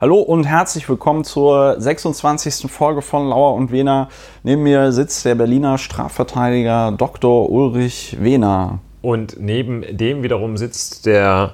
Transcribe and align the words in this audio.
Hallo 0.00 0.18
und 0.18 0.42
herzlich 0.42 0.88
willkommen 0.88 1.22
zur 1.22 1.80
26. 1.80 2.68
Folge 2.68 3.00
von 3.00 3.28
Lauer 3.28 3.54
und 3.54 3.70
Wehner. 3.70 4.08
Neben 4.42 4.64
mir 4.64 4.90
sitzt 4.90 5.24
der 5.24 5.36
Berliner 5.36 5.78
Strafverteidiger 5.78 6.90
Dr. 6.90 7.48
Ulrich 7.48 8.16
Wehner. 8.20 8.80
Und 9.02 9.36
neben 9.38 9.84
dem 9.96 10.24
wiederum 10.24 10.56
sitzt 10.56 11.06
der 11.06 11.52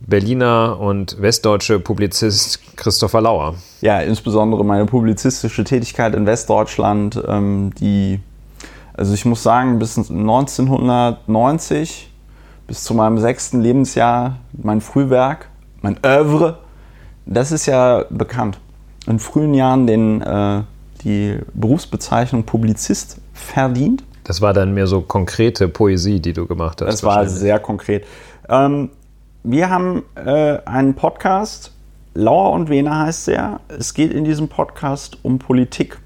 Berliner 0.00 0.80
und 0.80 1.22
westdeutsche 1.22 1.78
Publizist 1.78 2.76
Christopher 2.76 3.20
Lauer. 3.20 3.54
Ja, 3.82 4.00
insbesondere 4.00 4.64
meine 4.64 4.86
publizistische 4.86 5.62
Tätigkeit 5.62 6.16
in 6.16 6.26
Westdeutschland, 6.26 7.22
ähm, 7.28 7.70
die, 7.78 8.18
also 8.94 9.14
ich 9.14 9.24
muss 9.24 9.44
sagen, 9.44 9.78
bis 9.78 9.96
1990, 9.96 12.10
bis 12.66 12.82
zu 12.82 12.94
meinem 12.94 13.18
sechsten 13.18 13.60
Lebensjahr, 13.60 14.38
mein 14.60 14.80
Frühwerk, 14.80 15.50
mein 15.82 16.00
Oeuvre, 16.04 16.58
das 17.30 17.52
ist 17.52 17.66
ja 17.66 18.04
bekannt. 18.10 18.58
In 19.06 19.18
frühen 19.18 19.54
Jahren 19.54 19.86
den, 19.86 20.20
äh, 20.20 20.62
die 21.04 21.38
Berufsbezeichnung 21.54 22.44
Publizist 22.44 23.18
verdient. 23.32 24.04
Das 24.24 24.42
war 24.42 24.52
dann 24.52 24.74
mehr 24.74 24.86
so 24.86 25.00
konkrete 25.00 25.68
Poesie, 25.68 26.20
die 26.20 26.32
du 26.32 26.46
gemacht 26.46 26.82
hast. 26.82 26.88
Das 26.88 27.02
war 27.04 27.26
sehr 27.26 27.58
konkret. 27.58 28.04
Ähm, 28.48 28.90
wir 29.42 29.70
haben 29.70 30.02
äh, 30.16 30.58
einen 30.66 30.94
Podcast, 30.94 31.72
Lauer 32.14 32.50
und 32.50 32.68
Wehner 32.68 32.98
heißt 33.06 33.28
er. 33.28 33.60
Es 33.68 33.94
geht 33.94 34.12
in 34.12 34.24
diesem 34.24 34.48
Podcast 34.48 35.18
um 35.22 35.38
Politik. 35.38 35.98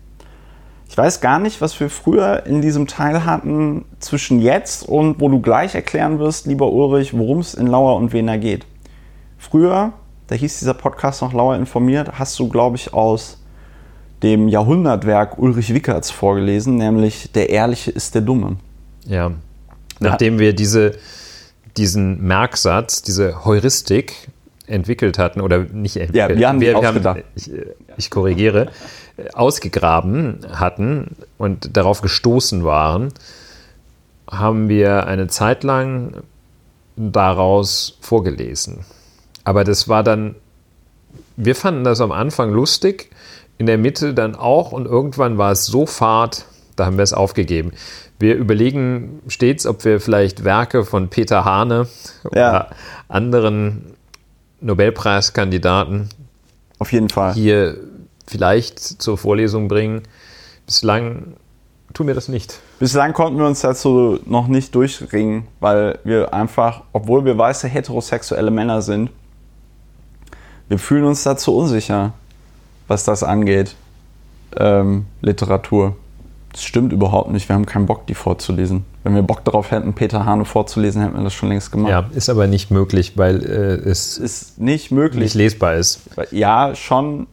Ich 0.89 0.97
weiß 0.97 1.21
gar 1.21 1.39
nicht, 1.39 1.61
was 1.61 1.81
wir 1.81 1.91
früher 1.91 2.45
in 2.47 2.61
diesem 2.61 2.87
Teil 2.87 3.25
hatten 3.25 3.87
zwischen 3.99 4.41
jetzt 4.41 4.87
und 4.87 5.21
wo 5.21 5.29
du 5.29 5.41
gleich 5.41 5.75
erklären 5.75 6.19
wirst, 6.19 6.47
lieber 6.47 6.71
Ulrich, 6.71 7.17
worum 7.17 7.41
es 7.41 7.55
in 7.55 7.67
Lauer 7.67 7.97
und 7.97 8.13
Wehner 8.13 8.39
geht. 8.39 8.67
Früher 9.39 9.95
da 10.27 10.35
hieß 10.35 10.59
dieser 10.59 10.75
Podcast 10.75 11.23
noch 11.23 11.33
Lauer 11.33 11.57
informiert, 11.57 12.19
hast 12.19 12.39
du, 12.39 12.49
glaube 12.49 12.77
ich, 12.77 12.93
aus 12.93 13.39
dem 14.23 14.49
Jahrhundertwerk 14.49 15.39
Ulrich 15.39 15.75
Wickerts 15.75 16.11
vorgelesen, 16.11 16.77
nämlich 16.77 17.31
Der 17.33 17.51
Ehrliche 17.51 17.91
ist 17.91 18.15
der 18.15 18.23
Dumme. 18.23 18.57
Ja. 19.07 19.33
Nachdem 20.01 20.39
wir 20.39 20.55
diese, 20.55 20.93
diesen 21.77 22.23
Merksatz, 22.23 23.03
diese 23.03 23.45
Heuristik 23.45 24.29
entwickelt 24.67 25.19
hatten, 25.19 25.41
oder 25.41 25.59
nicht 25.59 25.97
entwickelt, 25.97 26.31
ja, 26.31 26.39
wir 26.39 26.49
haben, 26.49 26.61
wir, 26.61 26.81
wir 26.81 26.89
haben 26.89 27.23
ich, 27.35 27.51
ich 27.97 28.11
korrigiere, 28.11 28.71
ausgegraben 29.35 30.41
hatten 30.53 31.17
und 31.37 31.77
darauf 31.77 32.01
gestoßen 32.01 32.65
waren, 32.65 33.13
haben 34.29 34.69
wir 34.69 35.07
eine 35.07 35.29
Zeit 35.29 35.65
lang 35.65 36.23
daraus 36.97 37.99
vorgelesen. 38.01 38.85
Aber 39.45 39.65
das 39.65 39.89
war 39.89 40.03
dann, 40.03 40.35
wir 41.37 41.55
fanden 41.55 41.85
das 41.85 42.01
am 42.01 42.13
Anfang 42.13 42.51
lustig, 42.53 43.11
in 43.59 43.67
der 43.67 43.79
Mitte 43.79 44.15
dann 44.15 44.35
auch 44.35 44.73
und 44.73 44.87
irgendwann 44.87 45.39
war 45.39 45.53
es 45.53 45.67
so 45.67 45.87
fad, 45.87 46.45
da 46.77 46.87
haben 46.87 46.97
wir 46.97 47.05
es 47.05 47.13
aufgegeben. 47.13 47.73
Wir 48.19 48.35
überlegen 48.35 49.21
stets, 49.29 49.67
ob 49.67 49.85
wir 49.85 50.01
vielleicht 50.01 50.45
Werke 50.45 50.85
von 50.85 51.09
Peter 51.09 51.45
Hane 51.45 51.87
ja. 52.35 52.51
oder 52.51 52.71
anderen 53.09 53.95
Nobelpreiskandidaten 54.61 56.09
auf 56.79 56.93
jeden 56.93 57.09
Fall 57.09 57.35
hier 57.35 57.77
vielleicht 58.27 58.79
zur 58.79 59.19
Vorlesung 59.19 59.69
bringen. 59.69 60.03
Bislang 60.67 61.35
tun 61.93 62.07
wir 62.07 62.15
das 62.15 62.29
nicht. 62.29 62.59
Bislang 62.79 63.13
konnten 63.13 63.39
wir 63.39 63.47
uns 63.47 63.61
dazu 63.61 64.19
noch 64.27 64.49
nicht 64.49 64.75
durchringen, 64.75 65.47
weil 65.61 65.99
wir 66.05 66.35
einfach, 66.35 66.83
obwohl 66.93 67.25
wir 67.25 67.39
weiße 67.39 67.69
heterosexuelle 67.69 68.51
Männer 68.51 68.83
sind, 68.83 69.11
wir 70.69 70.79
fühlen 70.79 71.05
uns 71.05 71.23
dazu 71.23 71.57
unsicher, 71.57 72.13
was 72.89 73.05
das 73.05 73.23
angeht. 73.23 73.75
Ähm, 74.57 75.07
Literatur. 75.21 75.97
Das 76.53 76.63
stimmt 76.63 76.93
überhaupt 76.93 77.31
nicht. 77.33 77.49
Wir 77.49 77.57
haben 77.57 77.67
keinen 77.67 77.87
Bock, 77.87 78.07
die 78.07 78.15
vorzulesen. 78.15 78.85
Wenn 79.03 79.15
wir 79.17 79.23
Bock 79.23 79.45
darauf 79.45 79.73
hätten, 79.73 79.93
Peter 79.93 80.25
Hane 80.25 80.45
vorzulesen, 80.45 81.03
hätten 81.03 81.17
wir 81.17 81.25
das 81.25 81.35
schon 81.35 81.49
längst 81.49 81.73
gemacht. 81.73 81.91
Ja, 81.91 82.09
ist 82.15 82.29
aber 82.29 82.47
nicht 82.47 82.71
möglich, 82.71 83.19
weil 83.19 83.45
äh, 83.45 83.89
es 83.89 84.17
ist 84.19 84.61
nicht 84.61 84.93
möglich. 84.93 85.25
Nicht 85.25 85.35
lesbar 85.35 85.75
ist. 85.75 86.03
Ja, 86.31 86.77
schon, 86.77 87.27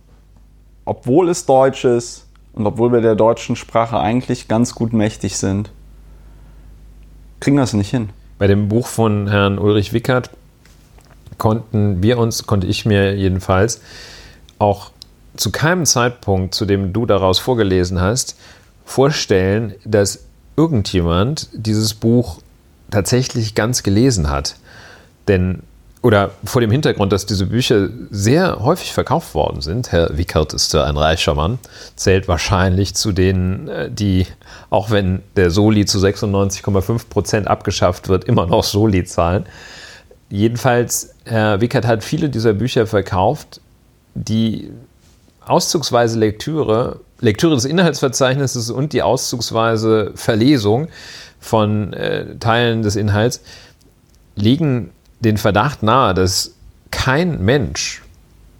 obwohl 0.85 1.29
es 1.29 1.45
Deutsch 1.45 1.85
ist 1.85 2.25
und 2.53 2.65
obwohl 2.65 2.91
wir 2.91 3.01
der 3.01 3.15
deutschen 3.15 3.55
Sprache 3.55 3.99
eigentlich 3.99 4.47
ganz 4.47 4.73
gut 4.73 4.91
mächtig 4.91 5.37
sind, 5.37 5.71
kriegen 7.39 7.57
wir 7.57 7.61
das 7.61 7.73
nicht 7.73 7.91
hin. 7.91 8.09
Bei 8.39 8.47
dem 8.47 8.69
Buch 8.69 8.87
von 8.87 9.27
Herrn 9.27 9.59
Ulrich 9.59 9.93
Wickert 9.93 10.31
konnten 11.41 12.03
wir 12.03 12.19
uns, 12.19 12.45
konnte 12.45 12.67
ich 12.67 12.85
mir 12.85 13.15
jedenfalls, 13.15 13.81
auch 14.59 14.91
zu 15.35 15.51
keinem 15.51 15.87
Zeitpunkt, 15.87 16.53
zu 16.53 16.65
dem 16.65 16.93
du 16.93 17.07
daraus 17.07 17.39
vorgelesen 17.39 17.99
hast, 17.99 18.35
vorstellen, 18.85 19.73
dass 19.83 20.25
irgendjemand 20.55 21.49
dieses 21.51 21.95
Buch 21.95 22.41
tatsächlich 22.91 23.55
ganz 23.55 23.81
gelesen 23.81 24.29
hat. 24.29 24.55
Denn, 25.27 25.63
oder 26.03 26.29
vor 26.43 26.61
dem 26.61 26.69
Hintergrund, 26.69 27.11
dass 27.11 27.25
diese 27.25 27.47
Bücher 27.47 27.89
sehr 28.11 28.59
häufig 28.59 28.93
verkauft 28.93 29.33
worden 29.33 29.61
sind, 29.61 29.91
Herr 29.91 30.15
Wickert 30.15 30.53
ist 30.53 30.75
ein 30.75 30.95
reicher 30.95 31.33
Mann, 31.33 31.57
zählt 31.95 32.27
wahrscheinlich 32.27 32.93
zu 32.93 33.13
denen, 33.13 33.67
äh, 33.67 33.89
die, 33.89 34.27
auch 34.69 34.91
wenn 34.91 35.23
der 35.35 35.49
Soli 35.49 35.87
zu 35.87 35.97
96,5 35.97 37.09
Prozent 37.09 37.47
abgeschafft 37.47 38.09
wird, 38.09 38.25
immer 38.25 38.45
noch 38.45 38.63
Soli 38.63 39.05
zahlen. 39.05 39.47
Jedenfalls, 40.31 41.13
Herr 41.25 41.59
Wickert 41.59 41.85
hat 41.85 42.05
viele 42.05 42.29
dieser 42.29 42.53
Bücher 42.53 42.87
verkauft, 42.87 43.59
die 44.15 44.71
auszugsweise 45.45 46.17
Lektüre, 46.17 47.01
Lektüre 47.19 47.53
des 47.53 47.65
Inhaltsverzeichnisses 47.65 48.69
und 48.69 48.93
die 48.93 49.03
auszugsweise 49.03 50.13
Verlesung 50.15 50.87
von 51.41 51.91
äh, 51.91 52.37
Teilen 52.39 52.81
des 52.81 52.95
Inhalts 52.95 53.41
legen 54.35 54.91
den 55.19 55.35
Verdacht 55.35 55.83
nahe, 55.83 56.13
dass 56.13 56.55
kein 56.91 57.43
Mensch, 57.43 58.01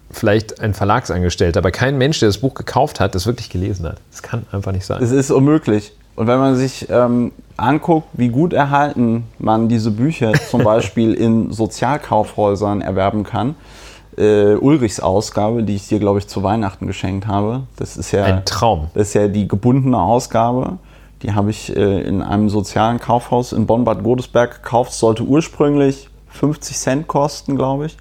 vielleicht 0.09 0.59
ein 0.59 0.73
Verlagsangestellter, 0.73 1.59
aber 1.59 1.71
kein 1.71 1.97
Mensch, 1.97 2.19
der 2.19 2.27
das 2.27 2.39
Buch 2.39 2.53
gekauft 2.53 2.99
hat, 2.99 3.15
das 3.15 3.25
wirklich 3.25 3.49
gelesen 3.49 3.85
hat. 3.85 3.97
Das 4.11 4.21
kann 4.21 4.45
einfach 4.51 4.73
nicht 4.73 4.85
sein. 4.85 5.01
Es 5.01 5.11
ist 5.11 5.31
unmöglich. 5.31 5.93
Und 6.21 6.27
wenn 6.27 6.37
man 6.37 6.55
sich 6.55 6.87
ähm, 6.91 7.31
anguckt, 7.57 8.07
wie 8.13 8.29
gut 8.29 8.53
erhalten 8.53 9.23
man 9.39 9.69
diese 9.69 9.89
Bücher 9.89 10.33
zum 10.51 10.63
Beispiel 10.63 11.15
in 11.15 11.51
Sozialkaufhäusern 11.51 12.81
erwerben 12.81 13.23
kann, 13.23 13.55
äh, 14.19 14.53
Ulrichs 14.53 14.99
Ausgabe, 14.99 15.63
die 15.63 15.73
ich 15.73 15.87
dir, 15.87 15.97
glaube 15.97 16.19
ich, 16.19 16.27
zu 16.27 16.43
Weihnachten 16.43 16.85
geschenkt 16.85 17.25
habe, 17.25 17.63
das 17.75 17.97
ist 17.97 18.11
ja 18.11 18.23
ein 18.23 18.45
Traum. 18.45 18.91
Das 18.93 19.07
ist 19.07 19.13
ja 19.15 19.27
die 19.29 19.47
gebundene 19.47 19.99
Ausgabe. 19.99 20.77
Die 21.23 21.33
habe 21.33 21.49
ich 21.49 21.75
äh, 21.75 22.01
in 22.01 22.21
einem 22.21 22.49
sozialen 22.49 22.99
Kaufhaus 22.99 23.51
in 23.51 23.65
Bonn-Bad 23.65 24.03
Godesberg 24.03 24.61
gekauft. 24.61 24.93
Sollte 24.93 25.23
ursprünglich 25.23 26.07
50 26.27 26.77
Cent 26.77 27.07
kosten, 27.07 27.55
glaube 27.55 27.87
ich. 27.87 27.97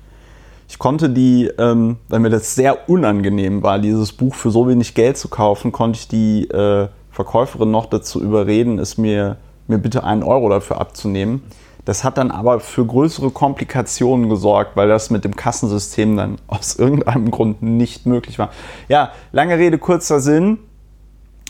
Ich 0.68 0.78
konnte 0.78 1.08
die, 1.08 1.50
ähm, 1.56 1.96
weil 2.10 2.20
mir 2.20 2.28
das 2.28 2.54
sehr 2.54 2.86
unangenehm 2.90 3.62
war, 3.62 3.78
dieses 3.78 4.12
Buch 4.12 4.34
für 4.34 4.50
so 4.50 4.68
wenig 4.68 4.92
Geld 4.92 5.16
zu 5.16 5.28
kaufen, 5.28 5.72
konnte 5.72 5.98
ich 5.98 6.06
die 6.06 6.44
äh, 6.50 6.88
Verkäuferin 7.20 7.70
noch 7.70 7.86
dazu 7.86 8.22
überreden, 8.22 8.78
es 8.78 8.96
mir, 8.96 9.36
mir 9.68 9.76
bitte 9.76 10.04
einen 10.04 10.22
Euro 10.22 10.48
dafür 10.48 10.80
abzunehmen. 10.80 11.42
Das 11.84 12.02
hat 12.02 12.16
dann 12.16 12.30
aber 12.30 12.60
für 12.60 12.86
größere 12.86 13.30
Komplikationen 13.30 14.30
gesorgt, 14.30 14.74
weil 14.74 14.88
das 14.88 15.10
mit 15.10 15.24
dem 15.24 15.36
Kassensystem 15.36 16.16
dann 16.16 16.38
aus 16.46 16.76
irgendeinem 16.76 17.30
Grund 17.30 17.62
nicht 17.62 18.06
möglich 18.06 18.38
war. 18.38 18.50
Ja, 18.88 19.12
lange 19.32 19.58
Rede, 19.58 19.76
kurzer 19.76 20.20
Sinn. 20.20 20.58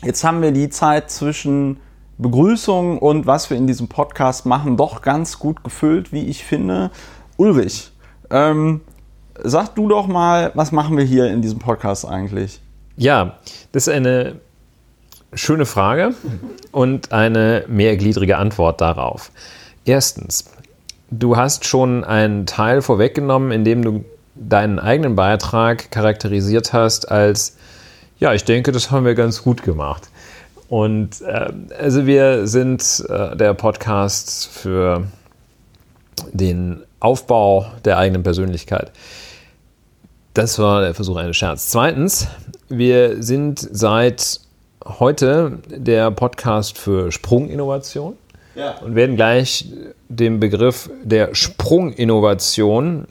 Jetzt 0.03 0.25
haben 0.25 0.43
wir 0.43 0.51
die 0.51 0.71
Zeit 0.71 1.11
zwischen 1.11 1.79
Begrüßung 2.19 2.99
und 2.99 3.27
was 3.27 3.49
wir 3.49 3.57
in 3.57 3.67
diesem 3.67 3.87
Podcast 3.87 4.47
machen, 4.47 4.77
doch 4.77 5.03
ganz 5.03 5.39
gut 5.39 5.63
gefüllt, 5.63 6.13
wie 6.13 6.27
ich 6.27 6.45
finde. 6.45 6.91
Ulrich, 7.37 7.93
ähm, 8.31 8.81
sag 9.43 9.75
du 9.77 9.89
doch 9.89 10.09
mal, 10.09 10.51
was 10.55 10.73
machen 10.73 10.97
wir 10.97 11.05
hier 11.05 11.31
in 11.31 11.43
diesem 11.43 11.61
Podcast 11.61 12.07
eigentlich? 12.07 12.61
Ja, 12.97 13.39
das 13.73 13.87
ist 13.87 13.95
eine 13.95 14.41
schöne 15.35 15.67
Frage 15.67 16.15
und 16.73 17.13
eine 17.13 17.65
mehrgliedrige 17.69 18.37
Antwort 18.37 18.81
darauf. 18.81 19.31
Erstens, 19.85 20.45
du 21.11 21.37
hast 21.37 21.65
schon 21.65 22.05
einen 22.05 22.47
Teil 22.47 22.83
vorweggenommen, 22.83 23.53
indem 23.53 23.83
du 23.83 24.05
deinen 24.35 24.79
eigenen 24.79 25.17
Beitrag 25.17 25.91
charakterisiert 25.91 26.73
hast 26.73 27.11
als, 27.11 27.57
ja, 28.19 28.33
ich 28.33 28.45
denke, 28.45 28.73
das 28.73 28.91
haben 28.91 29.05
wir 29.05 29.15
ganz 29.15 29.43
gut 29.43 29.63
gemacht. 29.63 30.09
Und 30.69 31.21
äh, 31.23 31.53
also 31.79 32.07
wir 32.07 32.47
sind 32.47 33.05
äh, 33.09 33.37
der 33.37 33.55
Podcast 33.55 34.47
für 34.47 35.05
den 36.33 36.83
Aufbau 37.01 37.67
der 37.85 37.99
eigenen 37.99 38.23
Persönlichkeit. 38.23 38.93
Das 40.35 40.59
war 40.59 40.83
der 40.83 40.95
Versuch 40.95 41.17
eines 41.17 41.37
Scherz. 41.37 41.71
Zweitens, 41.71 42.29
wir 42.69 43.21
sind 43.23 43.59
seit 43.59 44.41
heute 44.99 45.59
der 45.69 46.11
Podcast 46.11 46.79
für 46.79 47.13
Sprunginnovation 47.13 48.17
ja. 48.55 48.79
und 48.79 48.95
werden 48.95 49.17
gleich 49.17 49.67
den 50.09 50.41
Begriff 50.41 50.91
der 51.05 51.35
Sprunginnovation 51.35 53.07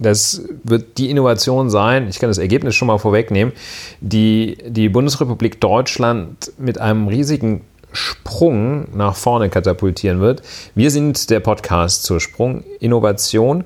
das 0.00 0.42
wird 0.62 0.98
die 0.98 1.10
Innovation 1.10 1.70
sein, 1.70 2.08
ich 2.08 2.18
kann 2.18 2.30
das 2.30 2.38
Ergebnis 2.38 2.76
schon 2.76 2.86
mal 2.86 2.98
vorwegnehmen, 2.98 3.52
die 4.00 4.56
die 4.64 4.88
Bundesrepublik 4.88 5.60
Deutschland 5.60 6.52
mit 6.56 6.80
einem 6.80 7.08
riesigen 7.08 7.62
Sprung 7.92 8.96
nach 8.96 9.16
vorne 9.16 9.48
katapultieren 9.48 10.20
wird. 10.20 10.42
Wir 10.74 10.90
sind 10.90 11.30
der 11.30 11.40
Podcast 11.40 12.04
zur 12.04 12.20
Sprung-Innovation. 12.20 13.64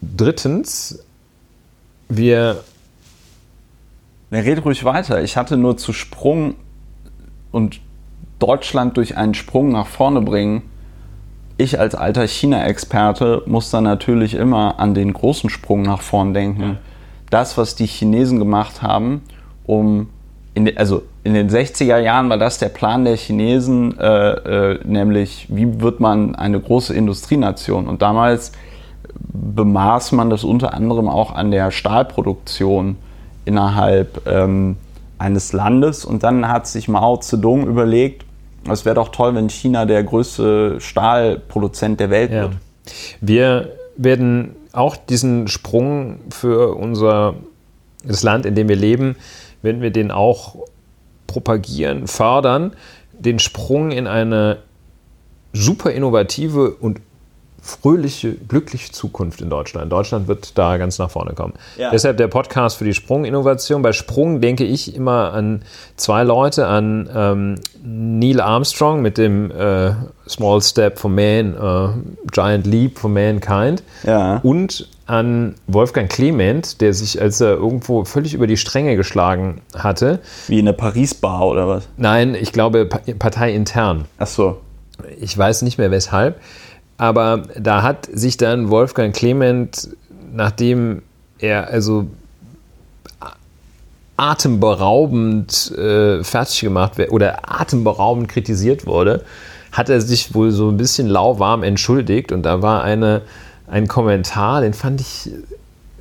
Drittens, 0.00 1.02
wir. 2.08 2.62
Na, 4.30 4.40
red 4.40 4.64
ruhig 4.64 4.84
weiter. 4.84 5.22
Ich 5.22 5.36
hatte 5.36 5.56
nur 5.56 5.76
zu 5.76 5.92
Sprung 5.92 6.56
und 7.54 7.80
Deutschland 8.40 8.96
durch 8.96 9.16
einen 9.16 9.34
Sprung 9.34 9.70
nach 9.70 9.86
vorne 9.86 10.20
bringen. 10.20 10.62
Ich 11.56 11.78
als 11.78 11.94
alter 11.94 12.26
China-Experte 12.26 13.42
muss 13.46 13.70
dann 13.70 13.84
natürlich 13.84 14.34
immer 14.34 14.80
an 14.80 14.94
den 14.94 15.12
großen 15.12 15.50
Sprung 15.50 15.82
nach 15.82 16.02
vorn 16.02 16.34
denken. 16.34 16.62
Ja. 16.62 16.76
Das, 17.30 17.56
was 17.56 17.76
die 17.76 17.86
Chinesen 17.86 18.40
gemacht 18.40 18.82
haben, 18.82 19.22
um 19.66 20.08
in, 20.54 20.64
de, 20.64 20.76
also 20.76 21.02
in 21.22 21.34
den 21.34 21.48
60er 21.48 21.98
Jahren 21.98 22.28
war 22.28 22.38
das 22.38 22.58
der 22.58 22.68
Plan 22.70 23.04
der 23.04 23.16
Chinesen, 23.16 23.98
äh, 23.98 24.30
äh, 24.72 24.80
nämlich 24.84 25.46
wie 25.48 25.80
wird 25.80 26.00
man 26.00 26.34
eine 26.34 26.58
große 26.58 26.92
Industrienation. 26.92 27.86
Und 27.86 28.02
damals 28.02 28.50
bemaß 29.32 30.10
man 30.12 30.28
das 30.28 30.42
unter 30.42 30.74
anderem 30.74 31.08
auch 31.08 31.32
an 31.32 31.52
der 31.52 31.70
Stahlproduktion 31.70 32.96
innerhalb 33.44 34.26
ähm, 34.26 34.76
eines 35.24 35.52
Landes. 35.52 36.04
Und 36.04 36.22
dann 36.22 36.48
hat 36.48 36.66
sich 36.66 36.86
Mao 36.88 37.16
Zedong 37.16 37.66
überlegt, 37.66 38.24
es 38.70 38.84
wäre 38.84 38.94
doch 38.94 39.08
toll, 39.08 39.34
wenn 39.34 39.48
China 39.48 39.84
der 39.84 40.02
größte 40.04 40.80
Stahlproduzent 40.80 42.00
der 42.00 42.10
Welt 42.10 42.30
ja. 42.30 42.42
wird. 42.42 42.52
Wir 43.20 43.70
werden 43.96 44.56
auch 44.72 44.96
diesen 44.96 45.48
Sprung 45.48 46.20
für 46.30 46.74
unser 46.74 47.34
das 48.04 48.22
Land, 48.22 48.44
in 48.46 48.54
dem 48.54 48.68
wir 48.68 48.76
leben, 48.76 49.16
wenn 49.62 49.80
wir 49.80 49.90
den 49.90 50.10
auch 50.10 50.56
propagieren, 51.26 52.06
fördern, 52.06 52.74
den 53.12 53.38
Sprung 53.38 53.90
in 53.90 54.06
eine 54.06 54.58
super 55.52 55.92
innovative 55.92 56.74
und 56.74 57.00
fröhliche, 57.64 58.34
glückliche 58.34 58.92
Zukunft 58.92 59.40
in 59.40 59.48
Deutschland. 59.48 59.90
Deutschland 59.90 60.28
wird 60.28 60.58
da 60.58 60.76
ganz 60.76 60.98
nach 60.98 61.10
vorne 61.10 61.32
kommen. 61.32 61.54
Ja. 61.78 61.90
Deshalb 61.90 62.18
der 62.18 62.28
Podcast 62.28 62.76
für 62.76 62.84
die 62.84 62.92
Sprunginnovation. 62.92 63.80
Bei 63.80 63.92
Sprung 63.92 64.42
denke 64.42 64.64
ich 64.64 64.94
immer 64.94 65.32
an 65.32 65.62
zwei 65.96 66.24
Leute, 66.24 66.66
an 66.66 67.08
ähm, 67.14 67.54
Neil 67.82 68.40
Armstrong 68.40 69.00
mit 69.00 69.16
dem 69.16 69.50
äh, 69.50 69.92
Small 70.28 70.60
Step 70.60 70.98
for 70.98 71.10
Man, 71.10 71.54
äh, 71.54 72.28
Giant 72.30 72.66
Leap 72.66 72.98
for 72.98 73.08
Mankind 73.08 73.82
ja. 74.04 74.40
und 74.42 74.86
an 75.06 75.54
Wolfgang 75.66 76.10
Clement, 76.10 76.82
der 76.82 76.92
sich, 76.92 77.20
als 77.20 77.40
er 77.40 77.54
irgendwo 77.54 78.04
völlig 78.04 78.34
über 78.34 78.46
die 78.46 78.58
Stränge 78.58 78.96
geschlagen 78.96 79.62
hatte. 79.74 80.20
Wie 80.48 80.58
in 80.58 80.66
der 80.66 80.72
Paris-Bar 80.74 81.46
oder 81.46 81.66
was? 81.66 81.88
Nein, 81.96 82.34
ich 82.34 82.52
glaube 82.52 82.86
parteiintern. 82.86 84.04
Ach 84.18 84.26
so. 84.26 84.58
Ich 85.18 85.36
weiß 85.36 85.62
nicht 85.62 85.78
mehr 85.78 85.90
weshalb 85.90 86.40
aber 86.96 87.42
da 87.58 87.82
hat 87.82 88.08
sich 88.12 88.36
dann 88.36 88.70
Wolfgang 88.70 89.14
Clement, 89.14 89.88
nachdem 90.32 91.02
er 91.38 91.68
also 91.68 92.06
atemberaubend 94.16 95.72
äh, 95.72 96.22
fertig 96.22 96.60
gemacht 96.60 96.92
oder 97.10 97.38
atemberaubend 97.50 98.28
kritisiert 98.28 98.86
wurde, 98.86 99.24
hat 99.72 99.88
er 99.88 100.00
sich 100.00 100.34
wohl 100.34 100.52
so 100.52 100.68
ein 100.68 100.76
bisschen 100.76 101.08
lauwarm 101.08 101.64
entschuldigt. 101.64 102.30
Und 102.30 102.44
da 102.44 102.62
war 102.62 102.84
eine, 102.84 103.22
ein 103.66 103.88
Kommentar, 103.88 104.60
den 104.60 104.72
fand 104.72 105.00
ich 105.00 105.30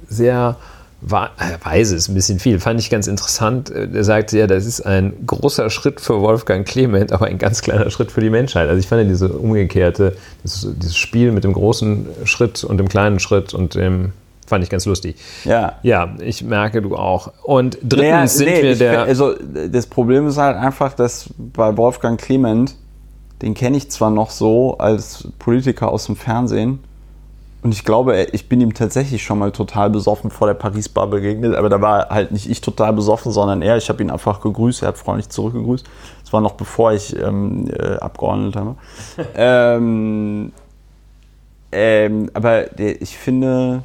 sehr 0.08 0.58
weise 1.06 1.96
ist 1.96 2.08
ein 2.08 2.16
bisschen 2.16 2.40
viel, 2.40 2.60
fand 2.60 2.80
ich 2.80 2.90
ganz 2.90 3.08
interessant. 3.08 3.70
Äh, 3.70 3.90
er 3.94 4.04
sagte 4.04 4.38
ja, 4.38 4.48
das 4.48 4.66
ist 4.66 4.82
ein 4.82 5.14
großer 5.26 5.70
Schritt 5.70 6.02
für 6.02 6.22
Wolfgang 6.22 6.68
Clement, 6.68 7.12
aber 7.12 7.26
ein 7.26 7.38
ganz 7.38 7.62
kleiner 7.62 7.90
Schritt 7.90 8.12
für 8.12 8.22
die 8.22 8.30
Menschheit. 8.30 8.70
Also 8.70 8.80
ich 8.80 8.88
fand 8.88 9.10
diese 9.10 9.30
umgekehrte, 9.30 10.16
dieses, 10.44 10.68
dieses 10.78 10.98
Spiel 10.98 11.32
mit 11.32 11.44
dem 11.44 11.54
großen 11.54 12.06
Schritt 12.24 12.64
und 12.64 12.78
dem 12.78 12.88
kleinen 12.88 13.20
Schritt 13.20 13.54
und 13.54 13.76
dem 13.76 14.14
fand 14.46 14.64
ich 14.64 14.70
ganz 14.70 14.86
lustig. 14.86 15.16
Ja. 15.46 15.80
Ja, 15.84 16.16
ich 16.20 16.44
merke 16.44 16.82
du 16.82 16.96
auch. 16.96 17.32
Und 17.44 17.78
drittens 17.82 18.00
naja, 18.00 18.28
sind 18.28 18.48
nee, 18.48 18.64
wir 18.64 18.76
der. 18.76 19.04
Also 19.04 19.34
das 19.72 19.88
Problem 19.88 20.28
ist 20.28 20.38
halt 20.38 20.58
einfach, 20.58 20.94
dass 20.94 21.30
bei 21.38 21.76
Wolfgang 21.78 22.20
Clement, 22.20 22.76
den 23.42 23.54
kenne 23.54 23.78
ich 23.78 23.90
zwar 23.90 24.10
noch 24.10 24.30
so 24.32 24.78
als 24.78 25.28
Politiker 25.40 25.90
aus 25.90 26.06
dem 26.06 26.16
Fernsehen, 26.16 26.80
und 27.64 27.72
ich 27.72 27.86
glaube, 27.86 28.28
ich 28.34 28.50
bin 28.50 28.60
ihm 28.60 28.74
tatsächlich 28.74 29.24
schon 29.24 29.40
mal 29.40 29.52
total 29.52 29.90
besoffen 29.90 30.30
vor 30.30 30.48
der 30.48 30.54
Paris-Bar 30.54 31.08
begegnet, 31.08 31.56
aber 31.56 31.70
da 31.70 31.80
war 31.80 32.10
halt 32.10 32.32
nicht 32.32 32.50
ich 32.50 32.60
total 32.60 32.92
besoffen, 32.92 33.32
sondern 33.32 33.62
er. 33.62 33.78
Ich 33.78 33.88
habe 33.88 34.04
ihn 34.04 34.10
einfach 34.10 34.42
gegrüßt, 34.42 34.82
er 34.82 34.90
hat 34.90 34.98
freundlich 34.98 35.30
zurückgegrüßt. 35.30 35.86
Das 36.24 36.34
war 36.34 36.42
noch 36.42 36.54
bevor 36.54 36.92
ich 36.92 37.18
ähm, 37.18 37.70
äh, 37.70 37.96
Abgeordneter 37.96 38.66
war. 38.66 38.76
ähm, 39.36 40.52
ähm, 41.72 42.30
aber 42.34 42.78
ich 42.78 43.18
finde, 43.18 43.84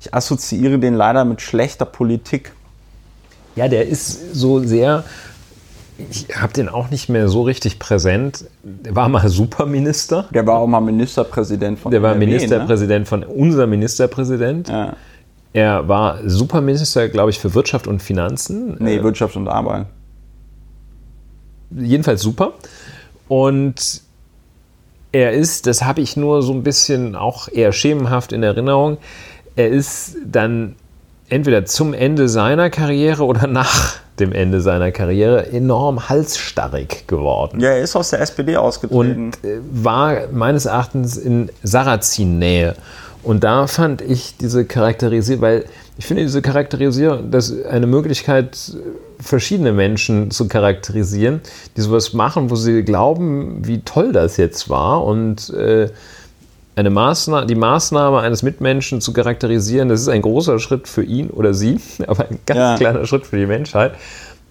ich 0.00 0.12
assoziiere 0.12 0.78
den 0.78 0.94
leider 0.94 1.24
mit 1.24 1.40
schlechter 1.40 1.84
Politik. 1.84 2.52
Ja, 3.54 3.68
der 3.68 3.86
ist 3.86 4.34
so 4.34 4.58
sehr 4.58 5.04
ich 5.96 6.26
habe 6.34 6.52
den 6.52 6.68
auch 6.68 6.90
nicht 6.90 7.08
mehr 7.08 7.28
so 7.28 7.42
richtig 7.42 7.78
präsent. 7.78 8.46
Der 8.62 8.96
war 8.96 9.08
mal 9.08 9.28
Superminister. 9.28 10.28
Der 10.34 10.46
war 10.46 10.58
auch 10.58 10.66
mal 10.66 10.80
Ministerpräsident 10.80 11.78
von 11.78 11.92
Der 11.92 12.02
war 12.02 12.12
NRW, 12.12 12.26
Ministerpräsident 12.26 13.00
ne? 13.00 13.06
von 13.06 13.22
unser 13.22 13.66
Ministerpräsident. 13.66 14.68
Ja. 14.68 14.96
Er 15.52 15.86
war 15.86 16.18
Superminister, 16.28 17.08
glaube 17.08 17.30
ich, 17.30 17.38
für 17.38 17.54
Wirtschaft 17.54 17.86
und 17.86 18.02
Finanzen. 18.02 18.76
Nee, 18.80 18.96
äh, 18.96 19.02
Wirtschaft 19.04 19.36
und 19.36 19.46
Arbeit. 19.46 19.86
Jedenfalls 21.70 22.22
super. 22.22 22.54
Und 23.28 24.02
er 25.12 25.32
ist, 25.32 25.68
das 25.68 25.84
habe 25.84 26.00
ich 26.00 26.16
nur 26.16 26.42
so 26.42 26.52
ein 26.52 26.64
bisschen 26.64 27.14
auch 27.14 27.48
eher 27.48 27.72
schemenhaft 27.72 28.32
in 28.32 28.42
Erinnerung, 28.42 28.98
er 29.54 29.68
ist 29.68 30.16
dann 30.26 30.74
entweder 31.28 31.64
zum 31.64 31.94
Ende 31.94 32.28
seiner 32.28 32.68
Karriere 32.68 33.24
oder 33.24 33.46
nach 33.46 34.00
dem 34.20 34.32
Ende 34.32 34.60
seiner 34.60 34.92
Karriere 34.92 35.50
enorm 35.50 36.08
halsstarrig 36.08 37.06
geworden. 37.06 37.60
Ja, 37.60 37.70
er 37.70 37.82
ist 37.82 37.96
aus 37.96 38.10
der 38.10 38.20
SPD 38.20 38.56
ausgetreten. 38.56 39.32
Und 39.32 39.44
äh, 39.44 39.58
war 39.72 40.28
meines 40.32 40.66
Erachtens 40.66 41.16
in 41.16 41.50
Sarrazin-Nähe. 41.62 42.76
Und 43.22 43.42
da 43.42 43.66
fand 43.66 44.02
ich 44.02 44.36
diese 44.36 44.64
Charakterisierung, 44.66 45.42
weil 45.42 45.64
ich 45.96 46.06
finde 46.06 46.22
diese 46.22 46.42
Charakterisierung, 46.42 47.30
das 47.30 47.48
ist 47.50 47.66
eine 47.66 47.86
Möglichkeit, 47.86 48.76
verschiedene 49.18 49.72
Menschen 49.72 50.30
zu 50.30 50.48
charakterisieren, 50.48 51.40
die 51.76 51.80
sowas 51.80 52.12
machen, 52.12 52.50
wo 52.50 52.56
sie 52.56 52.82
glauben, 52.82 53.66
wie 53.66 53.80
toll 53.80 54.12
das 54.12 54.36
jetzt 54.36 54.68
war 54.68 55.04
und 55.04 55.50
äh, 55.50 55.88
eine 56.76 56.90
Maßnahme, 56.90 57.46
die 57.46 57.54
Maßnahme 57.54 58.20
eines 58.20 58.42
Mitmenschen 58.42 59.00
zu 59.00 59.12
charakterisieren, 59.12 59.88
das 59.88 60.00
ist 60.00 60.08
ein 60.08 60.22
großer 60.22 60.58
Schritt 60.58 60.88
für 60.88 61.04
ihn 61.04 61.30
oder 61.30 61.54
sie, 61.54 61.80
aber 62.06 62.28
ein 62.28 62.40
ganz 62.46 62.58
ja. 62.58 62.76
kleiner 62.76 63.06
Schritt 63.06 63.26
für 63.26 63.36
die 63.36 63.46
Menschheit. 63.46 63.94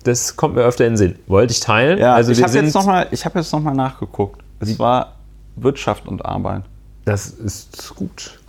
Das 0.04 0.36
kommt 0.36 0.56
mir 0.56 0.64
öfter 0.64 0.86
in 0.86 0.94
den 0.94 0.98
Sinn. 0.98 1.16
Wollte 1.28 1.54
ich 1.54 1.60
teilen. 1.62 1.98
Ja, 1.98 2.14
also 2.14 2.32
ich 2.32 2.44
habe 2.44 2.58
jetzt 2.58 2.74
nochmal 2.74 3.08
hab 3.12 3.36
noch 3.36 3.74
nachgeguckt. 3.74 4.42
Es 4.60 4.78
war 4.78 5.14
Wirtschaft 5.56 6.08
und 6.08 6.26
Arbeit. 6.26 6.64
Das 7.06 7.28
ist 7.28 7.94
gut. 7.96 8.40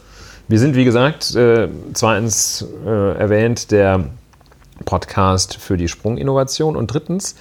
Wir 0.49 0.59
sind, 0.59 0.75
wie 0.75 0.85
gesagt, 0.85 1.35
äh, 1.35 1.69
zweitens 1.93 2.67
äh, 2.85 3.19
erwähnt 3.19 3.71
der 3.71 4.05
Podcast 4.85 5.57
für 5.57 5.77
die 5.77 5.89
Sprunginnovation 5.89 6.77
und 6.77 6.89
drittens 6.89 7.37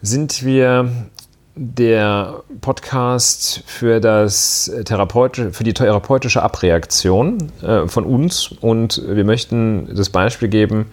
sind 0.00 0.44
wir 0.44 0.90
der 1.56 2.42
Podcast 2.60 3.62
für, 3.66 4.00
das 4.00 4.72
Therapeut 4.84 5.36
für 5.52 5.64
die 5.64 5.74
therapeutische 5.74 6.42
Abreaktion 6.42 7.52
äh, 7.62 7.86
von 7.86 8.04
uns. 8.04 8.48
Und 8.48 9.02
wir 9.06 9.24
möchten 9.24 9.88
das 9.94 10.10
Beispiel 10.10 10.48
geben 10.48 10.86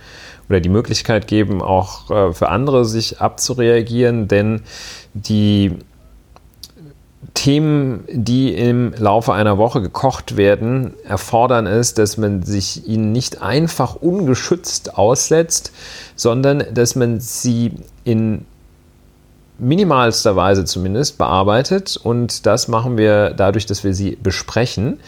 oder 0.49 0.59
die 0.59 0.69
Möglichkeit 0.69 1.27
geben, 1.27 1.61
auch 1.61 2.11
äh, 2.11 2.33
für 2.33 2.49
andere 2.49 2.85
sich 2.85 3.21
abzureagieren, 3.21 4.27
denn 4.27 4.61
die 5.13 5.77
Themen, 7.33 8.03
die 8.11 8.53
im 8.53 8.93
Laufe 8.97 9.33
einer 9.33 9.57
Woche 9.57 9.81
gekocht 9.81 10.37
werden, 10.37 10.93
erfordern 11.07 11.65
es, 11.65 11.93
dass 11.93 12.17
man 12.17 12.43
sich 12.43 12.87
ihnen 12.87 13.11
nicht 13.11 13.41
einfach 13.41 13.95
ungeschützt 13.95 14.97
aussetzt, 14.97 15.71
sondern 16.15 16.63
dass 16.73 16.95
man 16.95 17.19
sie 17.19 17.71
in 18.03 18.45
minimalster 19.61 20.35
Weise 20.35 20.65
zumindest 20.65 21.17
bearbeitet 21.17 21.95
und 21.95 22.45
das 22.45 22.67
machen 22.67 22.97
wir 22.97 23.29
dadurch, 23.29 23.65
dass 23.65 23.83
wir 23.83 23.93
sie 23.93 24.17
besprechen 24.21 24.99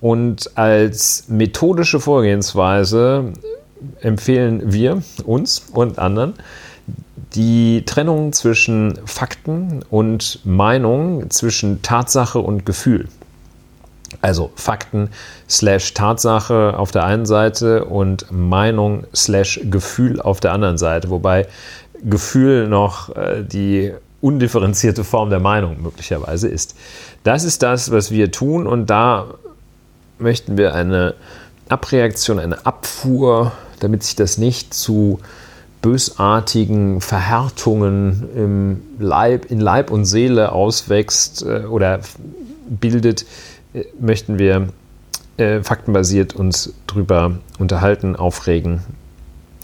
und 0.00 0.56
als 0.56 1.24
methodische 1.28 1.98
Vorgehensweise 1.98 3.32
empfehlen 4.00 4.72
wir 4.72 5.02
uns 5.24 5.66
und 5.72 5.98
anderen 5.98 6.34
die 7.34 7.84
Trennung 7.84 8.32
zwischen 8.32 8.98
Fakten 9.06 9.82
und 9.90 10.40
Meinung, 10.44 11.30
zwischen 11.30 11.82
Tatsache 11.82 12.38
und 12.38 12.64
Gefühl. 12.64 13.08
Also 14.20 14.52
Fakten 14.54 15.08
slash 15.48 15.94
Tatsache 15.94 16.74
auf 16.76 16.92
der 16.92 17.04
einen 17.04 17.26
Seite 17.26 17.84
und 17.86 18.26
Meinung 18.30 19.04
slash 19.14 19.60
Gefühl 19.64 20.20
auf 20.20 20.38
der 20.40 20.52
anderen 20.52 20.78
Seite. 20.78 21.10
Wobei 21.10 21.46
Gefühl 22.02 22.68
noch 22.68 23.14
äh, 23.14 23.42
die 23.44 23.92
undifferenzierte 24.20 25.04
Form 25.04 25.30
der 25.30 25.40
Meinung 25.40 25.82
möglicherweise 25.82 26.48
ist. 26.48 26.74
Das 27.24 27.44
ist 27.44 27.62
das, 27.62 27.90
was 27.90 28.10
wir 28.10 28.30
tun 28.30 28.66
und 28.66 28.88
da 28.88 29.26
möchten 30.18 30.56
wir 30.56 30.74
eine 30.74 31.14
Abreaktion, 31.68 32.38
eine 32.38 32.64
Abfuhr, 32.66 33.52
damit 33.80 34.02
sich 34.02 34.16
das 34.16 34.38
nicht 34.38 34.72
zu 34.72 35.20
bösartigen 35.82 37.02
Verhärtungen 37.02 38.28
im 38.34 38.82
Leib, 38.98 39.50
in 39.50 39.60
Leib 39.60 39.90
und 39.90 40.06
Seele 40.06 40.52
auswächst 40.52 41.42
äh, 41.42 41.64
oder 41.66 42.00
bildet, 42.68 43.26
äh, 43.74 43.84
möchten 44.00 44.38
wir 44.38 44.68
äh, 45.36 45.62
faktenbasiert 45.62 46.34
uns 46.34 46.72
drüber 46.86 47.32
unterhalten, 47.58 48.16
aufregen, 48.16 48.80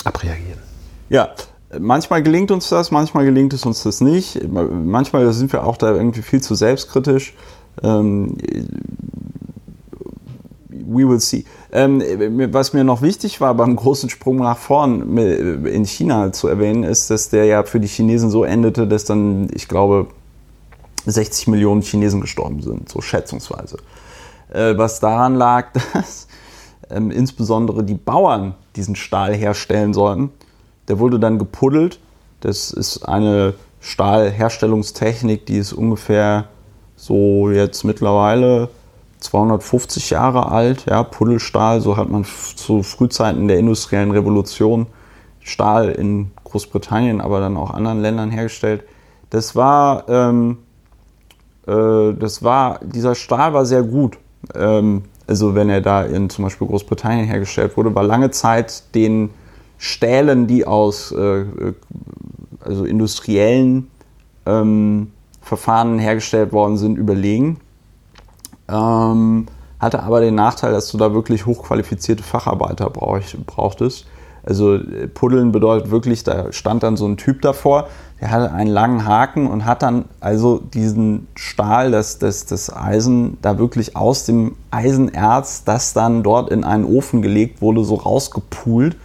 abreagieren. 0.05 0.59
Ja, 1.09 1.31
manchmal 1.79 2.23
gelingt 2.23 2.51
uns 2.51 2.69
das, 2.69 2.91
manchmal 2.91 3.25
gelingt 3.25 3.53
es 3.53 3.65
uns 3.65 3.83
das 3.83 4.01
nicht. 4.01 4.41
Manchmal 4.51 5.33
sind 5.33 5.53
wir 5.53 5.65
auch 5.65 5.77
da 5.77 5.95
irgendwie 5.95 6.23
viel 6.23 6.41
zu 6.41 6.55
selbstkritisch. 6.55 7.35
Ähm, 7.83 8.37
we 10.69 11.09
will 11.09 11.21
see. 11.21 11.45
Ähm, 11.73 12.03
was 12.53 12.73
mir 12.73 12.83
noch 12.83 13.03
wichtig 13.03 13.41
war 13.41 13.55
beim 13.55 13.77
großen 13.77 14.11
Sprung 14.11 14.39
nach 14.39 14.59
vorn 14.59 15.17
in 15.17 15.85
China 15.85 16.33
zu 16.33 16.49
erwähnen, 16.49 16.83
ist, 16.83 17.11
dass 17.11 17.29
der 17.29 17.45
ja 17.45 17.63
für 17.63 17.79
die 17.79 17.87
Chinesen 17.87 18.31
so 18.31 18.43
endete, 18.43 18.89
dass 18.89 19.05
dann, 19.05 19.49
ich 19.55 19.69
glaube, 19.69 20.09
60 21.07 21.49
Millionen 21.49 21.83
Chinesen 21.83 22.21
gestorben 22.21 22.61
sind, 22.61 22.89
so 22.89 23.01
schätzungsweise. 23.01 23.79
Äh, 24.53 24.77
was 24.77 24.99
daran 24.99 25.37
lag, 25.37 25.69
dass 25.93 26.27
ähm, 26.91 27.13
insbesondere 27.13 27.85
die 27.85 27.95
Bauern 27.95 28.55
diesen 28.75 28.97
Stahl 28.97 29.35
herstellen 29.35 29.95
sollten 29.95 30.31
der 30.91 30.99
wurde 30.99 31.21
dann 31.21 31.39
gepuddelt. 31.39 32.01
Das 32.41 32.73
ist 32.73 33.09
eine 33.09 33.55
Stahlherstellungstechnik, 33.81 35.47
die 35.47 35.57
ist 35.57 35.73
ungefähr 35.73 36.49
so 36.97 37.49
jetzt 37.51 37.85
mittlerweile 37.85 38.69
250 39.21 40.11
Jahre 40.11 40.51
alt. 40.51 40.87
Ja, 40.87 41.05
Puddelstahl, 41.05 41.81
so 41.81 41.97
hat 41.97 42.11
man 42.11 42.25
zu 42.57 42.83
Frühzeiten 42.83 43.47
der 43.47 43.59
industriellen 43.59 44.11
Revolution 44.11 44.89
Stahl 45.39 45.91
in 45.91 46.33
Großbritannien, 46.45 47.21
aber 47.21 47.41
dann 47.41 47.57
auch 47.57 47.71
anderen 47.73 48.03
Ländern 48.03 48.31
hergestellt. 48.31 48.83
Das 49.31 49.55
war, 49.55 50.09
ähm, 50.09 50.59
äh, 51.69 52.13
das 52.15 52.43
war, 52.43 52.81
dieser 52.83 53.15
Stahl 53.15 53.55
war 53.55 53.65
sehr 53.65 53.85
gut. 53.85 54.19
Ähm, 54.55 55.03
also 55.29 55.55
wenn 55.55 55.71
er 55.71 55.81
da 55.81 56.03
in 56.03 56.29
zum 56.29 56.45
Beispiel 56.45 56.67
Großbritannien 56.67 57.27
hergestellt 57.27 57.77
wurde, 57.77 57.95
war 57.95 58.03
lange 58.03 58.33
Zeit 58.33 58.95
den 58.97 59.31
Stählen, 59.83 60.47
die 60.47 60.67
aus 60.67 61.11
äh, 61.11 61.47
also 62.61 62.85
industriellen 62.85 63.91
ähm, 64.45 65.11
Verfahren 65.41 65.99
hergestellt 65.99 66.53
worden 66.53 66.77
sind, 66.77 66.99
überlegen. 66.99 67.61
Ähm, 68.69 69.47
hatte 69.79 70.03
aber 70.03 70.21
den 70.21 70.35
Nachteil, 70.35 70.73
dass 70.73 70.91
du 70.91 70.99
da 70.99 71.15
wirklich 71.15 71.47
hochqualifizierte 71.47 72.23
Facharbeiter 72.23 72.91
brauch, 72.91 73.21
brauchtest. 73.47 74.07
Also 74.43 74.75
äh, 74.75 75.09
Puddeln 75.09 75.51
bedeutet 75.51 75.91
wirklich, 75.91 76.25
da 76.25 76.53
stand 76.53 76.83
dann 76.83 76.99
so 76.99 77.07
ein 77.07 77.17
Typ 77.17 77.41
davor, 77.41 77.89
der 78.21 78.31
hatte 78.31 78.53
einen 78.53 78.71
langen 78.71 79.07
Haken 79.07 79.47
und 79.47 79.65
hat 79.65 79.81
dann 79.81 80.05
also 80.21 80.59
diesen 80.59 81.27
Stahl, 81.37 81.91
das, 81.91 82.19
das, 82.19 82.45
das 82.45 82.71
Eisen, 82.71 83.39
da 83.41 83.59
wirklich 83.59 83.97
aus 83.97 84.27
dem 84.27 84.57
Eisenerz, 84.71 85.65
das 85.65 85.95
dann 85.95 86.23
dort 86.23 86.51
in 86.51 86.65
einen 86.65 86.85
Ofen 86.85 87.23
gelegt 87.23 87.63
wurde, 87.63 87.83
so 87.83 87.95
rausgepult 87.95 88.97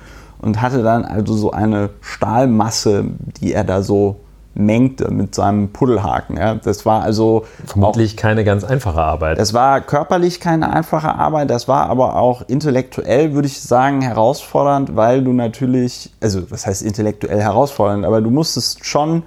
und 0.46 0.62
hatte 0.62 0.84
dann 0.84 1.04
also 1.04 1.34
so 1.34 1.52
eine 1.52 1.90
Stahlmasse, 2.02 3.06
die 3.42 3.52
er 3.52 3.64
da 3.64 3.82
so 3.82 4.22
mengte 4.54 5.12
mit 5.12 5.36
seinem 5.36 5.70
Puddelhaken. 5.70 6.38
Ja. 6.38 6.56
Das 6.56 6.86
war 6.86 7.02
also. 7.02 7.46
Vermutlich 7.66 8.14
auch, 8.14 8.22
keine 8.22 8.44
ganz 8.44 8.64
einfache 8.64 9.02
Arbeit. 9.02 9.38
Das 9.38 9.54
war 9.54 9.82
körperlich 9.82 10.40
keine 10.40 10.72
einfache 10.72 11.14
Arbeit, 11.14 11.50
das 11.50 11.68
war 11.68 11.90
aber 11.90 12.16
auch 12.16 12.44
intellektuell, 12.48 13.34
würde 13.34 13.48
ich 13.48 13.60
sagen, 13.60 14.02
herausfordernd, 14.02 14.96
weil 14.96 15.24
du 15.24 15.34
natürlich, 15.34 16.12
also 16.22 16.50
was 16.50 16.66
heißt 16.66 16.84
intellektuell 16.84 17.42
herausfordernd, 17.42 18.06
aber 18.06 18.22
du 18.22 18.30
musstest 18.30 18.86
schon 18.86 19.24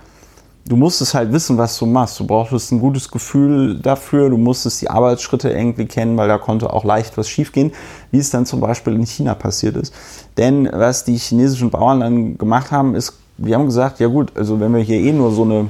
du 0.69 0.77
musstest 0.77 1.15
halt 1.15 1.33
wissen, 1.33 1.57
was 1.57 1.79
du 1.79 1.87
machst. 1.87 2.21
Du 2.21 2.27
brauchtest 2.27 2.71
ein 2.73 2.81
gutes 2.81 3.11
Gefühl 3.11 3.79
dafür, 3.79 4.29
du 4.29 4.37
musstest 4.37 4.83
die 4.83 4.91
Arbeitsschritte 4.91 5.51
irgendwie 5.51 5.87
kennen, 5.87 6.17
weil 6.17 6.29
da 6.29 6.39
konnte 6.39 6.73
auch 6.73 6.85
leicht 6.85 7.17
was 7.17 7.29
schiefgehen, 7.29 7.73
wie 8.11 8.19
es 8.19 8.31
dann 8.31 8.47
zum 8.47 8.61
Beispiel 8.61 8.95
in 8.95 9.07
China 9.07 9.35
passiert 9.35 9.77
ist. 9.77 9.95
Denn 10.37 10.69
was 10.71 11.05
die 11.05 11.17
chinesischen 11.17 11.71
Bauern 11.71 12.01
dann 12.01 12.39
gemacht 12.39 12.71
haben, 12.71 12.95
ist, 12.95 13.15
die 13.39 13.55
haben 13.55 13.67
gesagt, 13.67 13.99
ja 14.01 14.09
gut, 14.09 14.33
also 14.37 14.61
wenn 14.61 14.75
wir 14.75 14.83
hier 14.83 15.01
eh 15.01 15.13
nur 15.13 15.33
so 15.33 15.45
eine 15.45 15.69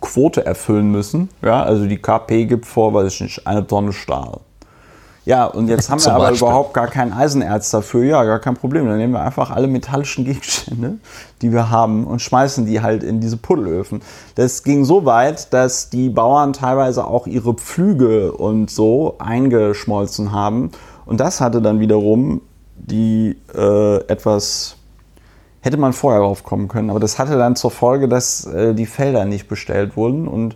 Quote 0.00 0.46
erfüllen 0.46 0.92
müssen, 0.92 1.28
ja, 1.42 1.62
also 1.62 1.86
die 1.86 1.98
KP 1.98 2.44
gibt 2.46 2.66
vor, 2.66 2.94
weiß 2.94 3.12
ich 3.12 3.20
nicht, 3.22 3.46
eine 3.46 3.66
Tonne 3.66 3.92
Stahl. 3.92 4.40
Ja, 5.26 5.44
und 5.44 5.68
jetzt 5.68 5.90
haben 5.90 6.02
wir 6.02 6.14
aber 6.14 6.28
Beispiel. 6.28 6.46
überhaupt 6.46 6.72
gar 6.72 6.86
kein 6.86 7.12
Eisenerz 7.12 7.70
dafür. 7.70 8.04
Ja, 8.04 8.24
gar 8.24 8.38
kein 8.38 8.54
Problem. 8.54 8.86
Dann 8.86 8.96
nehmen 8.96 9.12
wir 9.12 9.20
einfach 9.20 9.50
alle 9.50 9.66
metallischen 9.66 10.24
Gegenstände, 10.24 10.94
die 11.42 11.52
wir 11.52 11.68
haben, 11.68 12.06
und 12.06 12.22
schmeißen 12.22 12.64
die 12.64 12.80
halt 12.80 13.02
in 13.02 13.20
diese 13.20 13.36
Puddelöfen. 13.36 14.00
Das 14.36 14.62
ging 14.62 14.86
so 14.86 15.04
weit, 15.04 15.52
dass 15.52 15.90
die 15.90 16.08
Bauern 16.08 16.54
teilweise 16.54 17.04
auch 17.06 17.26
ihre 17.26 17.52
Pflüge 17.54 18.32
und 18.32 18.70
so 18.70 19.16
eingeschmolzen 19.18 20.32
haben. 20.32 20.70
Und 21.04 21.20
das 21.20 21.40
hatte 21.42 21.60
dann 21.60 21.80
wiederum 21.80 22.40
die 22.76 23.36
äh, 23.54 23.96
etwas 24.06 24.76
hätte 25.60 25.78
man 25.78 25.92
vorher 25.92 26.20
drauf 26.20 26.44
kommen 26.44 26.68
können, 26.68 26.90
aber 26.90 27.00
das 27.00 27.18
hatte 27.18 27.36
dann 27.36 27.56
zur 27.56 27.72
Folge, 27.72 28.06
dass 28.06 28.44
äh, 28.46 28.72
die 28.72 28.86
Felder 28.86 29.24
nicht 29.24 29.48
bestellt 29.48 29.96
wurden 29.96 30.28
und 30.28 30.54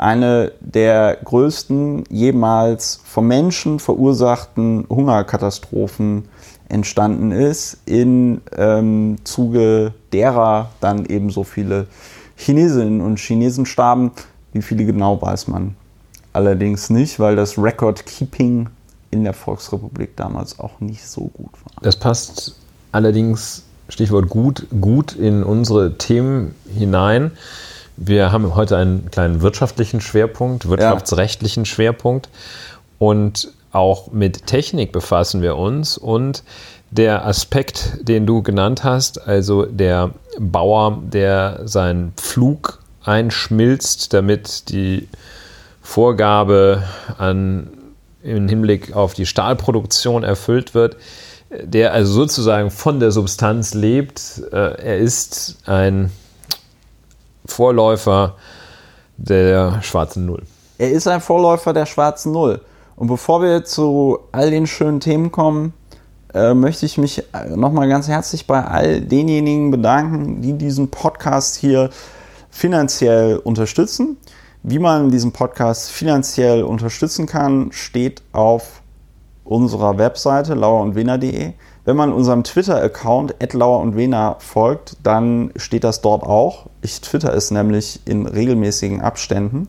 eine 0.00 0.52
der 0.60 1.18
größten 1.24 2.04
jemals 2.08 3.00
vom 3.04 3.26
Menschen 3.28 3.78
verursachten 3.78 4.86
Hungerkatastrophen 4.88 6.24
entstanden 6.70 7.32
ist, 7.32 7.78
im 7.84 8.40
ähm, 8.56 9.18
Zuge 9.24 9.92
derer 10.12 10.70
dann 10.80 11.04
eben 11.04 11.30
so 11.30 11.44
viele 11.44 11.86
Chinesinnen 12.36 13.02
und 13.02 13.18
Chinesen 13.18 13.66
starben. 13.66 14.12
Wie 14.52 14.62
viele 14.62 14.86
genau 14.86 15.20
weiß 15.20 15.48
man 15.48 15.76
allerdings 16.32 16.88
nicht, 16.88 17.20
weil 17.20 17.36
das 17.36 17.58
Record-Keeping 17.58 18.70
in 19.10 19.24
der 19.24 19.34
Volksrepublik 19.34 20.16
damals 20.16 20.58
auch 20.58 20.80
nicht 20.80 21.06
so 21.06 21.30
gut 21.34 21.52
war. 21.52 21.82
Das 21.82 21.96
passt 21.96 22.56
allerdings, 22.92 23.64
Stichwort 23.88 24.30
gut, 24.30 24.66
gut 24.80 25.12
in 25.14 25.42
unsere 25.42 25.98
Themen 25.98 26.54
hinein. 26.72 27.32
Wir 28.02 28.32
haben 28.32 28.54
heute 28.54 28.78
einen 28.78 29.10
kleinen 29.10 29.42
wirtschaftlichen 29.42 30.00
Schwerpunkt, 30.00 30.66
wirtschaftsrechtlichen 30.70 31.64
ja. 31.64 31.66
Schwerpunkt 31.66 32.30
und 32.98 33.52
auch 33.72 34.10
mit 34.10 34.46
Technik 34.46 34.90
befassen 34.90 35.42
wir 35.42 35.56
uns 35.56 35.98
und 35.98 36.42
der 36.90 37.26
Aspekt, 37.26 37.98
den 38.00 38.24
du 38.24 38.42
genannt 38.42 38.84
hast, 38.84 39.28
also 39.28 39.66
der 39.66 40.12
Bauer, 40.38 41.02
der 41.12 41.60
seinen 41.64 42.14
Pflug 42.16 42.78
einschmilzt, 43.04 44.14
damit 44.14 44.70
die 44.70 45.06
Vorgabe 45.82 46.82
an, 47.18 47.68
im 48.22 48.48
Hinblick 48.48 48.96
auf 48.96 49.12
die 49.12 49.26
Stahlproduktion 49.26 50.24
erfüllt 50.24 50.72
wird, 50.72 50.96
der 51.50 51.92
also 51.92 52.14
sozusagen 52.14 52.70
von 52.70 52.98
der 52.98 53.10
Substanz 53.10 53.74
lebt. 53.74 54.42
Äh, 54.52 54.56
er 54.56 54.96
ist 54.96 55.58
ein 55.66 56.10
Vorläufer 57.50 58.36
der 59.16 59.82
schwarzen 59.82 60.26
Null. 60.26 60.42
Er 60.78 60.90
ist 60.90 61.06
ein 61.06 61.20
Vorläufer 61.20 61.72
der 61.72 61.86
schwarzen 61.86 62.32
Null. 62.32 62.60
Und 62.96 63.08
bevor 63.08 63.42
wir 63.42 63.64
zu 63.64 64.18
all 64.32 64.50
den 64.50 64.66
schönen 64.66 65.00
Themen 65.00 65.30
kommen, 65.32 65.72
äh, 66.34 66.54
möchte 66.54 66.86
ich 66.86 66.98
mich 66.98 67.24
äh, 67.32 67.56
nochmal 67.56 67.88
ganz 67.88 68.08
herzlich 68.08 68.46
bei 68.46 68.64
all 68.64 69.00
denjenigen 69.00 69.70
bedanken, 69.70 70.42
die 70.42 70.52
diesen 70.52 70.90
Podcast 70.90 71.56
hier 71.56 71.90
finanziell 72.50 73.36
unterstützen. 73.36 74.16
Wie 74.62 74.78
man 74.78 75.10
diesen 75.10 75.32
Podcast 75.32 75.90
finanziell 75.90 76.62
unterstützen 76.62 77.26
kann, 77.26 77.72
steht 77.72 78.22
auf 78.32 78.82
unserer 79.44 79.98
Webseite 79.98 80.54
lauerundwener.de. 80.54 81.52
Wenn 81.90 81.96
man 81.96 82.12
unserem 82.12 82.44
Twitter-Account 82.44 83.34
Lauer 83.52 83.80
und 83.80 83.96
Wena 83.96 84.36
folgt, 84.38 84.96
dann 85.02 85.50
steht 85.56 85.82
das 85.82 86.00
dort 86.00 86.22
auch. 86.22 86.66
Ich 86.82 87.00
twitter 87.00 87.34
es 87.34 87.50
nämlich 87.50 87.98
in 88.04 88.26
regelmäßigen 88.26 89.00
Abständen. 89.00 89.66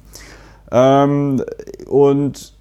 Ähm, 0.72 1.44
und 1.88 2.54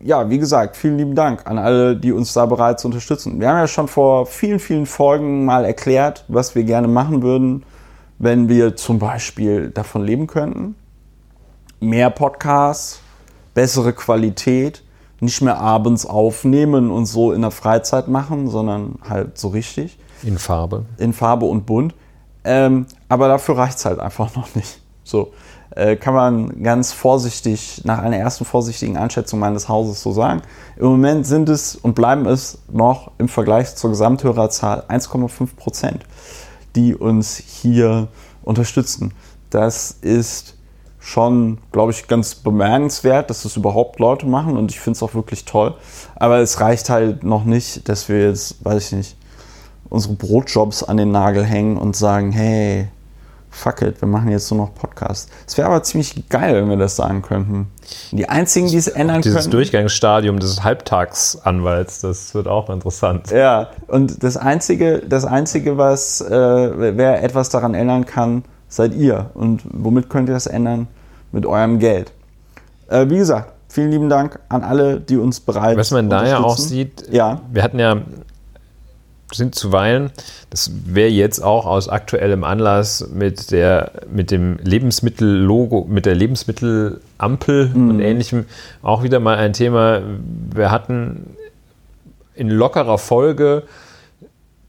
ja, 0.00 0.28
wie 0.30 0.38
gesagt, 0.38 0.76
vielen 0.76 0.98
lieben 0.98 1.14
Dank 1.14 1.46
an 1.46 1.58
alle, 1.58 1.94
die 1.94 2.10
uns 2.10 2.32
da 2.32 2.44
bereits 2.46 2.84
unterstützen. 2.84 3.38
Wir 3.38 3.48
haben 3.50 3.58
ja 3.58 3.68
schon 3.68 3.86
vor 3.86 4.26
vielen, 4.26 4.58
vielen 4.58 4.84
Folgen 4.84 5.44
mal 5.44 5.64
erklärt, 5.64 6.24
was 6.26 6.56
wir 6.56 6.64
gerne 6.64 6.88
machen 6.88 7.22
würden, 7.22 7.62
wenn 8.18 8.48
wir 8.48 8.74
zum 8.74 8.98
Beispiel 8.98 9.70
davon 9.70 10.02
leben 10.02 10.26
könnten. 10.26 10.74
Mehr 11.78 12.10
Podcasts, 12.10 12.98
bessere 13.54 13.92
Qualität, 13.92 14.82
nicht 15.20 15.42
mehr 15.42 15.58
abends 15.58 16.06
aufnehmen 16.06 16.90
und 16.90 17.06
so 17.06 17.32
in 17.32 17.42
der 17.42 17.50
Freizeit 17.50 18.08
machen, 18.08 18.48
sondern 18.48 18.96
halt 19.08 19.38
so 19.38 19.48
richtig. 19.48 19.98
In 20.22 20.38
Farbe. 20.38 20.84
In 20.98 21.12
Farbe 21.12 21.46
und 21.46 21.66
bunt. 21.66 21.94
Ähm, 22.44 22.86
aber 23.08 23.28
dafür 23.28 23.58
reicht 23.58 23.78
es 23.78 23.84
halt 23.84 23.98
einfach 23.98 24.34
noch 24.36 24.54
nicht. 24.54 24.80
So 25.04 25.32
äh, 25.78 25.96
kann 25.96 26.14
man 26.14 26.62
ganz 26.62 26.92
vorsichtig, 26.92 27.82
nach 27.84 27.98
einer 27.98 28.16
ersten 28.16 28.44
vorsichtigen 28.44 28.96
Einschätzung 28.96 29.38
meines 29.38 29.68
Hauses 29.68 30.02
so 30.02 30.12
sagen. 30.12 30.42
Im 30.76 30.86
Moment 30.86 31.26
sind 31.26 31.48
es 31.48 31.76
und 31.76 31.94
bleiben 31.94 32.26
es 32.26 32.58
noch 32.70 33.12
im 33.18 33.28
Vergleich 33.28 33.74
zur 33.76 33.90
Gesamthörerzahl 33.90 34.84
1,5 34.88 35.56
Prozent, 35.56 36.04
die 36.74 36.94
uns 36.94 37.36
hier 37.36 38.08
unterstützen. 38.42 39.14
Das 39.50 39.92
ist 40.02 40.57
schon, 41.00 41.58
glaube 41.72 41.92
ich, 41.92 42.08
ganz 42.08 42.34
bemerkenswert, 42.34 43.30
dass 43.30 43.42
das 43.42 43.56
überhaupt 43.56 43.98
Leute 43.98 44.26
machen 44.26 44.56
und 44.56 44.70
ich 44.70 44.80
finde 44.80 44.96
es 44.96 45.02
auch 45.02 45.14
wirklich 45.14 45.44
toll. 45.44 45.74
Aber 46.16 46.38
es 46.38 46.60
reicht 46.60 46.90
halt 46.90 47.22
noch 47.22 47.44
nicht, 47.44 47.88
dass 47.88 48.08
wir 48.08 48.28
jetzt, 48.28 48.64
weiß 48.64 48.86
ich 48.86 48.92
nicht, 48.92 49.16
unsere 49.88 50.14
Brotjobs 50.14 50.82
an 50.82 50.96
den 50.96 51.10
Nagel 51.10 51.44
hängen 51.44 51.76
und 51.76 51.96
sagen, 51.96 52.32
hey, 52.32 52.88
fuck 53.50 53.82
it, 53.82 54.00
wir 54.00 54.08
machen 54.08 54.28
jetzt 54.28 54.50
nur 54.50 54.66
noch 54.66 54.74
Podcasts. 54.74 55.30
Es 55.46 55.56
wäre 55.56 55.68
aber 55.68 55.82
ziemlich 55.82 56.28
geil, 56.28 56.54
wenn 56.54 56.68
wir 56.68 56.76
das 56.76 56.96
sagen 56.96 57.22
könnten. 57.22 57.68
Die 58.12 58.28
einzigen, 58.28 58.68
die 58.68 58.76
es 58.76 58.88
ändern 58.88 59.22
Dieses 59.22 59.42
können. 59.42 59.52
Durchgangsstadium 59.52 60.38
des 60.38 60.62
Halbtagsanwalts, 60.62 62.02
das 62.02 62.34
wird 62.34 62.46
auch 62.46 62.70
interessant. 62.70 63.30
Ja, 63.30 63.70
und 63.86 64.22
das 64.22 64.36
Einzige, 64.36 65.02
das 65.06 65.24
Einzige 65.24 65.78
was, 65.78 66.20
äh, 66.20 66.96
wer 66.96 67.22
etwas 67.22 67.48
daran 67.48 67.74
ändern 67.74 68.04
kann, 68.06 68.44
seid 68.68 68.94
ihr. 68.94 69.30
Und 69.34 69.62
womit 69.70 70.08
könnt 70.10 70.28
ihr 70.28 70.34
das 70.34 70.46
ändern? 70.46 70.86
Mit 71.32 71.44
eurem 71.46 71.78
Geld. 71.78 72.12
Äh, 72.88 73.08
wie 73.10 73.18
gesagt, 73.18 73.52
vielen 73.68 73.90
lieben 73.90 74.08
Dank 74.08 74.38
an 74.48 74.62
alle, 74.64 74.98
die 75.00 75.16
uns 75.18 75.40
bereit 75.40 75.76
Was 75.76 75.90
man 75.90 76.08
da 76.08 76.26
ja 76.26 76.38
auch 76.40 76.56
sieht, 76.56 77.04
Ja. 77.10 77.42
wir 77.52 77.62
hatten 77.62 77.78
ja, 77.78 77.98
sind 79.30 79.54
zuweilen, 79.54 80.10
das 80.48 80.70
wäre 80.86 81.10
jetzt 81.10 81.40
auch 81.44 81.66
aus 81.66 81.90
aktuellem 81.90 82.44
Anlass 82.44 83.06
mit 83.12 83.50
der, 83.50 83.90
mit 84.10 84.30
dem 84.30 84.56
Lebensmittellogo, 84.62 85.84
mit 85.86 86.06
der 86.06 86.14
Lebensmittelampel 86.14 87.68
Mhm. 87.74 87.90
und 87.90 88.00
ähnlichem 88.00 88.46
auch 88.80 89.02
wieder 89.02 89.20
mal 89.20 89.36
ein 89.36 89.52
Thema. 89.52 90.00
Wir 90.54 90.70
hatten 90.70 91.36
in 92.34 92.48
lockerer 92.48 92.96
Folge 92.96 93.64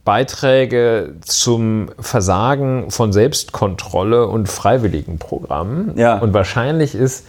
Beiträge 0.06 1.16
zum 1.22 1.90
Versagen 2.00 2.90
von 2.92 3.14
Selbstkontrolle 3.14 4.28
und 4.28 4.48
Freiwilligenprogrammen. 4.50 5.98
Ja. 5.98 6.18
Und 6.20 6.34
wahrscheinlich 6.34 6.96
ist 6.96 7.26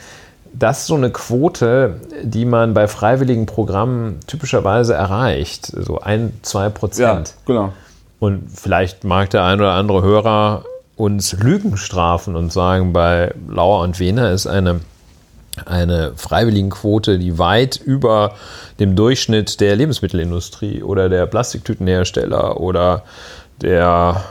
das 0.52 0.86
so 0.86 0.94
eine 0.94 1.10
Quote, 1.10 2.00
die 2.22 2.44
man 2.44 2.74
bei 2.74 2.88
freiwilligen 2.88 3.46
Programmen 3.46 4.20
typischerweise 4.26 4.94
erreicht. 4.94 5.66
So 5.66 6.00
ein, 6.00 6.32
zwei 6.42 6.64
Ja, 6.64 6.70
Prozent. 6.70 7.34
genau. 7.46 7.72
Und 8.18 8.50
vielleicht 8.54 9.04
mag 9.04 9.30
der 9.30 9.44
ein 9.44 9.60
oder 9.60 9.72
andere 9.72 10.02
Hörer 10.02 10.64
uns 10.96 11.32
Lügen 11.32 11.76
strafen 11.76 12.36
und 12.36 12.52
sagen, 12.52 12.92
bei 12.92 13.32
Lauer 13.48 13.82
und 13.82 13.98
Wehner 14.00 14.30
ist 14.32 14.46
eine, 14.46 14.80
eine 15.66 16.12
Freiwilligenquote, 16.16 17.18
die 17.18 17.38
weit 17.38 17.76
über 17.76 18.34
dem 18.78 18.96
Durchschnitt 18.96 19.60
der 19.60 19.76
Lebensmittelindustrie 19.76 20.82
oder 20.82 21.08
der 21.08 21.26
Plastiktütenhersteller 21.26 22.60
oder 22.60 23.04
der, 23.60 24.24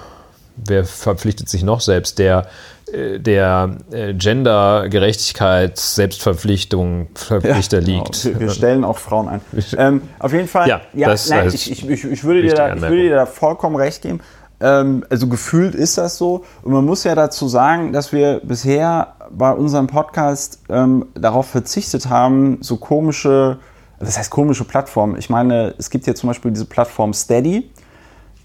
wer 0.56 0.86
verpflichtet 0.86 1.50
sich 1.50 1.64
noch 1.64 1.82
selbst, 1.82 2.20
der, 2.20 2.48
äh, 2.92 3.20
der 3.20 3.78
äh, 3.92 4.14
Gender-Gerechtigkeits-Selbstverpflichtung 4.14 7.10
Verpflichter 7.14 7.82
Genau. 7.82 8.04
liegt. 8.04 8.26
Wir, 8.26 8.40
wir 8.40 8.50
stellen 8.50 8.84
auch 8.84 8.98
Frauen 8.98 9.28
ein. 9.28 9.42
Ähm, 9.78 10.02
auf 10.20 10.34
jeden 10.34 10.48
Fall, 10.48 10.68
Ja, 10.68 10.82
das 10.94 11.30
nein, 11.30 11.50
ich, 11.54 11.72
ich, 11.72 11.88
ich, 11.88 12.04
ich, 12.04 12.24
würde 12.24 12.42
dir 12.42 12.56
da, 12.56 12.74
ich 12.74 12.82
würde 12.82 13.04
dir 13.04 13.16
da 13.16 13.26
vollkommen 13.26 13.76
recht 13.76 14.02
geben. 14.02 14.22
Ähm, 14.62 15.06
also 15.10 15.28
gefühlt 15.28 15.76
ist 15.76 15.98
das 15.98 16.18
so. 16.18 16.44
Und 16.64 16.74
man 16.74 16.86
muss 16.86 17.04
ja 17.04 17.16
dazu 17.16 17.48
sagen, 17.48 17.94
dass 17.94 18.12
wir 18.12 18.42
bisher 18.44 19.14
bei 19.32 19.52
unserem 19.52 19.88
Podcast 19.88 20.62
ähm, 20.70 21.06
darauf 21.14 21.48
verzichtet 21.48 22.10
haben, 22.10 22.58
so 22.62 22.78
komische, 22.78 23.60
das 24.00 24.18
heißt 24.18 24.30
komische 24.30 24.64
Plattformen. 24.64 25.18
Ich 25.18 25.30
meine, 25.30 25.74
es 25.78 25.90
gibt 25.90 26.08
ja 26.08 26.16
zum 26.16 26.28
Beispiel 26.28 26.52
diese 26.52 26.66
Plattform 26.66 27.14
Steady. 27.14 27.70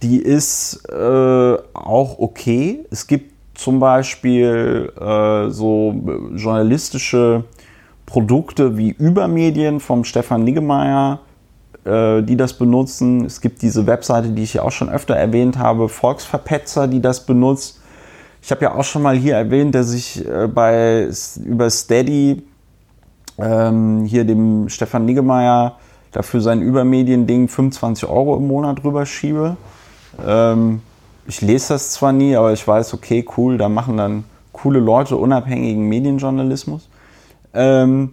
Die 0.03 0.19
ist 0.19 0.89
äh, 0.91 1.57
auch 1.73 2.19
okay. 2.19 2.85
Es 2.91 3.07
gibt 3.07 3.33
zum 3.55 3.79
Beispiel 3.81 4.93
äh, 5.01 5.51
so 5.51 5.95
journalistische 6.35 7.45
Produkte 8.07 8.77
wie 8.77 8.91
Übermedien 8.91 9.81
vom 9.81 10.05
Stefan 10.05 10.45
Niggemeier, 10.45 11.21
äh, 11.85 12.23
die 12.23 12.37
das 12.37 12.55
benutzen. 12.55 13.25
Es 13.25 13.41
gibt 13.41 13.63
diese 13.63 13.87
Webseite, 13.87 14.31
die 14.31 14.43
ich 14.43 14.55
ja 14.55 14.63
auch 14.63 14.73
schon 14.73 14.91
öfter 14.91 15.15
erwähnt 15.15 15.59
habe, 15.59 15.89
Volksverpetzer, 15.89 16.89
die 16.89 17.01
das 17.01 17.25
benutzt. 17.25 17.81
Ich 18.45 18.51
habe 18.51 18.63
ja 18.63 18.75
auch 18.75 18.85
schon 18.85 19.01
mal 19.01 19.17
hier 19.17 19.37
erwähnt, 19.37 19.75
dass 19.75 19.95
ich 19.95 20.23
äh, 20.29 20.47
bei 20.49 21.09
über 21.43 21.71
Steady 21.71 22.43
ähm, 23.39 24.05
hier 24.05 24.25
dem 24.25 24.69
Stefan 24.69 25.07
Niggemeier 25.07 25.77
dafür 26.13 26.43
sein 26.43 26.61
Übermedien-Ding 26.61 27.49
25 27.49 28.07
Euro 28.07 28.37
im 28.37 28.47
Monat 28.47 28.85
rüberschiebe. 28.85 29.57
Ähm, 30.23 30.83
ich 31.27 31.41
lese 31.41 31.73
das 31.73 31.93
zwar 31.93 32.13
nie, 32.13 32.37
aber 32.37 32.53
ich 32.53 32.69
weiß, 32.69 32.93
okay, 32.93 33.25
cool, 33.39 33.57
da 33.57 33.71
machen 33.71 33.97
dann 33.97 34.25
coole 34.53 34.79
Leute 34.79 35.17
unabhängigen 35.17 35.89
Medienjournalismus. 35.89 36.91
Ähm, 37.55 38.13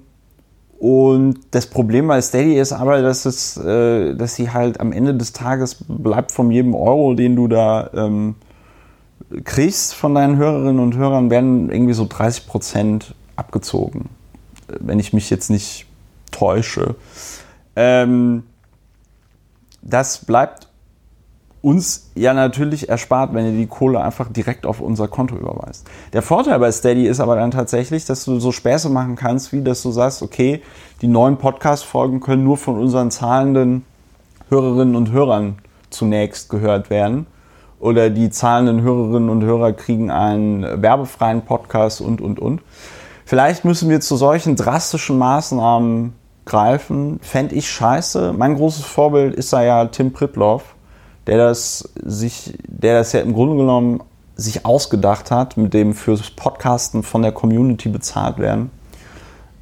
und 0.80 1.40
das 1.52 1.68
Problem 1.68 2.08
bei 2.08 2.22
Steady 2.22 2.58
ist 2.58 2.72
aber, 2.72 3.02
dass, 3.02 3.26
es, 3.26 3.58
äh, 3.58 4.16
dass 4.16 4.36
sie 4.36 4.50
halt 4.50 4.80
am 4.80 4.94
Ende 4.94 5.14
des 5.14 5.34
Tages 5.34 5.76
bleibt 5.90 6.32
von 6.32 6.52
jedem 6.52 6.74
Euro, 6.74 7.16
den 7.16 7.36
du 7.36 7.50
da 7.50 7.90
ähm, 7.94 8.36
kriegst 9.44 9.94
von 9.94 10.16
deinen 10.16 10.38
Hörerinnen 10.38 10.80
und 10.80 10.96
Hörern, 10.96 11.30
werden 11.30 11.72
irgendwie 11.72 11.94
so 11.94 12.06
30 12.08 12.48
Prozent 12.48 13.16
abgezogen. 13.36 14.10
Wenn 14.68 15.00
ich 15.00 15.14
mich 15.14 15.30
jetzt 15.30 15.50
nicht 15.50 15.86
täusche. 16.32 16.96
Ähm, 17.76 18.44
das 19.82 20.26
bleibt 20.26 20.68
uns 21.62 22.10
ja 22.16 22.34
natürlich 22.34 22.90
erspart, 22.90 23.34
wenn 23.34 23.46
ihr 23.46 23.52
die 23.52 23.68
Kohle 23.68 24.02
einfach 24.02 24.32
direkt 24.32 24.66
auf 24.66 24.82
unser 24.82 25.08
Konto 25.08 25.36
überweist. 25.36 25.88
Der 26.14 26.24
Vorteil 26.24 26.58
bei 26.60 26.72
Steady 26.72 27.06
ist 27.06 27.20
aber 27.20 27.36
dann 27.36 27.52
tatsächlich, 27.52 28.06
dass 28.06 28.26
du 28.26 28.40
so 28.40 28.52
Späße 28.52 28.90
machen 28.90 29.16
kannst, 29.16 29.54
wie 29.54 29.62
dass 29.62 29.84
du 29.84 29.92
sagst, 29.92 30.24
okay, 30.24 30.62
die 31.02 31.08
neuen 31.08 31.38
Podcast-Folgen 31.38 32.20
können 32.20 32.44
nur 32.44 32.58
von 32.58 32.80
unseren 32.80 33.12
zahlenden 33.12 33.86
Hörerinnen 34.50 34.96
und 34.96 35.12
Hörern 35.12 35.60
zunächst 35.92 36.50
gehört 36.50 36.90
werden. 36.90 37.28
Oder 37.82 38.10
die 38.10 38.30
zahlenden 38.30 38.82
Hörerinnen 38.82 39.30
und 39.30 39.44
Hörer 39.44 39.74
kriegen 39.74 40.10
einen 40.10 40.82
werbefreien 40.82 41.42
Podcast 41.42 42.00
und, 42.00 42.22
und, 42.22 42.40
und. 42.40 42.62
Vielleicht 43.26 43.66
müssen 43.66 43.90
wir 43.90 44.00
zu 44.00 44.16
solchen 44.16 44.56
drastischen 44.56 45.18
Maßnahmen 45.18 46.14
greifen. 46.46 47.20
Fände 47.22 47.56
ich 47.56 47.70
scheiße. 47.70 48.34
Mein 48.38 48.56
großes 48.56 48.86
Vorbild 48.86 49.36
ist 49.36 49.52
da 49.52 49.62
ja 49.62 49.86
Tim 49.86 50.14
Pritloff 50.14 50.76
der 51.28 51.38
das 51.38 51.90
sich, 52.04 52.58
der 52.68 53.00
das 53.00 53.14
ja 53.14 53.22
im 53.22 53.34
Grunde 53.34 53.58
genommen 53.58 54.02
sich 54.36 54.66
ausgedacht 54.66 55.30
hat, 55.30 55.58
mit 55.58 55.74
dem 55.74 55.94
fürs 55.94 56.32
Podcasten 56.32 57.04
von 57.04 57.22
der 57.22 57.32
Community 57.32 57.90
bezahlt 57.90 58.40
werden. 58.40 58.72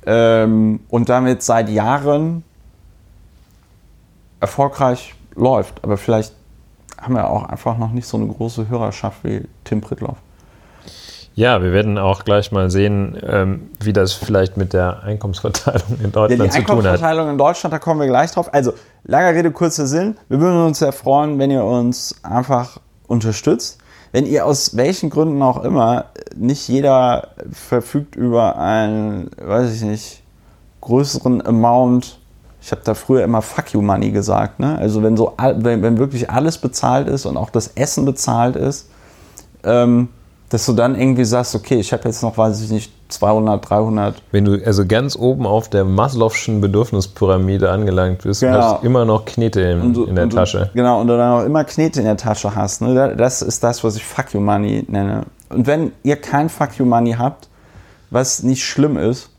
Ähm, 0.06 0.80
und 0.90 1.10
damit 1.10 1.44
seit 1.44 1.70
Jahren 1.70 2.44
erfolgreich 4.40 5.16
läuft. 5.36 5.84
Aber 5.84 5.98
vielleicht 5.98 6.34
haben 7.02 7.16
wir 7.16 7.30
auch 7.30 7.44
einfach 7.44 7.78
noch 7.78 7.92
nicht 7.92 8.08
so 8.08 8.18
eine 8.18 8.28
große 8.28 8.70
Hörerschaft 8.70 9.24
wie 9.24 9.44
Tim 9.64 9.82
Pritloff. 9.82 10.18
Ja, 11.36 11.62
wir 11.64 11.72
werden 11.72 11.98
auch 11.98 12.26
gleich 12.26 12.52
mal 12.52 12.70
sehen, 12.70 13.18
ähm, 13.26 13.70
wie 13.80 13.94
das 13.94 14.12
vielleicht 14.12 14.58
mit 14.58 14.74
der 14.74 15.04
Einkommensverteilung 15.04 16.00
in 16.04 16.06
Ja, 16.06 16.10
Deutschland 16.12 16.32
die 16.32 16.36
zu 16.36 16.38
tun 16.38 16.44
hat. 16.44 16.60
Einkommensverteilung 16.60 17.30
in 17.30 17.38
Deutschland, 17.38 17.74
da 17.74 17.80
kommen 17.80 18.02
wir 18.02 18.08
gleich 18.08 18.32
drauf. 18.32 18.54
Also, 18.54 18.74
langer 19.06 19.34
Rede, 19.34 19.52
kurzer 19.52 19.88
Sinn. 19.88 20.18
Wir 20.28 20.42
würden 20.42 20.66
uns 20.66 20.80
sehr 20.80 20.92
freuen, 20.92 21.40
wenn 21.40 21.50
ihr 21.50 21.64
uns 21.64 22.16
einfach 22.24 22.80
unterstützt. 23.08 23.78
Wenn 24.12 24.26
ihr 24.26 24.46
aus 24.46 24.76
welchen 24.76 25.10
Gründen 25.10 25.42
auch 25.42 25.64
immer, 25.64 26.06
nicht 26.36 26.68
jeder 26.68 27.30
verfügt 27.52 28.16
über 28.16 28.58
einen, 28.58 29.30
weiß 29.42 29.74
ich 29.76 29.82
nicht, 29.84 30.24
größeren 30.82 31.46
Amount. 31.46 32.19
Ich 32.62 32.72
habe 32.72 32.82
da 32.84 32.94
früher 32.94 33.24
immer 33.24 33.42
Fuck 33.42 33.74
you 33.74 33.82
Money 33.82 34.12
gesagt. 34.12 34.60
Ne? 34.60 34.78
Also 34.78 35.02
wenn 35.02 35.16
so, 35.18 35.34
wenn, 35.58 35.82
wenn 35.82 35.98
wirklich 35.98 36.30
alles 36.30 36.58
bezahlt 36.58 37.08
ist 37.08 37.26
und 37.26 37.38
auch 37.38 37.50
das 37.50 37.68
Essen 37.76 38.06
bezahlt 38.06 38.56
ist, 38.56 38.90
ähm, 39.64 40.10
dass 40.50 40.66
du 40.66 40.74
dann 40.74 41.00
irgendwie 41.00 41.26
sagst, 41.26 41.54
okay, 41.56 41.76
ich 41.76 41.94
habe 41.94 42.04
jetzt 42.06 42.24
noch, 42.24 42.36
weiß 42.38 42.62
ich 42.62 42.72
nicht, 42.72 42.92
200, 43.10 43.70
300 43.70 44.22
Wenn 44.32 44.46
du 44.46 44.64
also 44.66 44.86
ganz 44.86 45.16
oben 45.16 45.46
auf 45.46 45.70
der 45.70 45.86
Maslow'schen 45.86 46.60
Bedürfnispyramide 46.60 47.70
angelangt 47.72 48.24
bist, 48.24 48.42
Genau. 48.42 48.54
hast 48.60 48.82
du 48.82 48.86
immer 48.88 49.06
noch 49.06 49.26
Knete 49.26 49.62
in, 49.62 49.94
du- 49.94 50.06
in 50.06 50.16
der 50.16 50.26
und 50.26 50.34
du- 50.34 50.38
Tasche. 50.38 50.70
Genau, 50.74 51.02
und 51.02 51.08
du 51.08 51.18
dann 51.18 51.40
auch 51.40 51.46
immer 51.46 51.64
Knete 51.64 52.00
in 52.00 52.06
der 52.06 52.18
Tasche 52.18 52.56
hast. 52.56 52.82
Ne? 52.82 52.94
Da- 52.96 53.14
Das 53.16 53.42
ist 53.42 53.64
das, 53.64 53.84
was 53.84 53.96
ich 53.96 54.04
Fuck 54.04 54.34
You 54.34 54.40
Money 54.40 54.86
nenne. 54.88 55.24
Und 55.50 55.66
wenn 55.68 55.92
ihr 56.04 56.16
kein 56.18 56.50
Fuck 56.50 56.78
You 56.78 56.86
Money 56.86 57.14
habt, 57.14 57.48
was 58.12 58.42
nicht 58.44 58.64
schlimm 58.64 58.98
ist, 58.98 59.30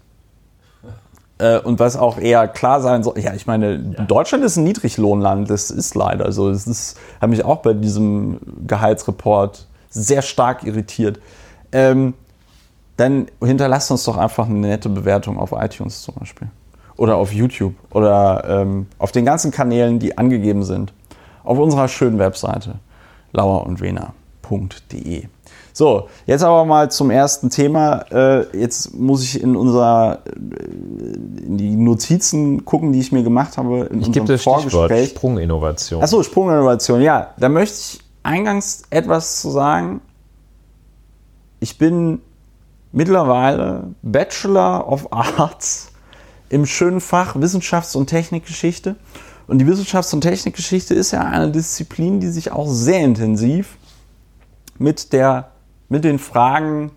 und 1.65 1.79
was 1.79 1.97
auch 1.97 2.19
eher 2.19 2.49
klar 2.49 2.81
sein 2.81 3.03
soll, 3.03 3.19
ja, 3.19 3.35
ich 3.35 3.47
meine, 3.47 3.79
Deutschland 3.79 4.45
ist 4.45 4.57
ein 4.57 4.65
Niedriglohnland, 4.65 5.49
das 5.49 5.71
ist 5.71 5.95
leider 5.95 6.33
so. 6.33 6.51
Das 6.51 6.67
ist, 6.67 6.99
hat 7.21 7.31
mich 7.31 7.45
auch 7.45 7.59
bei 7.59 7.73
diesem 7.73 8.41
Gehaltsreport 8.67 9.67
sehr 9.89 10.23
stark 10.23 10.65
irritiert. 10.65 11.21
Ähm, 11.73 12.15
dann 12.97 13.27
hinterlasst 13.43 13.91
uns 13.91 14.05
doch 14.05 14.19
einfach 14.19 14.47
eine 14.47 14.59
nette 14.59 14.89
Bewertung 14.89 15.39
auf 15.39 15.53
iTunes 15.53 16.03
zum 16.03 16.17
Beispiel. 16.17 16.49
Oder 16.97 17.17
auf 17.17 17.33
YouTube 17.33 17.75
oder 17.91 18.45
ähm, 18.47 18.87
auf 18.99 19.11
den 19.11 19.25
ganzen 19.25 19.51
Kanälen, 19.51 19.99
die 19.99 20.19
angegeben 20.19 20.63
sind. 20.65 20.93
Auf 21.43 21.59
unserer 21.59 21.89
schönen 21.89 22.19
Webseite 22.19 22.75
lauerundwena.de. 23.33 25.29
So, 25.81 26.11
jetzt 26.27 26.43
aber 26.43 26.67
mal 26.67 26.91
zum 26.91 27.11
ersten 27.11 27.49
Thema. 27.49 28.05
Äh, 28.13 28.55
jetzt 28.55 28.93
muss 28.93 29.23
ich 29.23 29.43
in 29.43 29.57
unser 29.57 30.19
äh, 30.27 31.47
in 31.47 31.57
die 31.57 31.75
Notizen 31.75 32.67
gucken, 32.67 32.93
die 32.93 33.01
ich 33.01 33.13
mir 33.13 33.23
gemacht 33.23 33.57
habe 33.57 33.87
in 33.91 34.03
Ich 34.03 34.09
unserem 34.09 34.27
gebe 34.27 34.39
Stichwort 34.39 34.71
Vorgespräch. 34.71 35.09
Sprunginnovation. 35.09 36.03
Achso, 36.03 36.23
Sprunginnovation, 36.23 37.01
ja. 37.01 37.31
Da 37.39 37.49
möchte 37.49 37.77
ich 37.79 38.01
eingangs 38.23 38.83
etwas 38.91 39.41
zu 39.41 39.49
sagen. 39.49 40.03
Ich 41.61 41.79
bin 41.79 42.21
mittlerweile 42.93 43.85
Bachelor 44.03 44.87
of 44.87 45.11
Arts 45.15 45.93
im 46.51 46.67
schönen 46.67 47.01
Fach 47.01 47.37
Wissenschafts- 47.37 47.97
und 47.97 48.09
Technikgeschichte. 48.09 48.97
Und 49.47 49.61
die 49.61 49.65
Wissenschafts- 49.65 50.13
und 50.13 50.21
Technikgeschichte 50.21 50.93
ist 50.93 51.13
ja 51.13 51.23
eine 51.23 51.51
Disziplin, 51.51 52.21
die 52.21 52.29
sich 52.29 52.53
auch 52.53 52.69
sehr 52.69 53.01
intensiv 53.01 53.79
mit, 54.77 55.15
der, 55.15 55.53
mit 55.91 56.05
den 56.05 56.19
Fragen 56.19 56.93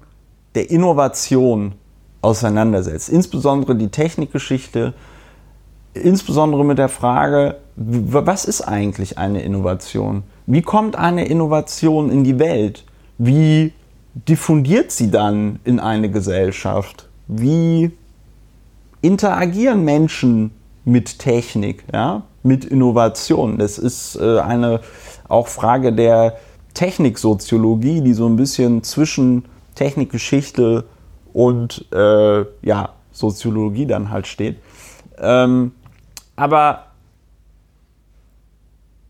der 0.55 0.69
Innovation 0.69 1.73
auseinandersetzt. 2.21 3.09
Insbesondere 3.09 3.75
die 3.75 3.89
Technikgeschichte, 3.89 4.93
insbesondere 5.93 6.63
mit 6.63 6.77
der 6.77 6.87
Frage, 6.87 7.57
was 7.75 8.45
ist 8.45 8.61
eigentlich 8.61 9.17
eine 9.17 9.41
Innovation? 9.41 10.23
Wie 10.45 10.61
kommt 10.61 10.95
eine 10.95 11.25
Innovation 11.25 12.09
in 12.09 12.23
die 12.23 12.39
Welt? 12.39 12.85
Wie 13.17 13.73
diffundiert 14.13 14.91
sie 14.91 15.09
dann 15.09 15.59
in 15.63 15.79
eine 15.79 16.09
Gesellschaft? 16.09 17.09
Wie 17.27 17.91
interagieren 19.01 19.83
Menschen 19.83 20.51
mit 20.85 21.17
Technik, 21.17 21.83
ja, 21.91 22.23
mit 22.43 22.63
Innovation? 22.63 23.57
Das 23.57 23.79
ist 23.79 24.17
äh, 24.17 24.39
eine 24.39 24.81
auch 25.27 25.47
Frage 25.47 25.93
der 25.93 26.37
Techniksoziologie, 26.73 28.01
die 28.01 28.13
so 28.13 28.27
ein 28.27 28.35
bisschen 28.35 28.83
zwischen 28.83 29.45
Technikgeschichte 29.75 30.85
und 31.33 31.85
äh, 31.93 32.45
ja, 32.61 32.89
Soziologie 33.11 33.85
dann 33.85 34.09
halt 34.09 34.27
steht. 34.27 34.57
Ähm, 35.19 35.71
aber 36.35 36.87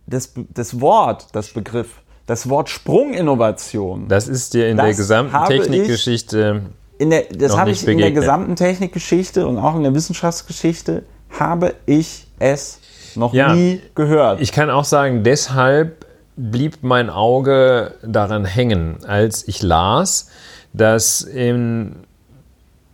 das, 0.07 0.33
das 0.53 0.79
Wort, 0.81 1.27
das 1.33 1.49
Begriff, 1.53 2.01
das 2.25 2.49
Wort 2.49 2.69
Sprunginnovation, 2.69 4.07
das 4.07 4.27
ist 4.27 4.53
dir 4.53 4.69
in 4.69 4.77
der 4.77 4.93
gesamten 4.93 5.35
Technikgeschichte. 5.47 6.63
in 6.97 7.09
der, 7.09 7.23
das 7.33 7.57
habe 7.57 7.71
ich 7.71 7.81
in 7.81 7.87
der 7.87 7.93
begegnet. 7.95 8.21
gesamten 8.21 8.55
Technikgeschichte 8.55 9.47
und 9.47 9.57
auch 9.57 9.75
in 9.75 9.83
der 9.83 9.93
Wissenschaftsgeschichte 9.93 11.03
habe 11.39 11.73
ich 11.85 12.27
es 12.39 12.79
noch 13.15 13.33
Ja. 13.33 13.53
nie 13.53 13.81
gehört. 13.95 14.41
Ich 14.41 14.51
kann 14.51 14.69
auch 14.69 14.85
sagen, 14.85 15.23
deshalb 15.23 16.02
blieb 16.35 16.77
mein 16.81 17.09
Auge 17.09 17.95
daran 18.03 18.45
hängen, 18.45 18.97
als 19.05 19.47
ich 19.47 19.61
las, 19.61 20.29
dass 20.73 21.21
im 21.21 21.97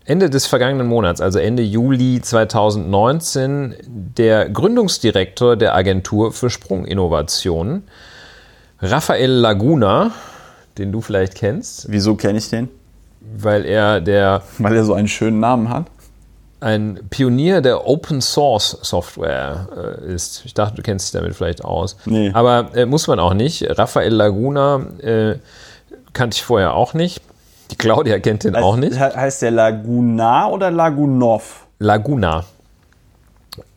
Ende 0.06 0.30
des 0.30 0.47
vergangenen 0.47 0.88
Monats, 0.88 1.21
also 1.21 1.39
Ende 1.39 1.62
Juli 1.62 2.19
2019, 2.21 3.75
der 3.88 4.49
Gründungsdirektor 4.49 5.56
der 5.56 5.75
Agentur 5.75 6.32
für 6.32 6.49
Sprunginnovationen, 6.49 7.84
Raphael 8.82 9.32
Laguna, 9.32 10.12
den 10.78 10.91
du 10.91 11.02
vielleicht 11.02 11.36
kennst, 11.36 11.91
Wieso 11.91 12.15
kenne 12.15 12.39
ich 12.39 12.49
den? 12.49 12.69
weil 13.21 13.65
er 13.65 14.02
der 14.02 14.41
Weil 14.58 14.75
er 14.75 14.84
so 14.84 14.93
einen 14.93 15.08
schönen 15.08 15.39
Namen 15.39 15.69
hat. 15.69 15.86
Ein 16.62 17.00
Pionier 17.10 17.62
der 17.62 17.88
Open 17.88 18.22
Source 18.22 18.78
Software 18.82 19.67
äh, 20.04 20.13
ist. 20.13 20.43
Ich 20.45 20.54
dachte, 20.54 20.76
du 20.76 20.82
kennst 20.82 21.08
dich 21.13 21.19
damit 21.19 21.36
vielleicht 21.36 21.63
aus. 21.63 21.95
Nee. 22.06 22.32
Aber 22.34 22.69
äh, 22.76 22.86
muss 22.86 23.08
man 23.08 23.19
auch 23.19 23.34
nicht. 23.34 23.65
Raphael 23.78 24.13
Laguna 24.13 24.82
äh, 25.02 25.36
kannte 26.13 26.36
ich 26.36 26.43
vorher 26.43 26.74
auch 26.74 26.93
nicht. 26.93 27.22
Die 27.72 27.76
Claudia 27.76 28.19
kennt 28.19 28.43
den 28.43 28.56
auch 28.56 28.76
nicht. 28.76 28.93
He- 28.98 29.00
Heißt 29.15 29.41
der 29.41 29.52
Laguna 29.52 30.48
oder 30.50 30.72
Lagunov? 30.72 31.65
Laguna. 31.80 32.43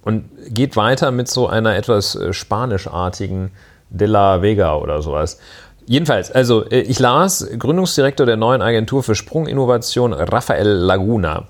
Und 0.03 0.25
geht 0.49 0.75
weiter 0.77 1.11
mit 1.13 1.29
so 1.29 1.47
einer 1.47 1.77
etwas 1.77 2.15
äh, 2.17 2.33
spanischartigen 2.33 3.53
De 3.91 4.09
la 4.09 4.43
Vega 4.43 4.75
oder 4.77 5.03
sowas. 5.03 5.39
Jedenfalls, 5.87 6.31
also 6.31 6.65
äh, 6.69 6.81
ich 6.81 6.99
las 6.99 7.47
Gründungsdirektor 7.59 8.27
der 8.27 8.37
neuen 8.37 8.63
Agentur 8.63 9.03
für 9.03 9.15
Sprunginnovation 9.15 10.13
Rafael 10.13 10.69
Laguna. 10.69 11.45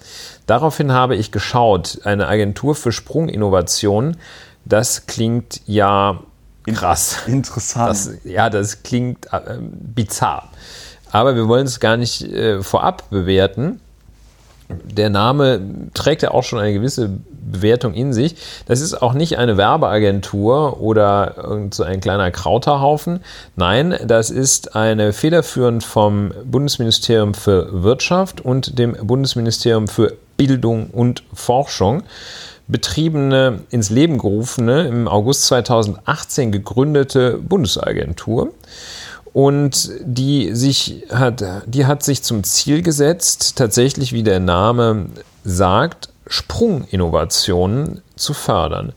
Daraufhin 0.47 0.92
habe 0.92 1.16
ich 1.16 1.31
geschaut, 1.31 2.01
eine 2.05 2.27
Agentur 2.29 2.75
für 2.75 2.92
Sprunginnovation, 2.92 4.16
das 4.64 5.07
klingt 5.07 5.61
ja 5.66 6.21
krass. 6.66 7.18
Interessant. 7.27 7.90
Das, 7.90 8.11
ja, 8.25 8.51
das 8.51 8.83
klingt 8.83 9.27
äh, 9.33 9.59
bizarr. 9.61 10.49
Aber 11.11 11.37
wir 11.37 11.47
wollen 11.47 11.66
es 11.66 11.79
gar 11.79 11.97
nicht 11.97 12.23
äh, 12.23 12.62
vorab 12.62 13.11
bewerten. 13.11 13.81
Der 14.85 15.11
Name 15.11 15.61
trägt 15.95 16.23
ja 16.23 16.31
auch 16.31 16.45
schon 16.45 16.59
eine 16.59 16.73
gewisse 16.73 17.11
Bewertung 17.53 17.95
in 17.95 18.13
sich. 18.13 18.37
Das 18.67 18.81
ist 18.81 19.01
auch 19.01 19.13
nicht 19.13 19.39
eine 19.39 19.57
Werbeagentur 19.57 20.81
oder 20.81 21.69
so 21.71 21.83
ein 21.83 22.01
kleiner 22.01 22.31
Krauterhaufen. 22.31 23.21
Nein, 23.57 23.97
das 24.07 24.31
ist 24.31 24.75
eine 24.75 25.13
federführend 25.13 25.85
vom 25.85 26.33
Bundesministerium 26.45 27.35
für 27.35 27.83
Wirtschaft 27.83 28.41
und 28.41 28.79
dem 28.79 28.93
Bundesministerium 28.93 29.89
für 29.89 30.17
Bildung 30.37 30.91
und 30.91 31.23
Forschung 31.33 32.03
betriebene, 32.69 33.61
ins 33.71 33.91
Leben 33.91 34.19
gerufene, 34.19 34.87
im 34.87 35.09
August 35.09 35.47
2018 35.47 36.53
gegründete 36.53 37.39
Bundesagentur. 37.39 38.53
Und 39.33 39.90
die, 40.03 40.55
sich 40.55 41.05
hat, 41.11 41.42
die 41.66 41.87
hat 41.87 42.03
sich 42.03 42.23
zum 42.23 42.45
Ziel 42.45 42.83
gesetzt, 42.83 43.57
tatsächlich, 43.57 44.12
wie 44.12 44.23
der 44.23 44.40
Name 44.40 45.07
sagt, 45.42 46.11
Sprunginnovationen 46.27 48.03
zu 48.16 48.35
fördern. 48.35 48.92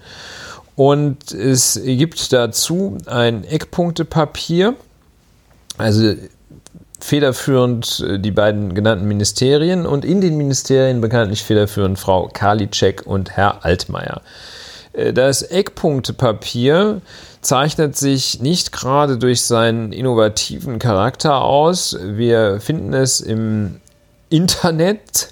Und 0.76 1.32
es 1.32 1.80
gibt 1.84 2.34
dazu 2.34 2.98
ein 3.06 3.46
Eckpunktepapier, 3.46 4.76
also 5.78 6.16
federführend 7.00 8.06
äh, 8.08 8.20
die 8.20 8.32
beiden 8.32 8.74
genannten 8.74 9.08
Ministerien 9.08 9.86
und 9.86 10.06
in 10.06 10.22
den 10.22 10.38
Ministerien 10.38 11.02
bekanntlich 11.02 11.44
federführend 11.44 12.00
Frau 12.00 12.30
Karliczek 12.32 13.06
und 13.06 13.32
Herr 13.32 13.64
Altmaier. 13.64 14.22
Äh, 14.94 15.14
Das 15.14 15.44
Eckpunktepapier 15.44 17.02
zeichnet 17.46 17.96
sich 17.96 18.42
nicht 18.42 18.72
gerade 18.72 19.20
durch 19.20 19.44
seinen 19.44 19.92
innovativen 19.92 20.80
Charakter 20.80 21.44
aus. 21.44 21.96
Wir 22.02 22.60
finden 22.60 22.94
es 22.94 23.22
im 23.22 23.82
Internet 24.30 25.30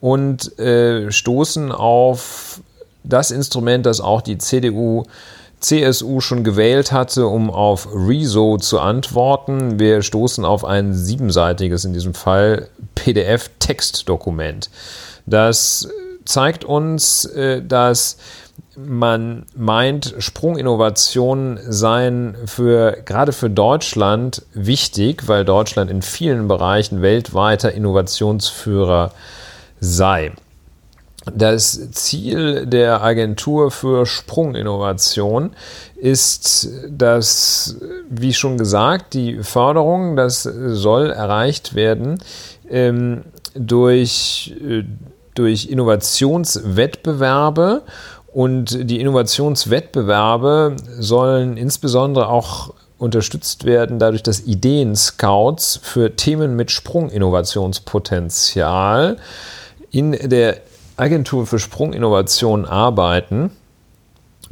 und 0.00 0.56
äh, 0.60 1.10
stoßen 1.10 1.72
auf 1.72 2.60
das 3.02 3.32
Instrument, 3.32 3.86
das 3.86 4.00
auch 4.00 4.22
die 4.22 4.38
CDU, 4.38 5.02
CSU 5.58 6.20
schon 6.20 6.44
gewählt 6.44 6.92
hatte, 6.92 7.26
um 7.26 7.50
auf 7.50 7.88
Rezo 7.92 8.58
zu 8.58 8.78
antworten. 8.78 9.80
Wir 9.80 10.02
stoßen 10.02 10.44
auf 10.44 10.64
ein 10.64 10.94
siebenseitiges, 10.94 11.84
in 11.84 11.92
diesem 11.92 12.14
Fall 12.14 12.68
PDF-Textdokument. 12.94 14.70
Das 15.26 15.88
zeigt 16.24 16.64
uns, 16.64 17.24
äh, 17.24 17.60
dass 17.62 18.18
man 18.76 19.46
meint, 19.56 20.14
Sprunginnovationen 20.18 21.58
seien 21.68 22.36
für, 22.46 22.98
gerade 23.04 23.32
für 23.32 23.50
Deutschland 23.50 24.42
wichtig, 24.54 25.26
weil 25.26 25.44
Deutschland 25.44 25.90
in 25.90 26.02
vielen 26.02 26.48
Bereichen 26.48 27.02
weltweiter 27.02 27.72
Innovationsführer 27.72 29.12
sei. 29.80 30.32
Das 31.34 31.90
Ziel 31.92 32.66
der 32.66 33.02
Agentur 33.02 33.70
für 33.70 34.04
Sprunginnovation 34.06 35.50
ist, 35.96 36.68
dass, 36.88 37.76
wie 38.08 38.32
schon 38.32 38.56
gesagt, 38.56 39.12
die 39.14 39.42
Förderung, 39.42 40.16
das 40.16 40.42
soll 40.42 41.10
erreicht 41.10 41.74
werden 41.74 42.22
ähm, 42.70 43.24
durch, 43.54 44.54
äh, 44.60 44.84
durch 45.34 45.66
Innovationswettbewerbe 45.66 47.82
und 48.32 48.90
die 48.90 49.00
Innovationswettbewerbe 49.00 50.76
sollen 50.98 51.56
insbesondere 51.56 52.28
auch 52.28 52.74
unterstützt 52.98 53.64
werden 53.64 53.98
dadurch, 53.98 54.22
dass 54.22 54.40
Ideen-Scouts 54.40 55.80
für 55.82 56.14
Themen 56.16 56.54
mit 56.56 56.70
Sprunginnovationspotenzial 56.70 59.16
in 59.90 60.12
der 60.12 60.58
Agentur 60.96 61.46
für 61.46 61.58
Sprunginnovation 61.58 62.66
arbeiten 62.66 63.50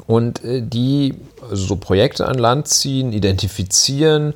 und 0.07 0.43
äh, 0.45 0.63
die 0.63 1.15
so 1.53 1.77
Projekte 1.77 2.27
an 2.27 2.39
Land 2.39 2.69
ziehen, 2.69 3.13
identifizieren 3.13 4.33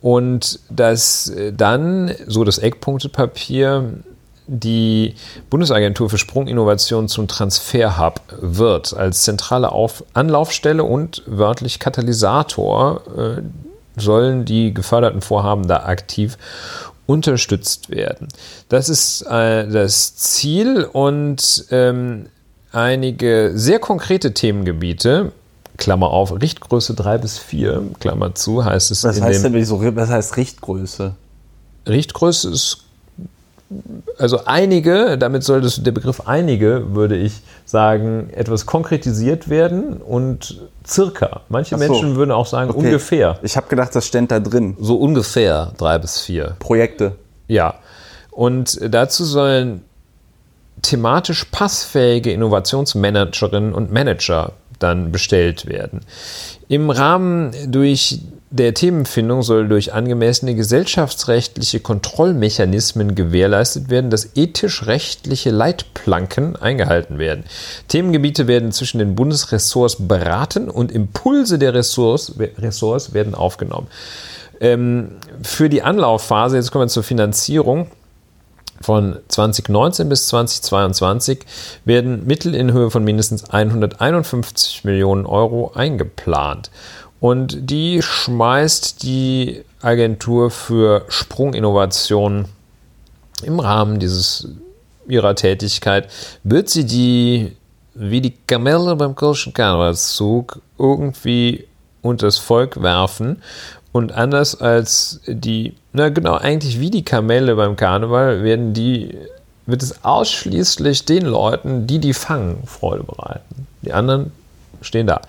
und 0.00 0.60
dass 0.70 1.28
äh, 1.28 1.52
dann, 1.52 2.14
so 2.26 2.44
das 2.44 2.56
Eckpunktepapier, 2.58 4.00
die 4.48 5.14
Bundesagentur 5.50 6.10
für 6.10 6.18
Sprunginnovation 6.18 7.06
zum 7.06 7.28
Transferhub 7.28 8.20
wird, 8.40 8.94
als 8.94 9.22
zentrale 9.22 9.70
Auf 9.70 10.02
Anlaufstelle 10.14 10.82
und 10.82 11.22
wörtlich 11.26 11.78
Katalysator 11.78 13.02
äh, 13.16 13.42
sollen 14.00 14.44
die 14.44 14.72
geförderten 14.72 15.20
Vorhaben 15.20 15.68
da 15.68 15.84
aktiv 15.84 16.38
unterstützt 17.06 17.90
werden. 17.90 18.28
Das 18.68 18.88
ist 18.88 19.22
äh, 19.22 19.68
das 19.68 20.16
Ziel 20.16 20.84
und 20.84 21.66
ähm, 21.70 22.26
einige 22.72 23.52
sehr 23.54 23.78
konkrete 23.78 24.34
Themengebiete, 24.34 25.32
Klammer 25.76 26.10
auf, 26.10 26.40
Richtgröße 26.40 26.94
3 26.94 27.18
bis 27.18 27.38
4, 27.38 27.82
Klammer 28.00 28.34
zu, 28.34 28.64
heißt 28.64 28.90
es. 28.90 29.04
Was 29.04 29.20
heißt 29.20 29.44
denn 29.44 29.64
so, 29.64 29.80
was 29.94 30.08
heißt 30.08 30.36
Richtgröße? 30.36 31.14
Richtgröße 31.86 32.50
ist 32.50 32.87
also 34.16 34.44
einige, 34.46 35.18
damit 35.18 35.44
sollte 35.44 35.82
der 35.82 35.92
Begriff 35.92 36.22
einige, 36.26 36.94
würde 36.94 37.16
ich 37.16 37.42
sagen, 37.66 38.30
etwas 38.32 38.64
konkretisiert 38.64 39.50
werden 39.50 39.98
und 39.98 40.62
circa. 40.86 41.42
Manche 41.48 41.76
so. 41.76 41.78
Menschen 41.78 42.16
würden 42.16 42.30
auch 42.30 42.46
sagen 42.46 42.70
okay. 42.70 42.78
ungefähr. 42.78 43.38
Ich 43.42 43.56
habe 43.56 43.68
gedacht, 43.68 43.94
das 43.94 44.06
ständ 44.06 44.30
da 44.30 44.40
drin. 44.40 44.76
So 44.80 44.96
ungefähr 44.96 45.72
drei 45.76 45.98
bis 45.98 46.20
vier. 46.20 46.56
Projekte. 46.58 47.16
Ja. 47.46 47.74
Und 48.30 48.80
dazu 48.82 49.24
sollen 49.24 49.82
thematisch 50.80 51.44
passfähige 51.44 52.32
Innovationsmanagerinnen 52.32 53.74
und 53.74 53.92
Manager 53.92 54.52
dann 54.78 55.12
bestellt 55.12 55.66
werden. 55.66 56.00
Im 56.68 56.88
Rahmen 56.90 57.52
durch 57.66 58.20
der 58.50 58.72
Themenfindung 58.72 59.42
soll 59.42 59.68
durch 59.68 59.92
angemessene 59.92 60.54
gesellschaftsrechtliche 60.54 61.80
Kontrollmechanismen 61.80 63.14
gewährleistet 63.14 63.90
werden, 63.90 64.10
dass 64.10 64.36
ethisch-rechtliche 64.36 65.50
Leitplanken 65.50 66.56
eingehalten 66.56 67.18
werden. 67.18 67.44
Themengebiete 67.88 68.46
werden 68.46 68.72
zwischen 68.72 69.00
den 69.00 69.14
Bundesressorts 69.14 70.08
beraten 70.08 70.70
und 70.70 70.90
Impulse 70.90 71.58
der 71.58 71.74
Ressorts, 71.74 72.34
Ressorts 72.58 73.12
werden 73.12 73.34
aufgenommen. 73.34 73.88
Ähm, 74.60 75.10
für 75.42 75.68
die 75.68 75.82
Anlaufphase, 75.82 76.56
jetzt 76.56 76.70
kommen 76.70 76.84
wir 76.84 76.88
zur 76.88 77.02
Finanzierung, 77.02 77.88
von 78.80 79.18
2019 79.26 80.08
bis 80.08 80.28
2022 80.28 81.40
werden 81.84 82.26
Mittel 82.26 82.54
in 82.54 82.72
Höhe 82.72 82.90
von 82.90 83.02
mindestens 83.02 83.50
151 83.50 84.84
Millionen 84.84 85.26
Euro 85.26 85.72
eingeplant. 85.74 86.70
Und 87.20 87.70
die 87.70 88.00
schmeißt 88.02 89.02
die 89.02 89.64
Agentur 89.80 90.50
für 90.50 91.04
Sprunginnovation 91.08 92.46
im 93.42 93.60
Rahmen 93.60 93.98
dieses 93.98 94.48
ihrer 95.08 95.34
Tätigkeit, 95.34 96.08
wird 96.44 96.68
sie 96.68 96.84
die, 96.84 97.56
wie 97.94 98.20
die 98.20 98.34
Kamelle 98.46 98.94
beim 98.96 99.16
Kirchen 99.16 99.54
Karnevalszug, 99.54 100.60
irgendwie 100.78 101.66
unters 102.02 102.38
Volk 102.38 102.82
werfen 102.82 103.42
und 103.92 104.12
anders 104.12 104.60
als 104.60 105.20
die, 105.26 105.74
na 105.92 106.10
genau, 106.10 106.34
eigentlich 106.34 106.78
wie 106.78 106.90
die 106.90 107.04
Kamelle 107.04 107.56
beim 107.56 107.76
Karneval, 107.76 108.44
werden 108.44 108.74
die, 108.74 109.16
wird 109.66 109.82
es 109.82 110.04
ausschließlich 110.04 111.04
den 111.04 111.24
Leuten, 111.24 111.86
die 111.86 111.98
die 111.98 112.14
fangen, 112.14 112.62
Freude 112.66 113.04
bereiten. 113.04 113.66
Die 113.82 113.92
anderen 113.92 114.32
stehen 114.82 115.06
da 115.06 115.20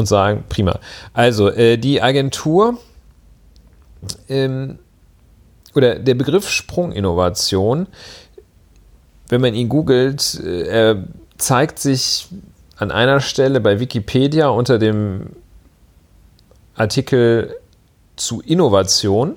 und 0.00 0.06
sagen, 0.06 0.44
prima. 0.48 0.80
Also, 1.12 1.48
äh, 1.48 1.76
die 1.76 2.02
Agentur 2.02 2.78
ähm, 4.28 4.78
oder 5.74 5.98
der 5.98 6.14
Begriff 6.14 6.48
Sprunginnovation, 6.50 7.86
wenn 9.28 9.40
man 9.40 9.54
ihn 9.54 9.68
googelt, 9.68 10.40
äh, 10.40 10.96
zeigt 11.38 11.78
sich 11.78 12.28
an 12.76 12.90
einer 12.90 13.20
Stelle 13.20 13.60
bei 13.60 13.78
Wikipedia 13.78 14.48
unter 14.48 14.78
dem 14.78 15.36
Artikel 16.74 17.56
zu 18.16 18.40
Innovation. 18.40 19.36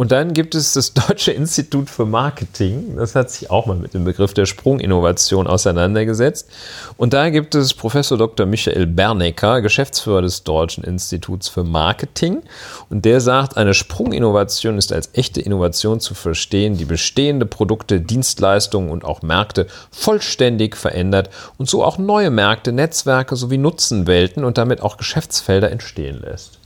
Und 0.00 0.12
dann 0.12 0.32
gibt 0.32 0.54
es 0.54 0.72
das 0.72 0.94
Deutsche 0.94 1.30
Institut 1.30 1.90
für 1.90 2.06
Marketing. 2.06 2.96
Das 2.96 3.14
hat 3.14 3.30
sich 3.30 3.50
auch 3.50 3.66
mal 3.66 3.76
mit 3.76 3.92
dem 3.92 4.04
Begriff 4.04 4.32
der 4.32 4.46
Sprunginnovation 4.46 5.46
auseinandergesetzt. 5.46 6.48
Und 6.96 7.12
da 7.12 7.28
gibt 7.28 7.54
es 7.54 7.74
Professor 7.74 8.16
Dr. 8.16 8.46
Michael 8.46 8.86
Bernecker, 8.86 9.60
Geschäftsführer 9.60 10.22
des 10.22 10.42
Deutschen 10.42 10.84
Instituts 10.84 11.50
für 11.50 11.64
Marketing. 11.64 12.40
Und 12.88 13.04
der 13.04 13.20
sagt, 13.20 13.58
eine 13.58 13.74
Sprunginnovation 13.74 14.78
ist 14.78 14.90
als 14.90 15.10
echte 15.12 15.42
Innovation 15.42 16.00
zu 16.00 16.14
verstehen, 16.14 16.78
die 16.78 16.86
bestehende 16.86 17.44
Produkte, 17.44 18.00
Dienstleistungen 18.00 18.88
und 18.88 19.04
auch 19.04 19.20
Märkte 19.20 19.66
vollständig 19.90 20.78
verändert 20.78 21.28
und 21.58 21.68
so 21.68 21.84
auch 21.84 21.98
neue 21.98 22.30
Märkte, 22.30 22.72
Netzwerke 22.72 23.36
sowie 23.36 23.58
Nutzenwelten 23.58 24.44
und 24.44 24.56
damit 24.56 24.80
auch 24.80 24.96
Geschäftsfelder 24.96 25.70
entstehen 25.70 26.22
lässt. 26.22 26.58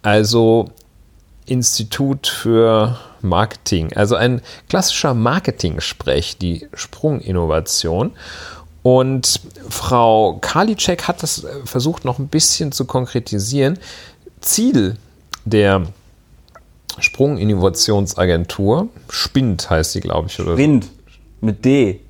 Also 0.00 0.70
Institut 1.46 2.26
für 2.26 2.98
Marketing, 3.22 3.92
also 3.94 4.14
ein 4.16 4.42
klassischer 4.68 5.14
Marketing-Sprech, 5.14 6.38
die 6.38 6.66
Sprunginnovation. 6.74 8.12
Und 8.82 9.40
Frau 9.68 10.38
Karliczek 10.40 11.08
hat 11.08 11.22
das 11.22 11.46
versucht 11.64 12.04
noch 12.04 12.18
ein 12.18 12.28
bisschen 12.28 12.70
zu 12.70 12.84
konkretisieren. 12.84 13.78
Ziel 14.40 14.96
der 15.44 15.86
Sprunginnovationsagentur, 16.98 18.88
SPIND 19.10 19.68
heißt 19.68 19.92
sie, 19.92 20.00
glaube 20.00 20.28
ich. 20.28 20.38
Oder 20.38 20.54
SPIND, 20.54 20.86
mit 21.40 21.64
D. 21.64 22.00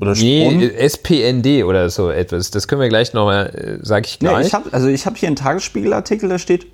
Oder 0.00 0.14
Sprung? 0.14 0.58
Nee, 0.58 0.88
SPND 0.88 1.64
oder 1.64 1.90
so 1.90 2.10
etwas. 2.10 2.50
Das 2.50 2.66
können 2.66 2.80
wir 2.80 2.88
gleich 2.88 3.12
nochmal, 3.12 3.78
äh, 3.82 3.84
sage 3.84 4.06
ich 4.06 4.18
gleich. 4.18 4.38
Nee, 4.38 4.46
ich 4.46 4.54
hab, 4.54 4.72
also 4.72 4.88
ich 4.88 5.04
habe 5.06 5.16
hier 5.16 5.26
einen 5.26 5.36
Tagesspiegelartikel, 5.36 6.28
da 6.28 6.38
steht 6.38 6.66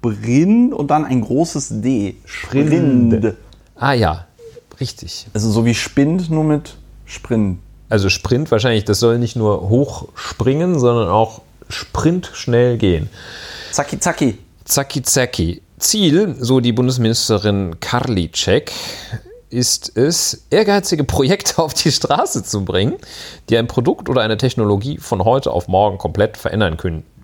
Sprint 0.00 0.72
und 0.72 0.90
dann 0.90 1.04
ein 1.04 1.20
großes 1.20 1.80
D. 1.82 2.16
Sprint. 2.24 3.34
Ah 3.76 3.92
ja, 3.92 4.26
richtig. 4.80 5.26
Also 5.34 5.50
so 5.50 5.64
wie 5.64 5.74
Spind, 5.74 6.30
nur 6.30 6.44
mit 6.44 6.76
Sprint. 7.04 7.58
Also 7.88 8.08
Sprint 8.08 8.50
wahrscheinlich, 8.50 8.84
das 8.84 9.00
soll 9.00 9.18
nicht 9.18 9.36
nur 9.36 9.68
hoch 9.68 10.08
springen, 10.14 10.78
sondern 10.78 11.08
auch 11.08 11.42
Sprint 11.68 12.30
schnell 12.32 12.78
gehen. 12.78 13.10
Zacki, 13.72 13.98
zacki. 13.98 14.38
Zacki, 14.64 15.02
zacki. 15.02 15.62
Ziel, 15.78 16.36
so 16.38 16.60
die 16.60 16.72
Bundesministerin 16.72 17.80
Karliczek, 17.80 18.70
ist 19.50 19.96
es, 19.96 20.46
ehrgeizige 20.50 21.04
Projekte 21.04 21.58
auf 21.62 21.74
die 21.74 21.92
Straße 21.92 22.44
zu 22.44 22.64
bringen, 22.64 22.96
die 23.48 23.58
ein 23.58 23.66
Produkt 23.66 24.08
oder 24.08 24.22
eine 24.22 24.36
Technologie 24.36 24.98
von 24.98 25.24
heute 25.24 25.50
auf 25.50 25.68
morgen 25.68 25.98
komplett 25.98 26.36
verändern 26.36 26.76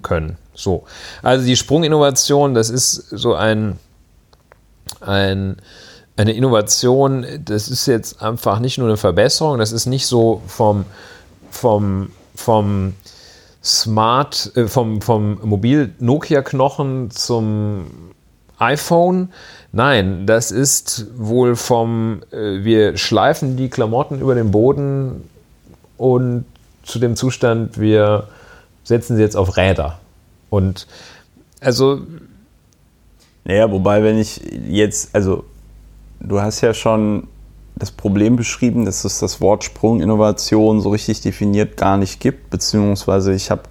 können. 0.02 0.36
So. 0.54 0.84
Also 1.22 1.46
die 1.46 1.56
Sprunginnovation, 1.56 2.54
das 2.54 2.70
ist 2.70 2.94
so 3.10 3.34
ein, 3.34 3.78
ein, 5.00 5.56
eine 6.16 6.32
Innovation, 6.32 7.26
das 7.44 7.68
ist 7.68 7.86
jetzt 7.86 8.22
einfach 8.22 8.58
nicht 8.58 8.78
nur 8.78 8.88
eine 8.88 8.96
Verbesserung, 8.96 9.58
das 9.58 9.72
ist 9.72 9.86
nicht 9.86 10.06
so 10.06 10.42
vom, 10.46 10.84
vom, 11.50 12.10
vom 12.34 12.94
Smart, 13.62 14.52
äh, 14.54 14.68
vom, 14.68 15.02
vom 15.02 15.38
Mobil-Nokia-Knochen 15.42 17.10
zum 17.10 17.86
iPhone, 18.58 19.32
Nein, 19.76 20.24
das 20.24 20.52
ist 20.52 21.04
wohl 21.18 21.54
vom, 21.54 22.22
äh, 22.32 22.64
wir 22.64 22.96
schleifen 22.96 23.58
die 23.58 23.68
Klamotten 23.68 24.22
über 24.22 24.34
den 24.34 24.50
Boden 24.50 25.28
und 25.98 26.46
zu 26.82 26.98
dem 26.98 27.14
Zustand, 27.14 27.78
wir 27.78 28.26
setzen 28.84 29.16
sie 29.16 29.22
jetzt 29.22 29.36
auf 29.36 29.58
Räder. 29.58 29.98
Und 30.48 30.86
also. 31.60 32.00
Naja, 33.44 33.70
wobei, 33.70 34.02
wenn 34.02 34.16
ich 34.16 34.40
jetzt, 34.66 35.14
also 35.14 35.44
du 36.20 36.40
hast 36.40 36.62
ja 36.62 36.72
schon 36.72 37.28
das 37.74 37.90
Problem 37.90 38.36
beschrieben, 38.36 38.86
dass 38.86 39.04
es 39.04 39.18
das 39.18 39.42
Wort 39.42 39.62
Sprunginnovation 39.62 40.80
so 40.80 40.88
richtig 40.88 41.20
definiert 41.20 41.76
gar 41.76 41.98
nicht 41.98 42.18
gibt, 42.20 42.48
beziehungsweise 42.48 43.34
ich 43.34 43.50
habe 43.50 43.64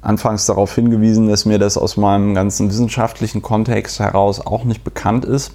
anfangs 0.00 0.46
darauf 0.46 0.74
hingewiesen, 0.74 1.28
dass 1.28 1.44
mir 1.44 1.58
das 1.58 1.76
aus 1.76 1.96
meinem 1.96 2.34
ganzen 2.34 2.70
wissenschaftlichen 2.70 3.42
Kontext 3.42 3.98
heraus 4.00 4.40
auch 4.40 4.64
nicht 4.64 4.84
bekannt 4.84 5.24
ist. 5.24 5.52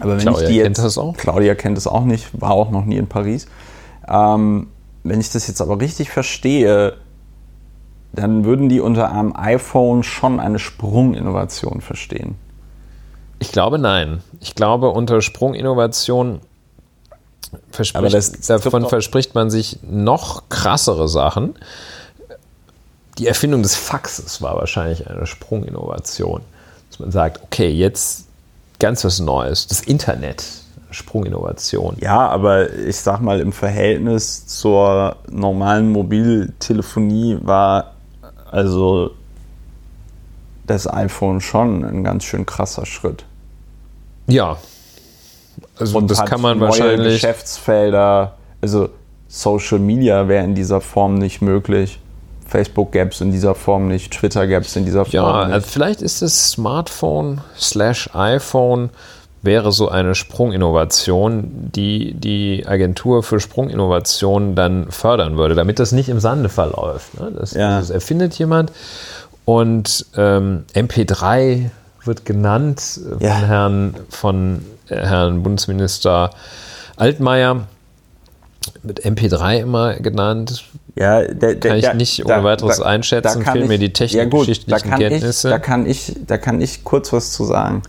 Aber 0.00 0.12
wenn 0.12 0.20
Claudia 0.20 0.42
ich 0.42 0.48
die 0.48 0.56
jetzt, 0.56 0.64
kennt 0.64 0.78
das 0.78 0.98
auch? 0.98 1.16
Claudia 1.16 1.54
kennt 1.54 1.76
es 1.76 1.86
auch 1.86 2.04
nicht, 2.04 2.40
war 2.40 2.52
auch 2.52 2.70
noch 2.70 2.84
nie 2.84 2.96
in 2.96 3.06
Paris. 3.06 3.46
Ähm, 4.08 4.68
wenn 5.02 5.20
ich 5.20 5.30
das 5.30 5.46
jetzt 5.46 5.60
aber 5.60 5.80
richtig 5.80 6.10
verstehe, 6.10 6.94
dann 8.12 8.44
würden 8.44 8.68
die 8.68 8.80
unter 8.80 9.12
einem 9.12 9.34
iPhone 9.36 10.02
schon 10.02 10.40
eine 10.40 10.58
Sprunginnovation 10.58 11.80
verstehen. 11.80 12.36
Ich 13.38 13.52
glaube 13.52 13.78
nein. 13.78 14.22
Ich 14.40 14.54
glaube, 14.54 14.90
unter 14.90 15.22
Sprunginnovation 15.22 16.40
verspricht, 17.70 18.50
davon 18.50 18.88
verspricht 18.88 19.34
man 19.34 19.50
sich 19.50 19.78
noch 19.82 20.48
krassere 20.48 21.08
Sachen. 21.08 21.54
Die 23.18 23.26
Erfindung 23.26 23.62
des 23.62 23.74
Faxes 23.74 24.40
war 24.40 24.56
wahrscheinlich 24.56 25.08
eine 25.08 25.26
Sprunginnovation. 25.26 26.42
Dass 26.88 26.98
man 26.98 27.10
sagt, 27.10 27.42
okay, 27.42 27.70
jetzt 27.70 28.26
ganz 28.78 29.04
was 29.04 29.20
Neues. 29.20 29.66
Das 29.66 29.80
Internet, 29.80 30.44
Sprunginnovation. 30.90 31.96
Ja, 32.00 32.28
aber 32.28 32.72
ich 32.72 32.96
sag 32.96 33.20
mal, 33.20 33.40
im 33.40 33.52
Verhältnis 33.52 34.46
zur 34.46 35.16
normalen 35.30 35.90
Mobiltelefonie 35.92 37.38
war 37.42 37.94
also 38.50 39.12
das 40.66 40.92
iPhone 40.92 41.40
schon 41.40 41.84
ein 41.84 42.04
ganz 42.04 42.24
schön 42.24 42.46
krasser 42.46 42.86
Schritt. 42.86 43.24
Ja. 44.26 44.56
Also 45.78 46.00
das 46.00 46.20
hat 46.20 46.28
kann 46.28 46.40
man 46.40 46.58
neue 46.58 46.68
wahrscheinlich. 46.68 47.14
Geschäftsfelder, 47.14 48.36
also 48.60 48.88
Social 49.28 49.78
Media 49.78 50.28
wäre 50.28 50.44
in 50.44 50.54
dieser 50.54 50.80
Form 50.80 51.16
nicht 51.16 51.40
möglich. 51.42 52.00
Facebook 52.50 52.92
gäbe 52.92 53.10
es 53.10 53.20
in 53.20 53.30
dieser 53.32 53.54
Form 53.54 53.88
nicht, 53.88 54.12
Twitter 54.12 54.46
gäbe 54.46 54.62
es 54.62 54.74
in 54.76 54.84
dieser 54.84 55.04
Form 55.04 55.12
Ja, 55.14 55.44
nicht. 55.46 55.54
also 55.54 55.66
vielleicht 55.68 56.02
ist 56.02 56.20
das 56.22 56.50
Smartphone 56.50 57.40
slash 57.58 58.10
iPhone 58.12 58.90
wäre 59.42 59.72
so 59.72 59.88
eine 59.88 60.14
Sprunginnovation, 60.14 61.70
die 61.74 62.12
die 62.12 62.66
Agentur 62.66 63.22
für 63.22 63.40
Sprunginnovation 63.40 64.54
dann 64.54 64.90
fördern 64.90 65.36
würde, 65.38 65.54
damit 65.54 65.78
das 65.78 65.92
nicht 65.92 66.08
im 66.10 66.20
Sande 66.20 66.48
verläuft. 66.50 67.18
Ne? 67.18 67.32
Das, 67.38 67.54
Ja. 67.54 67.78
das 67.78 67.88
erfindet 67.90 68.34
jemand 68.38 68.70
und 69.46 70.04
ähm, 70.16 70.64
MP3 70.74 71.70
wird 72.04 72.24
genannt 72.26 73.00
äh, 73.06 73.10
von 73.12 73.20
Ja. 73.20 73.34
Herrn, 73.38 73.94
von 74.10 74.64
äh, 74.88 74.96
Herrn 74.96 75.42
Bundesminister 75.42 76.30
Altmaier. 76.96 77.62
Mit 78.82 79.04
MP3 79.06 79.58
immer 79.60 79.94
genannt. 79.94 80.64
Ja, 80.96 81.22
der, 81.22 81.54
der, 81.54 81.80
Kann 81.80 82.00
ich 82.00 82.18
nicht 82.18 82.26
ohne 82.26 82.42
weiteres 82.42 82.80
einschätzen, 82.80 83.42
kann 83.42 83.54
fehlen 83.54 83.68
mir 83.68 83.78
die 83.78 83.86
ja 83.86 83.92
technikgeschichtlichen 83.92 84.82
gut, 84.82 84.90
da 84.90 84.96
kann 84.96 85.08
Kenntnisse. 85.08 85.48
Ich, 85.48 85.52
da, 85.52 85.58
kann 85.58 85.86
ich, 85.86 86.16
da 86.26 86.38
kann 86.38 86.60
ich 86.60 86.84
kurz 86.84 87.12
was 87.12 87.32
zu 87.32 87.44
sagen. 87.44 87.82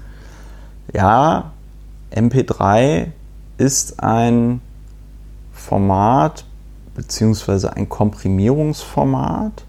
Ja, 0.94 1.52
MP3 2.14 3.08
ist 3.58 4.02
ein 4.04 4.62
Format 5.54 6.46
beziehungsweise 6.96 7.76
ein 7.76 7.88
Komprimierungsformat, 7.90 9.64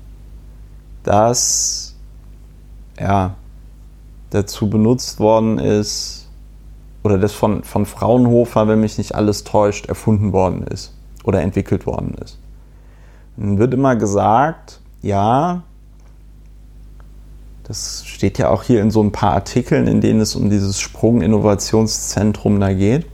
das 1.04 1.94
ja, 2.98 3.34
dazu 4.30 4.68
benutzt 4.68 5.20
worden 5.20 5.58
ist 5.58 6.28
oder 7.02 7.18
das 7.18 7.32
von, 7.32 7.64
von 7.64 7.86
Fraunhofer, 7.86 8.68
wenn 8.68 8.80
mich 8.80 8.98
nicht 8.98 9.14
alles 9.14 9.44
täuscht, 9.44 9.86
erfunden 9.86 10.32
worden 10.32 10.62
ist 10.64 10.94
oder 11.24 11.42
entwickelt 11.42 11.86
worden 11.86 12.14
ist. 12.22 12.38
Dann 13.42 13.58
wird 13.58 13.74
immer 13.74 13.96
gesagt, 13.96 14.78
ja, 15.02 15.62
das 17.64 18.04
steht 18.06 18.38
ja 18.38 18.50
auch 18.50 18.62
hier 18.62 18.80
in 18.80 18.92
so 18.92 19.02
ein 19.02 19.10
paar 19.10 19.32
Artikeln, 19.32 19.88
in 19.88 20.00
denen 20.00 20.20
es 20.20 20.36
um 20.36 20.48
dieses 20.48 20.78
Sprung-Innovationszentrum 20.78 22.60
da 22.60 22.72
geht. 22.72 23.04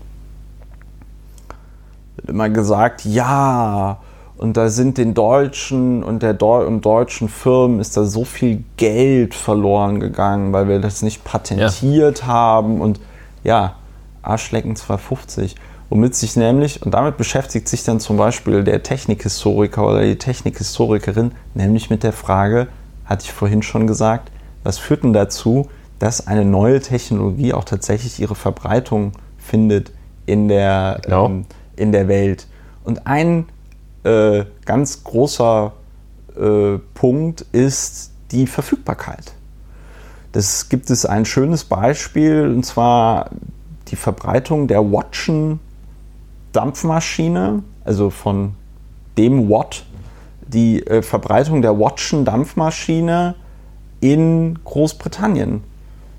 Wird 2.16 2.28
immer 2.28 2.50
gesagt, 2.50 3.06
ja, 3.06 4.00
und 4.36 4.58
da 4.58 4.68
sind 4.68 4.98
den 4.98 5.14
Deutschen 5.14 6.04
und 6.04 6.22
der 6.22 6.34
Deu 6.34 6.66
und 6.66 6.84
deutschen 6.84 7.30
Firmen 7.30 7.80
ist 7.80 7.96
da 7.96 8.04
so 8.04 8.26
viel 8.26 8.64
Geld 8.76 9.34
verloren 9.34 9.98
gegangen, 9.98 10.52
weil 10.52 10.68
wir 10.68 10.78
das 10.78 11.00
nicht 11.00 11.24
patentiert 11.24 12.26
haben 12.26 12.82
und 12.82 13.00
ja, 13.44 13.76
Arschlecken 14.20 14.76
250. 14.76 15.56
Womit 15.90 16.14
sich 16.14 16.36
nämlich, 16.36 16.82
und 16.82 16.92
damit 16.92 17.16
beschäftigt 17.16 17.66
sich 17.68 17.82
dann 17.82 17.98
zum 17.98 18.18
Beispiel 18.18 18.62
der 18.62 18.82
Technikhistoriker 18.82 19.86
oder 19.86 20.02
die 20.02 20.16
Technikhistorikerin, 20.16 21.32
nämlich 21.54 21.88
mit 21.88 22.02
der 22.02 22.12
Frage, 22.12 22.68
hatte 23.06 23.24
ich 23.24 23.32
vorhin 23.32 23.62
schon 23.62 23.86
gesagt, 23.86 24.30
was 24.64 24.78
führt 24.78 25.02
denn 25.02 25.14
dazu, 25.14 25.68
dass 25.98 26.26
eine 26.26 26.44
neue 26.44 26.80
Technologie 26.80 27.54
auch 27.54 27.64
tatsächlich 27.64 28.20
ihre 28.20 28.34
Verbreitung 28.34 29.12
findet 29.38 29.92
in 30.26 30.48
der, 30.48 31.00
Genau. 31.02 31.26
ähm, 31.26 31.46
in 31.76 31.92
der 31.92 32.06
Welt? 32.06 32.46
Und 32.84 33.06
ein 33.06 33.46
äh, 34.04 34.44
ganz 34.66 35.04
großer 35.04 35.72
äh, 36.38 36.78
Punkt 36.94 37.46
ist 37.52 38.12
die 38.30 38.46
Verfügbarkeit. 38.46 39.32
Das 40.32 40.68
gibt 40.68 40.90
es 40.90 41.06
ein 41.06 41.24
schönes 41.24 41.64
Beispiel, 41.64 42.46
und 42.46 42.64
zwar 42.64 43.30
die 43.88 43.96
Verbreitung 43.96 44.68
der 44.68 44.80
Watson 44.92 45.60
Dampfmaschine, 46.52 47.62
also 47.84 48.10
von 48.10 48.54
dem 49.16 49.50
Watt, 49.50 49.84
die 50.46 50.86
äh, 50.86 51.02
Verbreitung 51.02 51.62
der 51.62 51.78
Watson 51.78 52.24
Dampfmaschine 52.24 53.34
in 54.00 54.58
Großbritannien 54.64 55.62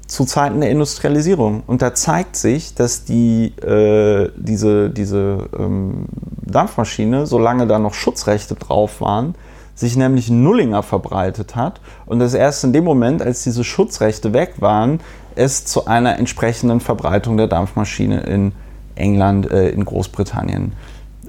zu 0.08 0.26
Zeiten 0.26 0.60
der 0.60 0.72
Industrialisierung. 0.72 1.64
Und 1.66 1.82
da 1.82 1.94
zeigt 1.94 2.36
sich, 2.36 2.74
dass 2.74 3.06
die, 3.06 3.54
äh, 3.62 4.32
diese, 4.36 4.90
diese 4.90 5.50
ähm, 5.58 6.06
Dampfmaschine, 6.42 7.26
solange 7.26 7.68
da 7.68 7.80
noch 7.80 7.94
Schutzrechte 7.94 8.56
drauf 8.56 9.02
waren, 9.02 9.36
sich 9.76 9.96
nämlich 9.96 10.30
Nullinger 10.30 10.84
verbreitet 10.84 11.56
hat 11.56 11.80
und 12.06 12.20
dass 12.20 12.34
erst 12.34 12.66
in 12.66 12.74
dem 12.74 12.84
Moment, 12.84 13.22
als 13.22 13.44
diese 13.44 13.64
Schutzrechte 13.64 14.34
weg 14.34 14.56
waren, 14.60 15.00
es 15.36 15.64
zu 15.64 15.86
einer 15.86 16.20
entsprechenden 16.20 16.82
Verbreitung 16.82 17.38
der 17.38 17.48
Dampfmaschine 17.48 18.22
in 18.22 18.52
England, 19.00 19.50
äh, 19.52 19.70
in 19.70 19.86
Großbritannien 19.86 20.74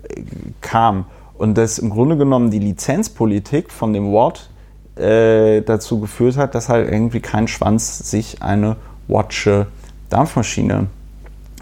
äh, 0.09 0.23
kam. 0.61 1.07
Und 1.39 1.57
dass 1.57 1.79
im 1.79 1.91
Grunde 1.91 2.17
genommen 2.17 2.51
die 2.51 2.59
Lizenzpolitik 2.59 3.71
von 3.71 3.93
dem 3.93 4.13
Watt 4.13 4.51
äh, 4.97 5.63
dazu 5.63 6.01
geführt 6.01 6.37
hat, 6.37 6.55
dass 6.55 6.69
halt 6.69 6.91
irgendwie 6.91 7.21
kein 7.21 7.49
Schwanz 7.49 8.11
sich 8.11 8.43
eine 8.43 8.77
Watche 9.09 9.67
Dampfmaschine, 10.11 10.89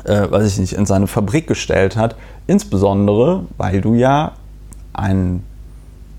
äh, 0.04 0.30
weiß 0.30 0.46
ich 0.46 0.58
nicht, 0.58 0.72
in 0.72 0.86
seine 0.86 1.06
Fabrik 1.06 1.46
gestellt 1.46 1.96
hat. 1.96 2.16
Insbesondere, 2.46 3.44
weil 3.56 3.80
du 3.80 3.94
ja 3.94 4.32
ein, 4.92 5.44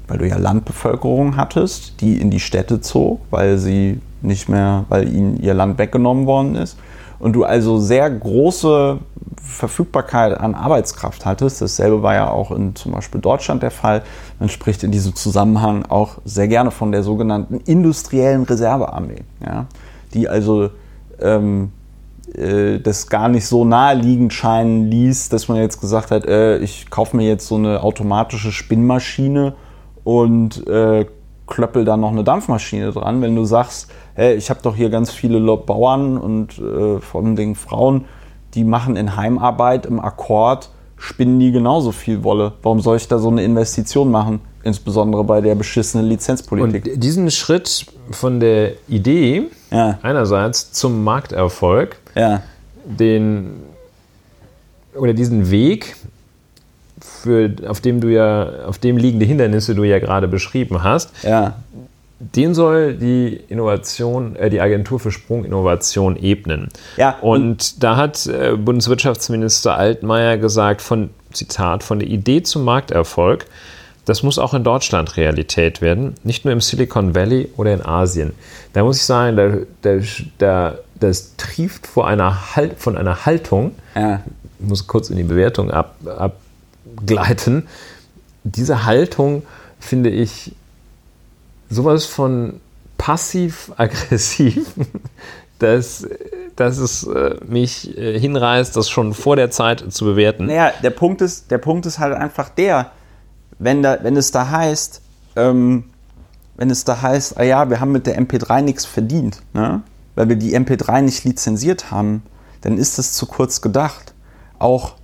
weil 0.08 0.20
du 0.20 0.28
ja 0.28 0.38
Landbevölkerung 0.38 1.36
hattest, 1.36 2.00
die 2.02 2.22
in 2.22 2.30
die 2.30 2.40
Städte 2.40 2.82
zog, 2.82 3.20
weil 3.30 3.58
sie 3.58 4.00
nicht 4.22 4.50
mehr, 4.50 4.86
weil 4.90 5.14
ihnen 5.14 5.42
ihr 5.42 5.54
Land 5.54 5.78
weggenommen 5.78 6.26
worden 6.26 6.56
ist. 6.56 6.78
Und 7.20 7.34
du 7.34 7.44
also 7.44 7.80
sehr 7.80 8.10
große 8.10 9.00
Verfügbarkeit 9.42 10.40
an 10.40 10.56
Arbeitskraft 10.56 11.26
hattest. 11.26 11.62
Dasselbe 11.62 12.02
war 12.02 12.14
ja 12.14 12.30
auch 12.30 12.52
in 12.52 12.76
zum 12.76 12.94
Beispiel 12.94 13.20
Deutschland 13.20 13.64
der 13.64 13.72
Fall. 13.72 14.04
Man 14.40 14.50
spricht 14.50 14.84
in 14.84 14.92
diesem 14.92 15.16
Zusammenhang 15.16 15.86
auch 15.86 16.20
sehr 16.24 16.48
gerne 16.48 16.72
von 16.72 16.92
der 16.92 17.04
sogenannten 17.04 17.60
industriellen 17.66 18.44
Reservearmee, 18.44 19.24
ja, 19.46 19.66
die 20.14 20.30
also 20.30 20.70
ähm, 21.20 21.72
äh, 22.34 22.80
das 22.80 23.10
gar 23.10 23.28
nicht 23.28 23.48
so 23.48 23.66
naheliegend 23.66 24.34
scheinen 24.34 24.86
ließ, 24.90 25.30
dass 25.30 25.48
man 25.48 25.58
jetzt 25.58 25.82
gesagt 25.82 26.12
hat, 26.12 26.26
äh, 26.26 26.60
ich 26.60 26.90
kaufe 26.90 27.18
mir 27.18 27.28
jetzt 27.28 27.48
so 27.48 27.56
eine 27.56 27.82
automatische 27.84 28.52
Spinnmaschine 28.52 29.56
und 30.04 30.66
äh, 30.68 31.06
klöppel 31.50 31.84
da 31.84 31.98
noch 31.98 32.12
eine 32.12 32.24
Dampfmaschine 32.24 32.92
dran. 32.92 33.22
Wenn 33.22 33.36
du 33.36 33.44
sagst, 33.46 33.92
hey, 34.14 34.36
ich 34.36 34.50
habe 34.50 34.62
doch 34.62 34.76
hier 34.76 34.90
ganz 34.90 35.12
viele 35.12 35.40
Bauern 35.58 36.18
und 36.18 36.58
äh, 36.60 37.00
vor 37.00 37.22
allen 37.22 37.36
Dingen 37.36 37.56
Frauen, 37.56 38.06
die 38.54 38.64
machen 38.64 38.96
in 38.96 39.16
Heimarbeit 39.16 39.86
im 39.86 40.00
Akkord, 40.00 40.70
spinnen 40.98 41.40
die 41.40 41.52
genauso 41.52 41.92
viel 41.92 42.24
Wolle. 42.24 42.54
Warum 42.62 42.80
soll 42.80 42.98
ich 42.98 43.08
da 43.08 43.20
so 43.20 43.30
eine 43.30 43.44
Investition 43.44 44.12
machen? 44.12 44.42
Insbesondere 44.64 45.24
bei 45.24 45.42
der 45.42 45.56
beschissenen 45.56 46.06
Lizenzpolitik. 46.08 46.94
Und 46.94 47.04
diesen 47.04 47.32
Schritt 47.32 47.86
von 48.12 48.40
der 48.40 48.74
Idee 48.88 49.44
ja, 49.72 50.00
einerseits 50.02 50.72
zum 50.74 51.04
Markterfolg, 51.04 51.98
ja, 52.16 52.42
den 52.84 53.52
oder 54.96 55.14
diesen 55.14 55.50
Weg, 55.52 55.96
für, 57.24 57.52
auf 57.68 57.82
dem 57.82 58.02
du 58.02 58.08
ja, 58.10 58.66
auf 58.66 58.78
dem 58.78 58.98
liegende 58.98 59.26
Hindernisse 59.26 59.76
du 59.76 59.84
ja 59.84 60.00
gerade 60.00 60.28
beschrieben 60.28 60.84
hast, 60.84 61.12
ja, 61.24 61.56
den 62.20 62.54
soll 62.54 62.96
die 62.96 63.40
Innovation, 63.48 64.36
äh, 64.36 64.50
die 64.50 64.60
Agentur 64.60 65.00
für 65.00 65.12
Sprunginnovation 65.12 66.18
ebnen. 66.18 66.70
Ja, 66.98 67.18
und, 67.22 67.82
da 67.82 67.96
hat 67.96 68.26
äh, 68.28 68.56
Bundeswirtschaftsminister 68.58 69.78
Altmaier 69.78 70.38
gesagt, 70.38 70.82
von 70.82 71.12
Zitat, 71.32 71.84
von 71.84 72.00
der 72.00 72.10
Idee 72.10 72.44
zum 72.44 72.66
Markterfolg, 72.66 73.46
das 74.06 74.24
muss 74.24 74.40
auch 74.40 74.54
in 74.54 74.64
Deutschland 74.64 75.18
Realität 75.18 75.82
werden, 75.82 76.16
nicht 76.24 76.44
nur 76.44 76.52
im 76.52 76.62
Silicon 76.62 77.16
Valley 77.16 77.50
oder 77.58 77.74
in 77.74 77.86
Asien. 77.86 78.34
Da 78.74 78.84
muss 78.84 78.98
ich 78.98 79.04
sagen, 79.04 79.38
da, 79.38 79.58
da, 79.82 80.04
da, 80.40 80.78
das 81.00 81.36
trieft 81.38 81.88
vor 81.88 82.08
einer 82.08 82.56
halt, 82.56 82.80
von 82.80 82.98
einer 82.98 83.26
Haltung, 83.26 83.76
ja. 83.96 84.22
ich 84.60 84.68
muss 84.68 84.88
kurz 84.88 85.10
in 85.10 85.18
die 85.18 85.24
Bewertung 85.24 85.72
ab, 85.72 85.96
abgleiten. 87.00 87.68
Diese 88.44 88.86
Haltung 88.86 89.44
finde 89.80 90.10
ich 90.10 90.56
sowas 91.70 92.06
von 92.06 92.60
passiv-aggressiv, 92.98 94.74
dass, 95.60 96.08
dass 96.56 96.78
es 96.78 97.04
äh, 97.04 97.36
mich 97.46 97.98
äh, 97.98 98.20
hinreißt, 98.20 98.76
das 98.76 98.90
schon 98.90 99.14
vor 99.14 99.36
der 99.36 99.52
Zeit 99.52 99.92
zu 99.92 100.06
bewerten. 100.06 100.46
Naja, 100.46 100.72
der 100.84 100.90
Punkt 100.92 101.22
ist, 101.22 101.52
der 101.52 101.58
Punkt 101.58 101.86
ist 101.86 102.00
halt 102.00 102.14
einfach 102.16 102.50
der, 102.50 102.92
wenn, 103.58 103.84
da, 103.84 104.00
wenn 104.02 104.16
es 104.18 104.32
da 104.32 104.50
heißt, 104.50 105.02
ähm, 105.36 105.86
wenn 106.58 106.70
es 106.70 106.84
da 106.84 107.02
heißt, 107.02 107.38
ah 107.38 107.44
ja, 107.44 107.70
wir 107.70 107.80
haben 107.80 107.92
mit 107.92 108.06
der 108.06 108.20
MP3 108.20 108.62
nichts 108.62 108.86
verdient, 108.86 109.42
ne? 109.54 109.82
weil 110.16 110.28
wir 110.28 110.36
die 110.36 110.58
MP3 110.58 111.02
nicht 111.02 111.24
lizenziert 111.24 111.92
haben, 111.92 112.24
dann 112.62 112.78
ist 112.78 112.98
das 112.98 113.14
zu 113.14 113.26
kurz 113.26 113.62
gedacht. 113.62 114.14
Auch 114.58 114.96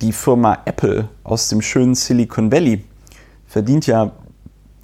die 0.00 0.12
Firma 0.12 0.58
Apple 0.64 1.08
aus 1.24 1.48
dem 1.48 1.62
schönen 1.62 1.94
Silicon 1.94 2.52
Valley 2.52 2.84
verdient 3.46 3.86
ja 3.86 4.12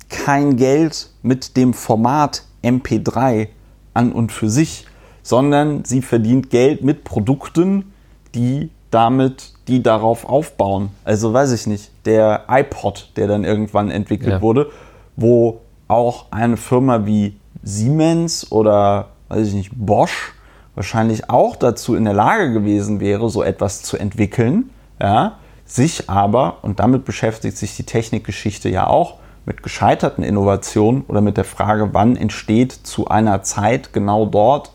kein 0.08 0.56
Geld 0.56 1.10
mit 1.22 1.56
dem 1.56 1.74
Format 1.74 2.44
MP3 2.62 3.48
an 3.92 4.12
und 4.12 4.32
für 4.32 4.48
sich, 4.48 4.86
sondern 5.22 5.84
sie 5.84 6.02
verdient 6.02 6.50
Geld 6.50 6.82
mit 6.82 7.04
Produkten, 7.04 7.92
die 8.34 8.70
damit, 8.90 9.52
die 9.68 9.82
darauf 9.82 10.24
aufbauen. 10.24 10.90
Also 11.04 11.32
weiß 11.32 11.52
ich 11.52 11.66
nicht, 11.66 11.90
der 12.04 12.44
iPod, 12.48 13.10
der 13.16 13.26
dann 13.26 13.44
irgendwann 13.44 13.90
entwickelt 13.90 14.30
ja. 14.30 14.42
wurde, 14.42 14.70
wo 15.16 15.60
auch 15.88 16.26
eine 16.30 16.56
Firma 16.56 17.06
wie 17.06 17.36
Siemens 17.62 18.50
oder 18.52 19.08
weiß 19.28 19.48
ich 19.48 19.54
nicht, 19.54 19.70
Bosch 19.74 20.32
wahrscheinlich 20.74 21.30
auch 21.30 21.56
dazu 21.56 21.94
in 21.94 22.04
der 22.04 22.14
Lage 22.14 22.52
gewesen 22.52 23.00
wäre, 23.00 23.30
so 23.30 23.42
etwas 23.42 23.82
zu 23.82 23.96
entwickeln, 23.96 24.70
ja, 25.04 25.32
sich 25.66 26.08
aber, 26.08 26.58
und 26.62 26.80
damit 26.80 27.04
beschäftigt 27.04 27.58
sich 27.58 27.76
die 27.76 27.84
Technikgeschichte 27.84 28.70
ja 28.70 28.86
auch, 28.86 29.18
mit 29.44 29.62
gescheiterten 29.62 30.24
Innovationen 30.24 31.02
oder 31.08 31.20
mit 31.20 31.36
der 31.36 31.44
Frage, 31.44 31.90
wann 31.92 32.16
entsteht 32.16 32.72
zu 32.72 33.08
einer 33.08 33.42
Zeit 33.42 33.92
genau 33.92 34.24
dort 34.24 34.72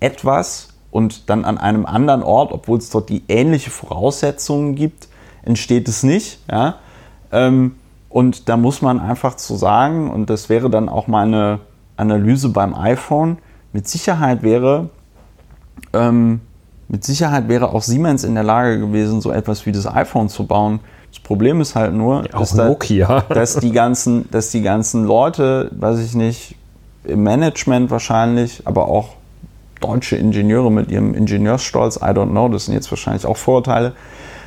etwas 0.00 0.70
und 0.90 1.30
dann 1.30 1.44
an 1.44 1.58
einem 1.58 1.86
anderen 1.86 2.24
Ort, 2.24 2.50
obwohl 2.50 2.78
es 2.78 2.90
dort 2.90 3.08
die 3.08 3.22
ähnliche 3.28 3.70
Voraussetzungen 3.70 4.74
gibt, 4.74 5.06
entsteht 5.42 5.86
es 5.86 6.02
nicht. 6.02 6.40
Ja? 6.50 6.80
Ähm, 7.30 7.76
und 8.08 8.48
da 8.48 8.56
muss 8.56 8.82
man 8.82 8.98
einfach 8.98 9.36
zu 9.36 9.54
sagen, 9.54 10.10
und 10.10 10.28
das 10.28 10.48
wäre 10.48 10.70
dann 10.70 10.88
auch 10.88 11.06
meine 11.06 11.60
Analyse 11.96 12.48
beim 12.48 12.74
iPhone, 12.74 13.38
mit 13.72 13.86
Sicherheit 13.86 14.42
wäre, 14.42 14.90
ähm, 15.92 16.40
mit 16.88 17.04
Sicherheit 17.04 17.48
wäre 17.48 17.72
auch 17.72 17.82
Siemens 17.82 18.24
in 18.24 18.34
der 18.34 18.44
Lage 18.44 18.80
gewesen, 18.80 19.20
so 19.20 19.30
etwas 19.30 19.66
wie 19.66 19.72
das 19.72 19.86
iPhone 19.86 20.28
zu 20.28 20.46
bauen. 20.46 20.80
Das 21.10 21.20
Problem 21.20 21.60
ist 21.60 21.74
halt 21.74 21.92
nur, 21.92 22.24
ja, 22.24 22.38
dass, 22.38 22.54
da, 22.54 22.74
dass, 23.28 23.56
die 23.56 23.72
ganzen, 23.72 24.30
dass 24.30 24.50
die 24.50 24.62
ganzen 24.62 25.04
Leute, 25.04 25.70
weiß 25.72 26.00
ich 26.00 26.14
nicht, 26.14 26.56
im 27.04 27.22
Management 27.22 27.90
wahrscheinlich, 27.90 28.62
aber 28.64 28.88
auch 28.88 29.10
deutsche 29.80 30.16
Ingenieure 30.16 30.72
mit 30.72 30.90
ihrem 30.90 31.14
Ingenieursstolz, 31.14 31.96
I 31.96 32.10
don't 32.10 32.30
know, 32.30 32.48
das 32.48 32.66
sind 32.66 32.74
jetzt 32.74 32.90
wahrscheinlich 32.90 33.26
auch 33.26 33.36
Vorurteile, 33.36 33.92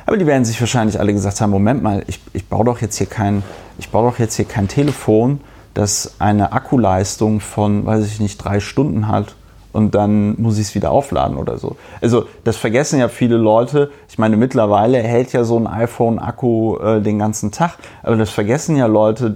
aber 0.04 0.16
die 0.16 0.26
werden 0.26 0.44
sich 0.44 0.60
wahrscheinlich 0.60 0.98
alle 0.98 1.12
gesagt 1.12 1.40
haben, 1.40 1.50
Moment 1.50 1.82
mal, 1.82 2.02
ich, 2.06 2.20
ich 2.32 2.46
baue 2.46 2.64
doch 2.64 2.80
jetzt 2.80 2.98
hier 2.98 3.06
kein, 3.06 3.42
ich 3.78 3.88
baue 3.90 4.10
doch 4.10 4.18
jetzt 4.18 4.34
hier 4.36 4.44
kein 4.44 4.68
Telefon, 4.68 5.40
das 5.74 6.16
eine 6.18 6.52
Akkuleistung 6.52 7.40
von, 7.40 7.86
weiß 7.86 8.04
ich 8.06 8.20
nicht, 8.20 8.38
drei 8.38 8.60
Stunden 8.60 9.08
hat 9.08 9.34
und 9.72 9.94
dann 9.94 10.40
muss 10.40 10.58
ich 10.58 10.68
es 10.68 10.74
wieder 10.74 10.90
aufladen 10.90 11.36
oder 11.36 11.58
so. 11.58 11.76
Also 12.00 12.26
das 12.44 12.56
vergessen 12.56 13.00
ja 13.00 13.08
viele 13.08 13.36
Leute. 13.36 13.90
Ich 14.08 14.18
meine, 14.18 14.36
mittlerweile 14.36 14.98
hält 14.98 15.32
ja 15.32 15.44
so 15.44 15.58
ein 15.58 15.66
iPhone-Akku 15.66 16.76
äh, 16.78 17.00
den 17.00 17.18
ganzen 17.18 17.52
Tag, 17.52 17.78
aber 18.02 18.16
das 18.16 18.30
vergessen 18.30 18.76
ja 18.76 18.86
Leute 18.86 19.32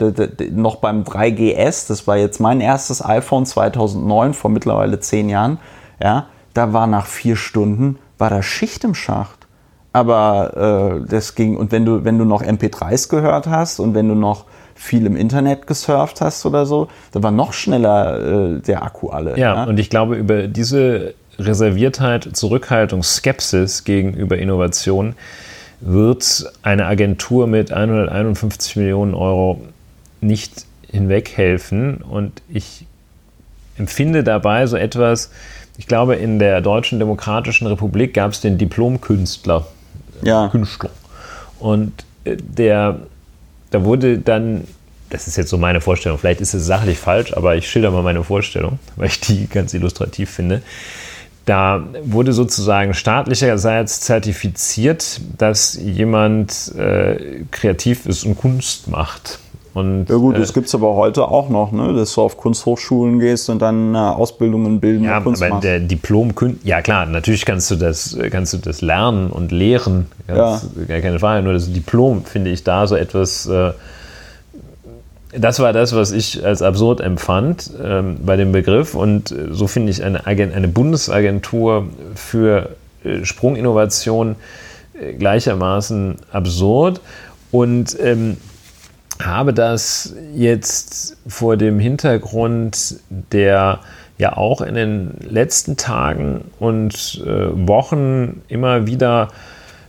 noch 0.53 0.77
beim 0.77 1.03
3GS, 1.03 1.89
das 1.89 2.07
war 2.07 2.17
jetzt 2.17 2.41
mein 2.41 2.61
erstes 2.61 3.05
iPhone 3.05 3.47
2009, 3.47 4.35
vor 4.35 4.51
mittlerweile 4.51 5.01
zehn 5.01 5.29
Jahren, 5.29 5.59
ja, 6.03 6.27
da 6.55 6.73
war 6.73 6.87
nach 6.87 7.07
vier 7.07 7.37
Stunden, 7.37 7.99
war 8.19 8.31
da 8.31 8.43
Schicht 8.43 8.85
im 8.85 8.95
Schacht. 8.95 9.47
Aber 9.93 11.01
äh, 11.03 11.09
das 11.09 11.35
ging, 11.35 11.57
und 11.57 11.73
wenn 11.73 11.87
du, 11.87 12.05
wenn 12.05 12.19
du 12.19 12.27
noch 12.27 12.43
MP3s 12.43 13.09
gehört 13.09 13.47
hast 13.47 13.81
und 13.81 13.95
wenn 13.95 14.09
du 14.09 14.15
noch 14.15 14.45
viel 14.77 15.07
im 15.07 15.17
Internet 15.17 15.67
gesurft 15.67 16.21
hast 16.21 16.47
oder 16.47 16.67
so, 16.67 16.89
da 17.13 17.23
war 17.23 17.33
noch 17.33 17.53
schneller 17.53 18.57
äh, 18.57 18.61
der 18.61 18.83
Akku 18.83 19.09
alle. 19.09 19.33
Ja, 19.33 19.55
ja, 19.55 19.65
und 19.65 19.79
ich 19.81 19.91
glaube, 19.91 20.17
über 20.17 20.47
diese 20.47 21.15
Reserviertheit, 21.39 22.37
Zurückhaltung, 22.37 23.03
Skepsis 23.03 23.85
gegenüber 23.85 24.39
Innovation 24.39 25.15
wird 25.81 26.53
eine 26.63 26.87
Agentur 26.87 27.47
mit 27.47 27.73
151 27.73 28.77
Millionen 28.77 29.15
Euro 29.15 29.61
nicht 30.21 30.67
hinweghelfen. 30.91 31.99
Und 31.99 32.43
ich 32.49 32.87
empfinde 33.77 34.25
dabei 34.25 34.67
so 34.67 34.77
etwas, 34.77 35.31
ich 35.77 35.87
glaube, 35.87 36.17
in 36.17 36.39
der 36.39 36.61
Deutschen 36.63 36.99
Demokratischen 36.99 37.67
Republik 37.67 38.15
gab 38.15 38.33
es 38.33 38.41
den 38.41 38.57
Diplomkünstler. 38.57 39.67
Ja. 40.23 40.49
Künstler. 40.49 40.91
Und 41.59 41.93
äh, 42.25 42.37
der 42.37 43.01
da 43.77 43.85
wurde 43.85 44.19
dann, 44.19 44.65
das 45.11 45.27
ist 45.27 45.37
jetzt 45.37 45.51
so 45.51 45.59
meine 45.59 45.83
Vorstellung, 45.83 46.17
vielleicht 46.17 46.41
ist 46.41 46.55
es 46.55 46.65
sachlich 46.65 46.99
falsch, 46.99 47.35
aber 47.37 47.57
ich 47.57 47.69
schilder 47.69 47.91
mal 47.91 48.03
meine 48.03 48.25
Vorstellung, 48.25 48.79
weil 48.97 49.09
ich 49.09 49.21
die 49.21 49.49
ganz 49.49 49.75
illustrativ 49.75 50.31
finde. 50.31 50.63
Da 51.45 51.85
wurde 52.03 52.33
sozusagen 52.33 52.95
staatlicherseits 52.95 54.01
zertifiziert, 54.01 55.21
dass 55.37 55.75
jemand 55.75 56.75
äh, 56.75 57.45
kreativ 57.51 58.07
ist 58.07 58.25
und 58.25 58.37
Kunst 58.37 58.89
macht. 58.89 59.39
Und, 59.77 60.09
ja 60.09 60.17
gut, 60.17 60.37
äh, 60.37 60.39
das 60.39 60.55
gibt 60.55 60.69
es 60.69 60.75
aber 60.75 60.95
heute 60.95 61.29
auch 61.29 61.51
noch, 61.51 61.71
ne? 61.71 61.93
dass 61.93 62.15
du 62.15 62.23
auf 62.23 62.39
Kunsthochschulen 62.39 63.19
gehst 63.19 63.51
und 63.51 63.61
dann 63.61 63.95
äh, 63.95 63.99
Ausbildungen 63.99 64.81
bilden 64.81 65.05
ja, 65.05 65.21
Kunst 65.21 65.43
aber 65.43 65.57
machst. 65.57 65.65
der 65.65 65.81
Diplom 65.81 66.33
ja 66.65 66.81
klar, 66.81 67.05
natürlich 67.05 67.45
kannst 67.45 67.71
du 67.71 67.77
das, 67.77 68.17
kannst 68.31 68.55
du 68.55 68.57
das 68.57 68.81
lernen 68.81 69.29
und 69.29 69.53
lehren, 69.53 70.07
ganz, 70.27 70.67
ja. 70.79 70.85
gar 70.87 71.01
keine 71.01 71.19
Frage. 71.19 71.43
Nur 71.43 71.53
das 71.53 71.71
Diplom 71.71 72.25
finde 72.25 72.53
ich 72.53 72.65
da 72.65 72.87
so 72.87 72.97
etwas. 72.97 73.45
Äh, 73.45 73.73
das 75.39 75.61
war 75.61 75.75
das, 75.75 75.95
was 75.95 76.11
ich 76.11 76.43
als 76.43 76.63
absurd 76.63 77.03
empfand 77.03 77.71
ähm, 77.85 78.17
bei 78.25 78.37
dem 78.37 78.53
Begriff. 78.53 78.95
Und 78.95 79.31
äh, 79.31 79.49
so 79.51 79.67
finde 79.67 79.91
ich 79.93 80.03
eine, 80.03 80.25
eine 80.27 80.69
Bundesagentur 80.69 81.89
für 82.15 82.71
äh, 83.05 83.27
Sprunginnovation 83.27 84.37
äh, 84.99 85.13
gleichermaßen 85.13 86.17
absurd. 86.33 87.03
Und 87.51 87.95
ähm, 88.01 88.39
habe 89.23 89.55
das 89.55 90.15
jetzt 90.35 91.17
vor 91.27 91.57
dem 91.57 91.79
Hintergrund 91.79 92.97
der 93.11 93.81
ja 94.19 94.37
auch 94.37 94.61
in 94.61 94.75
den 94.75 95.15
letzten 95.29 95.77
Tagen 95.77 96.45
und 96.59 97.23
äh, 97.25 97.69
Wochen 97.69 98.43
immer 98.49 98.87
wieder 98.87 99.29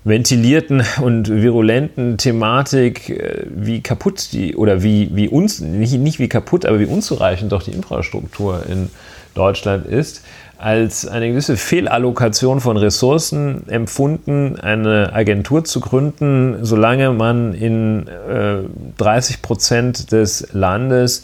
ventilierten 0.03 0.83
und 1.01 1.29
virulenten 1.29 2.17
Thematik, 2.17 3.09
äh, 3.09 3.45
wie 3.49 3.81
kaputt 3.81 4.29
die 4.31 4.55
oder 4.55 4.83
wie, 4.83 5.09
wie 5.13 5.29
uns, 5.29 5.59
nicht, 5.59 5.93
nicht 5.93 6.19
wie 6.19 6.29
kaputt, 6.29 6.65
aber 6.65 6.79
wie 6.79 6.85
unzureichend 6.85 7.51
doch 7.51 7.63
die 7.63 7.71
Infrastruktur 7.71 8.63
in 8.67 8.89
Deutschland 9.33 9.85
ist, 9.85 10.23
als 10.57 11.07
eine 11.07 11.29
gewisse 11.29 11.55
Fehlallokation 11.55 12.61
von 12.61 12.77
Ressourcen 12.77 13.69
empfunden, 13.69 14.59
eine 14.59 15.13
Agentur 15.13 15.63
zu 15.63 15.79
gründen, 15.79 16.57
solange 16.63 17.11
man 17.11 17.53
in 17.53 18.07
äh, 18.07 18.59
30 18.97 19.41
Prozent 19.41 20.11
des 20.11 20.47
Landes 20.53 21.23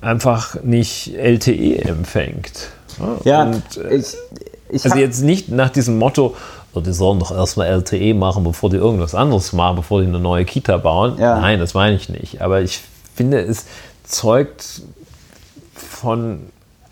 einfach 0.00 0.62
nicht 0.62 1.14
LTE 1.16 1.84
empfängt. 1.84 2.70
Ja, 3.24 3.44
Und, 3.44 3.76
äh, 3.78 3.96
ich, 3.96 4.14
ich 4.68 4.84
also 4.84 4.96
jetzt 4.96 5.22
nicht 5.22 5.48
nach 5.48 5.70
diesem 5.70 5.98
Motto, 5.98 6.36
oh, 6.74 6.80
die 6.80 6.92
sollen 6.92 7.18
doch 7.18 7.32
erstmal 7.32 7.66
LTE 7.66 8.14
machen, 8.14 8.44
bevor 8.44 8.70
die 8.70 8.76
irgendwas 8.76 9.14
anderes 9.14 9.52
machen, 9.52 9.76
bevor 9.76 10.02
die 10.02 10.06
eine 10.06 10.20
neue 10.20 10.44
Kita 10.44 10.76
bauen. 10.76 11.18
Ja. 11.18 11.40
Nein, 11.40 11.58
das 11.58 11.74
meine 11.74 11.96
ich 11.96 12.08
nicht. 12.08 12.42
Aber 12.42 12.60
ich 12.60 12.80
finde, 13.14 13.40
es 13.40 13.66
zeugt 14.04 14.82
von, 15.74 16.40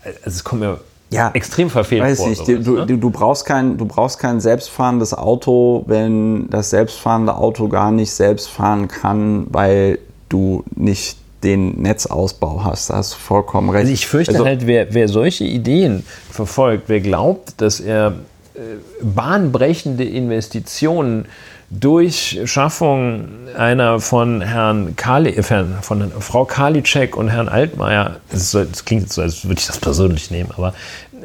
also 0.03 0.19
es 0.25 0.43
kommt 0.43 0.61
mir 0.61 0.79
ja, 1.11 1.29
extrem 1.33 1.69
verfehlt 1.69 2.01
weiß 2.01 2.19
vor. 2.19 2.31
Ich, 2.31 2.37
sowas, 2.37 2.63
du, 2.63 2.71
ne? 2.71 2.85
du, 2.85 2.97
du, 2.97 3.09
brauchst 3.09 3.45
kein, 3.45 3.77
du 3.77 3.85
brauchst 3.85 4.17
kein 4.19 4.39
selbstfahrendes 4.39 5.13
Auto, 5.13 5.83
wenn 5.87 6.49
das 6.49 6.69
selbstfahrende 6.69 7.35
Auto 7.35 7.67
gar 7.67 7.91
nicht 7.91 8.11
selbst 8.11 8.49
fahren 8.49 8.87
kann, 8.87 9.47
weil 9.49 9.99
du 10.29 10.63
nicht 10.75 11.17
den 11.43 11.81
Netzausbau 11.81 12.63
hast. 12.63 12.89
Da 12.89 12.95
hast 12.95 13.13
du 13.13 13.17
vollkommen 13.17 13.69
recht. 13.69 13.81
Also 13.81 13.93
ich 13.93 14.07
fürchte 14.07 14.33
also, 14.33 14.45
halt, 14.45 14.67
wer, 14.67 14.93
wer 14.93 15.07
solche 15.09 15.43
Ideen 15.43 16.05
verfolgt, 16.29 16.85
wer 16.87 17.01
glaubt, 17.01 17.59
dass 17.59 17.79
er 17.79 18.13
äh, 18.53 18.59
bahnbrechende 19.01 20.05
Investitionen 20.05 21.25
durch 21.71 22.41
Schaffung 22.45 23.29
einer 23.57 24.01
von 24.01 24.41
Herrn 24.41 24.95
Kali, 24.97 25.29
äh, 25.29 25.43
von 25.81 26.11
Frau 26.19 26.43
Karliczek 26.43 27.15
und 27.15 27.29
Herrn 27.29 27.47
Altmaier, 27.47 28.17
das, 28.29 28.85
klingt 28.85 29.03
jetzt 29.03 29.13
so, 29.13 29.21
als 29.21 29.45
würde 29.45 29.59
ich 29.59 29.67
das 29.67 29.79
persönlich 29.79 30.29
nehmen, 30.31 30.51
aber 30.55 30.73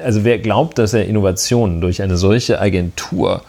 also 0.03 0.24
wer 0.24 0.38
glaubt, 0.38 0.78
dass 0.78 0.94
er 0.94 1.07
Innovationen 1.07 1.80
durch 1.80 2.01
eine 2.01 2.16
solche 2.16 2.61
Agentur 2.61 3.42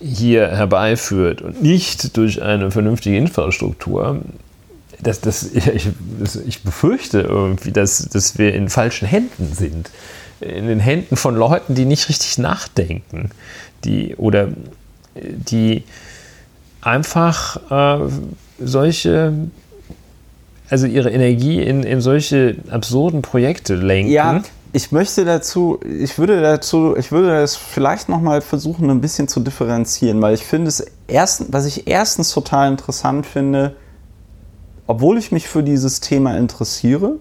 hier 0.00 0.48
herbeiführt 0.48 1.42
und 1.42 1.62
nicht 1.62 2.16
durch 2.16 2.42
eine 2.42 2.70
vernünftige 2.70 3.16
Infrastruktur, 3.18 4.20
das, 5.02 5.20
das, 5.20 5.50
ich, 5.52 5.88
ich 6.46 6.62
befürchte 6.62 7.20
irgendwie, 7.20 7.72
dass, 7.72 8.08
dass 8.08 8.38
wir 8.38 8.54
in 8.54 8.68
falschen 8.70 9.06
Händen 9.06 9.52
sind. 9.52 9.90
in 10.40 10.68
den 10.68 10.80
Händen 10.80 11.16
von 11.16 11.34
Leuten, 11.34 11.74
die 11.74 11.84
nicht 11.84 12.08
richtig 12.08 12.38
nachdenken, 12.38 13.30
die 13.84 14.14
oder 14.16 14.48
die 15.14 15.84
einfach 16.84 17.70
äh, 17.70 18.08
solche, 18.58 19.32
also 20.68 20.86
ihre 20.86 21.10
Energie 21.10 21.62
in, 21.62 21.82
in 21.82 22.00
solche 22.00 22.56
absurden 22.70 23.22
Projekte 23.22 23.74
lenken. 23.74 24.12
Ja, 24.12 24.42
ich 24.72 24.90
möchte 24.90 25.24
dazu, 25.24 25.78
ich 25.84 26.18
würde 26.18 26.42
dazu, 26.42 26.96
ich 26.96 27.12
würde 27.12 27.28
das 27.28 27.54
vielleicht 27.54 28.08
nochmal 28.08 28.40
versuchen, 28.40 28.90
ein 28.90 29.00
bisschen 29.00 29.28
zu 29.28 29.38
differenzieren, 29.38 30.20
weil 30.20 30.34
ich 30.34 30.44
finde 30.44 30.68
es 30.68 30.84
erstens, 31.06 31.52
was 31.52 31.64
ich 31.64 31.86
erstens 31.86 32.32
total 32.32 32.72
interessant 32.72 33.24
finde, 33.24 33.76
obwohl 34.88 35.16
ich 35.16 35.30
mich 35.30 35.48
für 35.48 35.62
dieses 35.62 36.00
Thema 36.00 36.36
interessiere, 36.36 37.18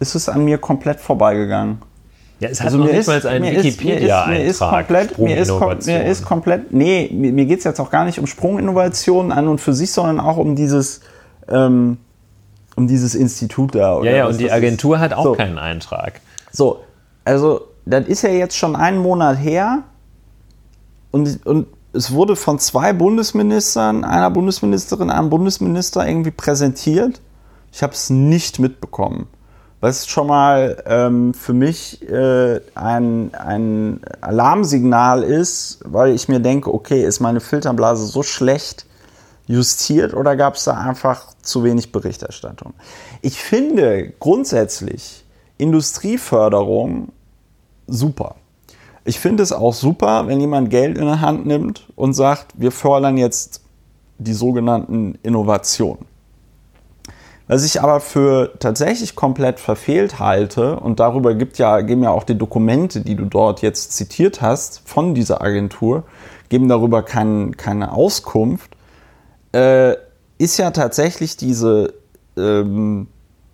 ist 0.00 0.16
es 0.16 0.28
an 0.28 0.44
mir 0.44 0.58
komplett 0.58 1.00
vorbeigegangen. 1.00 1.78
Ja, 2.40 2.48
es 2.48 2.60
hat 2.60 2.66
also 2.66 2.78
noch 2.78 2.86
nicht 2.86 3.06
mal 3.06 3.26
ein 3.26 3.42
Wikipedia-Eintrag. 3.42 4.28
Mir, 4.28 4.44
ist 4.44 4.58
komplett, 4.58 5.18
mir 5.18 5.36
ist, 5.36 5.86
mir 5.86 6.04
ist 6.04 6.24
komplett, 6.24 6.72
nee, 6.72 7.08
mir, 7.12 7.32
mir 7.32 7.46
geht 7.46 7.58
es 7.58 7.64
jetzt 7.64 7.80
auch 7.80 7.90
gar 7.90 8.04
nicht 8.04 8.18
um 8.18 8.26
Sprunginnovationen 8.26 9.30
an 9.30 9.48
und 9.48 9.60
für 9.60 9.72
sich, 9.72 9.92
sondern 9.92 10.18
auch 10.18 10.36
um 10.36 10.56
dieses, 10.56 11.00
ähm, 11.48 11.98
um 12.74 12.88
dieses 12.88 13.14
Institut 13.14 13.74
da. 13.74 14.02
ja, 14.02 14.10
ja, 14.10 14.26
und 14.26 14.40
die 14.40 14.50
Agentur 14.50 14.96
ist. 14.96 15.02
hat 15.02 15.12
auch 15.12 15.24
so. 15.24 15.32
keinen 15.34 15.58
Eintrag. 15.58 16.20
So, 16.50 16.80
also 17.24 17.62
das 17.86 18.06
ist 18.08 18.22
ja 18.22 18.30
jetzt 18.30 18.56
schon 18.56 18.74
einen 18.74 18.98
Monat 18.98 19.38
her 19.38 19.84
und, 21.12 21.46
und 21.46 21.68
es 21.92 22.12
wurde 22.12 22.34
von 22.34 22.58
zwei 22.58 22.92
Bundesministern, 22.92 24.02
einer 24.02 24.30
Bundesministerin, 24.30 25.10
einem 25.10 25.30
Bundesminister 25.30 26.06
irgendwie 26.06 26.32
präsentiert. 26.32 27.20
Ich 27.72 27.84
habe 27.84 27.92
es 27.92 28.10
nicht 28.10 28.58
mitbekommen 28.58 29.28
was 29.84 30.06
schon 30.06 30.28
mal 30.28 30.82
ähm, 30.86 31.34
für 31.34 31.52
mich 31.52 32.00
äh, 32.08 32.58
ein, 32.74 33.34
ein 33.34 34.00
Alarmsignal 34.22 35.22
ist, 35.22 35.80
weil 35.84 36.14
ich 36.14 36.26
mir 36.26 36.40
denke, 36.40 36.72
okay, 36.72 37.04
ist 37.04 37.20
meine 37.20 37.40
Filterblase 37.40 38.06
so 38.06 38.22
schlecht 38.22 38.86
justiert 39.46 40.14
oder 40.14 40.36
gab 40.36 40.54
es 40.54 40.64
da 40.64 40.72
einfach 40.72 41.34
zu 41.42 41.64
wenig 41.64 41.92
Berichterstattung? 41.92 42.72
Ich 43.20 43.42
finde 43.42 44.14
grundsätzlich 44.20 45.22
Industrieförderung 45.58 47.12
super. 47.86 48.36
Ich 49.04 49.20
finde 49.20 49.42
es 49.42 49.52
auch 49.52 49.74
super, 49.74 50.26
wenn 50.28 50.40
jemand 50.40 50.70
Geld 50.70 50.96
in 50.96 51.04
der 51.04 51.20
Hand 51.20 51.44
nimmt 51.44 51.86
und 51.94 52.14
sagt, 52.14 52.54
wir 52.56 52.72
fördern 52.72 53.18
jetzt 53.18 53.60
die 54.16 54.32
sogenannten 54.32 55.18
Innovationen. 55.22 56.13
Was 57.46 57.64
ich 57.64 57.82
aber 57.82 58.00
für 58.00 58.52
tatsächlich 58.58 59.14
komplett 59.14 59.60
verfehlt 59.60 60.18
halte, 60.18 60.80
und 60.80 60.98
darüber 60.98 61.34
gibt 61.34 61.58
ja, 61.58 61.82
geben 61.82 62.02
ja 62.02 62.10
auch 62.10 62.24
die 62.24 62.38
Dokumente, 62.38 63.02
die 63.02 63.16
du 63.16 63.26
dort 63.26 63.60
jetzt 63.60 63.92
zitiert 63.92 64.40
hast, 64.40 64.80
von 64.86 65.14
dieser 65.14 65.42
Agentur, 65.42 66.04
geben 66.48 66.68
darüber 66.68 67.02
kein, 67.02 67.56
keine 67.56 67.92
Auskunft, 67.92 68.70
äh, 69.52 69.94
ist 70.38 70.56
ja 70.56 70.70
tatsächlich 70.70 71.36
diese, 71.36 71.92
ähm, 72.36 73.08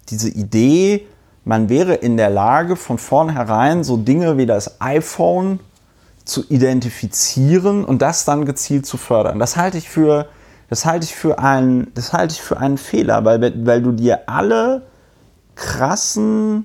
diese 0.09 0.29
Idee, 0.29 1.07
man 1.45 1.69
wäre 1.69 1.95
in 1.95 2.17
der 2.17 2.31
Lage, 2.31 2.77
von 2.77 2.99
vornherein 2.99 3.83
so 3.83 3.97
Dinge 3.97 4.37
wie 4.39 4.47
das 4.47 4.81
iPhone 4.81 5.59
zu 6.25 6.45
identifizieren 6.49 7.85
und 7.85 8.03
das 8.03 8.25
dann 8.25 8.45
gezielt 8.45 8.87
zu 8.87 8.97
fördern. 8.99 9.41
Das 9.41 9.57
halte 9.57 9.79
ich 9.79 9.89
für 9.89 10.29
das 10.71 10.87
halte 10.87 11.05
ich 11.05 11.15
für 11.15 11.39
einen, 11.39 11.93
das 11.95 12.13
halte 12.13 12.35
ich 12.35 12.41
für 12.41 12.59
einen 12.59 12.79
Fehler, 12.79 13.25
weil, 13.25 13.67
weil 13.67 13.83
du 13.83 13.93
dir 13.93 14.29
alle 14.29 14.83
krassen 15.57 16.65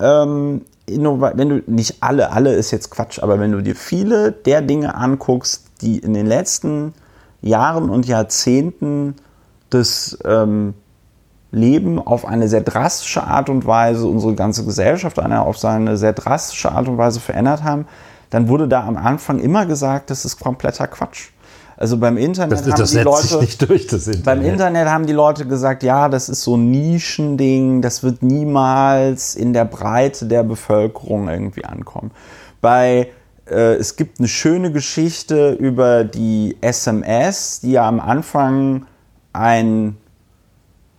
ähm, 0.00 0.62
wenn 0.88 1.48
du 1.48 1.62
nicht 1.66 2.02
alle, 2.02 2.30
alle 2.30 2.54
ist 2.54 2.70
jetzt 2.70 2.90
Quatsch, 2.90 3.18
aber 3.20 3.40
wenn 3.40 3.52
du 3.52 3.62
dir 3.62 3.74
viele 3.74 4.32
der 4.32 4.62
Dinge 4.62 4.94
anguckst, 4.94 5.64
die 5.80 5.98
in 5.98 6.14
den 6.14 6.26
letzten 6.26 6.94
Jahren 7.42 7.90
und 7.90 8.06
Jahrzehnten 8.06 9.16
das 9.70 10.16
ähm, 10.24 10.74
Leben 11.50 11.98
auf 11.98 12.24
eine 12.24 12.48
sehr 12.48 12.60
drastische 12.60 13.24
Art 13.24 13.48
und 13.48 13.66
Weise, 13.66 14.06
unsere 14.06 14.34
ganze 14.34 14.64
Gesellschaft 14.64 15.18
auf 15.18 15.64
eine 15.64 15.96
sehr 15.96 16.12
drastische 16.12 16.70
Art 16.70 16.88
und 16.88 16.98
Weise 16.98 17.20
verändert 17.20 17.64
haben, 17.64 17.86
dann 18.30 18.48
wurde 18.48 18.68
da 18.68 18.86
am 18.86 18.96
Anfang 18.96 19.38
immer 19.38 19.66
gesagt, 19.66 20.10
das 20.10 20.24
ist 20.24 20.38
kompletter 20.38 20.86
Quatsch. 20.86 21.30
Also 21.76 21.98
beim 21.98 22.16
Internet 22.16 22.52
das, 22.52 22.64
das 22.64 22.80
haben 22.80 22.98
die 22.98 23.04
Leute 23.04 23.38
nicht 23.38 23.68
durch 23.68 23.86
das 23.86 24.06
Internet. 24.06 24.24
Beim 24.24 24.42
Internet 24.42 24.88
haben 24.88 25.06
die 25.06 25.12
Leute 25.12 25.46
gesagt, 25.46 25.82
ja, 25.82 26.08
das 26.08 26.28
ist 26.28 26.42
so 26.42 26.56
ein 26.56 26.70
Nischending, 26.70 27.82
das 27.82 28.02
wird 28.02 28.22
niemals 28.22 29.34
in 29.34 29.52
der 29.52 29.66
Breite 29.66 30.26
der 30.26 30.42
Bevölkerung 30.42 31.28
irgendwie 31.28 31.64
ankommen. 31.64 32.12
Bei 32.62 33.08
äh, 33.46 33.74
es 33.74 33.96
gibt 33.96 34.20
eine 34.20 34.28
schöne 34.28 34.72
Geschichte 34.72 35.52
über 35.52 36.04
die 36.04 36.56
SMS, 36.62 37.60
die 37.60 37.72
ja 37.72 37.86
am 37.86 38.00
Anfang 38.00 38.86
ein 39.32 39.96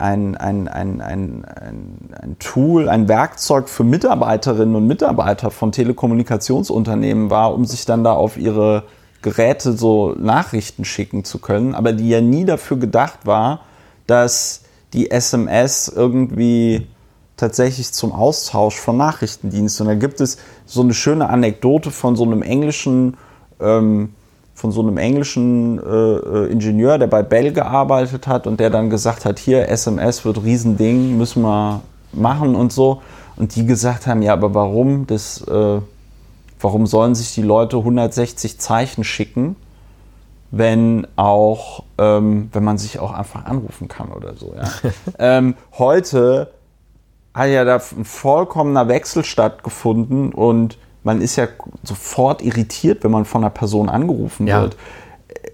ein, 0.00 0.36
ein, 0.36 0.68
ein, 0.68 1.00
ein, 1.00 1.44
ein, 1.44 2.36
Tool, 2.38 2.88
ein 2.88 3.08
Werkzeug 3.08 3.68
für 3.68 3.82
Mitarbeiterinnen 3.82 4.76
und 4.76 4.86
Mitarbeiter 4.86 5.50
von 5.50 5.72
Telekommunikationsunternehmen 5.72 7.30
war, 7.30 7.52
um 7.52 7.64
sich 7.64 7.84
dann 7.84 8.04
da 8.04 8.12
auf 8.12 8.36
ihre 8.36 8.84
Geräte 9.22 9.72
so 9.76 10.14
Nachrichten 10.18 10.84
schicken 10.84 11.24
zu 11.24 11.38
können, 11.38 11.74
aber 11.74 11.92
die 11.92 12.08
ja 12.08 12.20
nie 12.20 12.44
dafür 12.44 12.76
gedacht 12.76 13.20
war, 13.24 13.60
dass 14.06 14.62
die 14.92 15.10
SMS 15.10 15.88
irgendwie 15.94 16.86
tatsächlich 17.36 17.92
zum 17.92 18.12
Austausch 18.12 18.76
von 18.76 18.96
Nachrichtendiensten. 18.96 19.86
Und 19.86 19.92
da 19.92 19.98
gibt 19.98 20.20
es 20.20 20.38
so 20.66 20.82
eine 20.82 20.94
schöne 20.94 21.28
Anekdote 21.28 21.90
von 21.90 22.16
so 22.16 22.24
einem 22.24 22.42
englischen, 22.42 23.16
ähm, 23.60 24.14
von 24.54 24.72
so 24.72 24.82
einem 24.82 24.98
englischen 24.98 25.78
äh, 25.78 25.82
äh 25.82 26.52
Ingenieur, 26.52 26.98
der 26.98 27.06
bei 27.06 27.22
Bell 27.22 27.52
gearbeitet 27.52 28.26
hat 28.26 28.46
und 28.46 28.60
der 28.60 28.70
dann 28.70 28.90
gesagt 28.90 29.24
hat, 29.24 29.38
hier 29.38 29.68
SMS 29.68 30.24
wird 30.24 30.42
Riesending, 30.42 31.16
müssen 31.16 31.42
wir 31.42 31.80
machen 32.12 32.54
und 32.54 32.72
so. 32.72 33.02
Und 33.36 33.54
die 33.54 33.66
gesagt 33.66 34.06
haben, 34.08 34.22
ja, 34.22 34.32
aber 34.32 34.52
warum? 34.54 35.06
Das 35.06 35.40
äh, 35.42 35.80
Warum 36.60 36.86
sollen 36.86 37.14
sich 37.14 37.34
die 37.34 37.42
Leute 37.42 37.78
160 37.78 38.58
Zeichen 38.58 39.04
schicken, 39.04 39.56
wenn 40.50 41.06
auch, 41.16 41.84
ähm, 41.98 42.48
wenn 42.52 42.64
man 42.64 42.78
sich 42.78 42.98
auch 42.98 43.12
einfach 43.12 43.44
anrufen 43.44 43.88
kann 43.88 44.10
oder 44.10 44.34
so. 44.34 44.54
Ja? 44.56 44.68
ähm, 45.18 45.54
heute 45.76 46.52
hat 47.34 47.48
ja 47.48 47.64
da 47.64 47.76
ein 47.76 48.04
vollkommener 48.04 48.88
Wechsel 48.88 49.24
stattgefunden 49.24 50.32
und 50.32 50.78
man 51.04 51.20
ist 51.20 51.36
ja 51.36 51.46
sofort 51.82 52.42
irritiert, 52.42 53.04
wenn 53.04 53.10
man 53.10 53.24
von 53.24 53.42
einer 53.42 53.50
Person 53.50 53.88
angerufen 53.88 54.46
ja. 54.46 54.62
wird. 54.62 54.76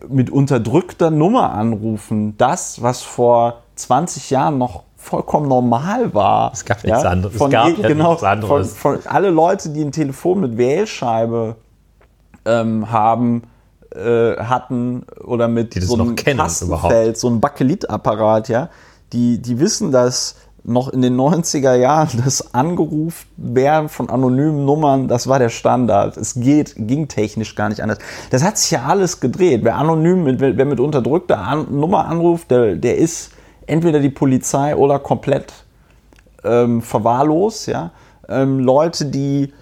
Mit 0.08 0.30
unterdrückter 0.30 1.10
Nummer 1.10 1.52
anrufen, 1.52 2.36
das, 2.38 2.82
was 2.82 3.02
vor 3.02 3.62
20 3.76 4.30
Jahren 4.30 4.58
noch 4.58 4.84
vollkommen 5.04 5.48
normal 5.48 6.12
war. 6.14 6.52
Es 6.52 6.64
gab 6.64 6.82
nichts 6.82 7.02
ja? 7.02 7.10
anderes. 7.10 7.36
Von, 7.36 7.48
es 7.48 7.52
gab 7.52 7.78
ja 7.78 7.88
genau, 7.88 8.10
nichts 8.10 8.24
anderes. 8.24 8.76
Von, 8.76 9.00
von, 9.00 9.06
alle 9.10 9.30
Leute, 9.30 9.68
die 9.70 9.82
ein 9.82 9.92
Telefon 9.92 10.40
mit 10.40 10.56
Wählscheibe 10.56 11.56
ähm, 12.44 12.90
haben, 12.90 13.42
äh, 13.94 14.36
hatten 14.36 15.04
oder 15.22 15.48
mit 15.48 15.74
so 15.74 15.94
einem 15.94 16.16
Tastenfeld, 16.16 17.18
so 17.18 17.28
einem 17.28 17.40
Bakelitapparat, 17.40 18.48
ja, 18.48 18.70
die, 19.12 19.40
die 19.40 19.60
wissen, 19.60 19.92
dass 19.92 20.36
noch 20.66 20.88
in 20.88 21.02
den 21.02 21.14
90er 21.14 21.74
Jahren 21.74 22.08
das 22.24 22.54
angerufen 22.54 23.26
werden 23.36 23.90
von 23.90 24.08
anonymen 24.08 24.64
Nummern, 24.64 25.08
das 25.08 25.28
war 25.28 25.38
der 25.38 25.50
Standard. 25.50 26.16
Es 26.16 26.34
geht, 26.34 26.74
ging 26.76 27.08
technisch 27.08 27.54
gar 27.54 27.68
nicht 27.68 27.82
anders. 27.82 27.98
Das 28.30 28.42
hat 28.42 28.56
sich 28.56 28.70
ja 28.70 28.84
alles 28.84 29.20
gedreht. 29.20 29.60
Wer 29.62 29.76
anonym, 29.76 30.40
wer 30.40 30.64
mit 30.64 30.80
unterdrückter 30.80 31.38
An 31.38 31.66
Nummer 31.70 32.06
anruft, 32.06 32.50
der, 32.50 32.76
der 32.76 32.96
ist 32.96 33.33
entweder 33.66 34.00
die 34.00 34.10
Polizei 34.10 34.74
oder 34.76 34.98
komplett 34.98 35.52
ähm, 36.44 36.82
verwahrlost. 36.82 37.68
Ja? 37.68 37.90
Ähm, 38.28 38.60
Leute, 38.60 39.06
die 39.06 39.52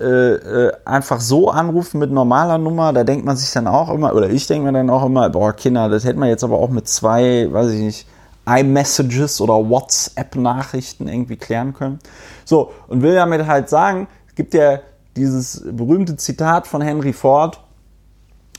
äh, 0.00 0.34
äh, 0.34 0.72
einfach 0.84 1.20
so 1.20 1.50
anrufen 1.50 2.00
mit 2.00 2.10
normaler 2.10 2.58
Nummer, 2.58 2.92
da 2.92 3.04
denkt 3.04 3.24
man 3.24 3.36
sich 3.36 3.52
dann 3.52 3.68
auch 3.68 3.88
immer, 3.88 4.14
oder 4.14 4.28
ich 4.30 4.46
denke 4.48 4.66
mir 4.66 4.72
dann 4.72 4.90
auch 4.90 5.04
immer, 5.04 5.30
boah, 5.30 5.52
Kinder, 5.52 5.88
das 5.88 6.04
hätte 6.04 6.18
man 6.18 6.28
jetzt 6.28 6.42
aber 6.42 6.58
auch 6.58 6.70
mit 6.70 6.88
zwei, 6.88 7.46
weiß 7.50 7.70
ich 7.70 7.80
nicht, 7.80 8.06
iMessages 8.44 9.40
oder 9.40 9.54
WhatsApp-Nachrichten 9.68 11.06
irgendwie 11.06 11.36
klären 11.36 11.74
können. 11.74 12.00
So, 12.44 12.72
und 12.88 13.02
will 13.02 13.14
damit 13.14 13.46
halt 13.46 13.68
sagen, 13.68 14.08
es 14.26 14.34
gibt 14.34 14.54
ja 14.54 14.80
dieses 15.14 15.62
berühmte 15.70 16.16
Zitat 16.16 16.66
von 16.66 16.80
Henry 16.80 17.12
Ford, 17.12 17.60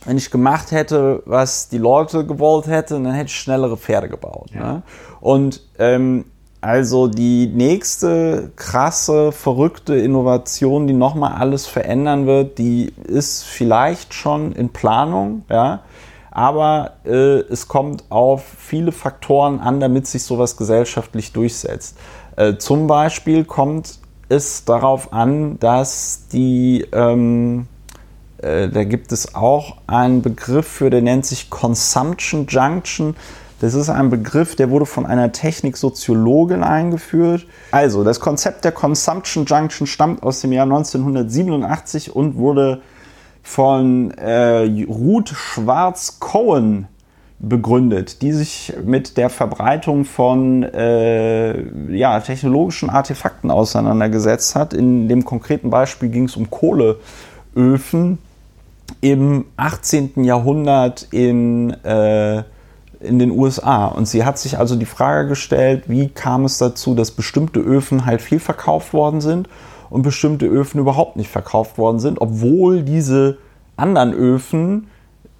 wenn 0.06 0.18
ich 0.18 0.32
gemacht 0.32 0.72
hätte, 0.72 1.24
was 1.26 1.70
die 1.70 1.78
Leute 1.78 2.26
gewollt 2.26 2.68
hätten, 2.68 3.04
dann 3.04 3.14
hätte 3.14 3.28
ich 3.28 3.36
schnellere 3.36 3.78
Pferde 3.78 4.10
gebaut. 4.10 4.49
Ja. 4.54 4.74
Ne? 4.74 4.82
Und 5.22 5.62
ähm, 5.80 6.26
also 6.64 7.08
die 7.08 7.47
nächste 7.47 8.51
krasse, 8.56 9.34
verrückte 9.34 9.95
Innovation, 9.95 10.88
die 10.88 10.93
nochmal 10.93 11.34
alles 11.34 11.66
verändern 11.66 12.26
wird, 12.26 12.58
die 12.58 12.93
ist 13.06 13.43
vielleicht 13.43 14.14
schon 14.14 14.54
in 14.54 14.70
Planung, 14.70 15.43
ja. 15.49 15.82
Aber 16.32 16.93
äh, 17.06 17.41
es 17.51 17.68
kommt 17.68 18.06
auf 18.10 18.43
viele 18.58 18.91
Faktoren 18.91 19.60
an, 19.60 19.80
damit 19.80 20.08
sich 20.08 20.24
sowas 20.24 20.58
gesellschaftlich 20.58 21.32
durchsetzt. 21.34 21.97
Äh, 22.38 22.56
zum 22.56 22.88
Beispiel 22.88 23.43
kommt 23.43 23.99
es 24.30 24.66
darauf 24.66 25.14
an, 25.14 25.60
dass 25.60 26.28
die, 26.32 26.88
ähm, 26.91 27.68
äh, 28.43 28.69
da 28.69 28.83
gibt 28.83 29.11
es 29.11 29.35
auch 29.35 29.77
einen 29.87 30.21
Begriff 30.21 30.67
für, 30.67 30.89
der 30.89 31.01
nennt 31.01 31.25
sich 31.25 31.49
Consumption 31.49 32.45
Junction. 32.47 33.15
Das 33.61 33.73
ist 33.73 33.89
ein 33.89 34.09
Begriff, 34.09 34.55
der 34.55 34.69
wurde 34.69 34.85
von 34.85 35.05
einer 35.05 35.31
Techniksoziologin 35.31 36.63
eingeführt. 36.63 37.47
Also, 37.71 38.03
das 38.03 38.19
Konzept 38.19 38.65
der 38.65 38.73
Consumption 38.73 39.45
Junction 39.45 39.87
stammt 39.87 40.21
aus 40.21 40.41
dem 40.41 40.51
Jahr 40.51 40.65
1987 40.65 42.13
und 42.13 42.35
wurde 42.35 42.81
von 43.41 44.11
äh, 44.11 44.85
Ruth 44.87 45.29
Schwarz-Cohen 45.29 46.87
begründet, 47.39 48.21
die 48.21 48.31
sich 48.31 48.73
mit 48.83 49.17
der 49.17 49.29
Verbreitung 49.29 50.05
von 50.05 50.63
äh, 50.63 51.93
ja, 51.93 52.19
technologischen 52.21 52.89
Artefakten 52.89 53.51
auseinandergesetzt 53.51 54.55
hat. 54.55 54.73
In 54.73 55.09
dem 55.09 55.25
konkreten 55.25 55.69
Beispiel 55.69 56.09
ging 56.09 56.25
es 56.25 56.37
um 56.37 56.49
Kohleöfen 56.49 58.17
im 59.01 59.45
18. 59.57 60.23
Jahrhundert 60.23 61.07
in, 61.11 61.71
äh, 61.84 62.43
in 62.99 63.19
den 63.19 63.31
USA. 63.31 63.88
Und 63.88 64.07
sie 64.07 64.23
hat 64.23 64.38
sich 64.38 64.57
also 64.57 64.75
die 64.75 64.86
Frage 64.86 65.29
gestellt, 65.29 65.84
wie 65.88 66.09
kam 66.09 66.45
es 66.45 66.57
dazu, 66.57 66.95
dass 66.95 67.11
bestimmte 67.11 67.59
Öfen 67.59 68.05
halt 68.05 68.21
viel 68.21 68.39
verkauft 68.39 68.93
worden 68.93 69.21
sind 69.21 69.49
und 69.89 70.01
bestimmte 70.01 70.45
Öfen 70.45 70.79
überhaupt 70.79 71.17
nicht 71.17 71.29
verkauft 71.29 71.77
worden 71.77 71.99
sind, 71.99 72.19
obwohl 72.21 72.84
diese 72.84 73.38
anderen 73.75 74.13
Öfen 74.13 74.88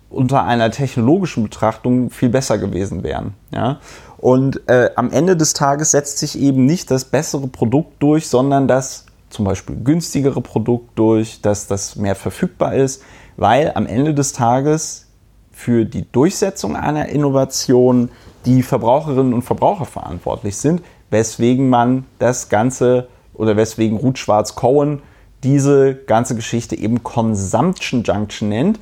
unter 0.09 0.43
einer 0.43 0.69
technologischen 0.71 1.43
Betrachtung 1.43 2.09
viel 2.09 2.29
besser 2.29 2.57
gewesen 2.57 3.03
wären. 3.03 3.33
Ja? 3.51 3.79
Und 4.17 4.67
äh, 4.69 4.91
am 4.95 5.11
Ende 5.11 5.35
des 5.35 5.53
Tages 5.53 5.91
setzt 5.91 6.19
sich 6.19 6.39
eben 6.39 6.65
nicht 6.65 6.91
das 6.91 7.05
bessere 7.05 7.47
Produkt 7.47 8.01
durch, 8.01 8.27
sondern 8.27 8.67
das 8.67 9.05
zum 9.29 9.45
Beispiel 9.45 9.75
günstigere 9.83 10.41
Produkt 10.41 10.97
durch, 10.97 11.41
dass 11.41 11.67
das 11.67 11.95
mehr 11.95 12.15
verfügbar 12.15 12.75
ist, 12.75 13.01
weil 13.38 13.71
am 13.75 13.86
Ende 13.86 14.13
des 14.13 14.34
Tages 14.34 15.07
für 15.51 15.86
die 15.86 16.09
Durchsetzung 16.11 16.75
einer 16.75 17.09
Innovation 17.09 18.09
die 18.45 18.63
Verbraucherinnen 18.63 19.34
und 19.34 19.43
Verbraucher 19.43 19.86
verantwortlich 19.86 20.57
sind, 20.57 20.81
weswegen 21.09 21.69
man 21.69 22.05
das 22.19 22.49
Ganze 22.49 23.07
oder 23.34 23.55
weswegen 23.55 23.97
Ruth 23.97 24.17
Schwarz-Cohen 24.17 25.01
diese 25.43 25.95
ganze 25.95 26.36
Geschichte 26.36 26.77
eben 26.77 27.03
Consumption 27.03 28.03
Junction 28.03 28.49
nennt. 28.49 28.79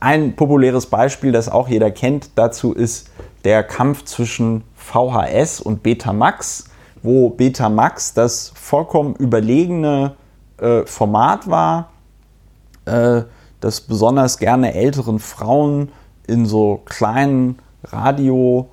Ein 0.00 0.34
populäres 0.34 0.86
Beispiel, 0.86 1.32
das 1.32 1.48
auch 1.48 1.68
jeder 1.68 1.90
kennt, 1.90 2.30
dazu 2.36 2.72
ist 2.72 3.10
der 3.44 3.62
Kampf 3.62 4.04
zwischen 4.04 4.64
VHS 4.74 5.60
und 5.60 5.82
Betamax, 5.82 6.64
wo 7.02 7.30
Betamax 7.30 8.14
das 8.14 8.52
vollkommen 8.54 9.14
überlegene 9.14 10.16
äh, 10.58 10.84
Format 10.86 11.48
war, 11.48 11.90
äh, 12.86 13.22
das 13.60 13.80
besonders 13.80 14.38
gerne 14.38 14.74
älteren 14.74 15.18
Frauen 15.18 15.90
in 16.26 16.46
so 16.46 16.80
kleinen 16.84 17.58
Radioläden 17.84 18.70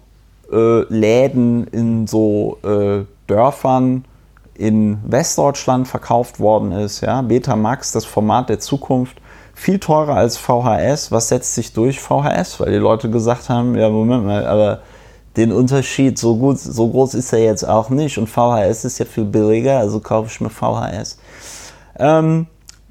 äh, 1.68 1.78
in 1.78 2.08
so 2.08 2.58
äh, 2.64 3.06
Dörfern 3.28 4.06
in 4.56 4.98
Westdeutschland 5.06 5.88
verkauft 5.88 6.40
worden 6.40 6.72
ist. 6.72 7.02
Ja? 7.02 7.22
Betamax, 7.22 7.92
das 7.92 8.06
Format 8.06 8.50
der 8.50 8.60
Zukunft, 8.60 9.18
viel 9.54 9.80
teurer 9.80 10.16
als 10.16 10.38
VHS. 10.38 11.12
Was 11.12 11.30
setzt 11.30 11.56
sich 11.56 11.74
durch 11.74 12.00
VHS? 12.00 12.60
Weil 12.60 12.72
die 12.72 12.78
Leute 12.78 13.10
gesagt 13.10 13.50
haben, 13.50 13.76
ja, 13.76 13.90
Moment 13.90 14.26
mal, 14.26 14.46
aber 14.46 14.82
den 15.36 15.52
Unterschied 15.52 16.18
so 16.18 16.38
gut, 16.38 16.60
so 16.60 16.90
groß 16.90 17.14
ist 17.14 17.32
er 17.32 17.40
jetzt 17.40 17.68
auch 17.68 17.90
nicht 17.90 18.18
und 18.18 18.28
VHS 18.28 18.86
ist 18.86 18.98
ja 18.98 19.06
viel 19.06 19.26
billiger, 19.26 19.78
also 19.78 20.00
kaufe 20.00 20.30
ich 20.32 20.42
mir 20.42 20.50
VHS. 20.50 21.20
Ähm, 22.00 22.48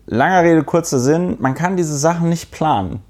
langer 0.07 0.43
Rede, 0.43 0.65
kurzer 0.65 0.99
Sinn, 0.99 1.37
man 1.41 1.55
kann 1.55 1.77
diese 1.77 1.97
Sachen 1.97 2.29
nicht 2.29 2.51
planen. 2.51 3.01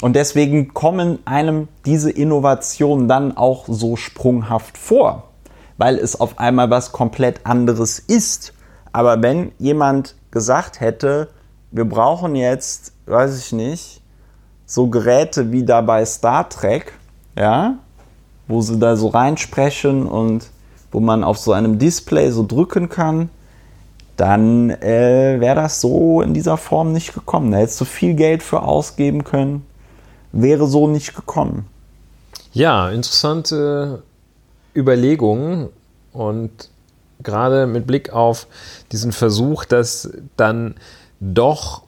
Und 0.00 0.14
deswegen 0.14 0.74
kommen 0.74 1.18
einem 1.24 1.68
diese 1.84 2.10
Innovationen 2.10 3.08
dann 3.08 3.36
auch 3.36 3.64
so 3.66 3.96
sprunghaft 3.96 4.78
vor 4.78 5.28
weil 5.78 5.96
es 5.96 6.20
auf 6.20 6.38
einmal 6.38 6.68
was 6.68 6.92
komplett 6.92 7.46
anderes 7.46 7.98
ist. 8.00 8.52
Aber 8.92 9.22
wenn 9.22 9.52
jemand 9.58 10.16
gesagt 10.30 10.80
hätte, 10.80 11.28
wir 11.70 11.86
brauchen 11.86 12.36
jetzt, 12.36 12.92
weiß 13.06 13.38
ich 13.38 13.52
nicht, 13.52 14.02
so 14.66 14.88
Geräte 14.88 15.50
wie 15.52 15.64
da 15.64 15.80
bei 15.80 16.04
Star 16.04 16.48
Trek, 16.48 16.92
ja, 17.36 17.78
wo 18.48 18.60
sie 18.60 18.78
da 18.78 18.96
so 18.96 19.08
reinsprechen 19.08 20.06
und 20.06 20.50
wo 20.90 21.00
man 21.00 21.24
auf 21.24 21.38
so 21.38 21.52
einem 21.52 21.78
Display 21.78 22.30
so 22.30 22.44
drücken 22.46 22.88
kann, 22.88 23.30
dann 24.18 24.70
äh, 24.70 25.36
wäre 25.38 25.54
das 25.54 25.80
so 25.80 26.20
in 26.22 26.34
dieser 26.34 26.56
Form 26.56 26.92
nicht 26.92 27.14
gekommen. 27.14 27.52
Da 27.52 27.58
hättest 27.58 27.80
du 27.80 27.84
viel 27.84 28.14
Geld 28.14 28.42
für 28.42 28.62
ausgeben 28.62 29.22
können, 29.22 29.64
wäre 30.32 30.66
so 30.66 30.88
nicht 30.88 31.14
gekommen. 31.14 31.66
Ja, 32.52 32.90
interessante 32.90 34.02
Überlegungen 34.74 35.68
und 36.12 36.50
gerade 37.22 37.68
mit 37.68 37.86
Blick 37.86 38.12
auf 38.12 38.48
diesen 38.90 39.12
Versuch, 39.12 39.64
das 39.64 40.10
dann 40.36 40.74
doch 41.20 41.82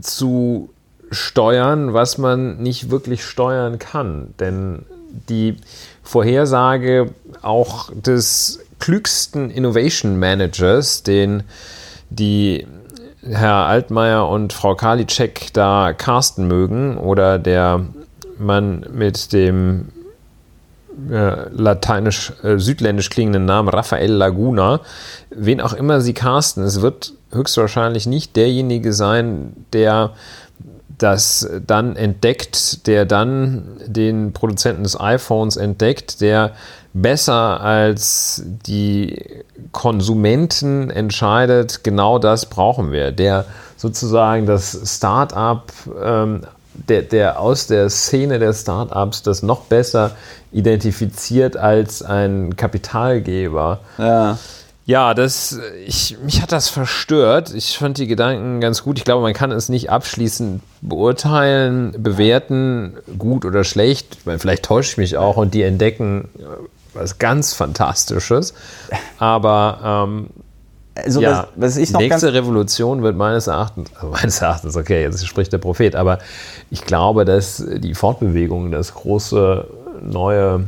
zu 0.00 0.70
steuern, 1.12 1.94
was 1.94 2.18
man 2.18 2.60
nicht 2.60 2.90
wirklich 2.90 3.24
steuern 3.24 3.78
kann. 3.78 4.34
Denn 4.40 4.84
die 5.28 5.56
Vorhersage 6.02 7.12
auch 7.40 7.90
des 7.94 8.58
klügsten 8.78 9.50
Innovation 9.50 10.18
Managers, 10.18 11.02
den 11.02 11.42
die 12.10 12.66
Herr 13.22 13.66
Altmaier 13.66 14.28
und 14.28 14.52
Frau 14.52 14.74
Karliczek 14.74 15.52
da 15.52 15.92
casten 15.92 16.46
mögen, 16.46 16.96
oder 16.96 17.38
der 17.38 17.84
Mann 18.38 18.86
mit 18.92 19.32
dem 19.32 19.88
äh, 21.10 21.48
lateinisch, 21.50 22.32
äh, 22.42 22.58
südländisch 22.58 23.10
klingenden 23.10 23.44
Namen 23.44 23.68
Raphael 23.68 24.12
Laguna, 24.12 24.80
wen 25.30 25.60
auch 25.60 25.72
immer 25.72 26.00
sie 26.00 26.14
casten, 26.14 26.64
es 26.64 26.80
wird 26.80 27.12
höchstwahrscheinlich 27.32 28.06
nicht 28.06 28.36
derjenige 28.36 28.92
sein, 28.92 29.52
der 29.72 30.12
das 30.98 31.48
dann 31.66 31.96
entdeckt, 31.96 32.86
der 32.86 33.06
dann 33.06 33.76
den 33.86 34.32
Produzenten 34.32 34.82
des 34.82 34.98
iPhones 34.98 35.56
entdeckt, 35.56 36.20
der 36.20 36.52
besser 36.92 37.60
als 37.60 38.42
die 38.66 39.44
Konsumenten 39.72 40.90
entscheidet, 40.90 41.84
genau 41.84 42.18
das 42.18 42.46
brauchen 42.46 42.92
wir, 42.92 43.12
der 43.12 43.44
sozusagen 43.76 44.46
das 44.46 44.96
Start-up 44.96 45.72
ähm, 46.02 46.42
der, 46.88 47.02
der 47.02 47.40
aus 47.40 47.66
der 47.66 47.90
Szene 47.90 48.38
der 48.38 48.52
Startups 48.52 49.22
das 49.22 49.42
noch 49.42 49.62
besser 49.62 50.12
identifiziert 50.52 51.56
als 51.56 52.02
ein 52.02 52.56
Kapitalgeber. 52.56 53.80
Ja. 53.98 54.38
Ja, 54.88 55.12
das, 55.12 55.60
ich, 55.86 56.16
mich 56.24 56.40
hat 56.40 56.50
das 56.50 56.70
verstört. 56.70 57.52
Ich 57.54 57.76
fand 57.76 57.98
die 57.98 58.06
Gedanken 58.06 58.58
ganz 58.62 58.82
gut. 58.82 58.96
Ich 58.96 59.04
glaube, 59.04 59.20
man 59.20 59.34
kann 59.34 59.52
es 59.52 59.68
nicht 59.68 59.90
abschließend 59.90 60.62
beurteilen, 60.80 61.94
bewerten, 61.98 62.94
gut 63.18 63.44
oder 63.44 63.64
schlecht. 63.64 64.24
Meine, 64.24 64.38
vielleicht 64.38 64.64
täusche 64.64 64.92
ich 64.92 64.96
mich 64.96 65.18
auch 65.18 65.36
und 65.36 65.52
die 65.52 65.60
entdecken 65.60 66.30
was 66.94 67.18
ganz 67.18 67.52
Fantastisches. 67.52 68.54
Aber 69.18 70.06
ähm, 70.08 70.30
also 70.94 71.20
ja, 71.20 71.48
was, 71.54 71.74
was 71.74 71.76
ich 71.76 71.90
noch 71.90 72.00
nächste 72.00 72.32
Revolution 72.32 73.02
wird 73.02 73.14
meines 73.14 73.46
Erachtens, 73.46 73.90
also 73.94 74.08
meines 74.08 74.40
Erachtens, 74.40 74.74
okay, 74.74 75.02
jetzt 75.02 75.26
spricht 75.26 75.52
der 75.52 75.58
Prophet, 75.58 75.96
aber 75.96 76.18
ich 76.70 76.80
glaube, 76.80 77.26
dass 77.26 77.62
die 77.62 77.94
Fortbewegung 77.94 78.70
das 78.70 78.94
große 78.94 79.66
neue, 80.00 80.64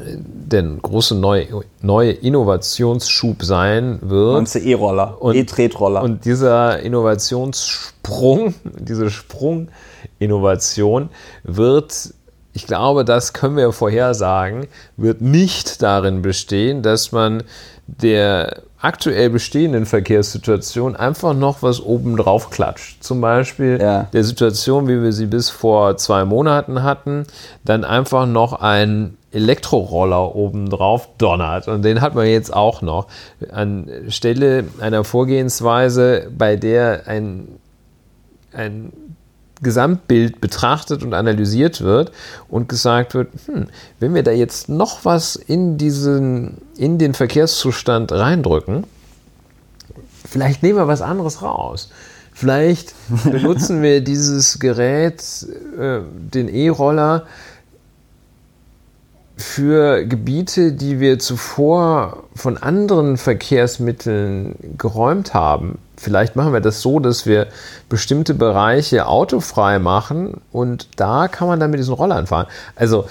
der 0.00 0.62
große 0.62 1.14
neue, 1.14 1.46
neue 1.80 2.12
Innovationsschub 2.12 3.42
sein 3.42 3.98
wird. 4.02 4.36
Und 4.36 4.54
E-Roller, 4.54 5.18
E-Tretroller. 5.32 6.02
Und 6.02 6.24
dieser 6.24 6.80
Innovationssprung, 6.80 8.54
diese 8.78 9.10
Sprunginnovation 9.10 11.08
wird 11.44 12.14
ich 12.54 12.66
glaube, 12.66 13.04
das 13.04 13.34
können 13.34 13.56
wir 13.56 13.70
vorhersagen, 13.70 14.66
wird 14.96 15.20
nicht 15.20 15.80
darin 15.80 16.22
bestehen, 16.22 16.82
dass 16.82 17.12
man 17.12 17.44
der 17.86 18.62
aktuell 18.80 19.30
bestehenden 19.30 19.86
Verkehrssituation 19.86 20.96
einfach 20.96 21.34
noch 21.34 21.62
was 21.62 21.80
obendrauf 21.80 22.50
klatscht. 22.50 23.02
Zum 23.02 23.20
Beispiel 23.20 23.78
ja. 23.80 24.08
der 24.12 24.24
Situation, 24.24 24.88
wie 24.88 25.02
wir 25.02 25.12
sie 25.12 25.26
bis 25.26 25.50
vor 25.50 25.96
zwei 25.98 26.24
Monaten 26.24 26.82
hatten, 26.82 27.26
dann 27.64 27.84
einfach 27.84 28.26
noch 28.26 28.60
ein 28.60 29.17
Elektroroller 29.32 30.34
obendrauf 30.34 31.08
donnert. 31.18 31.68
Und 31.68 31.82
den 31.82 32.00
hat 32.00 32.14
man 32.14 32.26
jetzt 32.26 32.52
auch 32.52 32.80
noch. 32.80 33.08
Anstelle 33.50 34.64
einer 34.80 35.04
Vorgehensweise, 35.04 36.30
bei 36.36 36.56
der 36.56 37.02
ein, 37.06 37.48
ein 38.52 38.92
Gesamtbild 39.62 40.40
betrachtet 40.40 41.02
und 41.02 41.14
analysiert 41.14 41.80
wird 41.80 42.12
und 42.48 42.68
gesagt 42.68 43.14
wird, 43.14 43.28
hm, 43.46 43.66
wenn 44.00 44.14
wir 44.14 44.22
da 44.22 44.30
jetzt 44.30 44.68
noch 44.68 45.04
was 45.04 45.36
in, 45.36 45.78
diesen, 45.78 46.58
in 46.76 46.98
den 46.98 47.14
Verkehrszustand 47.14 48.12
reindrücken, 48.12 48.84
vielleicht 50.24 50.62
nehmen 50.62 50.78
wir 50.78 50.88
was 50.88 51.02
anderes 51.02 51.42
raus. 51.42 51.90
Vielleicht 52.32 52.94
benutzen 53.24 53.82
wir 53.82 54.00
dieses 54.00 54.60
Gerät, 54.60 55.22
äh, 55.76 56.00
den 56.14 56.48
E-Roller, 56.48 57.26
für 59.38 60.04
Gebiete, 60.04 60.72
die 60.72 60.98
wir 60.98 61.20
zuvor 61.20 62.24
von 62.34 62.56
anderen 62.56 63.16
Verkehrsmitteln 63.16 64.74
geräumt 64.76 65.32
haben. 65.32 65.78
Vielleicht 65.96 66.34
machen 66.36 66.52
wir 66.52 66.60
das 66.60 66.82
so, 66.82 66.98
dass 66.98 67.24
wir 67.24 67.46
bestimmte 67.88 68.34
Bereiche 68.34 69.06
autofrei 69.06 69.78
machen 69.78 70.40
und 70.52 70.88
da 70.96 71.28
kann 71.28 71.48
man 71.48 71.60
dann 71.60 71.70
mit 71.70 71.78
diesen 71.78 71.94
Rollern 71.94 72.26
fahren. 72.26 72.48
Also, 72.74 73.06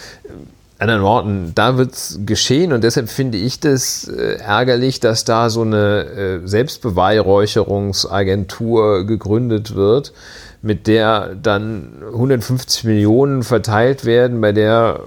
anderen 0.79 1.01
Worten, 1.01 1.53
da 1.55 1.77
wird 1.77 1.93
es 1.93 2.19
geschehen 2.25 2.73
und 2.73 2.83
deshalb 2.83 3.09
finde 3.09 3.37
ich 3.37 3.59
das 3.59 4.07
äh, 4.07 4.35
ärgerlich, 4.35 4.99
dass 4.99 5.25
da 5.25 5.49
so 5.49 5.63
eine 5.63 6.03
äh, 6.03 6.39
Selbstbeweihräucherungsagentur 6.45 9.05
gegründet 9.05 9.73
wird, 9.75 10.13
mit 10.61 10.85
der 10.87 11.35
dann 11.35 11.93
150 12.11 12.83
Millionen 12.83 13.41
verteilt 13.43 14.05
werden, 14.05 14.39
bei 14.39 14.51
der 14.51 14.99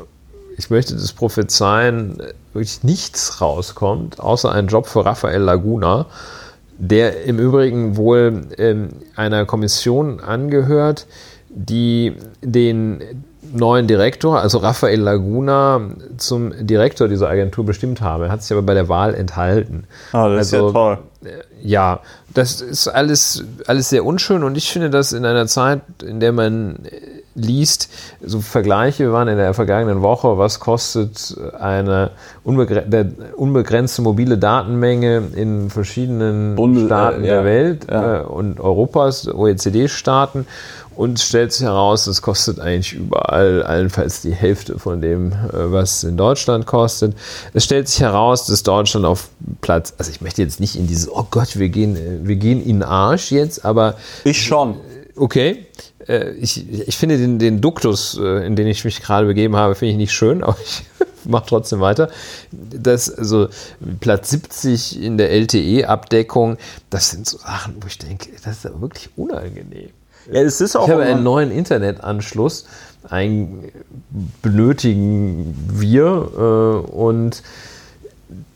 ich 0.61 0.69
möchte 0.69 0.95
das 0.95 1.15
prophezeien, 1.15 2.19
wirklich 2.53 2.85
nichts 2.85 3.41
rauskommt, 3.41 4.21
außer 4.21 4.53
ein 4.53 4.67
Job 4.67 4.87
für 4.87 5.07
Rafael 5.07 5.41
Laguna, 5.41 6.05
der 6.77 7.25
im 7.25 7.39
Übrigen 7.39 7.97
wohl 7.97 8.43
ähm, 8.59 8.91
einer 9.17 9.47
Kommission 9.47 10.21
angehört, 10.21 11.07
die 11.49 12.13
den 12.43 13.01
neuen 13.55 13.87
Direktor, 13.87 14.39
also 14.39 14.59
Rafael 14.59 15.01
Laguna, 15.01 15.81
zum 16.19 16.53
Direktor 16.67 17.09
dieser 17.09 17.31
Agentur 17.31 17.65
bestimmt 17.65 18.03
habe. 18.03 18.27
Er 18.27 18.31
hat 18.31 18.43
sich 18.43 18.53
aber 18.53 18.63
bei 18.63 18.75
der 18.75 18.91
Wahl 18.91 19.15
enthalten. 19.15 19.85
Ah, 20.13 20.29
das 20.29 20.53
also, 20.53 20.69
ist 20.69 20.75
ja 20.75 20.79
toll. 20.79 20.99
Äh, 21.25 21.29
ja, 21.67 22.01
das 22.35 22.61
ist 22.61 22.87
alles, 22.87 23.45
alles 23.67 23.89
sehr 23.89 24.05
unschön 24.05 24.45
und 24.45 24.59
ich 24.59 24.71
finde 24.71 24.91
das 24.91 25.15
in 25.15 25.25
einer 25.25 25.47
Zeit, 25.47 25.81
in 26.03 26.21
der 26.21 26.33
man 26.33 26.81
liest, 27.45 27.91
so 28.25 28.41
Vergleiche 28.41 29.13
waren 29.13 29.29
in 29.29 29.37
der 29.37 29.55
vergangenen 29.55 30.03
Woche, 30.03 30.39
was 30.39 30.61
kostet 30.61 31.37
eine 31.59 32.11
unbegren 32.45 33.15
unbegrenzte 33.37 34.03
mobile 34.03 34.39
Datenmenge 34.39 35.23
in 35.35 35.71
verschiedenen 35.71 36.57
Bunde, 36.57 36.87
Staaten 36.87 37.25
äh, 37.25 37.29
ja, 37.29 37.35
der 37.35 37.45
Welt 37.45 37.87
ja. 37.91 38.21
äh, 38.21 38.23
und 38.25 38.61
Europas, 38.61 39.29
OECD-Staaten 39.29 40.47
und 41.01 41.19
stellt 41.19 41.51
sich 41.51 41.67
heraus, 41.67 42.05
das 42.05 42.21
kostet 42.21 42.61
eigentlich 42.61 42.93
überall 42.93 43.63
allenfalls 43.63 44.21
die 44.21 44.33
Hälfte 44.33 44.79
von 44.79 45.01
dem, 45.01 45.33
äh, 45.33 45.73
was 45.73 46.05
in 46.05 46.19
Deutschland 46.19 46.67
kostet. 46.67 47.17
Es 47.55 47.65
stellt 47.65 47.89
sich 47.89 48.01
heraus, 48.01 48.45
dass 48.45 48.63
Deutschland 48.63 49.07
auf 49.07 49.29
Platz, 49.63 49.95
also 49.97 50.11
ich 50.11 50.21
möchte 50.21 50.43
jetzt 50.43 50.61
nicht 50.61 50.77
in 50.77 50.87
dieses, 50.87 51.11
oh 51.11 51.27
Gott, 51.31 51.59
wir 51.59 51.71
gehen, 51.71 51.97
äh, 51.97 52.19
wir 52.29 52.37
gehen 52.37 52.61
in 52.61 52.81
den 52.81 52.83
Arsch 52.83 53.33
jetzt, 53.33 53.65
aber. 53.65 53.95
Ich 54.25 54.45
schon. 54.45 54.77
Okay. 55.17 55.67
Äh, 56.11 56.33
ich, 56.33 56.69
ich 56.69 56.97
finde 56.97 57.19
den, 57.19 57.39
den 57.39 57.61
Duktus, 57.61 58.15
in 58.15 58.57
den 58.57 58.67
ich 58.67 58.85
mich 58.85 59.01
gerade 59.01 59.27
begeben 59.27 59.57
habe, 59.57 59.75
finde 59.75 59.93
ich 59.93 59.99
nicht 59.99 60.13
schön, 60.13 60.43
aber 60.45 60.57
ich 60.63 60.83
mache 61.25 61.45
trotzdem 61.47 61.81
weiter. 61.81 62.11
Das, 62.51 63.11
also 63.11 63.49
Platz 64.01 64.31
70 64.31 65.03
in 65.03 65.19
der 65.19 65.31
LTE-Abdeckung, 65.31 66.57
das 66.91 67.11
sind 67.11 67.27
so 67.27 67.39
Sachen, 67.39 67.77
wo 67.81 67.87
ich 67.87 67.99
denke, 67.99 68.31
das 68.45 68.65
ist 68.65 68.81
wirklich 68.81 69.11
unangenehm. 69.17 69.91
Ja, 70.31 70.43
es 70.43 70.61
ist 70.61 70.77
auch 70.77 70.87
ich 70.87 70.93
habe 70.93 71.03
einen 71.03 71.23
neuen 71.23 71.51
Internetanschluss, 71.51 72.67
einen 73.09 73.71
benötigen 74.43 75.55
wir 75.73 76.05
äh, 76.37 76.93
und 76.93 77.43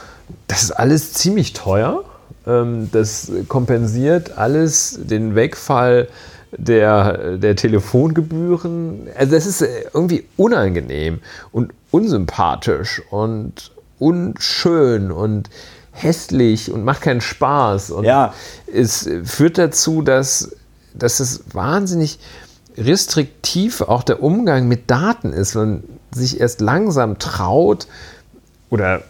das 0.46 0.64
ist 0.64 0.72
alles 0.72 1.14
ziemlich 1.14 1.54
teuer. 1.54 2.04
Ähm, 2.46 2.90
das 2.92 3.32
kompensiert 3.48 4.36
alles 4.36 4.98
den 5.02 5.34
Wegfall 5.34 6.08
der, 6.56 7.36
der 7.36 7.56
Telefongebühren. 7.56 9.08
Also 9.16 9.34
das 9.34 9.46
ist 9.46 9.62
irgendwie 9.92 10.24
unangenehm 10.36 11.20
und 11.52 11.72
unsympathisch 11.90 13.02
und 13.10 13.72
unschön 13.98 15.10
und 15.10 15.50
hässlich 15.92 16.72
und 16.72 16.84
macht 16.84 17.02
keinen 17.02 17.20
Spaß. 17.20 17.90
Und 17.90 18.04
ja. 18.04 18.34
es 18.72 19.08
führt 19.24 19.58
dazu, 19.58 20.02
dass, 20.02 20.56
dass 20.92 21.20
es 21.20 21.44
wahnsinnig 21.52 22.18
restriktiv 22.76 23.80
auch 23.80 24.02
der 24.02 24.22
Umgang 24.22 24.66
mit 24.66 24.90
Daten 24.90 25.32
ist. 25.32 25.54
Man 25.54 25.84
sich 26.12 26.40
erst 26.40 26.60
langsam 26.60 27.18
traut 27.18 27.86
oder 28.70 29.02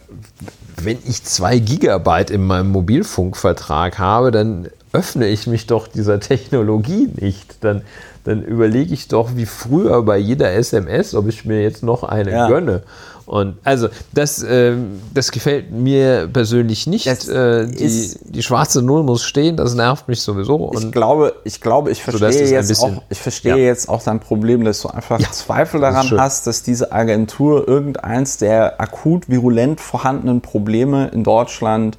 wenn 0.81 0.99
ich 1.05 1.23
zwei 1.23 1.57
Gigabyte 1.57 2.29
in 2.29 2.45
meinem 2.45 2.71
Mobilfunkvertrag 2.71 3.97
habe, 3.97 4.31
dann 4.31 4.69
öffne 4.95 5.27
ich 5.27 5.47
mich 5.47 5.67
doch 5.67 5.87
dieser 5.87 6.19
Technologie 6.19 7.09
nicht. 7.19 7.57
Dann, 7.61 7.81
dann 8.23 8.43
überlege 8.43 8.93
ich 8.93 9.07
doch 9.07 9.35
wie 9.35 9.45
früher 9.45 10.01
bei 10.03 10.17
jeder 10.17 10.53
SMS, 10.53 11.13
ob 11.15 11.27
ich 11.27 11.45
mir 11.45 11.61
jetzt 11.61 11.83
noch 11.83 12.03
eine 12.03 12.31
ja. 12.31 12.47
gönne. 12.47 12.83
Und 13.25 13.57
also 13.63 13.87
das, 14.13 14.43
äh, 14.43 14.75
das 15.13 15.31
gefällt 15.31 15.71
mir 15.71 16.29
persönlich 16.31 16.85
nicht. 16.85 17.07
Äh, 17.07 17.65
die, 17.67 18.11
die 18.23 18.43
schwarze 18.43 18.83
Null 18.83 19.03
muss 19.03 19.23
stehen, 19.23 19.57
das 19.57 19.73
nervt 19.73 20.07
mich 20.07 20.21
sowieso. 20.21 20.71
ich 20.77 20.91
glaube, 20.91 21.33
ich 21.43 21.59
glaube, 21.59 21.91
ich 21.91 22.03
verstehe 22.03 22.47
jetzt 22.47 22.67
bisschen, 22.67 22.97
auch, 22.97 23.03
ich 23.09 23.19
verstehe 23.19 23.57
ja. 23.57 23.63
jetzt 23.63 23.89
auch 23.89 24.03
dein 24.03 24.19
Problem, 24.19 24.63
dass 24.63 24.81
du 24.81 24.89
einfach 24.89 25.19
ja, 25.19 25.31
Zweifel 25.31 25.81
daran 25.81 26.11
hast, 26.19 26.45
dass 26.45 26.61
diese 26.61 26.91
Agentur 26.91 27.67
irgendeins 27.67 28.37
der 28.37 28.79
akut 28.79 29.27
virulent 29.27 29.81
vorhandenen 29.81 30.41
Probleme 30.41 31.07
in 31.07 31.23
Deutschland 31.23 31.97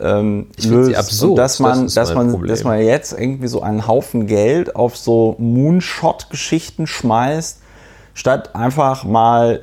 ähm, 0.00 0.48
löst. 0.62 0.96
absurd. 0.96 1.38
Dass 1.38 1.60
man, 1.60 1.84
das 1.84 1.94
dass 1.94 2.14
man, 2.14 2.46
dass 2.46 2.64
man 2.64 2.80
jetzt 2.80 3.12
irgendwie 3.12 3.48
so 3.48 3.62
einen 3.62 3.86
Haufen 3.86 4.26
Geld 4.26 4.76
auf 4.76 4.96
so 4.96 5.36
Moonshot-Geschichten 5.38 6.86
schmeißt, 6.86 7.60
statt 8.14 8.54
einfach 8.54 9.04
mal 9.04 9.60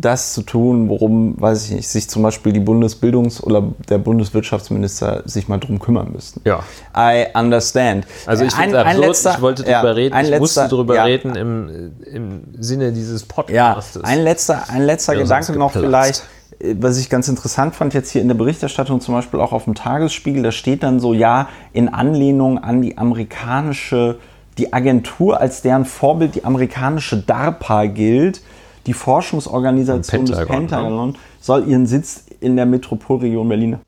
das 0.00 0.32
zu 0.32 0.42
tun, 0.42 0.88
worum, 0.88 1.40
weiß 1.40 1.66
ich 1.66 1.72
nicht, 1.72 1.88
sich 1.88 2.08
zum 2.08 2.22
Beispiel 2.22 2.52
die 2.52 2.60
Bundesbildungs- 2.60 3.42
oder 3.42 3.62
der 3.88 3.98
Bundeswirtschaftsminister 3.98 5.22
sich 5.26 5.48
mal 5.48 5.58
drum 5.58 5.78
kümmern 5.78 6.12
müssten. 6.12 6.40
Ja. 6.44 6.60
I 6.96 7.26
understand. 7.34 8.06
Also 8.26 8.44
ich 8.44 8.54
finde 8.54 8.84
absurd, 8.84 9.06
letzter, 9.06 9.34
ich 9.34 9.40
wollte 9.42 9.70
ja, 9.70 9.80
reden, 9.82 10.16
ich 10.16 10.22
letzter, 10.22 10.38
musste 10.38 10.68
darüber 10.68 10.94
ja, 10.94 11.04
reden 11.04 11.36
im, 11.36 11.92
im 12.04 12.42
Sinne 12.58 12.92
dieses 12.92 13.24
Podcasts. 13.24 13.96
Ja, 13.96 14.00
ein 14.02 14.24
letzter, 14.24 14.64
ein 14.68 14.82
letzter 14.82 15.16
Gedanke 15.16 15.52
noch 15.52 15.72
vielleicht, 15.72 16.22
was 16.62 16.98
ich 16.98 17.08
ganz 17.08 17.28
interessant 17.28 17.74
fand 17.74 17.94
jetzt 17.94 18.10
hier 18.10 18.20
in 18.20 18.28
der 18.28 18.34
Berichterstattung, 18.34 19.00
zum 19.00 19.14
Beispiel 19.14 19.40
auch 19.40 19.52
auf 19.52 19.64
dem 19.64 19.74
Tagesspiegel, 19.74 20.42
da 20.42 20.52
steht 20.52 20.82
dann 20.82 21.00
so, 21.00 21.14
ja, 21.14 21.48
in 21.72 21.88
Anlehnung 21.88 22.58
an 22.58 22.82
die 22.82 22.98
amerikanische, 22.98 24.18
die 24.58 24.72
Agentur 24.72 25.40
als 25.40 25.62
deren 25.62 25.84
Vorbild 25.84 26.34
die 26.34 26.44
amerikanische 26.44 27.16
DARPA 27.16 27.86
gilt, 27.86 28.42
die 28.86 28.92
Forschungsorganisation 28.92 30.24
Pentagon, 30.24 30.48
des 30.48 30.56
Pentagon 30.56 31.08
ne? 31.10 31.14
soll 31.40 31.66
ihren 31.66 31.86
Sitz 31.86 32.24
in 32.40 32.56
der 32.56 32.66
Metropolregion 32.66 33.48
Berlin. 33.48 33.78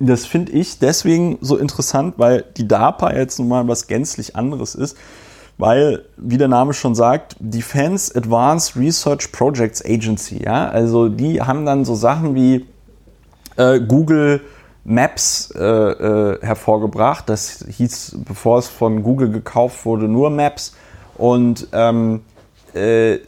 Das 0.00 0.26
finde 0.26 0.52
ich 0.52 0.78
deswegen 0.78 1.38
so 1.40 1.56
interessant, 1.56 2.14
weil 2.18 2.44
die 2.56 2.66
DARPA 2.66 3.14
jetzt 3.14 3.38
nun 3.38 3.48
mal 3.48 3.66
was 3.66 3.86
gänzlich 3.86 4.36
anderes 4.36 4.74
ist, 4.74 4.96
weil, 5.58 6.04
wie 6.16 6.38
der 6.38 6.48
Name 6.48 6.72
schon 6.72 6.94
sagt, 6.94 7.36
Defense 7.40 8.14
Advanced 8.16 8.76
Research 8.76 9.32
Projects 9.32 9.84
Agency, 9.84 10.42
ja, 10.44 10.68
also 10.68 11.08
die 11.08 11.42
haben 11.42 11.66
dann 11.66 11.84
so 11.84 11.94
Sachen 11.94 12.34
wie 12.34 12.64
äh, 13.56 13.80
Google 13.80 14.40
Maps 14.84 15.52
äh, 15.54 15.62
äh, 15.62 16.38
hervorgebracht. 16.40 17.28
Das 17.28 17.64
hieß, 17.68 18.18
bevor 18.26 18.58
es 18.58 18.68
von 18.68 19.02
Google 19.02 19.30
gekauft 19.30 19.84
wurde, 19.84 20.08
nur 20.08 20.30
Maps. 20.30 20.74
Und 21.18 21.68
ähm, 21.72 22.20
äh, 22.74 23.18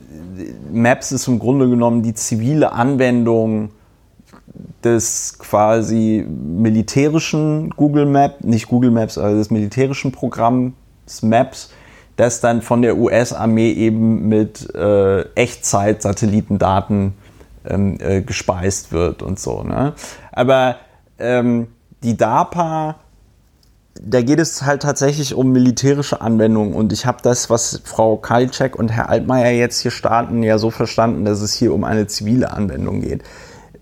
Maps 0.73 1.13
ist 1.13 1.29
im 1.29 1.39
Grunde 1.39 1.69
genommen 1.69 2.03
die 2.03 2.15
zivile 2.15 2.73
Anwendung 2.73 3.71
des 4.83 5.39
quasi 5.39 6.25
militärischen 6.27 7.71
Google 7.71 8.07
Maps, 8.07 8.43
nicht 8.43 8.69
Google 8.69 8.91
Maps, 8.91 9.19
also 9.19 9.37
des 9.37 9.51
militärischen 9.51 10.13
Programms 10.13 10.73
Maps, 11.23 11.71
das 12.17 12.41
dann 12.41 12.63
von 12.63 12.83
der 12.83 12.97
US-Armee 12.97 13.73
eben 13.73 14.29
mit 14.29 14.75
äh, 14.75 15.23
Echtzeit-Satellitendaten 15.35 17.15
ähm, 17.67 17.99
äh, 18.01 18.23
gespeist 18.23 18.93
wird 18.93 19.23
und 19.23 19.39
so. 19.39 19.63
Ne? 19.63 19.95
Aber 20.33 20.77
ähm, 21.19 21.69
die 22.03 22.17
DARPA 22.17 22.97
da 24.03 24.23
geht 24.23 24.39
es 24.39 24.63
halt 24.63 24.83
tatsächlich 24.83 25.35
um 25.35 25.53
militärische 25.53 26.21
Anwendungen 26.21 26.75
und 26.75 26.93
ich 26.93 27.07
habe 27.07 27.19
das, 27.23 27.51
was 27.51 27.83
Frau 27.85 28.17
Kalczek 28.17 28.77
und 28.77 28.91
Herr 28.91 29.09
Altmaier 29.09 29.51
jetzt 29.51 29.81
hier 29.81 29.91
starten, 29.91 30.43
ja 30.43 30.59
so 30.59 30.71
verstanden, 30.71 31.25
dass 31.25 31.41
es 31.41 31.53
hier 31.53 31.75
um 31.75 31.85
eine 31.85 32.07
zivile 32.07 32.53
Anwendung 32.53 33.01
geht. 33.01 33.23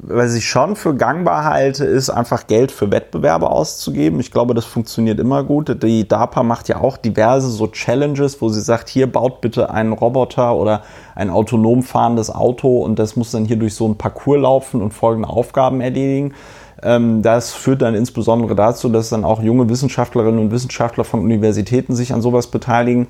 Was 0.00 0.34
ich 0.34 0.48
schon 0.48 0.76
für 0.76 0.94
gangbar 0.94 1.44
halte, 1.44 1.84
ist 1.84 2.08
einfach 2.08 2.46
Geld 2.46 2.70
für 2.70 2.92
Wettbewerbe 2.92 3.50
auszugeben. 3.50 4.20
Ich 4.20 4.30
glaube, 4.30 4.54
das 4.54 4.64
funktioniert 4.64 5.18
immer 5.18 5.42
gut. 5.42 5.82
Die 5.82 6.06
DARPA 6.06 6.44
macht 6.44 6.68
ja 6.68 6.80
auch 6.80 6.96
diverse 6.96 7.50
so 7.50 7.66
Challenges, 7.66 8.40
wo 8.40 8.48
sie 8.48 8.60
sagt, 8.60 8.88
hier 8.88 9.10
baut 9.10 9.40
bitte 9.40 9.70
einen 9.70 9.92
Roboter 9.92 10.54
oder 10.54 10.82
ein 11.16 11.30
autonom 11.30 11.82
fahrendes 11.82 12.30
Auto 12.30 12.78
und 12.78 13.00
das 13.00 13.16
muss 13.16 13.32
dann 13.32 13.44
hier 13.44 13.56
durch 13.56 13.74
so 13.74 13.86
einen 13.86 13.98
Parcours 13.98 14.40
laufen 14.40 14.82
und 14.82 14.94
folgende 14.94 15.28
Aufgaben 15.28 15.80
erledigen. 15.80 16.32
Ähm, 16.80 17.22
das 17.22 17.52
führt 17.52 17.82
dann 17.82 17.96
insbesondere 17.96 18.54
dazu, 18.54 18.88
dass 18.88 19.08
dann 19.08 19.24
auch 19.24 19.42
junge 19.42 19.68
Wissenschaftlerinnen 19.68 20.38
und 20.38 20.52
Wissenschaftler 20.52 21.02
von 21.02 21.20
Universitäten 21.20 21.96
sich 21.96 22.14
an 22.14 22.22
sowas 22.22 22.46
beteiligen. 22.46 23.08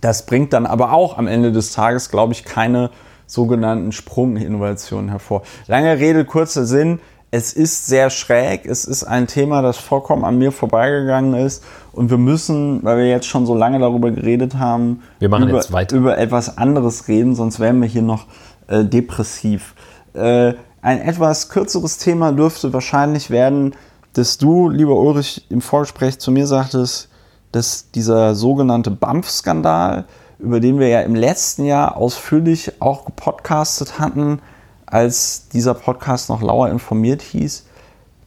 Das 0.00 0.24
bringt 0.24 0.54
dann 0.54 0.64
aber 0.64 0.92
auch 0.92 1.18
am 1.18 1.26
Ende 1.26 1.52
des 1.52 1.72
Tages, 1.72 2.10
glaube 2.10 2.32
ich, 2.32 2.44
keine 2.44 2.88
sogenannten 3.28 3.92
Sprunginnovationen 3.92 5.10
hervor. 5.10 5.42
Lange 5.68 5.98
Rede, 5.98 6.24
kurzer 6.24 6.64
Sinn. 6.64 6.98
Es 7.30 7.52
ist 7.52 7.86
sehr 7.86 8.08
schräg. 8.08 8.64
Es 8.64 8.86
ist 8.86 9.04
ein 9.04 9.26
Thema, 9.26 9.60
das 9.60 9.76
vollkommen 9.76 10.24
an 10.24 10.38
mir 10.38 10.50
vorbeigegangen 10.50 11.34
ist. 11.34 11.62
Und 11.92 12.10
wir 12.10 12.16
müssen, 12.16 12.82
weil 12.82 12.96
wir 12.96 13.08
jetzt 13.08 13.26
schon 13.26 13.44
so 13.44 13.54
lange 13.54 13.78
darüber 13.78 14.10
geredet 14.10 14.54
haben, 14.54 15.02
wir 15.18 15.28
über, 15.28 15.92
über, 15.92 16.18
etwas 16.18 16.56
anderes 16.56 17.06
reden, 17.06 17.34
sonst 17.34 17.60
wären 17.60 17.80
wir 17.82 17.88
hier 17.88 18.02
noch 18.02 18.26
äh, 18.66 18.82
depressiv. 18.82 19.74
Äh, 20.14 20.54
ein 20.80 21.00
etwas 21.00 21.50
kürzeres 21.50 21.98
Thema 21.98 22.32
dürfte 22.32 22.72
wahrscheinlich 22.72 23.30
werden, 23.30 23.74
dass 24.14 24.38
du, 24.38 24.70
lieber 24.70 24.96
Ulrich, 24.96 25.46
im 25.50 25.60
Vorgespräch 25.60 26.18
zu 26.18 26.30
mir 26.30 26.46
sagtest, 26.46 27.10
dass 27.52 27.90
dieser 27.90 28.34
sogenannte 28.34 28.90
BAMF-Skandal, 28.90 30.06
über 30.38 30.60
den 30.60 30.78
wir 30.78 30.88
ja 30.88 31.00
im 31.00 31.14
letzten 31.14 31.64
Jahr 31.64 31.96
ausführlich 31.96 32.80
auch 32.80 33.04
gepodcastet 33.04 33.98
hatten, 33.98 34.40
als 34.86 35.48
dieser 35.48 35.74
Podcast 35.74 36.28
noch 36.28 36.42
lauer 36.42 36.70
informiert 36.70 37.22
hieß, 37.22 37.66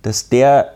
dass 0.02 0.30
der 0.30 0.74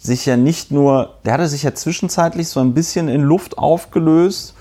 sich 0.00 0.26
ja 0.26 0.36
nicht 0.36 0.70
nur, 0.70 1.16
der 1.24 1.34
hatte 1.34 1.48
sich 1.48 1.64
ja 1.64 1.74
zwischenzeitlich 1.74 2.48
so 2.48 2.60
ein 2.60 2.72
bisschen 2.72 3.08
in 3.08 3.22
Luft 3.22 3.58
aufgelöst 3.58 4.54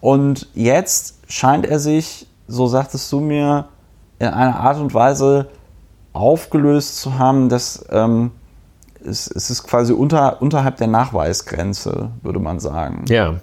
und 0.00 0.48
jetzt 0.54 1.16
scheint 1.28 1.66
er 1.66 1.80
sich, 1.80 2.26
so 2.46 2.66
sagtest 2.66 3.10
du 3.10 3.20
mir, 3.20 3.68
in 4.18 4.28
einer 4.28 4.60
Art 4.60 4.78
und 4.78 4.94
Weise 4.94 5.48
aufgelöst 6.12 6.98
zu 6.98 7.18
haben, 7.18 7.48
dass 7.48 7.84
ähm, 7.90 8.30
es, 9.06 9.28
es 9.28 9.50
ist 9.50 9.64
quasi 9.64 9.92
unter, 9.92 10.42
unterhalb 10.42 10.76
der 10.76 10.88
Nachweisgrenze, 10.88 12.10
würde 12.22 12.38
man 12.38 12.60
sagen. 12.60 13.04
Ja. 13.08 13.40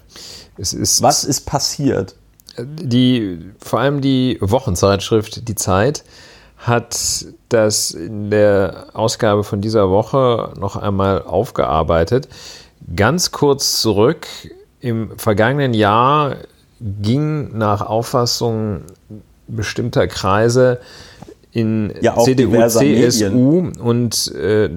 Es 0.57 0.73
ist, 0.73 1.01
Was 1.01 1.23
ist 1.23 1.41
passiert? 1.41 2.15
Die, 2.59 3.39
vor 3.59 3.79
allem 3.79 4.01
die 4.01 4.37
Wochenzeitschrift 4.39 5.47
Die 5.47 5.55
Zeit 5.55 6.03
hat 6.57 7.25
das 7.49 7.91
in 7.91 8.29
der 8.29 8.87
Ausgabe 8.93 9.43
von 9.43 9.59
dieser 9.59 9.89
Woche 9.89 10.53
noch 10.59 10.75
einmal 10.75 11.23
aufgearbeitet. 11.23 12.29
Ganz 12.95 13.31
kurz 13.31 13.81
zurück, 13.81 14.27
im 14.79 15.17
vergangenen 15.17 15.73
Jahr 15.73 16.37
ging 16.79 17.57
nach 17.57 17.81
Auffassung 17.81 18.81
bestimmter 19.47 20.07
Kreise 20.07 20.79
in 21.51 21.93
ja, 22.01 22.17
CDU, 22.17 22.67
CSU 22.67 23.61
Medien. 23.61 23.81
und 23.81 24.33
äh, 24.35 24.69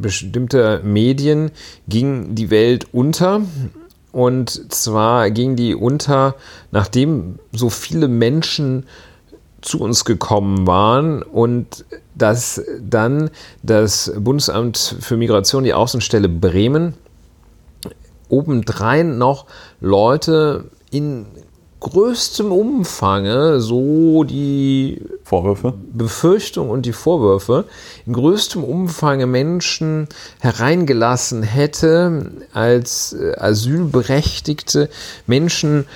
bestimmter 0.00 0.82
Medien 0.82 1.50
ging 1.88 2.34
die 2.34 2.50
Welt 2.50 2.86
unter. 2.92 3.42
Und 4.12 4.72
zwar 4.72 5.30
ging 5.30 5.54
die 5.54 5.74
unter, 5.74 6.34
nachdem 6.72 7.38
so 7.52 7.70
viele 7.70 8.08
Menschen 8.08 8.86
zu 9.60 9.80
uns 9.80 10.04
gekommen 10.04 10.66
waren 10.66 11.22
und 11.22 11.84
dass 12.14 12.62
dann 12.80 13.30
das 13.62 14.12
Bundesamt 14.16 14.96
für 15.00 15.16
Migration, 15.16 15.64
die 15.64 15.74
Außenstelle 15.74 16.28
Bremen, 16.28 16.94
obendrein 18.28 19.18
noch 19.18 19.46
Leute 19.80 20.70
in 20.90 21.26
größtem 21.80 22.52
Umfange 22.52 23.60
so 23.60 24.24
die 24.24 25.02
Vorwürfe, 25.24 25.74
Befürchtung 25.92 26.70
und 26.70 26.86
die 26.86 26.92
Vorwürfe 26.92 27.64
in 28.06 28.12
größtem 28.12 28.62
Umfange 28.62 29.26
Menschen 29.26 30.06
hereingelassen 30.40 31.42
hätte 31.42 32.32
als 32.52 33.14
äh, 33.14 33.34
asylberechtigte 33.36 34.90
Menschen 35.26 35.86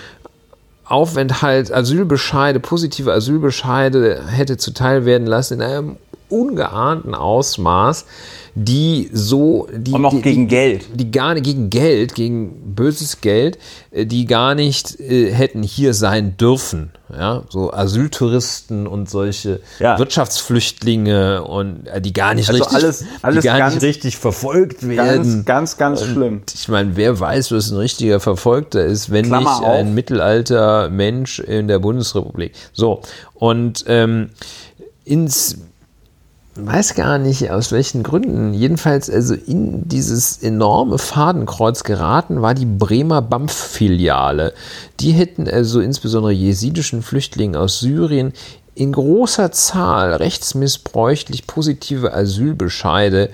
Aufenthalt, 0.87 1.73
Asylbescheide, 1.73 2.61
positive 2.61 3.13
Asylbescheide 3.13 4.23
hätte 4.29 4.59
zuteil 4.59 5.07
werden 5.07 5.27
lassen 5.27 5.55
in 5.55 5.63
einem 5.63 5.97
ungeahnten 6.35 7.15
Ausmaß 7.15 8.07
die 8.55 9.11
so 9.13 9.69
die 9.75 9.93
und 9.93 10.03
noch 10.03 10.15
die, 10.15 10.23
gegen 10.23 10.47
Geld, 10.47 10.87
die 10.95 11.11
gar 11.11 11.35
nicht 11.35 11.45
gegen 11.45 11.71
Geld, 11.71 12.15
gegen 12.15 12.75
böses 12.75 13.21
Geld, 13.21 13.59
äh, 13.91 14.07
die 14.07 14.27
gar 14.27 14.55
nicht 14.55 15.01
äh, 15.01 15.33
hätten 15.33 15.65
hier 15.65 15.93
sein 15.93 16.37
dürfen, 16.37 16.91
ja, 17.13 17.43
so 17.49 17.73
Asyltouristen 17.73 18.87
und 18.87 19.11
solche 19.11 19.61
ja. 19.81 19.99
Wirtschaftsflüchtlinge 19.99 21.43
und 21.43 21.89
äh, 21.89 22.01
die 22.01 22.13
gar 22.13 22.35
nicht 22.35 22.49
also 22.49 22.63
richtig, 22.63 22.77
alles, 22.77 23.05
alles 23.23 23.45
gar 23.45 23.59
ganz, 23.59 23.75
nicht 23.75 23.83
richtig 23.83 24.17
verfolgt 24.19 24.89
werden. 24.89 25.45
Ganz, 25.45 25.45
ganz, 25.45 25.77
ganz 25.77 26.03
und 26.03 26.13
schlimm. 26.13 26.43
Ich 26.55 26.69
meine, 26.69 26.95
wer 26.95 27.19
weiß, 27.19 27.51
was 27.51 27.73
ein 27.73 27.79
richtiger 27.79 28.21
Verfolgter 28.21 28.85
ist, 28.85 29.11
wenn 29.11 29.27
Klammer 29.27 29.51
nicht 29.51 29.65
auf. 29.65 29.75
ein 29.75 29.95
Mittelalter 29.95 30.91
Mensch 30.91 31.41
in 31.41 31.67
der 31.67 31.81
Bundesrepublik. 31.81 32.53
So 32.73 33.03
und 33.35 33.85
ähm, 33.89 34.31
ins 35.05 35.59
weiß 36.57 36.95
gar 36.95 37.19
nicht 37.19 37.51
aus 37.51 37.73
welchen 37.73 38.03
Gründen. 38.03 38.55
Jedenfalls 38.55 39.11
also 39.11 39.35
in 39.35 39.89
dieses 39.89 40.43
enorme 40.43 40.99
Fadenkreuz 40.99 41.83
geraten 41.83 42.43
war 42.43 42.55
die 42.55 42.67
Bremer 42.67 43.23
BAMF-Filiale. 43.23 44.55
Die 45.01 45.13
hätten 45.13 45.49
also 45.49 45.81
insbesondere 45.81 46.33
jesidischen 46.33 47.03
Flüchtlingen 47.03 47.57
aus 47.57 47.81
Syrien 47.81 48.33
in 48.75 48.93
großer 48.93 49.53
Zahl 49.53 50.15
rechtsmissbräuchlich 50.15 51.47
positive 51.47 52.15
Asylbescheide 52.15 53.31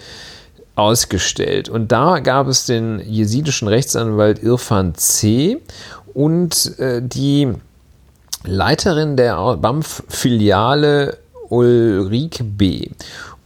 ausgestellt. 0.74 1.68
Und 1.68 1.92
da 1.92 2.20
gab 2.20 2.46
es 2.48 2.64
den 2.64 3.00
jesidischen 3.00 3.68
Rechtsanwalt 3.68 4.42
Irfan 4.42 4.94
C. 4.94 5.58
und 6.14 6.78
äh, 6.78 7.02
die 7.02 7.52
Leiterin 8.44 9.16
der 9.16 9.56
BAMF-Filiale 9.58 11.18
Ulrike 11.50 12.44
B. 12.44 12.88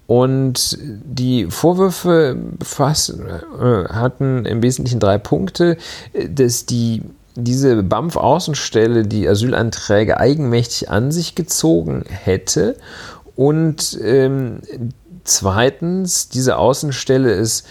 Und 0.06 0.78
die 0.80 1.46
Vorwürfe 1.46 2.36
äh, 2.60 2.84
hatten 3.92 4.44
im 4.44 4.62
Wesentlichen 4.62 5.00
drei 5.00 5.18
Punkte, 5.18 5.78
dass 6.28 6.66
die 6.66 7.02
diese 7.36 7.82
BAMF-Außenstelle 7.82 9.02
die 9.04 9.28
Asylanträge 9.28 10.20
eigenmächtig 10.20 10.90
an 10.90 11.10
sich 11.10 11.34
gezogen 11.34 12.04
hätte 12.06 12.76
und 13.34 13.98
ähm, 14.00 14.60
zweitens 15.24 16.28
diese 16.28 16.58
Außenstelle 16.58 17.32
ist 17.32 17.66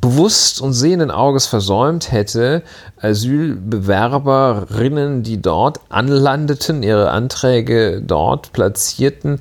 bewusst 0.00 0.60
und 0.60 0.72
sehenden 0.72 1.10
Auges 1.10 1.46
versäumt 1.46 2.12
hätte, 2.12 2.62
Asylbewerberinnen, 3.00 5.22
die 5.22 5.40
dort 5.40 5.80
anlandeten, 5.88 6.82
ihre 6.82 7.10
Anträge 7.10 8.02
dort 8.04 8.52
platzierten, 8.52 9.40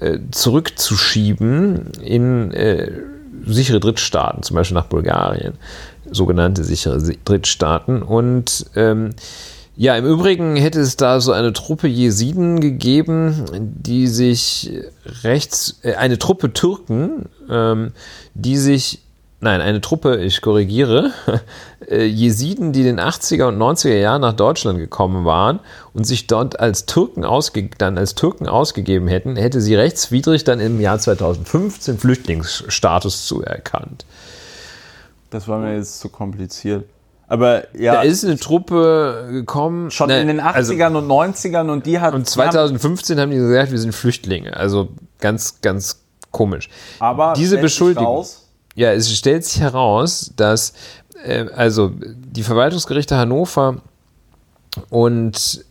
äh, 0.00 0.18
zurückzuschieben 0.30 1.92
in 2.02 2.52
äh, 2.52 2.90
sichere 3.46 3.80
Drittstaaten, 3.80 4.42
zum 4.42 4.56
Beispiel 4.56 4.76
nach 4.76 4.86
Bulgarien, 4.86 5.54
sogenannte 6.10 6.64
sichere 6.64 7.00
Drittstaaten. 7.24 8.02
Und 8.02 8.66
ähm, 8.76 9.10
ja, 9.74 9.96
im 9.96 10.04
Übrigen 10.04 10.56
hätte 10.56 10.80
es 10.80 10.96
da 10.96 11.20
so 11.20 11.32
eine 11.32 11.52
Truppe 11.52 11.88
Jesiden 11.88 12.60
gegeben, 12.60 13.46
die 13.58 14.06
sich 14.06 14.70
rechts, 15.22 15.80
äh, 15.82 15.94
eine 15.94 16.18
Truppe 16.18 16.52
Türken, 16.52 17.26
ähm, 17.48 17.92
die 18.34 18.58
sich 18.58 19.00
nein, 19.42 19.60
eine 19.60 19.80
Truppe, 19.80 20.16
ich 20.16 20.40
korrigiere, 20.40 21.10
äh, 21.90 22.04
Jesiden, 22.04 22.72
die 22.72 22.80
in 22.80 22.96
den 22.96 23.00
80er 23.00 23.48
und 23.48 23.58
90er 23.58 23.98
Jahren 23.98 24.22
nach 24.22 24.32
Deutschland 24.32 24.78
gekommen 24.78 25.24
waren 25.24 25.58
und 25.92 26.04
sich 26.04 26.28
dort 26.28 26.60
als 26.60 26.86
Türken, 26.86 27.24
ausge 27.24 27.68
dann 27.76 27.98
als 27.98 28.14
Türken 28.14 28.46
ausgegeben 28.46 29.08
hätten, 29.08 29.36
hätte 29.36 29.60
sie 29.60 29.74
rechtswidrig 29.74 30.44
dann 30.44 30.60
im 30.60 30.80
Jahr 30.80 30.98
2015 30.98 31.98
Flüchtlingsstatus 31.98 33.26
zuerkannt. 33.26 34.06
Das 35.30 35.48
war 35.48 35.58
mir 35.58 35.76
jetzt 35.76 36.00
zu 36.00 36.08
kompliziert. 36.08 36.84
Aber 37.26 37.74
ja. 37.74 37.94
Da 37.94 38.02
ist 38.02 38.24
eine 38.24 38.38
Truppe 38.38 39.28
gekommen. 39.30 39.90
Schon 39.90 40.08
ne, 40.08 40.20
in 40.20 40.26
den 40.26 40.40
80ern 40.40 40.52
also, 40.52 40.98
und 40.98 41.10
90ern 41.10 41.70
und 41.70 41.86
die 41.86 41.98
hat. 41.98 42.12
Und 42.12 42.28
2015 42.28 43.18
haben 43.18 43.30
die 43.30 43.38
gesagt, 43.38 43.72
wir 43.72 43.78
sind 43.78 43.94
Flüchtlinge. 43.94 44.54
Also 44.54 44.90
ganz, 45.18 45.62
ganz 45.62 46.02
komisch. 46.30 46.68
Aber 46.98 47.32
diese 47.34 47.56
Beschuldigung. 47.56 48.26
Ja, 48.74 48.92
es 48.92 49.14
stellt 49.14 49.44
sich 49.44 49.60
heraus, 49.60 50.32
dass 50.36 50.72
äh, 51.24 51.46
also 51.54 51.92
die 51.94 52.42
Verwaltungsgerichte 52.42 53.16
Hannover 53.16 53.76
und 54.88 55.64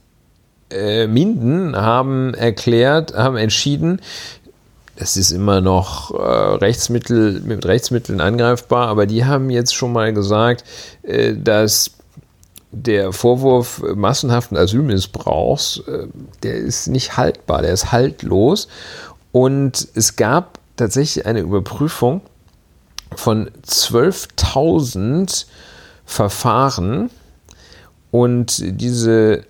äh, 0.69 1.07
Minden 1.07 1.75
haben 1.75 2.33
erklärt, 2.33 3.13
haben 3.15 3.37
entschieden, 3.37 3.99
es 4.95 5.17
ist 5.17 5.31
immer 5.31 5.61
noch 5.61 6.11
äh, 6.11 6.17
Rechtsmittel, 6.17 7.41
mit 7.41 7.65
Rechtsmitteln 7.65 8.21
angreifbar, 8.21 8.87
aber 8.87 9.07
die 9.07 9.25
haben 9.25 9.49
jetzt 9.49 9.73
schon 9.73 9.93
mal 9.93 10.13
gesagt, 10.13 10.63
äh, 11.01 11.33
dass 11.35 11.91
der 12.71 13.11
Vorwurf 13.11 13.81
massenhaften 13.95 14.57
Asylmissbrauchs, 14.57 15.81
äh, 15.87 16.07
der 16.43 16.55
ist 16.55 16.87
nicht 16.87 17.17
haltbar, 17.17 17.63
der 17.63 17.73
ist 17.73 17.91
haltlos. 17.91 18.67
Und 19.31 19.87
es 19.95 20.15
gab 20.15 20.59
tatsächlich 20.77 21.25
eine 21.25 21.39
Überprüfung 21.39 22.21
von 23.15 23.49
12.000 23.65 25.45
Verfahren 26.05 27.09
und 28.11 28.61
diese 28.61 29.43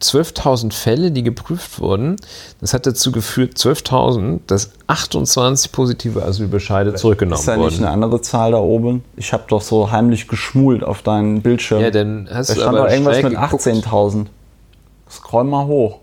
12.000 0.00 0.72
Fälle, 0.72 1.10
die 1.10 1.22
geprüft 1.22 1.80
wurden, 1.80 2.16
das 2.60 2.72
hat 2.72 2.86
dazu 2.86 3.12
geführt, 3.12 3.56
12.000, 3.56 4.40
dass 4.46 4.70
28 4.86 5.72
positive 5.72 6.24
Asylbescheide 6.24 6.94
zurückgenommen 6.94 7.38
wurden. 7.38 7.40
Ist 7.40 7.48
da 7.48 7.56
nicht 7.56 7.72
wurden. 7.74 7.84
eine 7.84 7.92
andere 7.92 8.20
Zahl 8.22 8.52
da 8.52 8.58
oben? 8.58 9.04
Ich 9.16 9.32
habe 9.32 9.44
doch 9.48 9.60
so 9.60 9.90
heimlich 9.90 10.26
geschmult 10.26 10.82
auf 10.82 11.02
deinen 11.02 11.42
Bildschirm. 11.42 11.82
Ja, 11.82 11.90
dann 11.90 12.28
hast 12.32 12.50
da 12.50 12.54
du 12.54 12.60
stand 12.60 12.78
doch 12.78 12.88
irgendwas 12.88 13.22
mit 13.22 13.36
18.000. 13.36 14.26
Scroll 15.10 15.44
mal 15.44 15.66
hoch. 15.66 15.98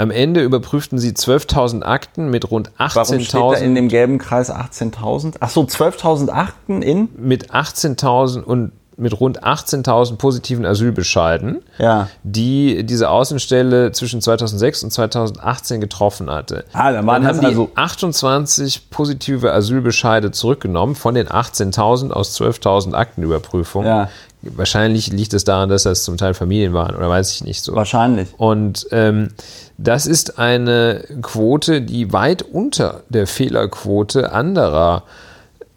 Am 0.00 0.10
Ende 0.10 0.40
überprüften 0.40 0.98
sie 0.98 1.10
12.000 1.10 1.82
Akten 1.82 2.30
mit 2.30 2.50
rund 2.50 2.70
18.000. 2.78 2.94
Warum 2.94 3.20
steht 3.20 3.34
da 3.34 3.52
in 3.52 3.74
dem 3.74 3.88
gelben 3.88 4.16
Kreis 4.16 4.50
18.000? 4.50 5.34
Ach 5.40 5.50
so, 5.50 5.60
12.000 5.60 6.30
Akten 6.30 6.80
in? 6.80 7.10
Mit 7.18 7.50
18.000 7.50 8.40
und 8.40 8.72
mit 8.96 9.20
rund 9.20 9.44
18.000 9.44 10.16
positiven 10.16 10.64
Asylbescheiden, 10.64 11.60
ja. 11.78 12.08
die 12.22 12.84
diese 12.84 13.10
Außenstelle 13.10 13.92
zwischen 13.92 14.22
2006 14.22 14.84
und 14.84 14.90
2018 14.90 15.82
getroffen 15.82 16.30
hatte. 16.30 16.64
Ah, 16.72 16.92
dann, 16.92 17.06
waren 17.06 17.22
dann 17.22 17.36
haben 17.36 17.44
also 17.44 17.66
die 17.66 17.76
28 17.76 18.88
positive 18.88 19.52
Asylbescheide 19.52 20.30
zurückgenommen 20.30 20.94
von 20.94 21.14
den 21.14 21.28
18.000 21.28 22.10
aus 22.10 22.40
12.000 22.40 22.94
Aktenüberprüfungen. 22.94 23.86
Ja. 23.86 24.08
Wahrscheinlich 24.42 25.12
liegt 25.12 25.34
es 25.34 25.44
daran, 25.44 25.68
dass 25.68 25.82
das 25.82 26.02
zum 26.02 26.16
Teil 26.16 26.32
Familien 26.32 26.72
waren 26.72 26.96
oder 26.96 27.08
weiß 27.08 27.30
ich 27.32 27.44
nicht 27.44 27.62
so. 27.62 27.74
Wahrscheinlich. 27.74 28.28
Und 28.38 28.86
ähm, 28.90 29.28
das 29.76 30.06
ist 30.06 30.38
eine 30.38 31.04
Quote, 31.20 31.82
die 31.82 32.12
weit 32.12 32.42
unter 32.42 33.02
der 33.10 33.26
Fehlerquote 33.26 34.32
anderer, 34.32 35.02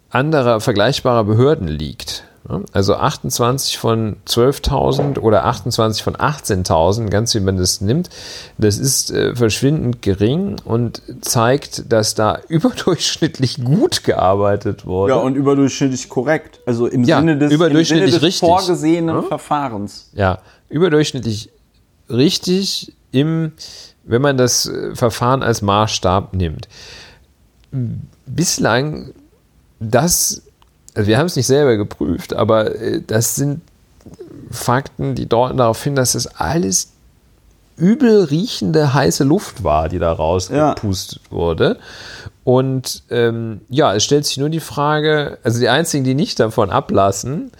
anderer 0.08 0.60
vergleichbarer 0.60 1.24
Behörden 1.24 1.68
liegt. 1.68 2.24
Also 2.72 2.94
28 2.94 3.78
von 3.78 4.16
12.000 4.26 5.18
oder 5.18 5.46
28 5.46 6.02
von 6.02 6.14
18.000, 6.14 7.08
ganz 7.08 7.34
wie 7.34 7.40
man 7.40 7.56
das 7.56 7.80
nimmt, 7.80 8.10
das 8.58 8.76
ist 8.76 9.10
äh, 9.10 9.34
verschwindend 9.34 10.02
gering 10.02 10.56
und 10.66 11.00
zeigt, 11.22 11.90
dass 11.90 12.14
da 12.14 12.38
überdurchschnittlich 12.48 13.64
gut 13.64 14.04
gearbeitet 14.04 14.84
wurde. 14.84 15.14
Ja, 15.14 15.20
und 15.20 15.36
überdurchschnittlich 15.36 16.10
korrekt. 16.10 16.60
Also 16.66 16.86
im 16.86 17.04
ja, 17.04 17.18
Sinne 17.18 17.38
des, 17.38 17.50
überdurchschnittlich 17.50 18.12
Sinne 18.12 18.26
des 18.26 18.38
vorgesehenen 18.38 19.16
ja? 19.16 19.22
Verfahrens. 19.22 20.10
Ja, 20.12 20.40
überdurchschnittlich 20.68 21.50
richtig 22.10 22.92
im, 23.10 23.52
wenn 24.04 24.20
man 24.20 24.36
das 24.36 24.66
äh, 24.66 24.94
Verfahren 24.94 25.42
als 25.42 25.62
Maßstab 25.62 26.34
nimmt. 26.34 26.68
Bislang 28.26 29.14
das 29.80 30.42
wir 30.94 31.18
haben 31.18 31.26
es 31.26 31.36
nicht 31.36 31.46
selber 31.46 31.76
geprüft, 31.76 32.34
aber 32.34 32.74
äh, 32.74 33.02
das 33.06 33.36
sind 33.36 33.60
Fakten, 34.50 35.14
die 35.14 35.26
deuten 35.26 35.58
darauf 35.58 35.82
hin, 35.82 35.96
dass 35.96 36.12
das 36.12 36.26
alles 36.26 36.92
übel 37.76 38.24
riechende 38.24 38.94
heiße 38.94 39.24
Luft 39.24 39.64
war, 39.64 39.88
die 39.88 39.98
da 39.98 40.12
rausgepustet 40.12 41.20
ja. 41.24 41.30
wurde. 41.30 41.78
Und 42.44 43.02
ähm, 43.10 43.62
ja, 43.68 43.94
es 43.94 44.04
stellt 44.04 44.26
sich 44.26 44.36
nur 44.36 44.50
die 44.50 44.60
Frage, 44.60 45.38
also 45.42 45.58
die 45.58 45.68
einzigen, 45.68 46.04
die 46.04 46.14
nicht 46.14 46.38
davon 46.38 46.70
ablassen, 46.70 47.50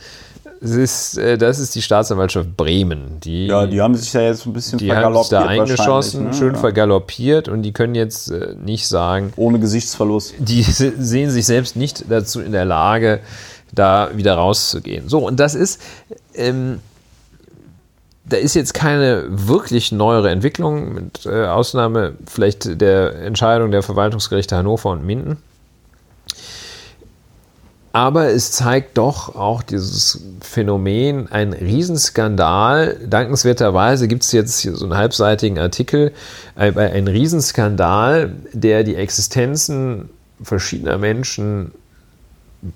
ist, 0.72 1.18
äh, 1.18 1.36
das 1.36 1.58
ist 1.58 1.74
die 1.74 1.82
Staatsanwaltschaft 1.82 2.56
Bremen. 2.56 3.20
Die, 3.20 3.46
ja, 3.46 3.66
die 3.66 3.80
haben 3.80 3.94
sich 3.94 4.12
ja 4.12 4.22
jetzt 4.22 4.46
ein 4.46 4.52
bisschen 4.52 4.78
die 4.78 4.86
vergaloppiert. 4.86 5.32
Die 5.32 5.36
haben 5.36 5.66
sich 5.66 5.76
da 5.76 5.84
eingeschossen, 5.84 6.24
ne? 6.24 6.34
schön 6.34 6.54
ja. 6.54 6.60
vergaloppiert 6.60 7.48
und 7.48 7.62
die 7.62 7.72
können 7.72 7.94
jetzt 7.94 8.30
äh, 8.30 8.54
nicht 8.62 8.88
sagen. 8.88 9.32
Ohne 9.36 9.58
Gesichtsverlust. 9.58 10.34
Die 10.38 10.62
sehen 10.62 11.30
sich 11.30 11.46
selbst 11.46 11.76
nicht 11.76 12.04
dazu 12.08 12.40
in 12.40 12.52
der 12.52 12.64
Lage, 12.64 13.20
da 13.72 14.10
wieder 14.14 14.34
rauszugehen. 14.34 15.08
So, 15.08 15.18
und 15.18 15.38
das 15.40 15.54
ist. 15.54 15.80
Ähm, 16.34 16.80
da 18.26 18.38
ist 18.38 18.54
jetzt 18.54 18.72
keine 18.72 19.24
wirklich 19.28 19.92
neuere 19.92 20.30
Entwicklung, 20.30 20.94
mit 20.94 21.26
äh, 21.26 21.44
Ausnahme 21.44 22.14
vielleicht 22.26 22.80
der 22.80 23.16
Entscheidung 23.16 23.70
der 23.70 23.82
Verwaltungsgerichte 23.82 24.56
Hannover 24.56 24.90
und 24.90 25.04
Minden. 25.04 25.36
Aber 27.94 28.30
es 28.30 28.50
zeigt 28.50 28.98
doch 28.98 29.36
auch 29.36 29.62
dieses 29.62 30.20
Phänomen, 30.40 31.30
ein 31.30 31.52
Riesenskandal. 31.52 32.96
Dankenswerterweise 33.06 34.08
gibt 34.08 34.24
es 34.24 34.32
jetzt 34.32 34.58
hier 34.58 34.74
so 34.74 34.86
einen 34.86 34.96
halbseitigen 34.96 35.60
Artikel, 35.60 36.10
äh, 36.56 36.76
ein 36.76 37.06
Riesenskandal, 37.06 38.34
der 38.52 38.82
die 38.82 38.96
Existenzen 38.96 40.10
verschiedener 40.42 40.98
Menschen 40.98 41.70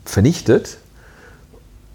vernichtet, 0.04 0.78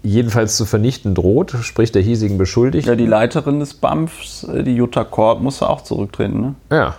jedenfalls 0.02 0.58
zu 0.58 0.66
vernichten 0.66 1.14
droht, 1.14 1.54
sprich 1.62 1.92
der 1.92 2.02
hiesigen 2.02 2.36
Beschuldigten. 2.36 2.90
Ja, 2.90 2.94
die 2.94 3.06
Leiterin 3.06 3.58
des 3.58 3.72
BAMFs, 3.72 4.44
äh, 4.44 4.62
die 4.64 4.76
Jutta 4.76 5.02
Korb, 5.02 5.40
musste 5.40 5.70
auch 5.70 5.80
zurücktreten, 5.82 6.40
ne? 6.42 6.54
Ja. 6.70 6.96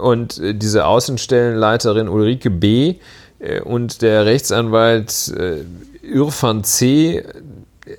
Und 0.00 0.38
äh, 0.38 0.54
diese 0.54 0.86
Außenstellenleiterin 0.86 2.08
Ulrike 2.08 2.48
B., 2.48 2.90
äh, 2.90 2.94
und 3.60 4.02
der 4.02 4.26
Rechtsanwalt 4.26 5.32
äh, 5.36 5.64
Irfan 6.02 6.64
C., 6.64 7.24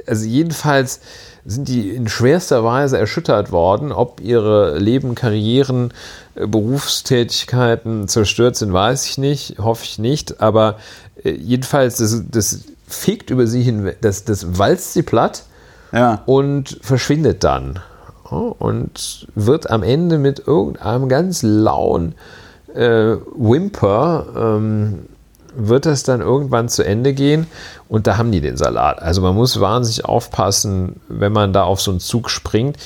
also 0.06 0.26
jedenfalls 0.26 1.00
sind 1.46 1.68
die 1.68 1.90
in 1.90 2.08
schwerster 2.08 2.64
Weise 2.64 2.98
erschüttert 2.98 3.52
worden. 3.52 3.92
Ob 3.92 4.22
ihre 4.22 4.78
Leben, 4.78 5.16
Karrieren, 5.16 5.94
äh, 6.36 6.46
Berufstätigkeiten 6.46 8.08
zerstört 8.08 8.56
sind, 8.56 8.74
weiß 8.74 9.06
ich 9.06 9.18
nicht, 9.18 9.58
hoffe 9.60 9.84
ich 9.84 10.00
nicht. 10.00 10.42
Aber 10.42 10.78
jedenfalls, 11.24 11.98
das, 11.98 12.24
das 12.30 12.60
fegt 12.88 13.30
über 13.30 13.48
sie 13.48 13.62
hin, 13.62 13.94
das, 14.02 14.26
das 14.26 14.58
walzt 14.58 14.94
sie 14.94 15.04
platt 15.04 15.44
ja. 15.92 16.22
und 16.26 16.80
verschwindet 16.82 17.44
dann. 17.44 17.80
Und 18.30 19.28
wird 19.34 19.72
am 19.72 19.82
Ende 19.82 20.20
mit 20.20 20.46
irgendeinem 20.46 21.10
ganz 21.10 21.42
lauen 21.42 22.14
äh, 22.76 23.16
Whimper 23.36 24.28
ähm, 24.38 25.00
wird 25.56 25.86
das 25.86 26.04
dann 26.04 26.22
irgendwann 26.22 26.70
zu 26.70 26.84
Ende 26.84 27.14
gehen 27.14 27.48
und 27.88 28.08
da 28.08 28.18
haben 28.18 28.32
die 28.32 28.42
den 28.42 28.58
Salat. 28.58 29.02
Also 29.02 29.22
man 29.22 29.36
muss 29.36 29.60
wahnsinnig 29.60 30.06
aufpassen, 30.06 31.00
wenn 31.08 31.32
man 31.32 31.54
da 31.54 31.64
auf 31.64 31.82
so 31.82 31.92
einen 31.92 32.00
Zug 32.00 32.30
springt. 32.30 32.78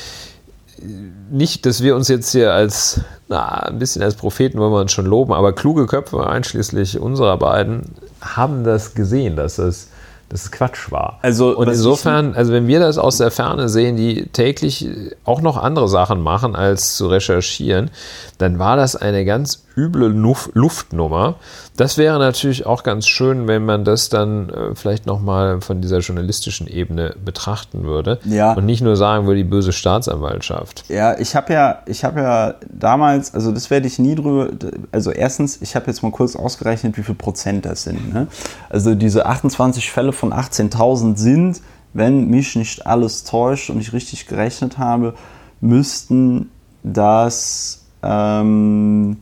Nicht, 1.32 1.66
dass 1.66 1.82
wir 1.82 1.96
uns 1.96 2.08
jetzt 2.08 2.32
hier 2.32 2.54
als, 2.54 3.02
na, 3.30 3.68
ein 3.68 3.80
bisschen 3.80 4.02
als 4.02 4.16
Propheten 4.16 4.60
wollen 4.60 4.74
wir 4.74 4.82
uns 4.82 4.92
schon 4.92 5.06
loben, 5.06 5.34
aber 5.34 5.54
kluge 5.54 5.86
Köpfe, 5.86 6.28
einschließlich 6.28 7.00
unserer 7.00 7.38
beiden, 7.38 7.96
haben 8.22 8.64
das 8.64 8.94
gesehen, 8.96 9.36
dass 9.36 9.56
das 9.56 9.88
dass 10.34 10.46
es 10.46 10.52
Quatsch 10.52 10.92
war. 10.92 11.20
Also, 11.22 11.56
und 11.56 11.68
insofern, 11.68 12.34
also 12.34 12.52
wenn 12.54 12.66
wir 12.66 12.80
das 12.80 12.98
aus 12.98 13.18
der 13.18 13.30
Ferne 13.30 13.70
sehen, 13.70 13.96
die 13.96 14.26
täglich 14.28 14.90
auch 15.26 15.42
noch 15.42 15.58
andere 15.58 15.88
Sachen 15.88 16.22
machen, 16.22 16.56
als 16.56 16.96
zu 16.96 17.08
recherchieren, 17.08 17.92
dann 18.40 18.58
war 18.58 18.76
das 18.76 18.96
eine 18.96 19.26
ganz 19.26 19.63
üble 19.76 20.08
Luftnummer. 20.08 21.36
Das 21.78 21.98
wäre 21.98 22.20
natürlich 22.20 22.66
auch 22.66 22.84
ganz 22.84 23.08
schön, 23.08 23.48
wenn 23.48 23.66
man 23.66 23.84
das 23.84 24.10
dann 24.10 24.50
äh, 24.50 24.76
vielleicht 24.76 25.06
nochmal 25.06 25.62
von 25.62 25.82
dieser 25.82 26.00
journalistischen 26.00 26.68
Ebene 26.68 27.16
betrachten 27.24 27.84
würde 27.84 28.20
ja. 28.26 28.54
und 28.54 28.66
nicht 28.66 28.82
nur 28.82 28.96
sagen 28.96 29.26
würde, 29.26 29.38
die 29.38 29.44
böse 29.44 29.72
Staatsanwaltschaft. 29.72 30.86
Ja, 30.90 31.18
ich 31.18 31.36
habe 31.36 31.54
ja, 31.54 31.80
ich 31.86 32.04
habe 32.04 32.22
ja 32.22 32.56
damals, 32.70 33.34
also 33.34 33.52
das 33.52 33.70
werde 33.70 33.88
ich 33.88 34.00
nie 34.00 34.16
drüber, 34.16 34.50
also 34.92 35.12
erstens, 35.12 35.62
ich 35.62 35.76
habe 35.76 35.88
jetzt 35.88 36.04
mal 36.04 36.12
kurz 36.12 36.36
ausgerechnet, 36.36 36.98
wie 36.98 37.04
viel 37.04 37.16
Prozent 37.16 37.66
das 37.66 37.84
sind. 37.84 38.14
Ne? 38.14 38.28
Also 38.70 38.96
diese 38.96 39.26
28 39.26 39.92
Fälle 39.92 40.14
von 40.14 40.34
18.000 40.34 41.18
sind, 41.18 41.62
wenn 41.94 42.28
mich 42.28 42.56
nicht 42.56 42.86
alles 42.86 43.24
täuscht 43.24 43.70
und 43.70 43.80
ich 43.80 43.94
richtig 43.94 44.28
gerechnet 44.28 44.78
habe, 44.78 45.14
müssten 45.62 46.50
das 46.84 47.86
ähm, 48.02 49.18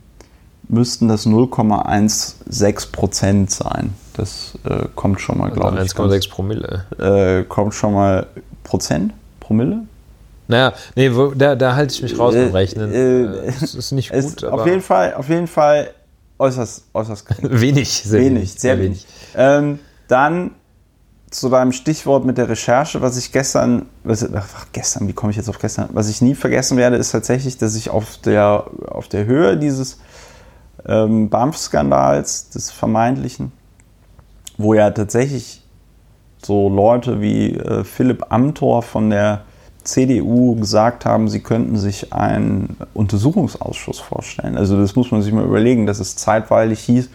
müssten 0.72 1.08
das 1.08 1.28
0,16 1.28 2.92
Prozent 2.92 3.52
sein. 3.52 3.94
Das 4.14 4.54
äh, 4.64 4.86
kommt 4.96 5.22
schon 5.22 5.38
mal, 5.38 5.52
glaube 5.52 5.82
ich. 5.84 5.92
1,6 5.92 6.30
Promille. 6.30 6.86
Äh, 6.98 7.44
kommt 7.44 7.74
schon 7.74 7.94
mal 7.94 8.28
Prozent? 8.64 9.14
Promille? 9.40 9.84
Naja, 10.48 10.74
nee, 10.96 11.14
wo, 11.14 11.32
da, 11.32 11.56
da 11.56 11.76
halte 11.76 11.94
ich 11.94 12.02
mich 12.02 12.18
raus 12.18 12.34
beim 12.34 12.52
Rechnen. 12.52 12.92
Äh, 12.92 13.22
äh 13.24 13.54
das 13.62 13.76
ist 13.76 13.92
nicht 13.92 14.12
gut. 14.12 14.44
auf, 14.44 14.66
jeden 14.66 14.82
Fall, 14.82 15.14
auf 15.14 15.30
jeden 15.30 15.48
Fall 15.48 15.92
äußerst, 16.40 16.86
äußerst 16.94 17.26
wenig. 17.42 17.90
Sehr 18.04 18.20
wenig, 18.20 18.34
wenig, 18.34 18.54
sehr 18.54 18.80
wenig. 18.80 19.08
Ähm, 19.36 19.80
dann 20.08 20.52
zu 21.30 21.48
deinem 21.50 21.72
Stichwort 21.72 22.26
mit 22.26 22.38
der 22.38 22.50
Recherche, 22.50 23.02
was 23.02 23.18
ich 23.18 23.32
gestern, 23.32 23.86
was, 24.04 24.28
ach, 24.34 24.68
gestern, 24.74 25.08
wie 25.08 25.14
komme 25.14 25.32
ich 25.32 25.38
jetzt 25.38 25.50
auf 25.50 25.60
gestern? 25.60 25.90
Was 25.94 26.10
ich 26.10 26.22
nie 26.22 26.36
vergessen 26.36 26.78
werde, 26.78 26.98
ist 26.98 27.12
tatsächlich, 27.12 27.58
dass 27.58 27.76
ich 27.76 27.90
auf 27.90 28.18
der, 28.18 28.66
auf 28.88 29.08
der 29.08 29.26
Höhe 29.26 29.56
dieses 29.56 30.00
ähm, 30.88 31.30
BAMF-Skandals, 31.30 32.50
des 32.50 32.72
vermeintlichen, 32.72 33.52
wo 34.58 34.74
ja 34.74 34.92
tatsächlich 34.92 35.64
so 36.44 36.70
Leute 36.70 37.22
wie 37.22 37.56
äh, 37.56 37.84
Philipp 37.84 38.26
Amthor 38.30 38.82
von 38.82 39.10
der 39.10 39.42
CDU 39.84 40.56
gesagt 40.56 41.06
haben, 41.06 41.28
sie 41.28 41.42
könnten 41.42 41.78
sich 41.78 42.14
einen 42.14 42.78
Untersuchungsausschuss 42.94 44.00
vorstellen. 44.00 44.58
Also 44.58 44.80
das 44.80 44.96
muss 44.96 45.12
man 45.12 45.22
sich 45.22 45.34
mal 45.34 45.46
überlegen, 45.46 45.86
dass 45.86 46.00
es 46.00 46.16
zeitweilig 46.16 46.80
hieß, 46.82 47.10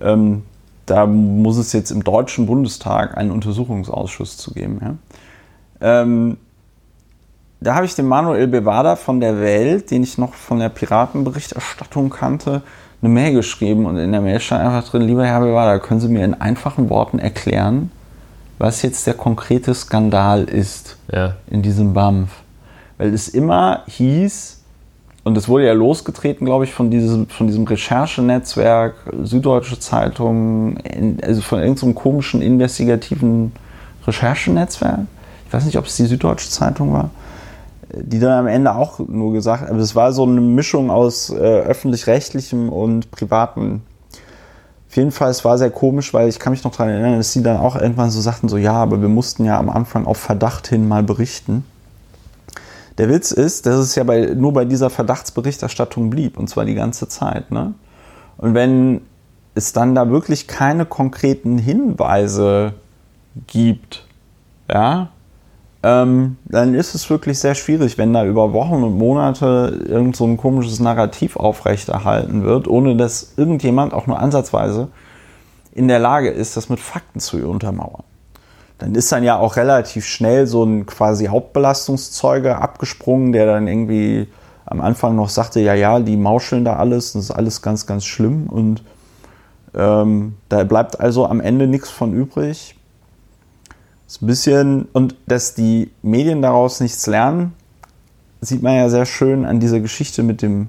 ähm, 0.00 0.42
da 0.86 1.06
muss 1.06 1.56
es 1.56 1.72
jetzt 1.72 1.90
im 1.90 2.04
Deutschen 2.04 2.46
Bundestag 2.46 3.16
einen 3.16 3.30
Untersuchungsausschuss 3.30 4.36
zu 4.36 4.52
geben. 4.52 4.80
Ja? 4.82 6.02
Ähm, 6.02 6.36
da 7.60 7.76
habe 7.76 7.86
ich 7.86 7.94
den 7.94 8.06
Manuel 8.06 8.46
Bevada 8.48 8.96
von 8.96 9.20
der 9.20 9.40
Welt, 9.40 9.90
den 9.90 10.02
ich 10.02 10.18
noch 10.18 10.34
von 10.34 10.58
der 10.58 10.68
Piratenberichterstattung 10.68 12.10
kannte, 12.10 12.62
eine 13.04 13.12
Mail 13.12 13.34
geschrieben 13.34 13.84
und 13.86 13.98
in 13.98 14.12
der 14.12 14.22
Mail 14.22 14.40
stand 14.40 14.64
einfach 14.64 14.88
drin, 14.88 15.02
lieber 15.02 15.26
Herr 15.26 15.40
Bevada, 15.40 15.78
können 15.78 16.00
Sie 16.00 16.08
mir 16.08 16.24
in 16.24 16.34
einfachen 16.34 16.88
Worten 16.88 17.18
erklären, 17.18 17.90
was 18.58 18.80
jetzt 18.82 19.06
der 19.06 19.14
konkrete 19.14 19.74
Skandal 19.74 20.44
ist 20.44 20.96
Ja. 21.12 21.34
in 21.50 21.60
diesem 21.60 21.92
BAMF. 21.92 22.30
Weil 22.96 23.12
es 23.12 23.28
immer 23.28 23.82
hieß, 23.88 24.60
und 25.24 25.36
es 25.36 25.48
wurde 25.48 25.66
ja 25.66 25.72
losgetreten, 25.72 26.46
glaube 26.46 26.64
ich, 26.64 26.72
von 26.72 26.90
diesem, 26.90 27.28
von 27.28 27.46
diesem 27.46 27.64
Recherchenetzwerk, 27.64 28.94
Süddeutsche 29.22 29.78
Zeitung, 29.78 30.78
also 31.22 31.42
von 31.42 31.60
irgendeinem 31.60 31.94
komischen 31.94 32.40
investigativen 32.40 33.52
Recherchenetzwerk. 34.06 35.00
Ich 35.46 35.52
weiß 35.52 35.64
nicht, 35.66 35.76
ob 35.78 35.86
es 35.86 35.96
die 35.96 36.06
Süddeutsche 36.06 36.48
Zeitung 36.48 36.92
war, 36.92 37.10
die 37.96 38.18
dann 38.18 38.32
am 38.32 38.46
Ende 38.46 38.74
auch 38.74 38.98
nur 38.98 39.32
gesagt, 39.32 39.70
es 39.70 39.94
war 39.94 40.12
so 40.12 40.24
eine 40.24 40.40
Mischung 40.40 40.90
aus 40.90 41.30
äh, 41.30 41.34
öffentlich-rechtlichem 41.36 42.68
und 42.68 43.10
privaten 43.10 43.82
auf 44.94 44.98
jeden 44.98 45.10
Fall, 45.10 45.30
es 45.32 45.44
war 45.44 45.58
sehr 45.58 45.72
komisch, 45.72 46.14
weil 46.14 46.28
ich 46.28 46.38
kann 46.38 46.52
mich 46.52 46.62
noch 46.62 46.70
daran 46.70 46.90
erinnern, 46.90 47.16
dass 47.16 47.32
sie 47.32 47.42
dann 47.42 47.56
auch 47.56 47.74
irgendwann 47.74 48.12
so 48.12 48.20
sagten, 48.20 48.48
so 48.48 48.56
ja, 48.56 48.74
aber 48.74 49.00
wir 49.00 49.08
mussten 49.08 49.44
ja 49.44 49.58
am 49.58 49.68
Anfang 49.68 50.06
auf 50.06 50.18
Verdacht 50.18 50.68
hin 50.68 50.86
mal 50.86 51.02
berichten. 51.02 51.64
Der 52.98 53.08
Witz 53.08 53.32
ist, 53.32 53.66
dass 53.66 53.74
es 53.74 53.96
ja 53.96 54.04
bei, 54.04 54.34
nur 54.36 54.52
bei 54.52 54.64
dieser 54.64 54.90
Verdachtsberichterstattung 54.90 56.10
blieb, 56.10 56.38
und 56.38 56.48
zwar 56.48 56.64
die 56.64 56.76
ganze 56.76 57.08
Zeit. 57.08 57.50
Ne? 57.50 57.74
Und 58.36 58.54
wenn 58.54 59.00
es 59.56 59.72
dann 59.72 59.96
da 59.96 60.10
wirklich 60.10 60.46
keine 60.46 60.86
konkreten 60.86 61.58
Hinweise 61.58 62.74
gibt, 63.48 64.06
ja, 64.70 65.08
ähm, 65.84 66.38
dann 66.46 66.74
ist 66.74 66.94
es 66.94 67.10
wirklich 67.10 67.38
sehr 67.38 67.54
schwierig, 67.54 67.98
wenn 67.98 68.14
da 68.14 68.24
über 68.24 68.54
Wochen 68.54 68.82
und 68.82 68.96
Monate 68.96 69.84
irgend 69.86 70.16
so 70.16 70.24
ein 70.24 70.38
komisches 70.38 70.80
Narrativ 70.80 71.36
aufrechterhalten 71.36 72.42
wird, 72.42 72.66
ohne 72.68 72.96
dass 72.96 73.34
irgendjemand 73.36 73.92
auch 73.92 74.06
nur 74.06 74.18
ansatzweise 74.18 74.88
in 75.74 75.86
der 75.86 75.98
Lage 75.98 76.30
ist, 76.30 76.56
das 76.56 76.70
mit 76.70 76.80
Fakten 76.80 77.20
zu 77.20 77.36
untermauern. 77.46 78.04
Dann 78.78 78.94
ist 78.94 79.12
dann 79.12 79.24
ja 79.24 79.38
auch 79.38 79.56
relativ 79.56 80.06
schnell 80.06 80.46
so 80.46 80.64
ein 80.64 80.86
quasi 80.86 81.26
Hauptbelastungszeuge 81.26 82.56
abgesprungen, 82.56 83.32
der 83.32 83.44
dann 83.44 83.68
irgendwie 83.68 84.28
am 84.64 84.80
Anfang 84.80 85.14
noch 85.16 85.28
sagte, 85.28 85.60
ja, 85.60 85.74
ja, 85.74 86.00
die 86.00 86.16
mauscheln 86.16 86.64
da 86.64 86.76
alles, 86.76 87.12
das 87.12 87.24
ist 87.24 87.30
alles 87.30 87.60
ganz, 87.60 87.86
ganz 87.86 88.06
schlimm 88.06 88.46
und 88.46 88.82
ähm, 89.74 90.36
da 90.48 90.64
bleibt 90.64 90.98
also 90.98 91.26
am 91.26 91.42
Ende 91.42 91.66
nichts 91.66 91.90
von 91.90 92.14
übrig. 92.14 92.73
Ist 94.06 94.22
ein 94.22 94.26
bisschen, 94.26 94.88
und 94.92 95.14
dass 95.26 95.54
die 95.54 95.90
Medien 96.02 96.42
daraus 96.42 96.80
nichts 96.80 97.06
lernen, 97.06 97.54
sieht 98.40 98.62
man 98.62 98.74
ja 98.74 98.88
sehr 98.88 99.06
schön 99.06 99.44
an 99.44 99.60
dieser 99.60 99.80
Geschichte 99.80 100.22
mit 100.22 100.42
dem, 100.42 100.68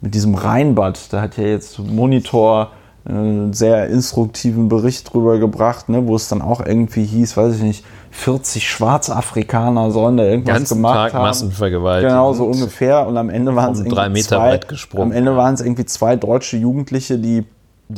mit 0.00 0.14
diesem 0.14 0.34
Rheinbad. 0.34 1.12
Da 1.12 1.20
hat 1.20 1.36
ja 1.36 1.44
jetzt 1.44 1.78
Monitor 1.78 2.72
einen 3.04 3.52
sehr 3.52 3.88
instruktiven 3.88 4.68
Bericht 4.68 5.12
drüber 5.12 5.38
gebracht, 5.38 5.88
ne, 5.88 6.06
wo 6.06 6.16
es 6.16 6.28
dann 6.28 6.42
auch 6.42 6.64
irgendwie 6.64 7.04
hieß, 7.04 7.36
weiß 7.36 7.56
ich 7.56 7.62
nicht, 7.62 7.84
40 8.10 8.68
Schwarzafrikaner 8.68 9.90
sollen 9.90 10.16
da 10.16 10.24
irgendwas 10.24 10.56
Ganzen 10.56 10.76
gemacht 10.78 10.94
Tag 10.94 11.14
haben. 11.14 11.22
Massenvergewaltigung. 11.22 12.10
Genau, 12.10 12.32
so 12.32 12.44
ungefähr. 12.44 13.06
Und 13.06 13.16
am 13.16 13.30
Ende 13.30 13.54
waren 13.54 13.72
es 13.72 13.80
Um 13.80 13.86
irgendwie 13.86 13.96
drei 13.96 14.08
Meter 14.08 14.28
zwei, 14.28 14.50
Brett 14.50 14.68
gesprungen. 14.68 15.10
Am 15.10 15.12
Ende 15.12 15.36
waren 15.36 15.54
es 15.54 15.60
irgendwie 15.60 15.84
zwei 15.86 16.16
deutsche 16.16 16.56
Jugendliche, 16.56 17.18
die 17.18 17.44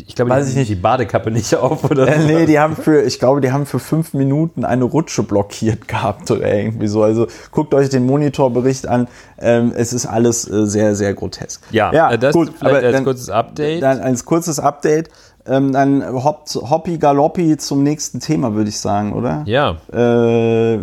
Ich 0.06 0.14
glaube, 0.14 0.30
Weiß 0.30 0.44
die, 0.44 0.50
ich 0.52 0.56
nicht. 0.56 0.70
die 0.70 0.74
Badekappe 0.76 1.32
nicht 1.32 1.52
auf 1.56 1.82
oder 1.90 2.06
äh, 2.06 2.20
so. 2.20 2.26
nee, 2.28 2.46
die 2.46 2.60
haben 2.60 2.76
für, 2.76 3.02
ich 3.02 3.18
glaube, 3.18 3.40
die 3.40 3.50
haben 3.50 3.66
für 3.66 3.80
fünf 3.80 4.14
Minuten 4.14 4.64
eine 4.64 4.84
Rutsche 4.84 5.24
blockiert 5.24 5.88
gehabt 5.88 6.30
oder 6.30 6.52
irgendwie 6.52 6.86
so. 6.86 7.02
Also 7.02 7.26
guckt 7.50 7.74
euch 7.74 7.88
den 7.88 8.06
Monitorbericht 8.06 8.86
an. 8.86 9.08
Ähm, 9.38 9.72
es 9.74 9.92
ist 9.92 10.06
alles 10.06 10.48
äh, 10.48 10.66
sehr, 10.66 10.94
sehr 10.94 11.12
grotesk. 11.14 11.62
Ja, 11.72 12.12
äh, 12.12 12.18
das 12.18 12.36
vielleicht 12.36 12.62
als 12.62 12.92
dann- 12.92 13.04
kurzes 13.04 13.30
Update. 13.30 13.82
Dann 13.82 13.98
als 14.00 14.24
kurzes 14.24 14.60
Update. 14.60 15.08
Ähm, 15.46 15.72
dann 15.72 16.04
hopp, 16.22 16.44
hoppi 16.54 16.98
galoppi 16.98 17.56
zum 17.56 17.82
nächsten 17.82 18.20
Thema, 18.20 18.54
würde 18.54 18.68
ich 18.68 18.78
sagen, 18.78 19.14
oder? 19.14 19.42
Ja, 19.46 19.76
Äh, 19.90 19.96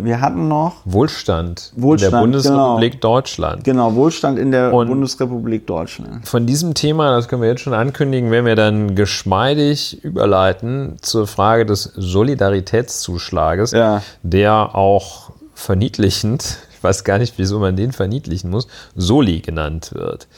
wir 0.04 0.20
hatten 0.20 0.48
noch, 0.48 0.74
Wohlstand, 0.84 1.72
Wohlstand, 1.76 2.08
in 2.08 2.12
der 2.12 2.20
Bundesrepublik 2.20 2.92
genau. 3.00 3.00
Deutschland. 3.14 3.64
genau, 3.64 3.94
Wohlstand 3.94 4.38
in 4.38 4.50
der 4.50 4.72
Und- 4.74 4.88
Bundesrepublik 4.88 5.66
Deutschland. 5.66 6.26
Von 6.26 6.46
diesem 6.46 6.74
Thema, 6.74 7.10
das 7.14 7.28
können 7.28 7.40
wir 7.42 7.48
jetzt 7.48 7.60
schon 7.60 7.72
ankündigen, 7.74 8.30
werden 8.32 8.46
wir 8.46 8.56
dann 8.56 8.96
geschmeidig 8.96 10.02
überleiten 10.02 10.96
zur 11.02 11.26
Frage 11.28 11.64
des 11.64 11.92
Solidaritätszuschlages, 11.94 13.70
Ja. 13.72 14.02
der 14.22 14.74
auch 14.74 15.30
verniedlichend, 15.54 16.58
ich 16.78 16.84
weiß 16.84 17.02
gar 17.02 17.18
nicht, 17.18 17.34
wieso 17.38 17.58
man 17.58 17.74
den 17.74 17.90
verniedlichen 17.90 18.50
muss, 18.50 18.68
Soli 18.94 19.40
genannt 19.40 19.90
wird. 19.94 20.28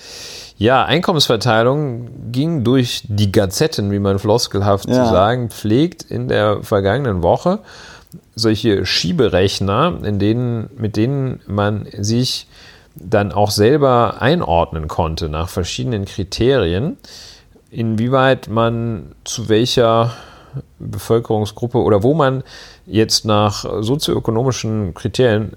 Ja, 0.57 0.86
Einkommensverteilung 0.86 2.32
ging 2.32 2.64
durch 2.64 3.03
die 3.07 3.30
Gazetten, 3.30 3.91
wie 3.91 3.99
man 3.99 4.18
floskelhaft 4.18 4.88
Ja. 4.88 5.05
zu 5.05 5.11
sagen 5.11 5.51
pflegt, 5.51 6.03
in 6.03 6.28
der 6.28 6.62
vergangenen 6.62 7.22
Woche. 7.22 7.59
Solche 8.34 8.86
Schieberechner, 8.86 9.99
in 10.03 10.18
denen, 10.18 10.70
mit 10.78 10.97
denen 10.97 11.41
man 11.47 11.86
sich 11.99 12.47
dann 12.95 13.32
auch 13.32 13.51
selber 13.51 14.22
einordnen 14.22 14.88
konnte 14.88 15.28
nach 15.28 15.51
verschiedenen 15.51 16.07
Kriterien, 16.07 16.97
inwieweit 17.70 18.49
man 18.49 19.14
zu 19.24 19.51
welcher 19.51 20.12
Bevölkerungsgruppe 20.78 21.78
oder 21.78 22.03
wo 22.03 22.14
man 22.14 22.43
jetzt 22.86 23.26
nach 23.26 23.64
sozioökonomischen 23.82 24.95
Kriterien 24.95 25.53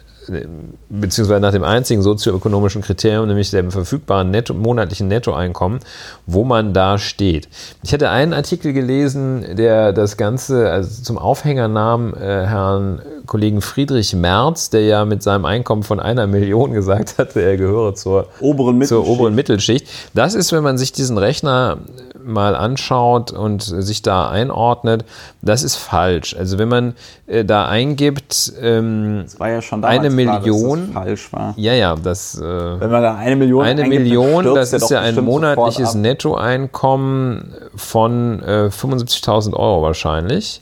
beziehungsweise 0.90 1.40
nach 1.42 1.52
dem 1.52 1.64
einzigen 1.64 2.02
sozioökonomischen 2.02 2.82
Kriterium, 2.82 3.28
nämlich 3.28 3.52
dem 3.52 3.72
verfügbaren 3.72 4.32
Netto, 4.32 4.54
monatlichen 4.54 5.08
Nettoeinkommen, 5.08 5.80
wo 6.26 6.44
man 6.44 6.74
da 6.74 6.98
steht. 6.98 7.50
Ich 7.84 7.94
hatte 7.94 8.10
einen 8.10 8.34
Artikel 8.34 8.74
gelesen, 8.74 9.56
der 9.56 9.94
das 9.94 10.18
Ganze 10.18 10.70
also 10.70 11.04
zum 11.04 11.18
Aufhänger 11.18 11.68
nahm, 11.68 12.14
äh, 12.14 12.20
Herrn 12.20 13.02
Kollegen 13.26 13.62
Friedrich 13.62 14.14
Merz, 14.14 14.70
der 14.70 14.82
ja 14.82 15.06
mit 15.06 15.24
seinem 15.24 15.46
Einkommen 15.46 15.84
von 15.84 16.00
einer 16.00 16.28
Million 16.28 16.74
gesagt 16.74 17.18
hatte, 17.18 17.42
er 17.42 17.58
gehöre 17.58 17.96
zur 17.96 18.28
Oberen 18.40 18.82
zur 18.86 19.00
Mittelschicht. 19.00 19.10
oberen 19.10 19.36
Mittelschicht. 19.36 19.88
Das 20.14 20.36
ist, 20.36 20.52
wenn 20.52 20.64
man 20.64 20.78
sich 20.78 20.92
diesen 20.92 21.18
Rechner 21.18 21.78
mal 22.24 22.56
anschaut 22.56 23.32
und 23.32 23.64
sich 23.64 24.02
da 24.02 24.30
einordnet, 24.30 25.06
das 25.42 25.64
ist 25.64 25.76
falsch. 25.76 26.36
Also 26.38 26.58
wenn 26.58 26.70
man 26.70 26.94
äh, 27.28 27.44
da 27.44 27.68
eingibt, 27.68 28.54
ähm, 28.62 29.22
Das 29.24 29.40
war 29.40 29.50
ja 29.50 29.62
schon 29.62 29.84
Eine 29.84 29.98
damals 29.98 30.13
Million- 30.14 30.86
das 30.88 30.94
falsch 30.94 31.34
war. 31.34 31.54
ja, 31.58 31.74
ja, 31.74 31.96
das 31.96 32.36
äh, 32.40 32.42
Wenn 32.44 32.92
man 32.92 33.02
da 33.04 33.16
eine 33.16 33.36
Million 33.36 33.64
eine 33.66 33.86
Million, 33.88 34.46
das 34.56 34.74
ist 34.74 34.90
ja 34.90 35.02
ein 35.02 35.16
monatliches. 35.24 35.96
Nettoeinkommen 35.96 37.54
von 37.76 38.42
äh, 38.44 38.70
75.000 38.70 39.54
Euro 39.54 39.82
wahrscheinlich, 39.82 40.62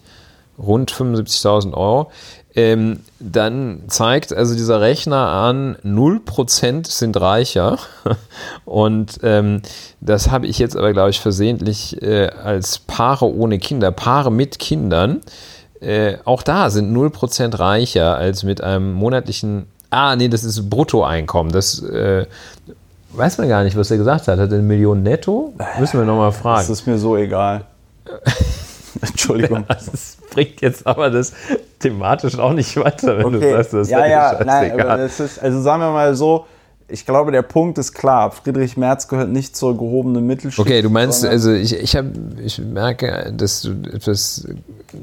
rund 0.58 0.92
75.000 0.92 1.74
Euro. 1.74 2.12
Ähm, 2.54 3.00
dann 3.20 3.84
zeigt 3.88 4.34
also 4.34 4.54
dieser 4.56 4.82
Rechner 4.82 5.28
an, 5.28 5.78
0% 5.86 6.86
sind 6.86 7.20
reicher. 7.22 7.78
Und 8.66 9.20
ähm, 9.24 9.62
das 10.02 10.30
habe 10.32 10.48
ich 10.48 10.60
jetzt 10.60 10.76
aber, 10.76 10.92
glaube 10.92 11.12
ich, 11.12 11.22
versehentlich 11.22 12.02
äh, 12.02 12.28
als 12.28 12.80
Paare 12.80 13.26
ohne 13.34 13.58
Kinder, 13.58 13.92
Paare 13.92 14.32
mit 14.34 14.60
Kindern. 14.60 15.22
Äh, 15.82 16.18
auch 16.26 16.44
da 16.44 16.70
sind 16.70 16.96
0% 16.96 17.58
reicher 17.60 18.16
als 18.16 18.44
mit 18.44 18.62
einem 18.64 18.94
monatlichen. 18.94 19.66
Ah, 19.90 20.16
nee, 20.16 20.30
das 20.30 20.44
ist 20.44 20.70
Bruttoeinkommen. 20.70 21.52
Das 21.52 21.82
äh, 21.84 22.26
weiß 23.14 23.40
man 23.40 23.50
gar 23.50 23.64
nicht, 23.64 23.76
was 23.76 23.92
er 23.92 23.98
gesagt 23.98 24.28
hat. 24.28 24.40
Hat 24.40 24.50
er 24.52 24.54
eine 24.54 24.62
Million 24.64 25.04
netto? 25.04 25.54
Müssen 25.80 26.00
wir 26.00 26.06
nochmal 26.06 26.30
Das 26.32 26.38
fragen. 26.40 26.72
ist 26.72 26.88
mir 26.88 26.98
so 26.98 27.18
egal. 27.18 27.66
Entschuldigung. 29.02 29.66
Das 29.68 30.18
bringt 30.32 30.62
jetzt 30.62 30.86
aber 30.86 31.10
das 31.10 31.34
thematisch 31.80 32.38
auch 32.38 32.54
nicht 32.54 32.76
weiter, 32.78 33.18
wenn 33.18 33.32
du 33.34 33.38
Okay. 33.40 33.52
sagst, 33.54 33.74
das 33.74 33.82
ist 33.88 33.92
ja, 33.92 34.44
nein, 34.44 34.72
aber 34.80 34.98
das 34.98 35.20
ist, 35.20 35.40
also 35.42 35.62
sagen 35.62 35.82
wir 35.82 35.92
mal 35.92 36.14
so, 36.16 36.46
ich 36.92 37.06
glaube, 37.06 37.32
der 37.32 37.42
Punkt 37.42 37.78
ist 37.78 37.94
klar. 37.94 38.32
Friedrich 38.32 38.78
Merz 38.78 39.08
gehört 39.08 39.30
nicht 39.30 39.56
zur 39.56 39.78
gehobenen 39.78 40.28
Mittelschicht. 40.28 40.60
Okay, 40.60 40.82
du 40.82 40.90
meinst, 40.90 41.26
also 41.26 41.52
ich, 41.52 41.74
ich, 41.74 41.96
hab, 41.96 42.06
ich 42.44 42.60
merke, 42.60 43.34
dass 43.36 43.62
du 43.62 43.72
etwas, 43.92 44.48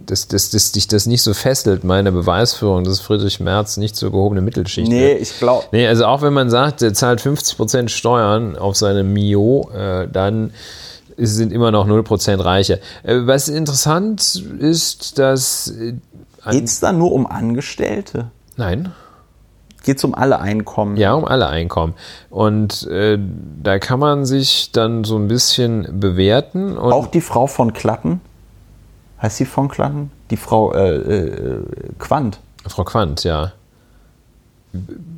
dass, 0.07 0.29
dass, 0.29 0.51
dass 0.51 0.73
dich 0.73 0.87
das 0.89 1.07
nicht 1.07 1.23
so 1.23 1.35
fesselt, 1.35 1.85
meine 1.85 2.13
Beweisführung, 2.13 2.85
dass 2.85 3.01
Friedrich 3.01 3.41
Merz 3.41 3.77
nicht 3.77 3.97
zur 3.97 4.11
gehobenen 4.11 4.45
Mittelschicht 4.45 4.89
Nee, 4.89 5.01
gehört. 5.01 5.23
ich 5.23 5.39
glaube. 5.39 5.65
Nee, 5.73 5.87
also 5.87 6.05
auch 6.05 6.23
wenn 6.23 6.33
man 6.33 6.51
sagt, 6.51 6.81
der 6.83 6.95
zahlt 6.95 7.21
50% 7.21 7.89
Steuern 7.89 8.57
auf 8.57 8.77
seine 8.77 9.03
Mio, 9.03 9.71
äh, 9.75 10.07
dann 10.09 10.53
sind 11.17 11.53
immer 11.53 11.71
noch 11.71 11.87
0% 11.89 12.45
reicher. 12.45 12.79
Äh, 13.03 13.21
was 13.23 13.49
interessant 13.49 14.43
ist, 14.59 15.19
dass. 15.19 15.69
Äh, 15.69 15.95
Geht 16.51 16.65
es 16.65 16.81
da 16.81 16.93
nur 16.93 17.13
um 17.13 17.27
Angestellte? 17.27 18.31
Nein. 18.57 18.93
Geht 19.89 19.97
es 19.97 20.05
um 20.05 20.15
alle 20.15 20.39
Einkommen? 20.39 20.99
Ja, 20.99 21.15
um 21.15 21.25
alle 21.25 21.47
Einkommen. 21.47 21.95
Und 22.29 22.87
äh, 22.89 23.19
da 23.63 23.79
kann 23.79 23.99
man 23.99 24.27
sich 24.27 24.71
dann 24.71 25.05
so 25.05 25.17
ein 25.17 25.29
bisschen 25.29 25.99
bewerten. 25.99 26.77
Auch 26.77 27.07
die 27.07 27.23
Frau 27.23 27.47
von 27.47 27.73
Klatten? 27.73 28.21
Heißt 29.23 29.39
sie 29.39 29.47
von 29.47 29.69
Klatten? 29.69 30.11
Die 30.29 30.37
Frau 30.37 30.75
äh, 30.75 30.95
äh, 30.95 31.63
Quandt. 31.99 32.39
Frau 32.67 32.85
Quandt, 32.85 33.25
ja. 33.25 33.53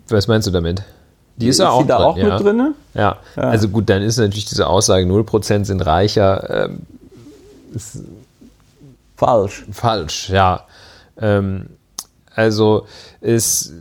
Was 0.09 0.29
meinst 0.29 0.47
du 0.47 0.53
damit? 0.53 0.85
Die 1.35 1.49
ist, 1.49 1.57
ist 1.57 1.63
ja 1.63 1.71
auch, 1.71 1.85
da 1.85 1.97
drin, 1.97 2.07
auch 2.07 2.17
ja. 2.17 2.35
mit 2.35 2.47
drin? 2.47 2.75
Ja. 2.95 3.17
ja. 3.35 3.43
also 3.43 3.69
gut, 3.71 3.91
dann 3.91 4.03
ist 4.03 4.19
natürlich 4.19 4.45
diese 4.45 4.69
Aussage, 4.69 5.05
0% 5.05 5.65
sind 5.65 5.81
reicher, 5.81 6.69
ähm, 6.69 6.87
falsch. 9.17 9.65
Falsch, 9.73 10.31
ja. 10.31 10.63
Ähm, 11.21 11.71
also 12.37 12.87
ist, 13.21 13.75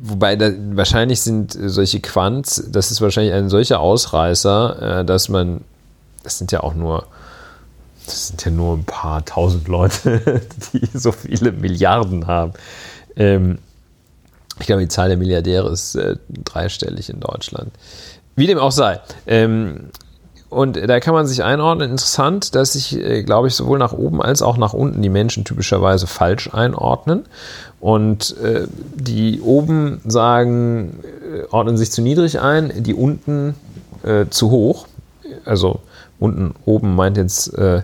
wobei 0.00 0.36
da, 0.36 0.50
wahrscheinlich 0.72 1.20
sind 1.20 1.56
solche 1.58 2.00
Quants, 2.00 2.64
das 2.68 2.90
ist 2.90 3.00
wahrscheinlich 3.00 3.34
ein 3.34 3.48
solcher 3.48 3.80
Ausreißer, 3.80 5.00
äh, 5.00 5.04
dass 5.04 5.28
man, 5.28 5.62
das 6.22 6.38
sind 6.38 6.52
ja 6.52 6.62
auch 6.62 6.74
nur, 6.74 7.06
das 8.04 8.28
sind 8.28 8.44
ja 8.44 8.50
nur 8.50 8.76
ein 8.76 8.84
paar 8.84 9.24
tausend 9.24 9.68
Leute, 9.68 10.42
die 10.72 10.86
so 10.94 11.12
viele 11.12 11.52
Milliarden 11.52 12.26
haben. 12.26 12.52
Ähm, 13.16 13.58
ich 14.58 14.66
glaube, 14.66 14.82
die 14.82 14.88
Zahl 14.88 15.08
der 15.08 15.18
Milliardäre 15.18 15.68
ist 15.70 15.96
äh, 15.96 16.16
dreistellig 16.28 17.10
in 17.10 17.20
Deutschland. 17.20 17.72
Wie 18.36 18.46
dem 18.46 18.58
auch 18.58 18.72
sei. 18.72 19.00
Ähm, 19.26 19.90
und 20.48 20.76
da 20.76 21.00
kann 21.00 21.14
man 21.14 21.26
sich 21.26 21.42
einordnen. 21.42 21.90
Interessant, 21.90 22.54
dass 22.54 22.74
sich, 22.74 22.96
äh, 22.96 23.24
glaube 23.24 23.48
ich, 23.48 23.54
sowohl 23.54 23.78
nach 23.78 23.92
oben 23.92 24.22
als 24.22 24.42
auch 24.42 24.56
nach 24.56 24.72
unten 24.72 25.02
die 25.02 25.08
Menschen 25.08 25.44
typischerweise 25.44 26.06
falsch 26.06 26.52
einordnen. 26.52 27.24
Und 27.80 28.36
äh, 28.38 28.66
die 28.94 29.40
oben 29.40 30.00
sagen, 30.06 31.00
äh, 31.04 31.44
ordnen 31.50 31.76
sich 31.76 31.90
zu 31.92 32.02
niedrig 32.02 32.40
ein, 32.40 32.72
die 32.82 32.94
unten 32.94 33.54
äh, 34.02 34.26
zu 34.30 34.50
hoch. 34.50 34.86
Also 35.44 35.80
unten, 36.18 36.54
oben 36.64 36.94
meint 36.94 37.16
jetzt 37.16 37.52
äh, 37.54 37.82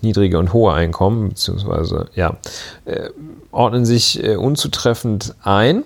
niedrige 0.00 0.38
und 0.38 0.52
hohe 0.52 0.72
Einkommen, 0.72 1.30
beziehungsweise 1.30 2.08
ja, 2.14 2.36
äh, 2.84 3.10
ordnen 3.50 3.84
sich 3.84 4.22
unzutreffend 4.36 5.34
ein. 5.42 5.84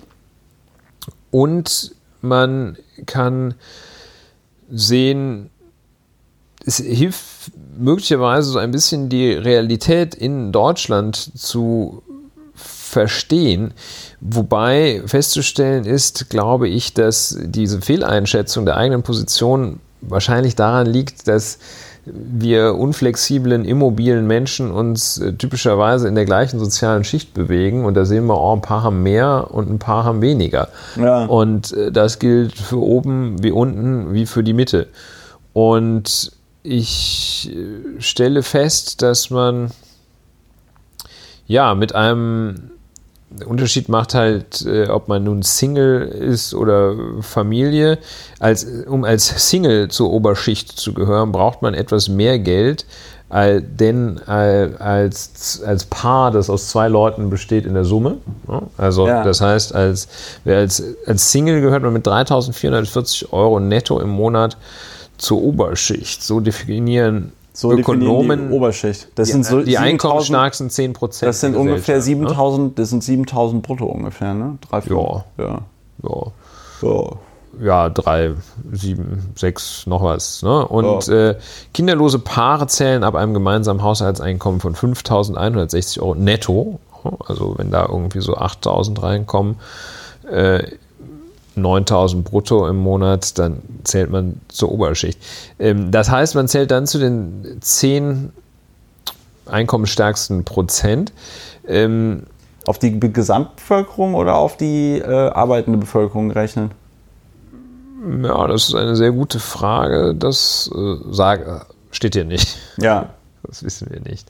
Und 1.30 1.94
man 2.20 2.76
kann 3.06 3.54
sehen, 4.70 5.50
es 6.64 6.78
hilft 6.78 7.52
möglicherweise 7.78 8.50
so 8.50 8.58
ein 8.58 8.70
bisschen 8.70 9.08
die 9.08 9.32
Realität 9.32 10.14
in 10.14 10.52
Deutschland 10.52 11.16
zu 11.16 12.02
verstehen. 12.88 13.72
Wobei 14.20 15.02
festzustellen 15.06 15.84
ist, 15.84 16.30
glaube 16.30 16.68
ich, 16.68 16.94
dass 16.94 17.38
diese 17.40 17.80
Fehleinschätzung 17.80 18.64
der 18.64 18.76
eigenen 18.76 19.02
Position 19.02 19.80
wahrscheinlich 20.00 20.56
daran 20.56 20.86
liegt, 20.86 21.28
dass 21.28 21.58
wir 22.10 22.74
unflexiblen, 22.74 23.64
immobilen 23.64 24.26
Menschen 24.26 24.70
uns 24.70 25.18
äh, 25.18 25.34
typischerweise 25.34 26.08
in 26.08 26.14
der 26.14 26.24
gleichen 26.24 26.58
sozialen 26.58 27.04
Schicht 27.04 27.34
bewegen. 27.34 27.84
Und 27.84 27.94
da 27.94 28.06
sehen 28.06 28.26
wir, 28.26 28.40
oh, 28.40 28.54
ein 28.54 28.62
paar 28.62 28.82
haben 28.82 29.02
mehr 29.02 29.48
und 29.50 29.70
ein 29.70 29.78
paar 29.78 30.04
haben 30.04 30.22
weniger. 30.22 30.68
Ja. 30.96 31.26
Und 31.26 31.72
äh, 31.72 31.92
das 31.92 32.18
gilt 32.18 32.56
für 32.56 32.80
oben 32.80 33.42
wie 33.42 33.50
unten 33.50 34.14
wie 34.14 34.24
für 34.24 34.42
die 34.42 34.54
Mitte. 34.54 34.86
Und 35.52 36.32
ich 36.62 37.50
äh, 37.52 38.00
stelle 38.00 38.42
fest, 38.42 39.02
dass 39.02 39.28
man 39.28 39.70
ja 41.46 41.74
mit 41.74 41.94
einem 41.94 42.70
der 43.30 43.48
Unterschied 43.48 43.88
macht 43.88 44.14
halt, 44.14 44.64
äh, 44.66 44.88
ob 44.88 45.08
man 45.08 45.24
nun 45.24 45.42
Single 45.42 46.02
ist 46.02 46.54
oder 46.54 46.94
Familie. 47.20 47.98
Als, 48.38 48.66
um 48.86 49.04
als 49.04 49.48
Single 49.48 49.88
zur 49.88 50.10
Oberschicht 50.10 50.78
zu 50.78 50.94
gehören, 50.94 51.32
braucht 51.32 51.62
man 51.62 51.74
etwas 51.74 52.08
mehr 52.08 52.38
Geld, 52.38 52.86
denn 53.30 54.18
äh, 54.26 54.70
als, 54.78 55.62
als 55.62 55.84
Paar, 55.84 56.30
das 56.30 56.48
aus 56.48 56.68
zwei 56.68 56.88
Leuten 56.88 57.28
besteht 57.28 57.66
in 57.66 57.74
der 57.74 57.84
Summe. 57.84 58.16
Ja? 58.48 58.62
Also 58.78 59.06
ja. 59.06 59.22
das 59.22 59.42
heißt, 59.42 59.74
als, 59.74 60.08
als, 60.46 60.82
als 61.06 61.30
Single 61.30 61.60
gehört 61.60 61.82
man 61.82 61.92
mit 61.92 62.06
3.440 62.06 63.30
Euro 63.32 63.60
netto 63.60 64.00
im 64.00 64.08
Monat 64.08 64.56
zur 65.18 65.42
Oberschicht. 65.42 66.22
So 66.22 66.40
definieren 66.40 67.32
so 67.58 67.72
Ökonomen, 67.72 68.50
die 68.50 68.54
Oberschicht. 68.54 69.08
Das 69.16 69.26
die, 69.26 69.32
sind 69.32 69.44
so 69.44 69.62
die 69.62 69.78
einkommensstärksten 69.78 70.70
10 70.70 70.92
Prozent. 70.92 71.28
Das 71.28 71.40
sind 71.40 71.56
ungefähr 71.56 72.00
7000, 72.00 72.68
ne? 72.68 72.72
das 72.76 72.90
sind 72.90 73.02
7000 73.02 73.64
brutto 73.64 73.86
ungefähr, 73.86 74.32
ne? 74.32 74.58
Drei, 74.70 74.80
ja. 74.88 75.24
ja. 75.38 75.60
Ja. 76.04 76.32
Ja. 76.82 77.10
Ja, 77.60 77.88
drei, 77.88 78.34
sieben, 78.70 79.32
sechs, 79.34 79.88
noch 79.88 80.04
was. 80.04 80.44
Ne? 80.44 80.68
Und 80.68 81.08
ja. 81.08 81.30
äh, 81.30 81.38
kinderlose 81.74 82.20
Paare 82.20 82.68
zählen 82.68 83.02
ab 83.02 83.16
einem 83.16 83.34
gemeinsamen 83.34 83.82
Haushaltseinkommen 83.82 84.60
von 84.60 84.76
5.160 84.76 85.98
Euro 85.98 86.14
netto. 86.14 86.78
Also 87.26 87.54
wenn 87.58 87.72
da 87.72 87.86
irgendwie 87.86 88.20
so 88.20 88.36
8.000 88.36 89.02
reinkommen, 89.02 89.56
äh, 90.30 90.62
9000 91.58 92.24
brutto 92.24 92.66
im 92.68 92.76
Monat, 92.76 93.38
dann 93.38 93.62
zählt 93.84 94.10
man 94.10 94.40
zur 94.48 94.72
Oberschicht. 94.72 95.20
Ähm, 95.58 95.90
das 95.90 96.10
heißt, 96.10 96.34
man 96.34 96.48
zählt 96.48 96.70
dann 96.70 96.86
zu 96.86 96.98
den 96.98 97.58
10 97.60 98.32
einkommensstärksten 99.46 100.44
Prozent. 100.44 101.12
Ähm, 101.66 102.24
auf 102.66 102.78
die 102.78 102.98
Gesamtbevölkerung 103.00 104.14
oder 104.14 104.34
auf 104.34 104.56
die 104.56 104.98
äh, 104.98 105.30
arbeitende 105.30 105.78
Bevölkerung 105.78 106.30
rechnen? 106.30 106.70
Ja, 108.22 108.46
das 108.46 108.68
ist 108.68 108.74
eine 108.74 108.94
sehr 108.94 109.10
gute 109.12 109.40
Frage. 109.40 110.14
Das 110.14 110.70
äh, 110.74 110.96
sag, 111.10 111.66
steht 111.90 112.14
hier 112.14 112.24
nicht. 112.24 112.58
Ja. 112.76 113.10
Das 113.42 113.62
wissen 113.62 113.88
wir 113.90 114.00
nicht. 114.00 114.28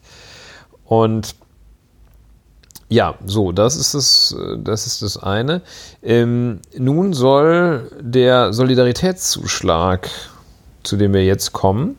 Und 0.84 1.34
ja, 2.88 3.14
so, 3.26 3.52
das 3.52 3.76
ist 3.76 3.94
das, 3.94 4.36
das, 4.58 4.86
ist 4.86 5.02
das 5.02 5.22
eine. 5.22 5.60
Ähm, 6.02 6.60
nun 6.76 7.12
soll 7.12 7.90
der 8.00 8.52
Solidaritätszuschlag, 8.52 10.08
zu 10.84 10.96
dem 10.96 11.12
wir 11.12 11.24
jetzt 11.24 11.52
kommen, 11.52 11.96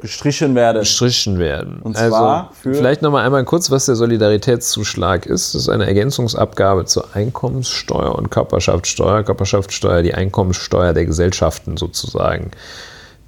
gestrichen 0.00 0.54
werden. 0.54 0.80
Gestrichen 0.80 1.38
werden. 1.38 1.80
Und 1.80 1.96
also, 1.96 2.10
zwar 2.10 2.52
für 2.52 2.74
vielleicht 2.74 3.02
nochmal 3.02 3.24
einmal 3.24 3.44
kurz, 3.44 3.70
was 3.70 3.86
der 3.86 3.96
Solidaritätszuschlag 3.96 5.26
ist. 5.26 5.54
Das 5.54 5.62
ist 5.62 5.68
eine 5.68 5.86
Ergänzungsabgabe 5.86 6.84
zur 6.84 7.14
Einkommenssteuer 7.14 8.14
und 8.14 8.30
Körperschaftssteuer. 8.30 9.22
Körperschaftssteuer, 9.22 10.02
die 10.02 10.14
Einkommenssteuer 10.14 10.92
der 10.92 11.06
Gesellschaften 11.06 11.76
sozusagen, 11.76 12.50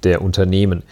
der 0.03 0.21
Unternehmen. 0.21 0.83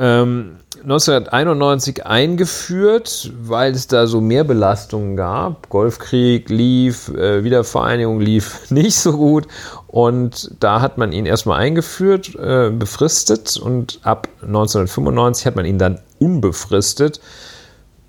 Ähm, 0.00 0.56
1991 0.82 2.06
eingeführt, 2.06 3.30
weil 3.38 3.72
es 3.72 3.86
da 3.86 4.06
so 4.06 4.22
mehr 4.22 4.44
Belastungen 4.44 5.14
gab. 5.14 5.68
Golfkrieg 5.68 6.48
lief, 6.48 7.10
äh, 7.10 7.44
Wiedervereinigung 7.44 8.18
lief 8.18 8.70
nicht 8.70 8.96
so 8.96 9.12
gut. 9.12 9.46
Und 9.88 10.56
da 10.58 10.80
hat 10.80 10.96
man 10.96 11.12
ihn 11.12 11.26
erstmal 11.26 11.60
eingeführt, 11.60 12.34
äh, 12.36 12.70
befristet. 12.70 13.58
Und 13.58 14.00
ab 14.02 14.28
1995 14.40 15.44
hat 15.44 15.56
man 15.56 15.66
ihn 15.66 15.78
dann 15.78 16.00
unbefristet, 16.18 17.20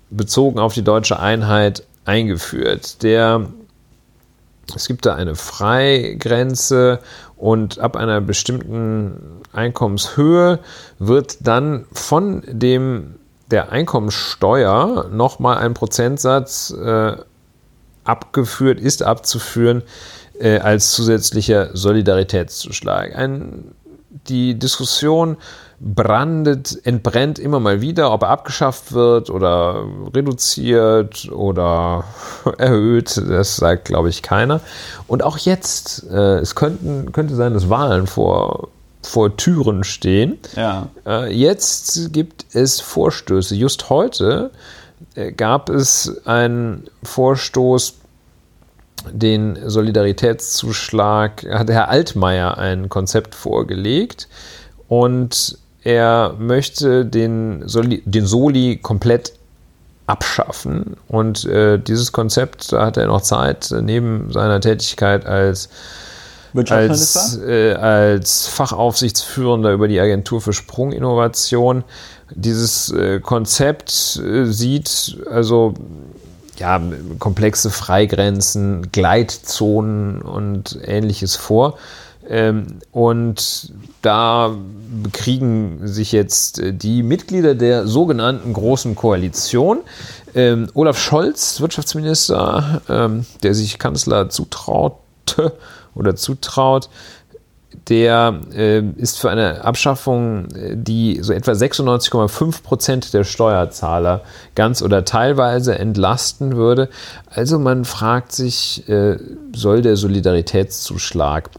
bezogen 0.08 0.58
auf 0.58 0.72
die 0.72 0.84
deutsche 0.84 1.20
Einheit, 1.20 1.84
eingeführt. 2.06 3.02
Der 3.02 3.48
es 4.74 4.86
gibt 4.86 5.06
da 5.06 5.14
eine 5.14 5.34
Freigrenze 5.34 7.00
und 7.36 7.78
ab 7.78 7.96
einer 7.96 8.20
bestimmten 8.20 9.40
Einkommenshöhe 9.52 10.60
wird 10.98 11.46
dann 11.46 11.86
von 11.92 12.42
dem 12.46 13.16
der 13.50 13.70
Einkommensteuer 13.70 15.08
nochmal 15.10 15.58
ein 15.58 15.74
Prozentsatz 15.74 16.70
äh, 16.70 17.16
abgeführt, 18.04 18.80
ist 18.80 19.02
abzuführen 19.02 19.82
äh, 20.38 20.58
als 20.58 20.92
zusätzlicher 20.92 21.76
Solidaritätszuschlag. 21.76 23.14
Ein, 23.14 23.74
die 24.28 24.58
Diskussion 24.58 25.36
brandet, 25.84 26.78
entbrennt 26.84 27.40
immer 27.40 27.58
mal 27.58 27.80
wieder, 27.80 28.12
ob 28.12 28.22
er 28.22 28.28
abgeschafft 28.28 28.92
wird 28.92 29.30
oder 29.30 29.84
reduziert 30.14 31.28
oder 31.32 32.04
erhöht, 32.58 33.20
das 33.28 33.56
sagt, 33.56 33.86
glaube 33.86 34.08
ich, 34.08 34.22
keiner. 34.22 34.60
Und 35.08 35.24
auch 35.24 35.38
jetzt, 35.38 36.08
äh, 36.08 36.38
es 36.38 36.54
könnten, 36.54 37.10
könnte 37.10 37.34
sein, 37.34 37.52
dass 37.52 37.68
Wahlen 37.68 38.06
vor, 38.06 38.68
vor 39.02 39.36
Türen 39.36 39.82
stehen. 39.82 40.38
Ja. 40.54 40.88
Äh, 41.04 41.34
jetzt 41.34 42.12
gibt 42.12 42.46
es 42.52 42.80
Vorstöße. 42.80 43.56
Just 43.56 43.90
heute 43.90 44.52
äh, 45.16 45.32
gab 45.32 45.68
es 45.68 46.24
einen 46.24 46.84
Vorstoß, 47.02 47.94
den 49.10 49.58
Solidaritätszuschlag, 49.68 51.44
hat 51.50 51.68
Herr 51.70 51.88
Altmaier 51.88 52.56
ein 52.56 52.88
Konzept 52.88 53.34
vorgelegt 53.34 54.28
und 54.86 55.58
er 55.84 56.34
möchte 56.38 57.04
den 57.04 57.66
Soli, 57.68 58.02
den 58.04 58.26
Soli 58.26 58.76
komplett 58.76 59.32
abschaffen. 60.06 60.96
Und 61.08 61.44
äh, 61.44 61.78
dieses 61.78 62.12
Konzept, 62.12 62.72
da 62.72 62.86
hat 62.86 62.96
er 62.96 63.06
noch 63.06 63.22
Zeit, 63.22 63.72
neben 63.80 64.32
seiner 64.32 64.60
Tätigkeit 64.60 65.26
als, 65.26 65.68
als, 66.68 67.38
äh, 67.38 67.72
als 67.74 68.46
Fachaufsichtsführender 68.48 69.72
über 69.72 69.88
die 69.88 70.00
Agentur 70.00 70.40
für 70.40 70.52
Sprunginnovation. 70.52 71.84
Dieses 72.34 72.90
äh, 72.92 73.20
Konzept 73.20 74.20
äh, 74.24 74.44
sieht 74.44 75.18
also 75.30 75.74
ja, 76.58 76.80
komplexe 77.18 77.70
Freigrenzen, 77.70 78.92
Gleitzonen 78.92 80.20
und 80.22 80.78
ähnliches 80.84 81.36
vor. 81.36 81.78
Ähm, 82.28 82.78
und 82.92 83.72
da 84.00 84.54
bekriegen 85.02 85.86
sich 85.86 86.12
jetzt 86.12 86.60
äh, 86.60 86.72
die 86.72 87.02
Mitglieder 87.02 87.54
der 87.54 87.86
sogenannten 87.86 88.52
Großen 88.52 88.94
Koalition. 88.94 89.80
Ähm, 90.34 90.68
Olaf 90.74 90.98
Scholz, 90.98 91.60
Wirtschaftsminister, 91.60 92.82
ähm, 92.88 93.26
der 93.42 93.54
sich 93.54 93.78
Kanzler 93.78 94.28
zutraute 94.28 95.52
oder 95.94 96.16
zutraut, 96.16 96.88
der 97.88 98.40
äh, 98.54 98.80
ist 98.96 99.18
für 99.18 99.30
eine 99.30 99.64
Abschaffung, 99.64 100.46
äh, 100.54 100.76
die 100.76 101.18
so 101.22 101.32
etwa 101.32 101.52
96,5 101.52 102.62
Prozent 102.62 103.14
der 103.14 103.24
Steuerzahler 103.24 104.22
ganz 104.54 104.82
oder 104.82 105.04
teilweise 105.04 105.78
entlasten 105.78 106.56
würde. 106.56 106.88
Also 107.28 107.58
man 107.58 107.84
fragt 107.84 108.32
sich, 108.32 108.88
äh, 108.88 109.18
soll 109.54 109.82
der 109.82 109.96
Solidaritätszuschlag 109.96 111.50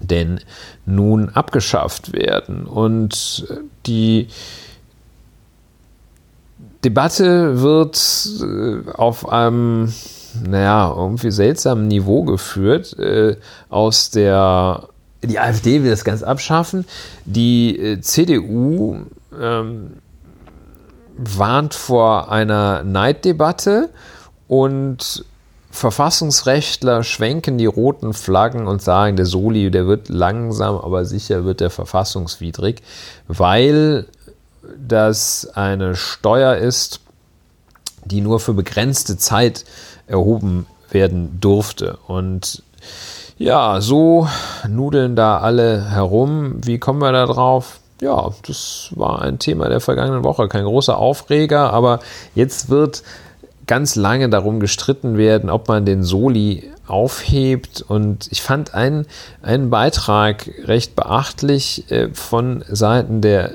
denn 0.00 0.40
nun 0.84 1.30
abgeschafft 1.30 2.12
werden? 2.12 2.66
Und 2.66 3.46
die 3.86 4.28
Debatte 6.84 7.60
wird 7.60 8.28
äh, 8.42 8.90
auf 8.92 9.28
einem 9.28 9.92
naja, 10.46 10.92
irgendwie 10.94 11.30
seltsamen 11.30 11.88
Niveau 11.88 12.24
geführt 12.24 12.98
äh, 12.98 13.36
aus 13.70 14.10
der 14.10 14.88
die 15.22 15.38
AfD 15.38 15.82
will 15.82 15.90
das 15.90 16.04
ganz 16.04 16.22
abschaffen. 16.22 16.84
Die 17.24 17.78
äh, 17.78 18.00
CDU 18.00 18.98
ähm, 19.38 19.92
warnt 21.16 21.74
vor 21.74 22.30
einer 22.30 22.84
Neiddebatte 22.84 23.88
und 24.48 25.24
Verfassungsrechtler 25.76 27.04
schwenken 27.04 27.58
die 27.58 27.66
roten 27.66 28.14
Flaggen 28.14 28.66
und 28.66 28.80
sagen, 28.80 29.16
der 29.16 29.26
Soli, 29.26 29.70
der 29.70 29.86
wird 29.86 30.08
langsam, 30.08 30.76
aber 30.76 31.04
sicher 31.04 31.44
wird 31.44 31.60
der 31.60 31.68
verfassungswidrig, 31.68 32.82
weil 33.28 34.06
das 34.78 35.50
eine 35.54 35.94
Steuer 35.94 36.56
ist, 36.56 37.00
die 38.04 38.22
nur 38.22 38.40
für 38.40 38.54
begrenzte 38.54 39.18
Zeit 39.18 39.66
erhoben 40.06 40.66
werden 40.90 41.38
durfte. 41.40 41.98
Und 42.06 42.62
ja, 43.36 43.82
so 43.82 44.28
nudeln 44.66 45.14
da 45.14 45.38
alle 45.38 45.90
herum. 45.90 46.54
Wie 46.64 46.78
kommen 46.78 47.00
wir 47.00 47.12
da 47.12 47.26
drauf? 47.26 47.80
Ja, 48.00 48.30
das 48.46 48.90
war 48.94 49.20
ein 49.20 49.38
Thema 49.38 49.68
der 49.68 49.80
vergangenen 49.80 50.24
Woche. 50.24 50.48
Kein 50.48 50.64
großer 50.64 50.96
Aufreger, 50.96 51.70
aber 51.72 52.00
jetzt 52.34 52.70
wird 52.70 53.02
ganz 53.66 53.96
lange 53.96 54.28
darum 54.28 54.60
gestritten 54.60 55.16
werden, 55.16 55.50
ob 55.50 55.68
man 55.68 55.84
den 55.84 56.02
Soli 56.02 56.70
aufhebt. 56.86 57.82
Und 57.86 58.28
ich 58.30 58.42
fand 58.42 58.74
einen, 58.74 59.06
einen 59.42 59.70
Beitrag 59.70 60.48
recht 60.64 60.94
beachtlich 60.96 61.90
äh, 61.90 62.08
von 62.12 62.64
Seiten 62.68 63.20
der, 63.20 63.52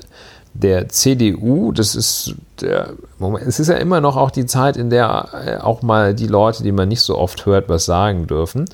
der 0.53 0.89
CDU. 0.89 1.71
Das 1.71 1.95
ist 1.95 2.35
der 2.59 2.93
Moment. 3.19 3.47
Es 3.47 3.59
ist 3.59 3.69
ja 3.69 3.75
immer 3.75 4.01
noch 4.01 4.17
auch 4.17 4.31
die 4.31 4.45
Zeit, 4.45 4.77
in 4.77 4.89
der 4.89 5.29
äh, 5.45 5.57
auch 5.57 5.81
mal 5.81 6.13
die 6.13 6.27
Leute, 6.27 6.63
die 6.63 6.71
man 6.71 6.89
nicht 6.89 7.01
so 7.01 7.17
oft 7.17 7.45
hört, 7.45 7.69
was 7.69 7.85
sagen 7.85 8.27
dürfen. 8.27 8.65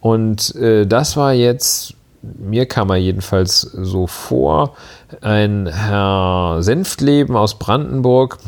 Und 0.00 0.54
äh, 0.56 0.86
das 0.86 1.16
war 1.16 1.32
jetzt, 1.32 1.94
mir 2.22 2.66
kam 2.66 2.90
er 2.90 2.96
jedenfalls 2.96 3.60
so 3.60 4.06
vor, 4.06 4.74
ein 5.20 5.66
Herr 5.66 6.58
Senftleben 6.60 7.36
aus 7.36 7.58
Brandenburg, 7.58 8.38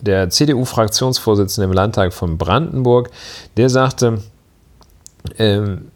der 0.00 0.30
CDU-Fraktionsvorsitzende 0.30 1.66
im 1.66 1.72
Landtag 1.72 2.12
von 2.12 2.38
Brandenburg, 2.38 3.10
der 3.56 3.68
sagte, 3.70 4.22
ähm, 5.38 5.90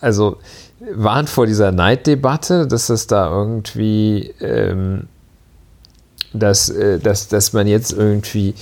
also 0.00 0.38
warnt 0.80 1.28
vor 1.28 1.46
dieser 1.46 1.72
Neiddebatte, 1.72 2.66
dass 2.66 2.88
es 2.88 3.06
da 3.06 3.30
irgendwie, 3.30 4.34
ähm, 4.40 5.08
dass, 6.32 6.68
äh, 6.70 6.98
dass, 6.98 7.28
dass 7.28 7.52
man 7.52 7.66
jetzt 7.66 7.92
irgendwie 7.92 8.54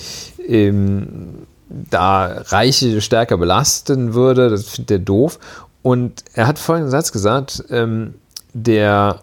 ähm, 0.46 1.46
da 1.68 2.42
Reiche 2.46 3.00
stärker 3.00 3.36
belasten 3.36 4.14
würde. 4.14 4.50
Das 4.50 4.68
findet 4.68 4.90
er 4.90 4.98
doof. 4.98 5.38
Und 5.82 6.24
er 6.34 6.46
hat 6.46 6.58
folgenden 6.58 6.90
Satz 6.90 7.12
gesagt: 7.12 7.64
ähm, 7.70 8.14
der, 8.52 9.20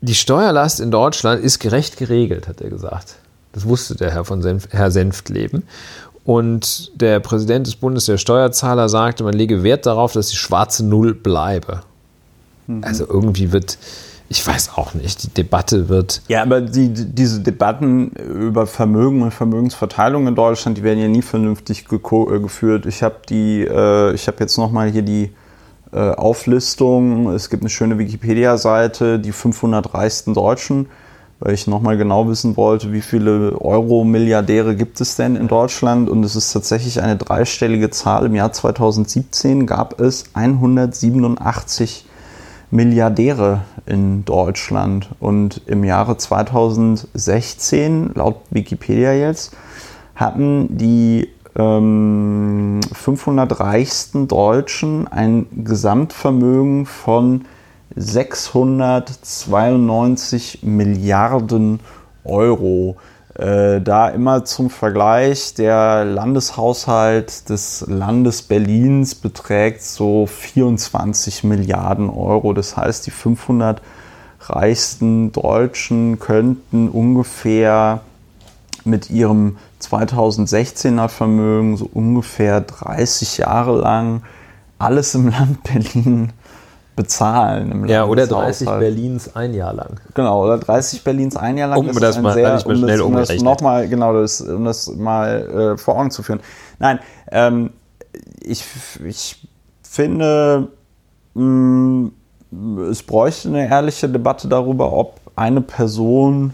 Die 0.00 0.14
Steuerlast 0.14 0.80
in 0.80 0.90
Deutschland 0.90 1.42
ist 1.42 1.58
gerecht 1.58 1.96
geregelt, 1.96 2.48
hat 2.48 2.60
er 2.60 2.70
gesagt. 2.70 3.16
Das 3.52 3.66
wusste 3.66 3.96
der 3.96 4.12
Herr 4.12 4.24
von 4.24 4.42
Senf, 4.42 4.68
Herr 4.70 4.90
Senftleben. 4.90 5.64
Und 6.24 6.92
der 7.00 7.20
Präsident 7.20 7.66
des 7.66 7.76
Bundes 7.76 8.06
der 8.06 8.18
Steuerzahler 8.18 8.88
sagte, 8.88 9.24
man 9.24 9.34
lege 9.34 9.62
Wert 9.62 9.86
darauf, 9.86 10.12
dass 10.12 10.28
die 10.28 10.36
schwarze 10.36 10.84
Null 10.84 11.14
bleibe. 11.14 11.80
Mhm. 12.66 12.84
Also 12.84 13.06
irgendwie 13.08 13.52
wird 13.52 13.78
ich 14.32 14.46
weiß 14.46 14.76
auch 14.76 14.94
nicht, 14.94 15.24
die 15.24 15.28
Debatte 15.28 15.88
wird. 15.88 16.22
Ja, 16.28 16.42
aber 16.42 16.60
die, 16.60 16.88
diese 16.88 17.40
Debatten 17.40 18.10
über 18.10 18.68
Vermögen 18.68 19.22
und 19.22 19.34
Vermögensverteilung 19.34 20.28
in 20.28 20.36
Deutschland, 20.36 20.78
die 20.78 20.84
werden 20.84 21.00
ja 21.00 21.08
nie 21.08 21.20
vernünftig 21.20 21.86
äh, 21.90 22.38
geführt. 22.38 22.86
Ich 22.86 23.02
habe 23.02 23.16
die, 23.28 23.62
äh, 23.62 24.14
ich 24.14 24.28
habe 24.28 24.36
jetzt 24.38 24.56
nochmal 24.56 24.88
hier 24.88 25.02
die 25.02 25.32
äh, 25.92 26.10
Auflistung. 26.10 27.30
Es 27.30 27.50
gibt 27.50 27.62
eine 27.62 27.70
schöne 27.70 27.98
Wikipedia-Seite, 27.98 29.18
die 29.18 29.32
500 29.32 29.94
reichsten 29.94 30.34
Deutschen, 30.34 30.86
weil 31.40 31.54
ich 31.54 31.66
nochmal 31.66 31.96
genau 31.96 32.28
wissen 32.28 32.56
wollte, 32.56 32.92
wie 32.92 33.00
viele 33.00 33.60
Euro-Milliardäre 33.60 34.76
gibt 34.76 35.00
es 35.00 35.16
denn 35.16 35.36
in 35.36 35.48
Deutschland? 35.48 36.08
Und 36.08 36.22
es 36.24 36.36
ist 36.36 36.52
tatsächlich 36.52 37.02
eine 37.02 37.16
dreistellige 37.16 37.90
Zahl. 37.90 38.26
Im 38.26 38.34
Jahr 38.34 38.52
2017 38.52 39.66
gab 39.66 40.00
es 40.00 40.24
187 40.34 42.06
Milliardäre 42.70 43.62
in 43.86 44.24
Deutschland. 44.24 45.08
Und 45.18 45.62
im 45.66 45.82
Jahre 45.82 46.16
2016, 46.16 48.12
laut 48.14 48.36
Wikipedia 48.50 49.12
jetzt, 49.12 49.56
hatten 50.14 50.76
die 50.76 51.28
ähm, 51.60 52.80
500 52.92 53.60
reichsten 53.60 54.26
Deutschen 54.28 55.08
ein 55.08 55.46
Gesamtvermögen 55.64 56.84
von 56.86 57.46
692 57.96 60.60
Milliarden 60.62 61.80
Euro. 62.24 62.96
Äh, 63.34 63.80
da 63.80 64.08
immer 64.08 64.44
zum 64.44 64.70
Vergleich, 64.70 65.54
der 65.54 66.04
Landeshaushalt 66.04 67.48
des 67.48 67.84
Landes 67.86 68.42
Berlins 68.42 69.14
beträgt 69.14 69.82
so 69.82 70.26
24 70.26 71.44
Milliarden 71.44 72.10
Euro. 72.10 72.52
Das 72.52 72.76
heißt, 72.76 73.06
die 73.06 73.10
500 73.10 73.80
reichsten 74.40 75.32
Deutschen 75.32 76.18
könnten 76.18 76.88
ungefähr 76.88 78.00
mit 78.84 79.10
ihrem 79.10 79.58
2016er 79.80 81.08
Vermögen 81.08 81.76
so 81.76 81.88
ungefähr 81.92 82.60
30 82.60 83.38
Jahre 83.38 83.80
lang 83.80 84.22
alles 84.78 85.14
im 85.14 85.28
Land 85.28 85.62
Berlin 85.64 86.32
bezahlen. 86.96 87.86
ja, 87.88 88.04
oder 88.04 88.26
30 88.26 88.68
Berlins 88.68 89.34
ein 89.34 89.54
Jahr 89.54 89.72
lang. 89.72 90.00
Genau, 90.14 90.44
oder 90.44 90.58
30 90.58 91.02
Berlins 91.02 91.36
ein 91.36 91.56
Jahr 91.56 91.68
lang. 91.68 91.78
Um 91.78 91.86
das, 91.86 92.00
das 92.00 92.20
mal, 92.20 92.34
sehr, 92.34 92.66
um 92.66 92.76
schnell 92.76 92.98
das, 92.98 93.00
um 93.00 93.14
das 93.14 93.42
nochmal, 93.42 93.88
genau, 93.88 94.12
das, 94.12 94.40
um 94.40 94.64
das 94.64 94.88
mal 94.88 95.74
äh, 95.74 95.78
vor 95.78 95.96
Augen 95.96 96.10
zu 96.10 96.22
führen. 96.22 96.40
Nein, 96.78 96.98
ähm, 97.30 97.70
ich, 98.42 98.64
ich 99.04 99.48
finde, 99.82 100.68
mh, 101.34 101.42
mm, 101.42 102.12
es 102.90 103.02
bräuchte 103.02 103.48
eine 103.48 103.68
ehrliche 103.68 104.08
Debatte 104.08 104.48
darüber, 104.48 104.92
ob 104.92 105.20
eine 105.36 105.60
Person 105.60 106.52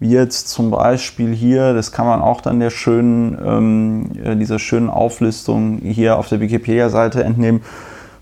wie 0.00 0.10
jetzt 0.10 0.48
zum 0.48 0.70
Beispiel 0.70 1.34
hier, 1.34 1.74
das 1.74 1.92
kann 1.92 2.06
man 2.06 2.20
auch 2.20 2.40
dann 2.40 2.60
der 2.60 2.70
schönen, 2.70 3.38
ähm, 3.44 4.10
äh, 4.22 4.36
dieser 4.36 4.58
schönen 4.58 4.90
Auflistung 4.90 5.78
hier 5.78 6.18
auf 6.18 6.28
der 6.28 6.40
Wikipedia-Seite 6.40 7.24
entnehmen, 7.24 7.62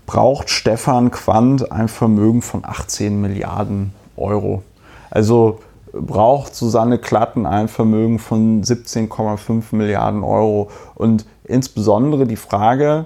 braucht 0.05 0.49
Stefan 0.49 1.11
Quandt 1.11 1.71
ein 1.71 1.87
Vermögen 1.87 2.41
von 2.41 2.65
18 2.65 3.21
Milliarden 3.21 3.93
Euro. 4.15 4.63
Also 5.11 5.59
braucht 5.93 6.55
Susanne 6.55 6.97
Klatten 6.97 7.45
ein 7.45 7.67
Vermögen 7.67 8.19
von 8.19 8.63
17,5 8.63 9.75
Milliarden 9.75 10.23
Euro. 10.23 10.69
Und 10.95 11.25
insbesondere 11.43 12.25
die 12.25 12.35
Frage, 12.35 13.05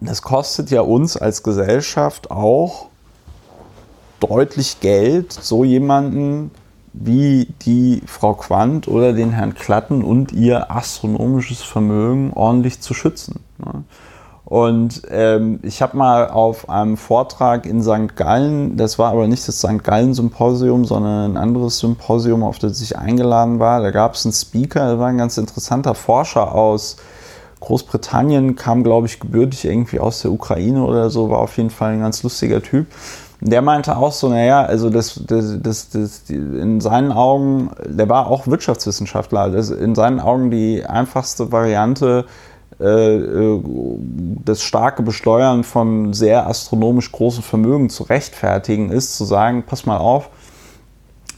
das 0.00 0.22
kostet 0.22 0.70
ja 0.70 0.80
uns 0.80 1.16
als 1.16 1.42
Gesellschaft 1.42 2.30
auch 2.30 2.86
deutlich 4.20 4.80
Geld, 4.80 5.32
so 5.32 5.64
jemanden 5.64 6.50
wie 6.92 7.48
die 7.62 8.02
Frau 8.06 8.34
Quandt 8.34 8.88
oder 8.88 9.12
den 9.12 9.30
Herrn 9.30 9.54
Klatten 9.54 10.02
und 10.02 10.32
ihr 10.32 10.70
astronomisches 10.70 11.62
Vermögen 11.62 12.32
ordentlich 12.32 12.80
zu 12.80 12.94
schützen. 12.94 13.40
Ne? 13.58 13.84
Und 14.44 15.02
ähm, 15.08 15.60
ich 15.62 15.80
habe 15.80 15.96
mal 15.96 16.28
auf 16.28 16.68
einem 16.68 16.96
Vortrag 16.96 17.66
in 17.66 17.84
St. 17.84 18.16
Gallen, 18.16 18.76
das 18.76 18.98
war 18.98 19.12
aber 19.12 19.28
nicht 19.28 19.46
das 19.46 19.58
St. 19.58 19.84
Gallen-Symposium, 19.84 20.84
sondern 20.84 21.32
ein 21.32 21.36
anderes 21.36 21.78
Symposium, 21.78 22.42
auf 22.42 22.58
das 22.58 22.80
ich 22.80 22.98
eingeladen 22.98 23.60
war, 23.60 23.80
da 23.80 23.92
gab 23.92 24.14
es 24.14 24.26
einen 24.26 24.32
Speaker, 24.32 24.88
der 24.88 24.98
war 24.98 25.06
ein 25.06 25.18
ganz 25.18 25.38
interessanter 25.38 25.94
Forscher 25.94 26.52
aus 26.52 26.96
Großbritannien, 27.60 28.56
kam, 28.56 28.82
glaube 28.82 29.06
ich, 29.06 29.20
gebürtig 29.20 29.66
irgendwie 29.66 30.00
aus 30.00 30.22
der 30.22 30.32
Ukraine 30.32 30.82
oder 30.82 31.10
so, 31.10 31.30
war 31.30 31.38
auf 31.38 31.56
jeden 31.56 31.70
Fall 31.70 31.92
ein 31.92 32.00
ganz 32.00 32.24
lustiger 32.24 32.60
Typ. 32.60 32.88
Der 33.40 33.62
meinte 33.62 33.96
auch 33.96 34.12
so, 34.12 34.28
naja, 34.28 34.62
also 34.62 34.90
das, 34.90 35.20
das, 35.26 35.58
das, 35.62 35.90
das, 35.90 36.28
in 36.28 36.80
seinen 36.80 37.10
Augen, 37.10 37.70
der 37.86 38.08
war 38.08 38.26
auch 38.26 38.46
Wirtschaftswissenschaftler, 38.46 39.50
das 39.50 39.70
in 39.70 39.94
seinen 39.94 40.20
Augen 40.20 40.50
die 40.50 40.84
einfachste 40.84 41.50
Variante, 41.50 42.26
äh, 42.78 43.16
äh, 43.16 43.62
das 44.44 44.62
starke 44.62 45.02
Besteuern 45.02 45.64
von 45.64 46.12
sehr 46.12 46.46
astronomisch 46.46 47.10
großen 47.12 47.42
Vermögen 47.42 47.88
zu 47.88 48.04
rechtfertigen 48.04 48.90
ist, 48.90 49.16
zu 49.16 49.24
sagen, 49.24 49.64
pass 49.66 49.86
mal 49.86 49.98
auf, 49.98 50.28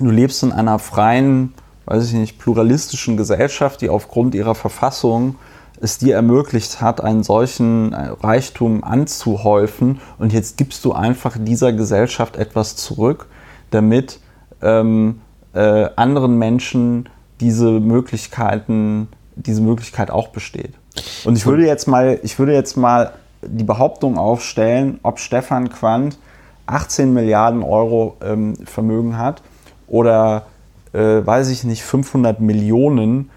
du 0.01 0.11
lebst 0.11 0.43
in 0.43 0.53
einer 0.53 0.81
freien, 0.81 1.55
weiß 1.87 2.09
ich 2.09 2.15
nicht, 2.15 2.39
pluralistischen 2.39 3.17
Gesellschaft, 3.17 3.81
die 3.81 3.91
aufgrund 3.91 4.35
ihrer 4.35 4.57
Verfassung 4.57 5.37
es 5.83 5.99
dir 5.99 6.15
ermöglicht 6.15 6.81
hat, 6.81 7.03
einen 7.03 7.25
solchen 7.25 7.93
äh, 7.93 8.11
Reichtum 8.21 8.85
anzuhäufen 8.85 10.01
und 10.19 10.33
jetzt 10.33 10.57
gibst 10.57 10.85
du 10.85 10.93
einfach 10.93 11.37
dieser 11.39 11.73
Gesellschaft 11.73 12.37
etwas 12.37 12.77
zurück, 12.77 13.27
damit 13.71 14.21
ähm, 14.63 15.21
äh, 15.55 15.89
anderen 15.97 16.39
Menschen 16.39 17.09
diese 17.41 17.81
Möglichkeiten, 17.81 19.09
diese 19.35 19.61
Möglichkeit 19.61 20.11
auch 20.11 20.29
besteht. 20.29 20.75
Und 21.25 21.37
ich 21.37 21.47
würde 21.47 21.67
jetzt 21.67 21.89
mal, 21.89 22.21
ich 22.23 22.39
würde 22.39 22.55
jetzt 22.55 22.77
mal 22.77 23.13
die 23.43 23.65
Behauptung 23.65 24.19
aufstellen, 24.19 25.01
ob 25.03 25.19
Stefan 25.19 25.69
Quandt 25.69 26.17
18 26.67 27.13
Milliarden 27.13 27.65
Euro 27.65 28.17
ähm, 28.23 28.55
Vermögen 28.65 29.19
hat 29.19 29.43
oder 29.89 30.47
äh, 30.93 30.99
weiß 30.99 31.49
ich 31.49 31.65
nicht 31.65 31.83
500 31.83 32.41
Millionen, 32.41 33.31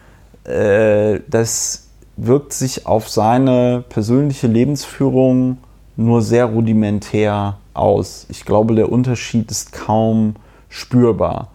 äh, 0.43 1.21
das 1.27 1.84
wirkt 2.17 2.53
sich 2.53 2.85
auf 2.85 3.09
seine 3.09 3.83
persönliche 3.89 4.47
Lebensführung 4.47 5.57
nur 5.97 6.21
sehr 6.21 6.45
rudimentär 6.45 7.57
aus. 7.73 8.25
Ich 8.29 8.45
glaube, 8.45 8.75
der 8.75 8.91
Unterschied 8.91 9.51
ist 9.51 9.71
kaum 9.73 10.35
spürbar. 10.69 11.49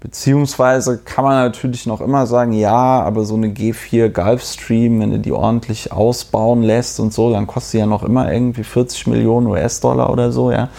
Beziehungsweise 0.00 0.98
kann 0.98 1.24
man 1.24 1.34
natürlich 1.44 1.86
noch 1.86 2.00
immer 2.00 2.26
sagen, 2.26 2.52
ja, 2.52 3.02
aber 3.02 3.24
so 3.24 3.36
eine 3.36 3.48
G4 3.48 4.08
Gulfstream, 4.08 5.00
wenn 5.00 5.12
du 5.12 5.18
die 5.20 5.32
ordentlich 5.32 5.92
ausbauen 5.92 6.62
lässt 6.62 6.98
und 6.98 7.12
so, 7.12 7.30
dann 7.32 7.46
kostet 7.46 7.70
sie 7.70 7.78
ja 7.78 7.86
noch 7.86 8.02
immer 8.02 8.32
irgendwie 8.32 8.64
40 8.64 9.06
Millionen 9.06 9.46
US-Dollar 9.46 10.10
oder 10.10 10.32
so, 10.32 10.50
ja. 10.50 10.70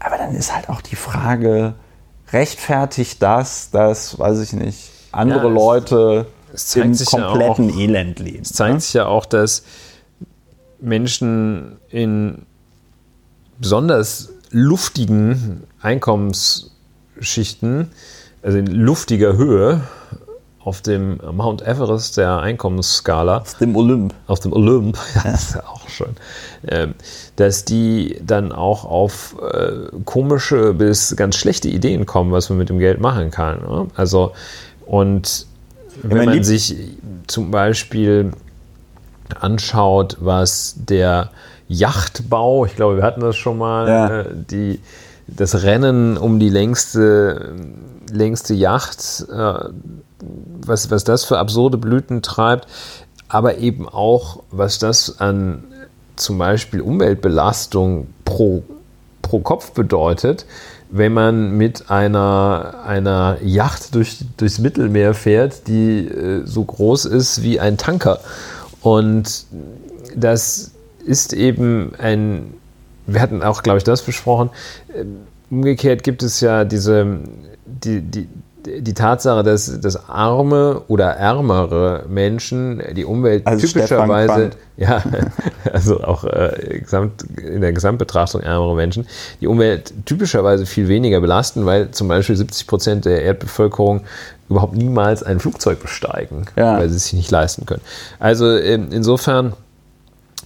Aber 0.00 0.16
dann 0.16 0.34
ist 0.34 0.52
halt 0.52 0.68
auch 0.68 0.80
die 0.80 0.96
Frage, 0.96 1.74
rechtfertigt 2.32 3.22
das, 3.22 3.70
dass, 3.70 4.18
weiß 4.18 4.40
ich 4.40 4.52
nicht, 4.52 4.90
andere 5.12 5.46
ja, 5.46 5.54
Leute 5.54 6.26
im 6.74 6.96
kompletten 6.96 7.68
ja 7.68 7.74
auch, 7.74 7.78
Elend 7.78 8.18
leben? 8.18 8.42
Es 8.42 8.52
zeigt 8.52 8.74
ne? 8.74 8.80
sich 8.80 8.94
ja 8.94 9.06
auch, 9.06 9.26
dass 9.26 9.62
Menschen 10.80 11.76
in 11.90 12.46
besonders 13.58 14.30
luftigen 14.50 15.62
Einkommensschichten 15.80 17.92
also 18.42 18.58
in 18.58 18.66
luftiger 18.66 19.36
Höhe 19.36 19.82
auf 20.62 20.82
dem 20.82 21.18
Mount 21.32 21.62
Everest 21.62 22.16
der 22.16 22.40
Einkommensskala. 22.40 23.38
Auf 23.38 23.54
dem 23.54 23.76
Olymp. 23.76 24.14
Auf 24.26 24.40
dem 24.40 24.52
Olymp, 24.52 24.98
ja, 25.14 25.22
das 25.24 25.42
ist 25.42 25.54
ja 25.54 25.66
auch 25.66 25.88
schön. 25.88 26.16
Ähm, 26.68 26.94
dass 27.36 27.64
die 27.64 28.20
dann 28.22 28.52
auch 28.52 28.84
auf 28.84 29.36
äh, 29.40 29.72
komische 30.04 30.74
bis 30.74 31.16
ganz 31.16 31.36
schlechte 31.36 31.68
Ideen 31.68 32.04
kommen, 32.04 32.32
was 32.32 32.50
man 32.50 32.58
mit 32.58 32.68
dem 32.68 32.78
Geld 32.78 33.00
machen 33.00 33.30
kann. 33.30 33.62
Ne? 33.62 33.86
Also, 33.94 34.32
und 34.86 35.46
wenn 36.02 36.28
ja, 36.28 36.34
man 36.34 36.44
sich 36.44 36.76
zum 37.26 37.50
Beispiel 37.50 38.32
anschaut, 39.38 40.16
was 40.20 40.74
der 40.76 41.30
Yachtbau, 41.68 42.66
ich 42.66 42.74
glaube, 42.74 42.96
wir 42.96 43.02
hatten 43.02 43.20
das 43.20 43.36
schon 43.36 43.58
mal, 43.58 43.88
ja. 43.88 44.20
äh, 44.20 44.24
die, 44.32 44.80
das 45.26 45.62
Rennen 45.62 46.16
um 46.16 46.40
die 46.40 46.48
längste 46.48 47.54
längste 48.12 48.54
Yacht, 48.54 49.26
äh, 49.30 49.54
was, 50.66 50.90
was 50.90 51.04
das 51.04 51.24
für 51.24 51.38
absurde 51.38 51.78
Blüten 51.78 52.22
treibt, 52.22 52.66
aber 53.28 53.58
eben 53.58 53.88
auch, 53.88 54.42
was 54.50 54.78
das 54.78 55.20
an 55.20 55.64
zum 56.16 56.38
Beispiel 56.38 56.80
Umweltbelastung 56.80 58.08
pro, 58.24 58.62
pro 59.22 59.40
Kopf 59.40 59.72
bedeutet, 59.72 60.44
wenn 60.90 61.12
man 61.12 61.56
mit 61.56 61.90
einer, 61.90 62.82
einer 62.84 63.38
Yacht 63.42 63.94
durch, 63.94 64.18
durchs 64.36 64.58
Mittelmeer 64.58 65.14
fährt, 65.14 65.68
die 65.68 66.06
äh, 66.06 66.42
so 66.44 66.64
groß 66.64 67.04
ist 67.04 67.42
wie 67.42 67.60
ein 67.60 67.78
Tanker. 67.78 68.20
Und 68.80 69.46
das 70.16 70.72
ist 71.04 71.32
eben 71.32 71.92
ein, 71.98 72.54
wir 73.06 73.20
hatten 73.20 73.42
auch, 73.42 73.62
glaube 73.62 73.78
ich, 73.78 73.84
das 73.84 74.02
besprochen, 74.02 74.50
umgekehrt 75.50 76.02
gibt 76.02 76.22
es 76.22 76.40
ja 76.40 76.64
diese 76.64 77.20
die, 77.84 78.00
die, 78.00 78.28
die 78.66 78.94
Tatsache, 78.94 79.42
dass, 79.42 79.80
dass 79.80 80.08
arme 80.08 80.82
oder 80.88 81.10
ärmere 81.10 82.04
Menschen 82.08 82.82
die 82.92 83.04
Umwelt 83.04 83.46
also 83.46 83.66
typischerweise, 83.66 84.50
ja, 84.76 85.02
also 85.72 86.00
auch 86.02 86.24
äh, 86.24 86.80
gesamt, 86.80 87.22
in 87.38 87.60
der 87.60 87.72
Gesamtbetrachtung 87.72 88.42
ärmere 88.42 88.74
Menschen, 88.74 89.06
die 89.40 89.46
Umwelt 89.46 89.92
typischerweise 90.04 90.66
viel 90.66 90.88
weniger 90.88 91.20
belasten, 91.20 91.66
weil 91.66 91.90
zum 91.90 92.08
Beispiel 92.08 92.36
70 92.36 92.66
Prozent 92.66 93.04
der 93.04 93.22
Erdbevölkerung 93.22 94.02
überhaupt 94.48 94.74
niemals 94.74 95.22
ein 95.22 95.40
Flugzeug 95.40 95.80
besteigen, 95.80 96.46
ja. 96.56 96.78
weil 96.78 96.88
sie 96.88 96.96
es 96.96 97.04
sich 97.04 97.14
nicht 97.14 97.30
leisten 97.30 97.66
können. 97.66 97.82
Also 98.18 98.46
äh, 98.50 98.74
insofern 98.74 99.54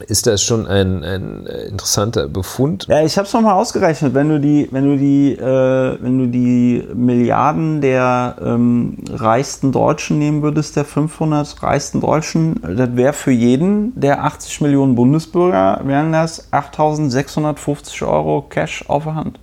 ist 0.00 0.26
das 0.26 0.42
schon 0.42 0.66
ein, 0.66 1.04
ein 1.04 1.46
interessanter 1.46 2.28
Befund. 2.28 2.86
Ja, 2.88 3.02
ich 3.04 3.16
habe 3.16 3.26
es 3.26 3.32
nochmal 3.32 3.54
ausgerechnet. 3.54 4.14
Wenn 4.14 4.28
du 4.28 4.40
die, 4.40 4.68
wenn 4.70 4.84
du 4.84 4.96
die, 4.96 5.32
äh, 5.32 5.98
wenn 6.00 6.18
du 6.18 6.26
die 6.26 6.86
Milliarden 6.94 7.80
der 7.80 8.36
ähm, 8.42 8.98
reichsten 9.10 9.72
Deutschen 9.72 10.18
nehmen 10.18 10.42
würdest, 10.42 10.76
der 10.76 10.84
500 10.84 11.62
reichsten 11.62 12.00
Deutschen, 12.00 12.60
das 12.62 12.96
wäre 12.96 13.12
für 13.12 13.32
jeden 13.32 13.98
der 13.98 14.24
80 14.24 14.60
Millionen 14.60 14.94
Bundesbürger 14.94 15.80
wären 15.84 16.12
das 16.12 16.52
8.650 16.52 18.06
Euro 18.06 18.42
Cash 18.42 18.84
auf 18.88 19.04
der 19.04 19.14
Hand. 19.14 19.38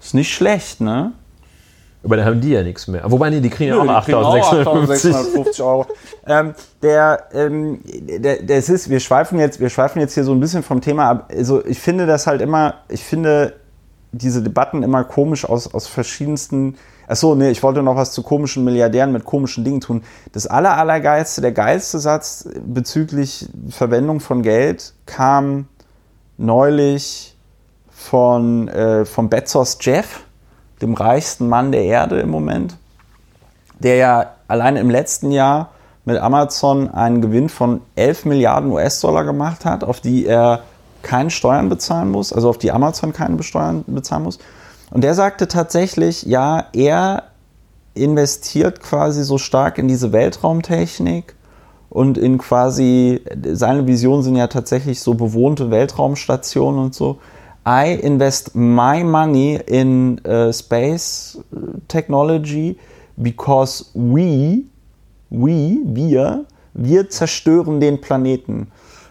Ist 0.00 0.14
nicht 0.14 0.32
schlecht, 0.32 0.80
ne? 0.80 1.12
Aber 2.04 2.16
dann 2.16 2.26
haben 2.26 2.40
die 2.40 2.50
ja 2.50 2.62
nichts 2.62 2.88
mehr. 2.88 3.02
Wobei, 3.10 3.30
nee, 3.30 3.40
die 3.40 3.50
kriegen 3.50 3.70
ja 3.70 3.80
auch 3.80 3.84
8.650 3.84 5.64
Euro. 5.64 5.86
ähm, 6.26 6.54
der, 6.82 7.28
ähm, 7.32 7.80
der, 7.84 8.42
das 8.42 8.68
ist, 8.68 8.90
wir 8.90 8.98
schweifen 8.98 9.38
jetzt, 9.38 9.60
wir 9.60 9.70
schweifen 9.70 10.00
jetzt 10.00 10.14
hier 10.14 10.24
so 10.24 10.32
ein 10.32 10.40
bisschen 10.40 10.62
vom 10.62 10.80
Thema 10.80 11.10
ab. 11.10 11.32
Also 11.34 11.64
ich 11.64 11.78
finde 11.78 12.06
das 12.06 12.26
halt 12.26 12.40
immer, 12.40 12.74
ich 12.88 13.04
finde 13.04 13.54
diese 14.10 14.42
Debatten 14.42 14.82
immer 14.82 15.04
komisch 15.04 15.44
aus, 15.44 15.72
aus 15.72 15.86
verschiedensten. 15.86 16.76
Achso, 17.06 17.34
nee, 17.34 17.50
ich 17.50 17.62
wollte 17.62 17.82
noch 17.82 17.96
was 17.96 18.12
zu 18.12 18.22
komischen 18.22 18.64
Milliardären 18.64 19.12
mit 19.12 19.24
komischen 19.24 19.64
Dingen 19.64 19.80
tun. 19.80 20.02
Das 20.32 20.46
aller, 20.46 20.76
allergeilste, 20.76 21.40
der 21.40 21.52
geilste 21.52 21.98
Satz 21.98 22.48
bezüglich 22.64 23.48
Verwendung 23.68 24.20
von 24.20 24.42
Geld 24.42 24.92
kam 25.06 25.68
neulich 26.36 27.36
von, 27.90 28.68
äh, 28.68 29.04
von 29.04 29.30
Bezos 29.30 29.78
Jeff 29.80 30.24
dem 30.82 30.94
reichsten 30.94 31.48
Mann 31.48 31.72
der 31.72 31.84
Erde 31.84 32.20
im 32.20 32.30
Moment, 32.30 32.76
der 33.78 33.96
ja 33.96 34.26
alleine 34.48 34.80
im 34.80 34.90
letzten 34.90 35.30
Jahr 35.30 35.70
mit 36.04 36.18
Amazon 36.18 36.90
einen 36.90 37.22
Gewinn 37.22 37.48
von 37.48 37.80
11 37.94 38.24
Milliarden 38.24 38.70
US-Dollar 38.72 39.24
gemacht 39.24 39.64
hat, 39.64 39.84
auf 39.84 40.00
die 40.00 40.26
er 40.26 40.64
keine 41.02 41.30
Steuern 41.30 41.68
bezahlen 41.68 42.10
muss, 42.10 42.32
also 42.32 42.48
auf 42.48 42.58
die 42.58 42.72
Amazon 42.72 43.12
keine 43.12 43.40
Steuern 43.42 43.84
bezahlen 43.86 44.24
muss. 44.24 44.38
Und 44.90 45.04
der 45.04 45.14
sagte 45.14 45.48
tatsächlich, 45.48 46.24
ja, 46.24 46.66
er 46.72 47.24
investiert 47.94 48.80
quasi 48.80 49.24
so 49.24 49.38
stark 49.38 49.78
in 49.78 49.88
diese 49.88 50.12
Weltraumtechnik 50.12 51.34
und 51.90 52.18
in 52.18 52.38
quasi, 52.38 53.22
seine 53.52 53.86
Visionen 53.86 54.22
sind 54.22 54.36
ja 54.36 54.46
tatsächlich 54.46 55.00
so 55.00 55.14
bewohnte 55.14 55.70
Weltraumstationen 55.70 56.80
und 56.80 56.94
so, 56.94 57.18
I 57.66 57.94
invest 58.02 58.54
my 58.54 59.04
money 59.04 59.60
in 59.66 60.20
uh, 60.26 60.52
space 60.52 61.38
technology 61.88 62.76
because 63.16 63.86
we, 63.94 64.64
we, 65.30 65.78
wir, 65.84 66.44
wir 66.74 67.08
zerstören 67.08 67.80
den 67.80 68.00
Planeten. 68.00 68.68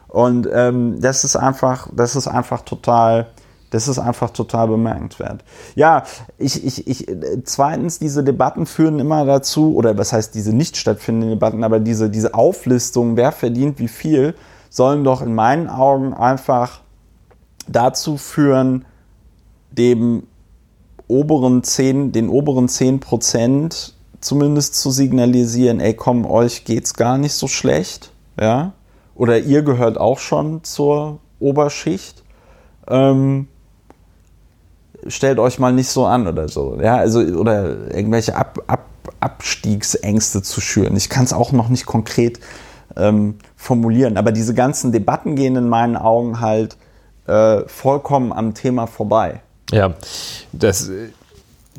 Und 0.08 0.48
ähm, 0.52 1.00
das 1.00 1.24
ist 1.24 1.38
einfach, 1.38 1.88
das 1.96 2.16
ist 2.16 2.28
einfach 2.28 2.62
total 2.62 3.28
Das 3.72 3.88
ist 3.88 4.00
einfach 4.00 4.32
total 4.32 4.68
bemerkenswert. 4.68 5.46
Ja, 5.76 6.04
ich, 6.38 6.62
ich, 6.66 6.88
ich, 6.88 7.08
zweitens, 7.46 8.00
diese 8.00 8.22
Debatten 8.22 8.66
führen 8.66 9.00
immer 9.00 9.26
dazu, 9.26 9.74
oder 9.76 9.98
was 9.98 10.12
heißt 10.12 10.36
diese 10.36 10.54
nicht 10.54 10.76
stattfindenden 10.76 11.30
Debatten, 11.30 11.64
aber 11.64 11.80
diese, 11.80 12.10
diese 12.10 12.34
Auflistung, 12.34 13.16
wer 13.16 13.32
verdient 13.32 13.80
wie 13.80 13.88
viel, 13.88 14.36
sollen 14.70 15.06
doch 15.06 15.22
in 15.22 15.34
meinen 15.34 15.70
Augen 15.70 16.14
einfach 16.14 16.81
dazu 17.68 18.18
führen, 18.18 18.86
dem 19.72 20.24
oberen 21.08 21.64
10, 21.64 22.12
den 22.12 22.30
oberen 22.30 22.68
10 22.68 23.00
Prozent 23.00 23.94
zumindest 24.22 24.76
zu 24.76 24.92
signalisieren, 24.92 25.80
ey 25.80 25.94
komm, 25.94 26.26
euch 26.26 26.64
geht's 26.64 26.94
gar 26.94 27.18
nicht 27.18 27.34
so 27.34 27.48
schlecht, 27.48 28.12
ja, 28.40 28.74
oder 29.16 29.40
ihr 29.40 29.64
gehört 29.64 29.98
auch 29.98 30.20
schon 30.20 30.64
zur 30.64 31.20
Oberschicht. 31.40 32.24
Ähm, 32.88 33.48
stellt 35.08 35.40
euch 35.40 35.60
mal 35.60 35.74
nicht 35.74 35.90
so 35.90 36.06
an 36.06 36.28
oder 36.28 36.48
so, 36.48 36.80
ja, 36.82 36.98
also 36.98 37.20
oder 37.20 37.92
irgendwelche 37.94 38.36
Ab, 38.36 38.60
Ab, 38.68 38.86
Abstiegsängste 39.20 40.42
zu 40.44 40.62
schüren. 40.62 40.96
Ich 40.96 41.10
kann 41.10 41.26
es 41.26 41.34
auch 41.34 41.52
noch 41.52 41.70
nicht 41.70 41.86
konkret 41.86 42.40
ähm, 42.96 43.36
formulieren, 43.56 44.18
aber 44.18 44.32
diese 44.32 44.54
ganzen 44.54 44.92
Debatten 44.92 45.36
gehen 45.36 45.56
in 45.56 45.68
meinen 45.68 45.98
Augen 45.98 46.40
halt 46.40 46.78
äh, 47.28 47.62
vollkommen 47.68 48.34
am 48.34 48.54
Thema 48.54 48.88
vorbei. 48.88 49.42
Ja, 49.72 49.94
das 50.52 50.90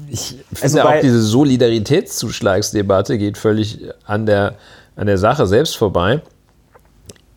ich 0.08 0.36
finde 0.52 0.82
also 0.82 0.82
auch 0.82 1.00
diese 1.00 1.22
Solidaritätszuschlagsdebatte 1.22 3.18
geht 3.18 3.38
völlig 3.38 3.78
an 4.04 4.26
der, 4.26 4.54
an 4.96 5.06
der 5.06 5.18
Sache 5.18 5.46
selbst 5.46 5.76
vorbei. 5.76 6.22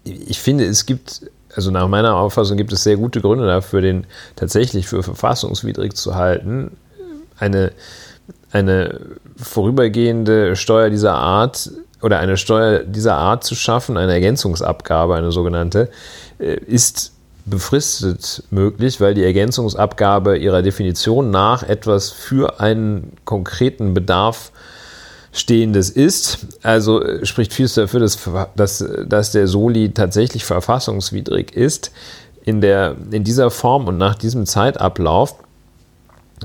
Ich 0.03 0.39
finde, 0.39 0.65
es 0.65 0.85
gibt, 0.85 1.29
also 1.55 1.71
nach 1.71 1.87
meiner 1.87 2.15
Auffassung 2.15 2.57
gibt 2.57 2.71
es 2.73 2.83
sehr 2.83 2.97
gute 2.97 3.21
Gründe 3.21 3.45
dafür, 3.45 3.81
den 3.81 4.05
tatsächlich 4.35 4.87
für 4.87 5.03
verfassungswidrig 5.03 5.95
zu 5.95 6.15
halten. 6.15 6.77
Eine, 7.37 7.71
eine 8.51 8.99
vorübergehende 9.35 10.55
Steuer 10.55 10.89
dieser 10.89 11.15
Art 11.15 11.71
oder 12.01 12.19
eine 12.19 12.37
Steuer 12.37 12.79
dieser 12.79 13.15
Art 13.15 13.43
zu 13.43 13.55
schaffen, 13.55 13.97
eine 13.97 14.13
Ergänzungsabgabe, 14.13 15.15
eine 15.15 15.31
sogenannte, 15.31 15.89
äh, 16.39 16.55
ist 16.55 17.14
befristet 17.45 18.43
möglich, 18.49 18.99
weil 18.99 19.13
die 19.13 19.23
Ergänzungsabgabe 19.23 20.37
ihrer 20.37 20.61
Definition 20.61 21.31
nach 21.31 21.63
etwas 21.63 22.11
für 22.11 22.59
einen 22.59 23.13
konkreten 23.25 23.93
Bedarf 23.93 24.51
Stehendes 25.31 25.89
ist. 25.89 26.47
Also 26.63 27.03
äh, 27.03 27.25
spricht 27.25 27.53
vieles 27.53 27.73
dafür, 27.73 27.99
dass, 27.99 28.17
dass, 28.55 28.85
dass 29.05 29.31
der 29.31 29.47
Soli 29.47 29.91
tatsächlich 29.91 30.45
verfassungswidrig 30.45 31.53
ist 31.53 31.91
in, 32.45 32.61
der, 32.61 32.95
in 33.11 33.25
dieser 33.25 33.51
Form 33.51 33.87
und 33.87 33.97
nach 33.97 34.15
diesem 34.15 34.45
Zeitablauf. 34.45 35.35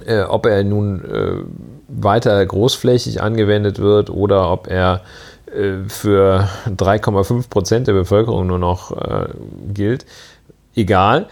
Äh, 0.07 0.23
ob 0.23 0.47
er 0.47 0.65
nun 0.65 1.05
äh, 1.05 1.37
weiter 1.89 2.45
großflächig 2.45 3.23
angewendet 3.23 3.79
wird 3.79 4.11
oder 4.11 4.51
ob 4.51 4.69
er 4.69 5.03
äh, 5.47 5.89
für 5.89 6.49
3,5 6.67 7.49
Prozent 7.49 7.87
der 7.87 7.93
Bevölkerung 7.93 8.47
nur 8.47 8.59
noch 8.59 8.93
äh, 8.97 9.29
gilt, 9.73 10.07
egal. 10.81 11.29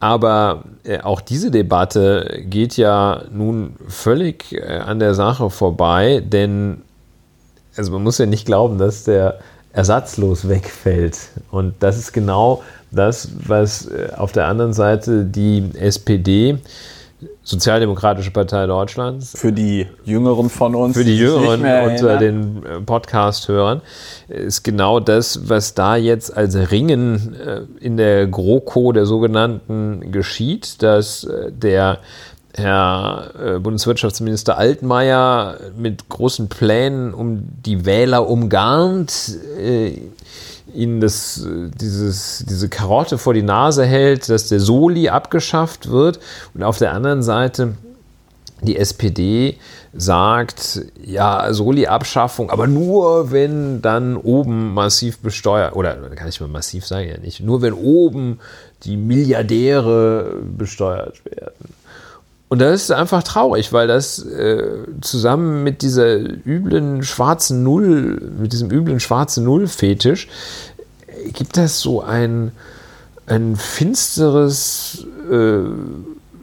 Aber 0.00 0.64
äh, 0.84 1.00
auch 1.00 1.20
diese 1.20 1.50
Debatte 1.50 2.42
geht 2.44 2.76
ja 2.76 3.22
nun 3.30 3.76
völlig 3.88 4.52
äh, 4.52 4.62
an 4.62 4.98
der 4.98 5.14
Sache 5.14 5.48
vorbei, 5.50 6.22
denn 6.24 6.82
also 7.76 7.92
man 7.92 8.02
muss 8.02 8.18
ja 8.18 8.26
nicht 8.26 8.46
glauben, 8.46 8.78
dass 8.78 9.04
der 9.04 9.38
ersatzlos 9.72 10.48
wegfällt. 10.48 11.18
Und 11.50 11.74
das 11.80 11.98
ist 11.98 12.12
genau 12.12 12.62
das, 12.90 13.28
was 13.46 13.86
äh, 13.86 14.10
auf 14.16 14.32
der 14.32 14.46
anderen 14.46 14.72
Seite 14.72 15.24
die 15.24 15.70
SPD 15.74 16.58
Sozialdemokratische 17.42 18.30
Partei 18.30 18.66
Deutschlands. 18.66 19.38
Für 19.38 19.52
die 19.52 19.86
Jüngeren 20.04 20.48
von 20.48 20.74
uns. 20.74 20.96
Für 20.96 21.04
die 21.04 21.16
Jüngeren 21.16 21.60
unter 21.60 22.18
den 22.18 22.64
äh, 22.64 22.80
Podcast-Hörern 22.80 23.82
ist 24.28 24.62
genau 24.62 25.00
das, 25.00 25.48
was 25.48 25.74
da 25.74 25.96
jetzt 25.96 26.36
als 26.36 26.70
Ringen 26.70 27.34
äh, 27.34 27.60
in 27.80 27.96
der 27.96 28.26
GroKo 28.26 28.92
der 28.92 29.06
sogenannten 29.06 30.12
geschieht, 30.12 30.82
dass 30.82 31.24
äh, 31.24 31.52
der 31.52 31.98
Herr 32.56 33.58
Bundeswirtschaftsminister 33.60 34.56
Altmaier 34.56 35.56
mit 35.76 36.08
großen 36.08 36.48
Plänen 36.48 37.12
um 37.12 37.48
die 37.66 37.84
Wähler 37.84 38.28
umgarnt, 38.28 39.36
ihnen 40.74 41.00
das, 41.00 41.46
dieses, 41.80 42.44
diese 42.48 42.68
Karotte 42.68 43.18
vor 43.18 43.34
die 43.34 43.42
Nase 43.42 43.84
hält, 43.84 44.28
dass 44.28 44.48
der 44.48 44.60
Soli 44.60 45.08
abgeschafft 45.08 45.90
wird 45.90 46.20
und 46.54 46.62
auf 46.62 46.78
der 46.78 46.92
anderen 46.92 47.22
Seite 47.22 47.74
die 48.62 48.76
SPD 48.76 49.58
sagt, 49.92 50.82
ja, 51.04 51.52
Soli-Abschaffung, 51.52 52.50
aber 52.50 52.66
nur 52.66 53.30
wenn 53.30 53.82
dann 53.82 54.16
oben 54.16 54.74
massiv 54.74 55.18
besteuert, 55.18 55.76
oder 55.76 55.94
kann 55.94 56.28
ich 56.28 56.40
mal 56.40 56.48
massiv 56.48 56.86
sagen, 56.86 57.08
ja 57.08 57.18
nicht, 57.18 57.40
nur 57.40 57.62
wenn 57.62 57.74
oben 57.74 58.40
die 58.84 58.96
Milliardäre 58.96 60.40
besteuert 60.56 61.24
werden. 61.24 61.74
Und 62.54 62.60
das 62.60 62.82
ist 62.82 62.92
einfach 62.92 63.24
traurig, 63.24 63.72
weil 63.72 63.88
das 63.88 64.20
äh, 64.20 64.64
zusammen 65.00 65.64
mit 65.64 65.82
dieser 65.82 66.20
üblen 66.20 67.02
schwarzen 67.02 67.64
Null, 67.64 68.30
mit 68.38 68.52
diesem 68.52 68.70
üblen 68.70 69.00
schwarzen 69.00 69.42
Null-Fetisch, 69.42 70.28
äh, 71.08 71.30
gibt 71.30 71.56
das 71.56 71.80
so 71.80 72.02
ein, 72.02 72.52
ein 73.26 73.56
finsteres, 73.56 75.04
äh, 75.28 75.62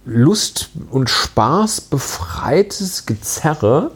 Lust- 0.03 0.71
und 0.89 1.09
Spaß 1.09 1.79
befreites 1.79 3.05
Gezerre, 3.05 3.91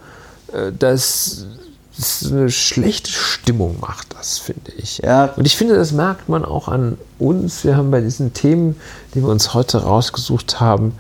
äh, 0.53 0.71
das 0.71 1.47
das 1.97 2.29
eine 2.31 2.49
schlechte 2.49 3.09
Stimmung 3.09 3.79
macht, 3.81 4.15
das 4.17 4.37
finde 4.37 4.71
ich. 4.77 4.99
Ja. 4.99 5.33
Und 5.35 5.45
ich 5.45 5.55
finde, 5.55 5.75
das 5.75 5.91
merkt 5.91 6.29
man 6.29 6.43
auch 6.43 6.67
an 6.67 6.97
uns. 7.19 7.63
Wir 7.63 7.77
haben 7.77 7.91
bei 7.91 8.01
diesen 8.01 8.33
Themen, 8.33 8.75
die 9.13 9.21
wir 9.21 9.29
uns 9.29 9.53
heute 9.53 9.83
rausgesucht 9.83 10.59
haben, 10.59 10.93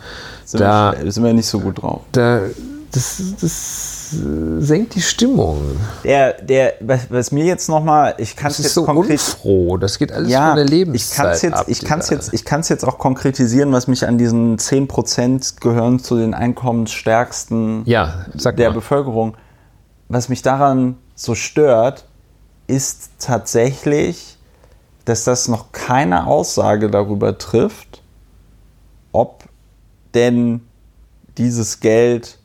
sind, 0.45 0.61
da, 0.61 0.93
wir, 0.99 1.11
sind 1.11 1.23
wir 1.23 1.33
nicht 1.33 1.47
so 1.47 1.59
gut 1.59 1.81
drauf. 1.81 2.01
Da, 2.11 2.41
das, 2.91 3.21
das 3.41 4.11
senkt 4.11 4.95
die 4.95 5.01
Stimmung. 5.01 5.77
Der, 6.03 6.33
der, 6.33 6.75
was, 6.79 7.11
was 7.11 7.31
mir 7.31 7.43
jetzt 7.43 7.67
nochmal, 7.67 8.15
ich 8.17 8.35
kann 8.35 8.51
es 8.51 8.59
jetzt 8.59 8.73
so 8.73 8.85
konkret, 8.85 9.19
unfroh. 9.19 9.77
Das 9.77 9.97
geht 9.97 10.11
alles 10.11 10.31
ja, 10.31 10.47
von 10.47 10.55
der 10.57 10.65
Lebenszeit 10.65 11.37
ich 11.37 11.43
jetzt, 11.43 11.53
ab, 11.53 11.65
Ich 11.67 11.83
kann 11.83 11.99
es 11.99 12.09
jetzt, 12.09 12.33
ich 12.33 12.45
kann 12.45 12.61
es 12.61 12.69
jetzt 12.69 12.85
auch 12.85 12.97
konkretisieren, 12.97 13.71
was 13.73 13.87
mich 13.87 14.07
an 14.07 14.17
diesen 14.17 14.57
10% 14.57 15.59
gehören 15.59 15.99
zu 15.99 16.17
den 16.17 16.33
einkommensstärksten 16.33 17.83
ja, 17.85 18.25
der 18.33 18.69
mal. 18.69 18.75
Bevölkerung. 18.75 19.35
Was 20.07 20.29
mich 20.29 20.41
daran 20.41 20.97
so 21.15 21.35
stört, 21.35 22.05
ist 22.67 23.09
tatsächlich, 23.19 24.37
dass 25.05 25.23
das 25.23 25.47
noch 25.47 25.71
keine 25.71 26.27
Aussage 26.27 26.89
darüber 26.89 27.37
trifft, 27.37 28.01
ob 29.11 29.44
denn 30.15 30.61
dieses 31.37 31.79
Geld 31.79 32.39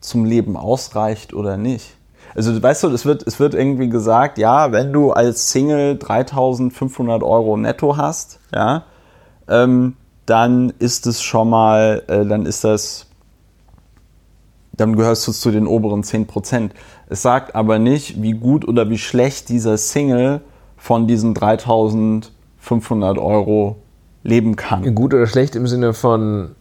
zum 0.00 0.24
Leben 0.24 0.56
ausreicht 0.56 1.34
oder 1.34 1.56
nicht. 1.56 1.96
Also 2.34 2.62
weißt 2.62 2.84
du, 2.84 2.88
es 2.88 3.04
wird, 3.06 3.26
es 3.26 3.40
wird 3.40 3.54
irgendwie 3.54 3.88
gesagt, 3.88 4.38
ja, 4.38 4.72
wenn 4.72 4.92
du 4.92 5.12
als 5.12 5.50
Single 5.50 5.96
3500 5.96 7.22
Euro 7.22 7.56
netto 7.56 7.96
hast, 7.96 8.40
ja, 8.54 8.84
ähm, 9.48 9.94
dann 10.26 10.72
ist 10.78 11.06
es 11.06 11.22
schon 11.22 11.48
mal, 11.48 12.02
äh, 12.08 12.26
dann 12.26 12.44
ist 12.46 12.64
das, 12.64 13.06
dann 14.76 14.96
gehörst 14.96 15.26
du 15.26 15.32
zu 15.32 15.50
den 15.50 15.66
oberen 15.66 16.02
10 16.02 16.26
Prozent. 16.26 16.74
Es 17.08 17.22
sagt 17.22 17.54
aber 17.54 17.78
nicht, 17.78 18.20
wie 18.20 18.32
gut 18.32 18.66
oder 18.66 18.90
wie 18.90 18.98
schlecht 18.98 19.48
dieser 19.48 19.78
Single 19.78 20.42
von 20.76 21.06
diesen 21.06 21.32
3500 21.32 23.18
Euro 23.18 23.76
leben 24.24 24.56
kann. 24.56 24.94
Gut 24.94 25.14
oder 25.14 25.26
schlecht 25.26 25.56
im 25.56 25.66
Sinne 25.66 25.94
von 25.94 26.55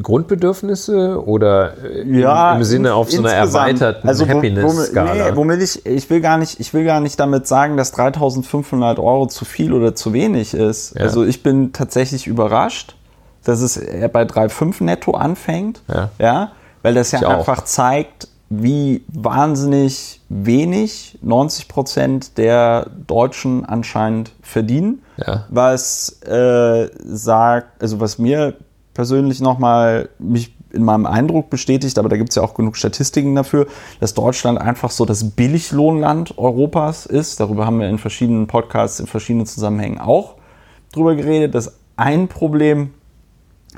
Grundbedürfnisse 0.00 1.24
oder 1.24 1.74
ja, 2.04 2.56
im, 2.56 2.64
Sinne 2.64 2.94
auf 2.94 3.12
so 3.12 3.20
einer 3.20 3.32
erweiterten 3.32 4.08
also, 4.08 4.26
Happiness-Skala? 4.26 5.30
Nee, 5.30 5.36
womit 5.36 5.62
ich, 5.62 5.86
ich 5.86 6.10
will 6.10 6.20
gar 6.20 6.36
nicht, 6.38 6.58
ich 6.58 6.74
will 6.74 6.84
gar 6.84 7.00
nicht 7.00 7.18
damit 7.20 7.46
sagen, 7.46 7.76
dass 7.76 7.92
3500 7.92 8.98
Euro 8.98 9.26
zu 9.26 9.44
viel 9.44 9.72
oder 9.72 9.94
zu 9.94 10.12
wenig 10.12 10.54
ist. 10.54 10.96
Ja. 10.96 11.02
Also 11.02 11.24
ich 11.24 11.42
bin 11.42 11.72
tatsächlich 11.72 12.26
überrascht, 12.26 12.96
dass 13.44 13.60
es 13.60 13.78
bei 14.12 14.22
3,5 14.22 14.82
netto 14.82 15.12
anfängt. 15.12 15.80
Ja. 15.88 16.10
ja 16.18 16.52
weil 16.82 16.94
das 16.94 17.12
ja 17.12 17.20
ich 17.20 17.26
einfach 17.26 17.60
auch. 17.60 17.64
zeigt, 17.64 18.28
wie 18.50 19.04
wahnsinnig 19.08 20.20
wenig 20.28 21.18
90 21.22 21.66
Prozent 21.66 22.38
der 22.38 22.90
Deutschen 23.06 23.64
anscheinend 23.64 24.32
verdienen. 24.42 25.02
Ja. 25.16 25.46
Was 25.48 26.20
äh, 26.22 26.90
sagt, 27.04 27.82
also 27.82 28.00
was 28.00 28.18
mir 28.18 28.54
persönlich 28.94 29.40
nochmal 29.40 30.08
mich 30.18 30.54
in 30.72 30.84
meinem 30.84 31.06
Eindruck 31.06 31.50
bestätigt, 31.50 31.98
aber 31.98 32.08
da 32.08 32.16
gibt 32.16 32.30
es 32.30 32.36
ja 32.36 32.42
auch 32.42 32.54
genug 32.54 32.76
Statistiken 32.76 33.34
dafür, 33.34 33.66
dass 34.00 34.14
Deutschland 34.14 34.60
einfach 34.60 34.90
so 34.90 35.04
das 35.04 35.30
Billiglohnland 35.30 36.36
Europas 36.36 37.06
ist. 37.06 37.38
Darüber 37.40 37.66
haben 37.66 37.78
wir 37.78 37.88
in 37.88 37.98
verschiedenen 37.98 38.46
Podcasts, 38.46 38.98
in 39.00 39.06
verschiedenen 39.06 39.46
Zusammenhängen 39.46 40.00
auch 40.00 40.34
drüber 40.92 41.14
geredet. 41.14 41.54
Das 41.54 41.78
ein 41.96 42.28
Problem 42.28 42.92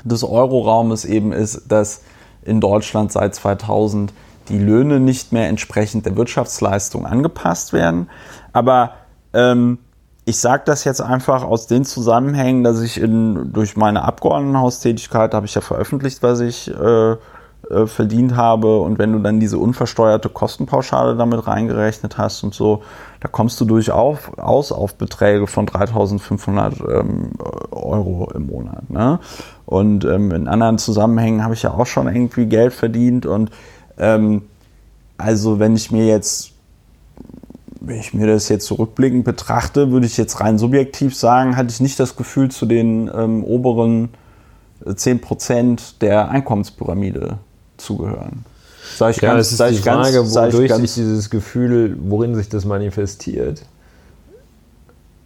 des 0.03 0.23
Euroraumes 0.23 1.05
eben 1.05 1.31
ist, 1.31 1.71
dass 1.71 2.01
in 2.43 2.61
Deutschland 2.61 3.11
seit 3.11 3.35
2000 3.35 4.13
die 4.49 4.57
Löhne 4.57 4.99
nicht 4.99 5.33
mehr 5.33 5.49
entsprechend 5.49 6.05
der 6.05 6.15
Wirtschaftsleistung 6.15 7.05
angepasst 7.05 7.73
werden. 7.73 8.09
Aber 8.53 8.93
ähm, 9.33 9.79
ich 10.27 10.39
sage 10.39 10.63
das 10.65 10.83
jetzt 10.83 11.01
einfach 11.01 11.45
aus 11.45 11.67
den 11.67 11.85
Zusammenhängen, 11.85 12.65
dass 12.65 12.81
ich 12.81 12.99
in, 12.99 13.53
durch 13.53 13.77
meine 13.77 14.03
Abgeordnetenhaustätigkeit 14.03 15.33
habe 15.33 15.45
ich 15.45 15.55
ja 15.55 15.61
veröffentlicht, 15.61 16.21
was 16.21 16.41
ich 16.41 16.69
äh, 16.69 17.11
äh, 17.11 17.87
verdient 17.87 18.35
habe. 18.35 18.81
Und 18.81 18.99
wenn 18.99 19.13
du 19.13 19.19
dann 19.19 19.39
diese 19.39 19.57
unversteuerte 19.57 20.27
Kostenpauschale 20.27 21.15
damit 21.15 21.47
reingerechnet 21.47 22.17
hast 22.17 22.43
und 22.43 22.53
so, 22.53 22.83
da 23.21 23.29
kommst 23.29 23.61
du 23.61 23.65
durchaus 23.65 24.73
auf 24.73 24.95
Beträge 24.95 25.47
von 25.47 25.65
3.500 25.65 26.99
ähm, 26.99 27.31
Euro 27.71 28.29
im 28.35 28.47
Monat. 28.47 28.89
Ne? 28.89 29.19
Und 29.65 30.03
ähm, 30.03 30.31
in 30.31 30.49
anderen 30.49 30.77
Zusammenhängen 30.77 31.41
habe 31.41 31.53
ich 31.53 31.63
ja 31.63 31.71
auch 31.71 31.85
schon 31.85 32.13
irgendwie 32.13 32.47
Geld 32.47 32.73
verdient. 32.73 33.25
Und 33.25 33.49
ähm, 33.97 34.41
also 35.17 35.59
wenn 35.59 35.77
ich 35.77 35.89
mir 35.89 36.05
jetzt 36.05 36.56
wenn 37.81 37.99
ich 37.99 38.13
mir 38.13 38.27
das 38.27 38.49
jetzt 38.49 38.65
zurückblickend 38.65 39.23
betrachte, 39.23 39.91
würde 39.91 40.05
ich 40.05 40.17
jetzt 40.17 40.39
rein 40.39 40.57
subjektiv 40.57 41.15
sagen, 41.15 41.55
hatte 41.57 41.69
ich 41.69 41.79
nicht 41.79 41.99
das 41.99 42.15
Gefühl, 42.15 42.49
zu 42.49 42.65
den 42.65 43.09
ähm, 43.13 43.43
oberen 43.43 44.09
10% 44.85 45.99
der 46.01 46.29
Einkommenspyramide 46.29 47.39
zugehören. 47.77 48.45
Sag 48.95 49.15
ich 49.15 49.21
ja, 49.21 49.33
ganz, 49.33 49.47
es 49.47 49.59
ist 49.59 49.69
die 49.69 49.83
Frage, 49.83 50.13
ganz, 50.13 50.35
wodurch 50.35 50.73
sich 50.73 50.93
dieses 50.93 51.29
Gefühl, 51.29 51.97
worin 51.99 52.35
sich 52.35 52.49
das 52.49 52.65
manifestiert. 52.65 53.63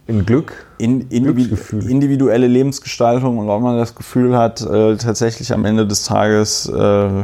In 0.08 0.26
Glück? 0.26 0.66
In, 0.78 1.02
individuelle 1.10 2.48
Lebensgestaltung 2.48 3.38
und 3.38 3.48
ob 3.48 3.62
man 3.62 3.78
das 3.78 3.94
Gefühl 3.94 4.36
hat, 4.36 4.60
äh, 4.60 4.96
tatsächlich 4.96 5.52
am 5.52 5.64
Ende 5.64 5.86
des 5.86 6.04
Tages 6.04 6.66
äh, 6.66 6.76
äh, 6.76 7.22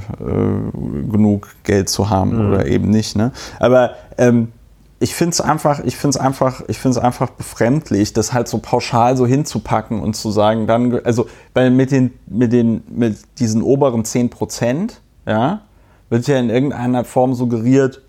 genug 1.10 1.48
Geld 1.64 1.88
zu 1.88 2.08
haben 2.08 2.36
mhm. 2.36 2.52
oder 2.52 2.66
eben 2.66 2.88
nicht. 2.88 3.16
Ne? 3.16 3.32
Aber 3.58 3.94
ähm, 4.16 4.52
ich 5.00 5.14
finde 5.14 5.32
es 5.32 5.40
einfach, 5.40 5.80
ich 5.80 5.96
finde 5.96 6.18
es 6.18 6.24
einfach, 6.24 6.62
ich 6.66 6.78
finde 6.78 6.98
es 6.98 7.04
einfach 7.04 7.30
befremdlich, 7.30 8.12
das 8.12 8.32
halt 8.32 8.48
so 8.48 8.58
pauschal 8.58 9.16
so 9.16 9.26
hinzupacken 9.26 10.00
und 10.00 10.14
zu 10.14 10.30
sagen, 10.30 10.66
dann, 10.66 11.00
also, 11.04 11.26
weil 11.54 11.70
mit 11.70 11.90
den, 11.92 12.12
mit 12.26 12.52
den, 12.52 12.82
mit 12.90 13.16
diesen 13.38 13.62
oberen 13.62 14.04
10 14.04 14.30
Prozent, 14.30 15.00
ja, 15.26 15.60
wird 16.10 16.26
ja 16.26 16.38
in 16.38 16.50
irgendeiner 16.50 17.04
Form 17.04 17.34
suggeriert, 17.34 18.02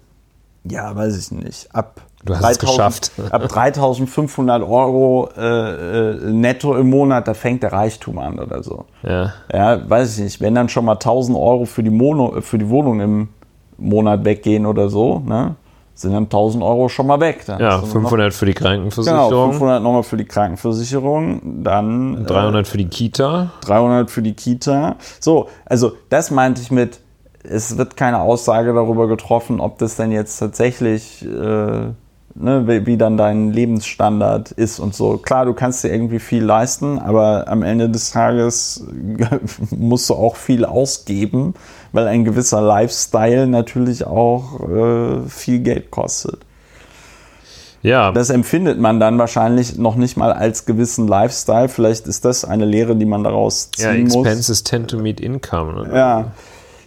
ja, 0.64 0.95
weiß 0.95 1.18
ich 1.18 1.32
nicht, 1.32 1.74
ab 1.76 2.02
Du 2.26 2.34
hast 2.36 2.41
3000, 2.41 2.64
es 2.64 3.16
geschafft. 3.16 3.34
ab 3.34 3.48
3500 3.48 4.61
Euro 4.64 5.30
äh, 5.38 6.10
äh, 6.10 6.32
netto 6.34 6.76
im 6.76 6.90
Monat, 6.90 7.30
da 7.30 7.34
fängt 7.34 7.64
der 7.64 7.72
Reichtum 7.72 8.20
an 8.20 8.40
oder 8.40 8.61
so. 8.61 8.86
Ja. 9.03 9.34
Ja, 9.53 9.90
weiß 9.90 10.18
ich 10.18 10.24
nicht. 10.26 10.41
Wenn 10.41 10.53
dann 10.53 10.68
schon 10.68 10.84
mal 10.84 10.94
1000 10.95 11.38
Euro 11.38 11.64
für 11.64 11.82
die, 11.82 11.90
Mono, 11.90 12.41
für 12.41 12.57
die 12.57 12.68
Wohnung 12.68 12.99
im 12.99 13.30
Monat 13.78 14.26
weggehen 14.26 14.66
oder 14.66 14.90
so, 14.90 15.20
ne? 15.20 15.56
Sind 15.99 16.13
dann 16.13 16.23
1000 16.23 16.63
Euro 16.63 16.88
schon 16.88 17.07
mal 17.07 17.19
weg. 17.19 17.43
Dann 17.45 17.59
ja, 17.59 17.81
500 17.81 18.30
noch, 18.30 18.34
für 18.34 18.45
die 18.45 18.53
Krankenversicherung. 18.53 19.30
Genau, 19.30 19.49
500 19.51 19.84
nochmal 19.84 20.03
für 20.03 20.15
die 20.15 20.26
Krankenversicherung, 20.26 21.63
dann 21.63 22.26
300 22.26 22.65
äh, 22.65 22.69
für 22.69 22.77
die 22.77 22.88
Kita. 22.88 23.51
300 23.61 24.09
für 24.09 24.21
die 24.21 24.34
Kita. 24.34 24.95
So, 25.19 25.49
also 25.65 25.93
das 26.07 26.31
meinte 26.31 26.61
ich 26.61 26.71
mit, 26.71 27.01
es 27.43 27.77
wird 27.77 27.97
keine 27.97 28.21
Aussage 28.21 28.73
darüber 28.73 29.07
getroffen, 29.07 29.59
ob 29.59 29.77
das 29.80 29.97
denn 29.97 30.11
jetzt 30.11 30.38
tatsächlich, 30.38 31.26
äh, 31.26 31.91
ne, 32.35 32.68
wie, 32.68 32.85
wie, 32.85 32.97
dann 32.97 33.18
dein 33.18 33.51
Lebensstandard 33.51 34.51
ist 34.51 34.80
und 34.80 34.95
so. 34.95 35.18
Klar, 35.18 35.45
du 35.45 35.53
kannst 35.53 35.84
dir 35.84 35.89
irgendwie 35.89 36.19
viel 36.19 36.43
leisten, 36.43 36.99
aber 36.99 37.47
am 37.47 37.64
Ende 37.64 37.89
des 37.89 38.11
Tages 38.11 38.85
musst 39.72 40.10
du 40.10 40.15
auch 40.15 40.35
viel 40.35 40.65
ausgeben 40.65 41.53
weil 41.91 42.07
ein 42.07 42.23
gewisser 42.23 42.61
Lifestyle 42.61 43.47
natürlich 43.47 44.06
auch 44.06 44.60
äh, 44.69 45.27
viel 45.27 45.60
Geld 45.60 45.91
kostet. 45.91 46.39
Ja. 47.81 48.11
Das 48.11 48.30
empfindet 48.30 48.77
man 48.80 48.99
dann 48.99 49.18
wahrscheinlich 49.18 49.77
noch 49.77 49.95
nicht 49.95 50.18
mal 50.18 50.34
als 50.34 50.65
gewissen 50.65 51.07
Lifestyle. 51.07 51.69
Vielleicht 51.69 52.07
ist 52.07 52.26
das 52.26 52.43
eine 52.43 52.65
Lehre, 52.65 52.95
die 52.95 53.06
man 53.06 53.23
daraus 53.23 53.72
ziehen 53.72 53.85
ja, 53.85 53.91
expenses 53.91 54.15
muss. 54.15 54.26
Expenses 54.27 54.64
tend 54.64 54.91
to 54.91 54.97
meet 54.97 55.22
income. 55.22 55.81
Oder? 55.81 55.95
Ja, 55.95 56.31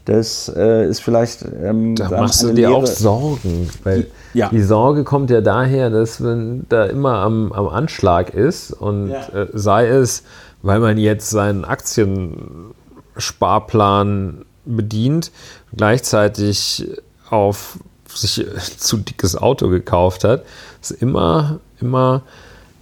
das 0.05 0.53
äh, 0.55 0.87
ist 0.89 1.01
vielleicht. 1.01 1.43
Ähm, 1.43 1.95
da 1.95 2.11
machst 2.11 2.43
du 2.43 2.49
dir 2.49 2.69
Lehre. 2.69 2.75
auch 2.75 2.87
Sorgen, 2.87 3.71
weil 3.85 4.09
ja. 4.35 4.49
die 4.49 4.63
Sorge 4.63 5.05
kommt 5.05 5.31
ja 5.31 5.41
daher, 5.41 5.91
dass 5.91 6.19
man 6.21 6.67
da 6.69 6.85
immer 6.87 7.19
am, 7.19 7.53
am 7.53 7.69
Anschlag 7.69 8.35
ist 8.35 8.73
und 8.73 9.11
ja. 9.11 9.29
äh, 9.29 9.47
sei 9.53 9.87
es, 9.89 10.25
weil 10.63 10.81
man 10.81 10.99
jetzt 10.99 11.31
seinen 11.31 11.65
Aktiensparplan 11.65 14.45
bedient, 14.65 15.31
gleichzeitig 15.75 16.89
auf 17.31 17.79
sich 18.09 18.45
zu 18.77 18.97
dickes 18.99 19.37
Auto 19.37 19.69
gekauft 19.69 20.25
hat, 20.25 20.43
ist 20.81 20.91
immer, 20.91 21.61
immer 21.81 22.23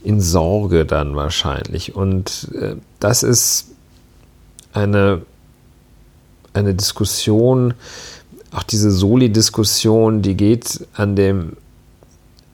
in 0.03 0.21
Sorge 0.21 0.85
dann 0.87 1.17
wahrscheinlich. 1.17 1.95
Und 1.95 2.49
äh, 2.55 2.77
das 2.99 3.23
ist 3.23 3.67
eine, 4.73 5.23
eine 6.53 6.75
Diskussion, 6.75 7.75
auch 8.53 8.63
diese 8.63 8.91
Soli-Diskussion, 8.91 10.23
die 10.23 10.37
geht 10.37 10.87
an 10.95 11.17
dem, 11.17 11.57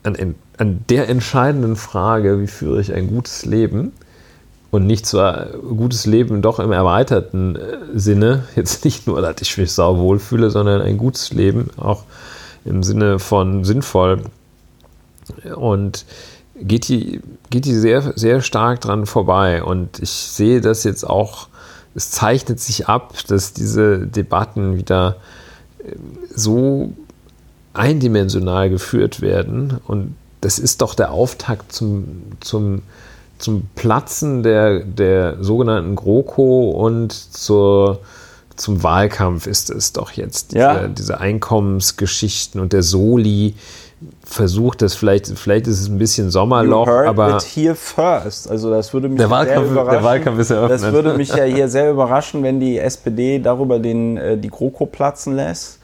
an, 0.02 0.35
an 0.59 0.85
der 0.89 1.09
entscheidenden 1.09 1.77
Frage, 1.77 2.40
wie 2.40 2.47
führe 2.47 2.81
ich 2.81 2.93
ein 2.93 3.09
gutes 3.09 3.44
Leben, 3.47 3.93
und 4.70 4.86
nicht 4.86 5.06
zwar 5.06 5.47
gutes 5.47 6.06
Leben 6.06 6.43
doch 6.43 6.59
im 6.59 6.73
erweiterten 6.73 7.56
äh, 7.56 7.78
Sinne, 7.94 8.44
jetzt 8.56 8.85
nicht 8.85 9.06
nur, 9.06 9.20
dass 9.23 9.36
ich 9.40 9.56
mich 9.56 9.73
sau 9.73 9.98
wohlfühle, 9.98 10.51
sondern 10.51 10.82
ein 10.82 10.98
gutes 10.98 11.32
Leben 11.32 11.70
auch 11.77 12.05
im 12.64 12.82
Sinne 12.82 13.18
von 13.18 13.64
sinnvoll. 13.64 14.23
Und 15.55 16.05
geht 16.60 16.89
die, 16.89 17.20
geht 17.51 17.64
die 17.64 17.74
sehr, 17.74 18.12
sehr 18.16 18.40
stark 18.40 18.81
dran 18.81 19.06
vorbei. 19.06 19.62
Und 19.62 20.01
ich 20.01 20.10
sehe 20.10 20.60
das 20.60 20.85
jetzt 20.85 21.05
auch, 21.05 21.48
es 21.97 22.10
zeichnet 22.10 22.60
sich 22.60 22.89
ab, 22.89 23.14
dass 23.27 23.52
diese 23.52 24.06
Debatten 24.06 24.77
wieder 24.77 25.16
äh, 25.78 25.97
so 26.32 26.93
eindimensional 27.74 28.70
geführt 28.70 29.20
werden. 29.20 29.81
Und 29.89 30.14
das 30.40 30.59
ist 30.59 30.82
doch 30.82 30.94
der 30.94 31.10
Auftakt 31.10 31.73
zum, 31.73 32.23
zum 32.40 32.82
zum 33.39 33.68
Platzen 33.74 34.43
der, 34.43 34.81
der 34.81 35.43
sogenannten 35.43 35.94
GroKo 35.94 36.70
und 36.70 37.12
zur, 37.12 38.01
zum 38.56 38.82
Wahlkampf 38.82 39.47
ist 39.47 39.70
es 39.70 39.93
doch 39.93 40.12
jetzt. 40.12 40.52
Diese, 40.52 40.59
ja. 40.59 40.89
diese 40.89 41.20
Einkommensgeschichten 41.20 42.60
und 42.60 42.73
der 42.73 42.82
Soli 42.82 43.55
versucht 44.24 44.82
das 44.82 44.94
vielleicht, 44.94 45.27
vielleicht 45.39 45.66
ist 45.66 45.81
es 45.81 45.89
ein 45.89 45.98
bisschen 45.98 46.31
Sommerloch, 46.31 46.86
aber. 46.86 47.36
It 47.36 47.43
here 47.43 47.74
first. 47.74 48.51
Also 48.51 48.70
das 48.70 48.93
würde 48.93 49.09
mich 49.09 49.18
der 49.18 49.31
Wahlkampf, 49.31 49.73
sehr 49.73 49.85
Der 49.85 50.02
Wahlkampf 50.05 50.39
ist 50.39 50.51
eröffnet. 50.51 50.82
Das 50.82 50.93
würde 50.93 51.14
mich 51.14 51.28
ja 51.35 51.44
hier 51.44 51.68
sehr 51.68 51.90
überraschen, 51.90 52.43
wenn 52.43 52.60
die 52.60 52.78
SPD 52.78 53.39
darüber 53.39 53.78
den, 53.78 54.16
äh, 54.16 54.36
die 54.36 54.48
GroKo 54.48 54.86
platzen 54.86 55.36
lässt. 55.36 55.78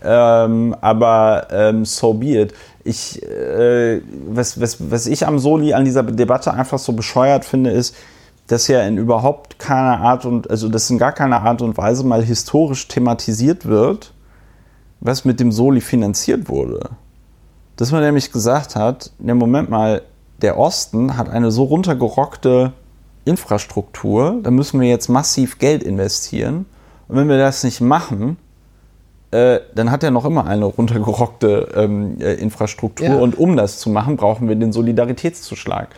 Ähm, 0.00 0.76
aber 0.80 1.48
ähm, 1.50 1.84
so 1.84 2.14
be 2.14 2.40
it 2.40 2.54
ich, 2.88 3.22
äh, 3.22 4.00
was, 4.26 4.60
was, 4.60 4.90
was 4.90 5.06
ich 5.06 5.26
am 5.26 5.38
Soli 5.38 5.74
an 5.74 5.84
dieser 5.84 6.02
Debatte 6.02 6.52
einfach 6.54 6.78
so 6.78 6.92
bescheuert 6.92 7.44
finde, 7.44 7.70
ist, 7.70 7.94
dass 8.46 8.66
ja 8.66 8.82
in 8.82 8.96
überhaupt 8.96 9.58
keiner 9.58 10.00
Art 10.00 10.24
und, 10.24 10.48
also 10.50 10.68
dass 10.68 10.88
in 10.88 10.98
gar 10.98 11.12
keiner 11.12 11.42
Art 11.42 11.60
und 11.60 11.76
Weise 11.76 12.04
mal 12.04 12.24
historisch 12.24 12.88
thematisiert 12.88 13.66
wird, 13.66 14.14
was 15.00 15.24
mit 15.24 15.38
dem 15.38 15.52
Soli 15.52 15.82
finanziert 15.82 16.48
wurde. 16.48 16.90
Dass 17.78 17.92
man 17.92 18.02
nämlich 18.02 18.32
gesagt 18.32 18.74
hat, 18.74 19.12
ne 19.20 19.36
Moment 19.36 19.70
mal, 19.70 20.02
der 20.42 20.58
Osten 20.58 21.16
hat 21.16 21.30
eine 21.30 21.52
so 21.52 21.62
runtergerockte 21.62 22.72
Infrastruktur, 23.24 24.40
da 24.42 24.50
müssen 24.50 24.80
wir 24.80 24.88
jetzt 24.88 25.08
massiv 25.08 25.58
Geld 25.58 25.84
investieren. 25.84 26.66
Und 27.06 27.16
wenn 27.16 27.28
wir 27.28 27.38
das 27.38 27.62
nicht 27.62 27.80
machen, 27.80 28.36
äh, 29.30 29.60
dann 29.76 29.92
hat 29.92 30.02
er 30.02 30.10
noch 30.10 30.24
immer 30.24 30.46
eine 30.46 30.64
runtergerockte 30.64 31.68
ähm, 31.76 32.20
äh, 32.20 32.34
Infrastruktur 32.34 33.06
ja. 33.06 33.16
und 33.16 33.38
um 33.38 33.56
das 33.56 33.78
zu 33.78 33.90
machen, 33.90 34.16
brauchen 34.16 34.48
wir 34.48 34.56
den 34.56 34.72
Solidaritätszuschlag. 34.72 35.88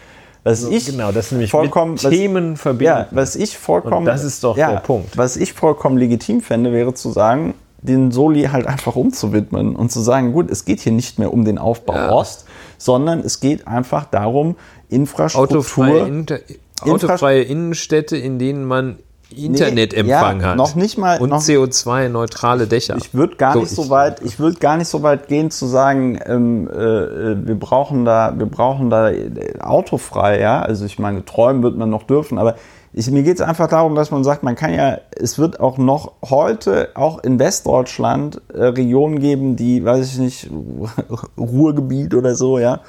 Was 0.44 0.61
so, 0.61 0.70
ich 0.70 0.85
genau, 0.86 1.12
das 1.12 1.32
nämlich 1.32 1.51
vollkommen, 1.51 1.93
mit 1.93 2.01
Themen 2.01 2.55
was, 2.55 2.61
verbinden. 2.61 2.85
Ja, 2.85 3.07
was 3.11 3.36
ich 3.36 3.57
vollkommen, 3.57 3.98
und 3.98 4.05
das 4.05 4.23
ist 4.23 4.44
doch 4.44 4.57
ja, 4.57 4.73
der 4.73 4.81
Punkt. 4.81 5.16
Was 5.16 5.36
ich 5.36 5.55
vollkommen 5.55 5.97
legitim 5.97 6.43
fände, 6.43 6.73
wäre 6.73 6.93
zu 6.93 7.11
sagen, 7.11 7.55
den 7.82 8.11
Soli 8.11 8.44
halt 8.44 8.66
einfach 8.66 8.97
umzuwidmen 8.97 9.74
und 9.74 9.90
zu 9.90 10.01
sagen, 10.01 10.32
gut, 10.32 10.51
es 10.51 10.65
geht 10.65 10.81
hier 10.81 10.93
nicht 10.93 11.19
mehr 11.19 11.32
um 11.32 11.44
den 11.44 11.59
Aufbau 11.59 11.94
ja. 11.94 12.12
Ost, 12.12 12.44
sondern 12.78 13.20
es 13.20 13.40
geht 13.40 13.66
einfach 13.66 14.05
darum, 14.05 14.57
Infrastruktur, 14.89 15.59
autofreie, 15.59 16.07
Inter 16.07 16.39
autofreie 16.82 17.43
Innenstädte, 17.43 18.16
in 18.16 18.39
denen 18.39 18.65
man 18.65 18.98
Internetempfang 19.36 20.40
ja, 20.40 20.48
hat. 20.48 20.57
Noch 20.57 20.74
nicht 20.74 20.98
mal. 20.98 21.20
Und 21.20 21.31
noch, 21.31 21.40
CO2-neutrale 21.40 22.66
Dächer. 22.66 22.97
Ich 22.97 23.15
würde 23.15 23.36
gar 23.36 23.52
So, 23.52 23.61
nicht 23.61 23.70
so 23.70 23.90
weit, 23.90 24.23
ich 24.24 24.39
würde 24.39 24.59
gar 24.59 24.77
nicht 24.77 24.89
so 24.89 25.02
weit 25.02 25.28
gehen 25.28 25.51
zu 25.51 25.66
sagen, 25.66 26.19
ähm, 26.27 26.69
äh, 26.69 26.74
äh, 26.74 27.47
wir 27.47 27.55
brauchen 27.55 28.05
da, 28.05 28.35
wir 28.36 28.47
brauchen 28.47 28.90
da 28.90 29.11
äh, 29.11 29.61
autofrei, 29.61 30.40
ja. 30.40 30.62
Also 30.62 30.85
ich 30.85 30.98
meine, 30.98 31.24
träumen 31.24 31.62
wird 31.62 31.77
man 31.77 31.90
noch 31.90 32.02
dürfen, 32.05 32.39
aber 32.39 32.57
ich, 32.93 33.11
mir 33.11 33.23
geht 33.23 33.37
es 33.37 33.41
einfach 33.41 33.69
darum, 33.69 33.95
dass 33.95 34.11
man 34.11 34.25
sagt, 34.25 34.43
man 34.43 34.57
kann 34.57 34.75
ja, 34.75 34.99
es 35.12 35.39
wird 35.39 35.61
auch 35.61 35.79
noch 35.79 36.12
heute, 36.29 36.91
auch 36.95 37.23
in 37.23 37.39
Westdeutschland, 37.39 38.41
äh, 38.53 38.65
Regionen 38.65 39.21
geben, 39.21 39.57
die, 39.57 39.85
weiß 39.85 40.12
ich 40.12 40.19
nicht, 40.19 40.51
Ruhrgebiet 41.39 42.15
oder 42.15 42.35
so, 42.35 42.59
ja, 42.59 42.81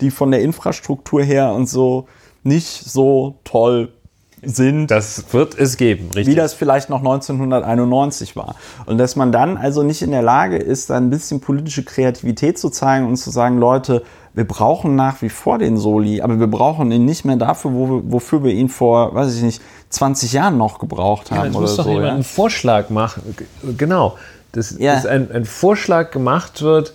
die 0.00 0.10
von 0.10 0.30
der 0.30 0.42
Infrastruktur 0.42 1.22
her 1.22 1.52
und 1.52 1.68
so 1.68 2.06
nicht 2.42 2.68
so 2.68 3.36
toll 3.44 3.88
sind 4.42 4.90
Das 4.90 5.32
wird 5.32 5.58
es 5.58 5.76
geben, 5.76 6.10
richtig? 6.14 6.26
wie 6.26 6.34
das 6.34 6.54
vielleicht 6.54 6.90
noch 6.90 6.98
1991 6.98 8.36
war. 8.36 8.54
Und 8.84 8.98
dass 8.98 9.16
man 9.16 9.32
dann 9.32 9.56
also 9.56 9.82
nicht 9.82 10.02
in 10.02 10.10
der 10.10 10.22
Lage 10.22 10.56
ist, 10.56 10.90
da 10.90 10.96
ein 10.96 11.10
bisschen 11.10 11.40
politische 11.40 11.84
Kreativität 11.84 12.58
zu 12.58 12.70
zeigen 12.70 13.06
und 13.06 13.16
zu 13.16 13.30
sagen, 13.30 13.58
Leute, 13.58 14.02
wir 14.36 14.46
brauchen 14.46 14.94
nach 14.94 15.22
wie 15.22 15.28
vor 15.30 15.58
den 15.58 15.76
Soli, 15.78 16.20
aber 16.22 16.38
wir 16.38 16.46
brauchen 16.46 16.92
ihn 16.92 17.04
nicht 17.04 17.24
mehr 17.24 17.36
dafür, 17.36 17.72
wo 17.72 17.88
wir, 17.88 18.12
wofür 18.12 18.44
wir 18.44 18.52
ihn 18.52 18.68
vor, 18.68 19.12
weiß 19.14 19.34
ich 19.34 19.42
nicht, 19.42 19.60
20 19.90 20.32
Jahren 20.34 20.56
noch 20.58 20.78
gebraucht 20.78 21.30
haben 21.32 21.46
Jetzt 21.46 21.54
oder 21.56 21.60
muss 21.62 21.76
doch 21.76 21.84
so. 21.84 21.90
jemand 21.90 22.06
Ja? 22.08 22.14
einen 22.14 22.22
Vorschlag 22.24 22.90
machen. 22.90 23.34
Genau. 23.76 24.16
Dass, 24.52 24.76
Ja. 24.78 24.94
dass 24.94 25.06
ein, 25.06 25.30
ein 25.32 25.44
Vorschlag 25.46 26.10
gemacht 26.12 26.62
wird, 26.62 26.92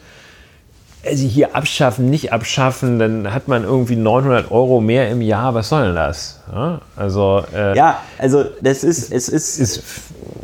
also 1.03 1.23
hier 1.25 1.55
abschaffen, 1.55 2.11
nicht 2.11 2.31
abschaffen, 2.31 2.99
dann 2.99 3.33
hat 3.33 3.47
man 3.47 3.63
irgendwie 3.63 3.95
900 3.95 4.51
Euro 4.51 4.79
mehr 4.81 5.09
im 5.09 5.21
Jahr. 5.23 5.55
Was 5.55 5.69
soll 5.69 5.85
denn 5.87 5.95
das? 5.95 6.41
Ja, 6.53 6.81
also, 6.95 7.41
äh, 7.55 7.75
ja, 7.75 7.97
also 8.19 8.43
das 8.61 8.83
ist, 8.83 9.11
es 9.11 9.27
ist, 9.29 9.59
es 9.59 9.81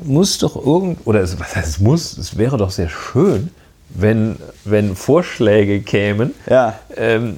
muss 0.04 0.40
doch 0.40 0.56
irgend, 0.56 1.06
oder 1.06 1.20
es, 1.22 1.40
was 1.40 1.56
heißt 1.56 1.68
es 1.68 1.80
muss, 1.80 2.18
es 2.18 2.38
wäre 2.40 2.58
doch 2.58 2.72
sehr 2.72 2.90
schön, 2.90 3.52
wenn, 3.90 4.38
wenn 4.66 4.96
Vorschläge 4.96 5.82
kämen, 5.82 6.34
ja, 6.50 6.80
ähm, 6.96 7.38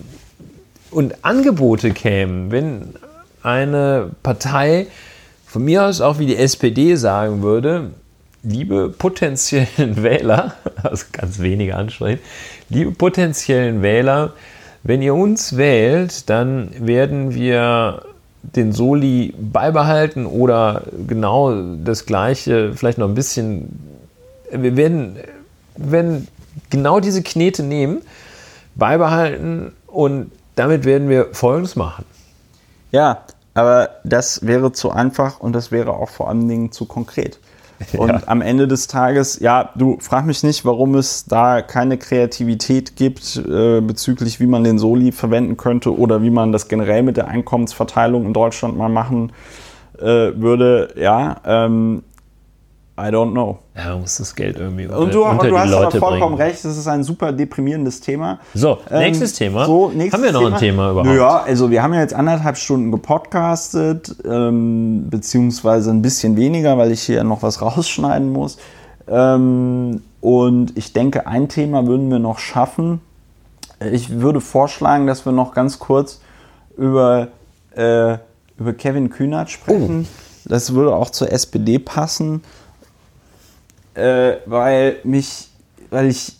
und 0.92 1.24
Angebote 1.24 1.92
kämen, 1.92 2.52
wenn 2.52 2.96
eine 3.44 4.10
Partei 4.24 4.88
von 5.46 5.64
mir 5.64 5.86
aus 5.86 6.02
auch 6.02 6.20
wie 6.20 6.26
die 6.26 6.38
SPD 6.38 6.96
sagen 6.96 7.42
würde, 7.42 7.92
liebe 8.44 8.90
potenziellen 8.90 9.68
Wähler, 10.04 10.54
also 10.84 11.06
ganz 11.12 11.40
wenige 11.40 11.76
ansprechen, 11.76 12.20
liebe 12.70 12.92
potenziellen 12.92 13.82
Wähler, 13.82 14.34
wenn 14.84 15.02
ihr 15.02 15.14
uns 15.14 15.58
wählt, 15.58 16.30
dann 16.30 16.70
werden 16.80 17.34
wir 17.34 18.04
den 18.42 18.72
Soli 18.72 19.34
beibehalten 19.38 20.26
oder 20.26 20.84
genau 21.08 21.54
das 21.84 22.06
gleiche, 22.06 22.74
vielleicht 22.74 22.98
noch 22.98 23.08
ein 23.08 23.16
bisschen, 23.16 23.80
wir 24.52 24.78
werden, 24.78 25.18
werden 25.76 26.28
genau 26.70 27.00
diese 27.00 27.22
Knete 27.24 27.64
nehmen, 27.64 28.02
beibehalten 28.76 29.74
und 29.88 30.32
damit 30.56 30.86
werden 30.86 31.10
wir 31.10 31.30
Folgendes 31.34 31.76
machen. 31.76 32.06
Ja, 32.92 33.24
aber 33.54 33.90
das 34.04 34.46
wäre 34.46 34.72
zu 34.72 34.92
einfach 34.92 35.40
und 35.40 35.54
das 35.54 35.72
wäre 35.72 35.94
auch 35.94 36.10
vor 36.10 36.30
allen 36.30 36.48
Dingen 36.48 36.72
zu 36.72 36.86
konkret. 36.86 37.40
Und 37.98 38.10
Ja. 38.10 38.22
am 38.26 38.42
Ende 38.42 38.68
des 38.68 38.88
Tages, 38.88 39.40
ja, 39.40 39.70
du 39.74 39.98
frag 40.02 40.26
mich 40.26 40.44
nicht, 40.44 40.66
warum 40.66 40.96
es 40.96 41.24
da 41.26 41.62
keine 41.62 41.98
Kreativität 41.98 42.98
gibt 42.98 43.38
äh, 43.38 43.80
bezüglich, 43.80 44.42
wie 44.42 44.48
man 44.48 44.66
den 44.66 44.78
Soli 44.78 45.14
verwenden 45.14 45.56
könnte 45.56 45.98
oder 45.98 46.22
wie 46.22 46.30
man 46.30 46.52
das 46.52 46.68
generell 46.68 47.04
mit 47.04 47.16
der 47.16 47.30
Einkommensverteilung 47.30 48.26
in 48.26 48.34
Deutschland 48.34 48.78
mal 48.78 48.90
machen 48.90 49.32
äh, 49.98 50.04
würde. 50.36 50.94
Ja, 50.98 51.38
ähm, 51.46 52.04
I 53.02 53.12
don't 53.12 53.32
know. 53.32 53.60
Ja, 53.76 53.92
man 53.92 54.02
muss 54.02 54.18
das 54.18 54.36
Geld 54.36 54.58
irgendwie 54.58 54.86
unter, 54.86 55.00
Und 55.00 55.14
du, 55.14 55.24
und 55.24 55.32
unter 55.32 55.48
du 55.48 55.58
hast 55.58 55.72
aber 55.72 55.86
Leute 55.86 56.00
vollkommen 56.00 56.36
bringen. 56.36 56.50
recht, 56.52 56.66
das 56.66 56.78
ist 56.78 56.88
ein 56.88 57.04
super 57.04 57.32
deprimierendes 57.32 58.02
Thema. 58.02 58.40
So, 58.54 58.80
Ähm, 58.90 59.00
nächstes 59.00 59.34
Thema. 59.34 59.66
so, 59.66 59.90
nächstes 59.90 60.14
Haben 60.14 60.24
wir 60.24 60.32
noch 60.32 60.52
ein 60.52 60.60
Thema 60.60 60.92
überhaupt? 60.92 61.16
Ja, 61.16 61.38
also 61.44 61.72
wir 61.72 61.82
haben 61.82 61.94
ja 61.94 62.02
jetzt 62.02 62.14
anderthalb 62.14 62.58
Stunden 62.58 62.92
gepodcastet, 62.92 64.16
ähm, 64.26 65.10
beziehungsweise 65.10 65.92
ein 65.92 66.02
bisschen 66.02 66.36
weniger, 66.36 66.78
weil 66.78 66.92
ich 66.92 67.02
hier 67.04 67.24
noch 67.24 67.42
was 67.42 67.62
rausschneiden 67.62 68.32
muss. 68.32 68.58
Ähm, 69.08 70.02
und 70.22 70.78
ich 70.78 70.94
denke, 70.94 71.26
ein 71.28 71.48
Thema 71.50 71.88
würden 71.88 72.10
wir 72.12 72.20
noch 72.20 72.40
schaffen. 72.40 73.02
Ich 73.92 74.10
würde 74.20 74.42
vorschlagen, 74.42 75.08
dass 75.08 75.26
wir 75.26 75.32
noch 75.32 75.54
ganz 75.54 75.80
kurz 75.80 76.20
über, 76.78 77.30
äh, 77.76 78.18
über 78.58 78.74
Kevin 78.78 79.10
Kühnert 79.10 79.50
sprechen. 79.50 80.08
Das 80.46 80.74
würde 80.74 80.96
auch 80.96 81.10
zur 81.12 81.32
SPD 81.32 81.80
passen, 81.80 82.42
äh, 84.00 84.40
weil 84.46 84.98
mich, 85.04 85.50
weil 85.90 86.08
ich 86.08 86.38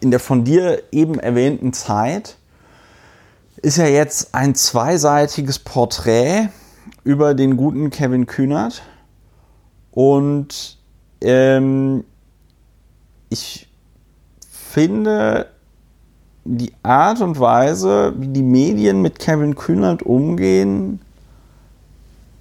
in 0.00 0.10
der 0.10 0.20
von 0.20 0.44
dir 0.44 0.82
eben 0.92 1.18
erwähnten 1.18 1.72
Zeit 1.72 2.36
ist 3.62 3.76
ja 3.76 3.86
jetzt 3.86 4.34
ein 4.34 4.54
zweiseitiges 4.54 5.58
Porträt 5.58 6.48
über 7.04 7.34
den 7.34 7.56
guten 7.56 7.90
Kevin 7.90 8.26
Kühnert. 8.26 8.82
Und 9.90 10.78
ähm, 11.20 12.04
ich 13.28 13.68
finde 14.42 15.50
die 16.44 16.72
Art 16.82 17.20
und 17.20 17.38
Weise, 17.38 18.14
wie 18.16 18.28
die 18.28 18.42
Medien 18.42 19.02
mit 19.02 19.18
Kevin 19.18 19.54
Kühnert 19.56 20.02
umgehen 20.02 21.00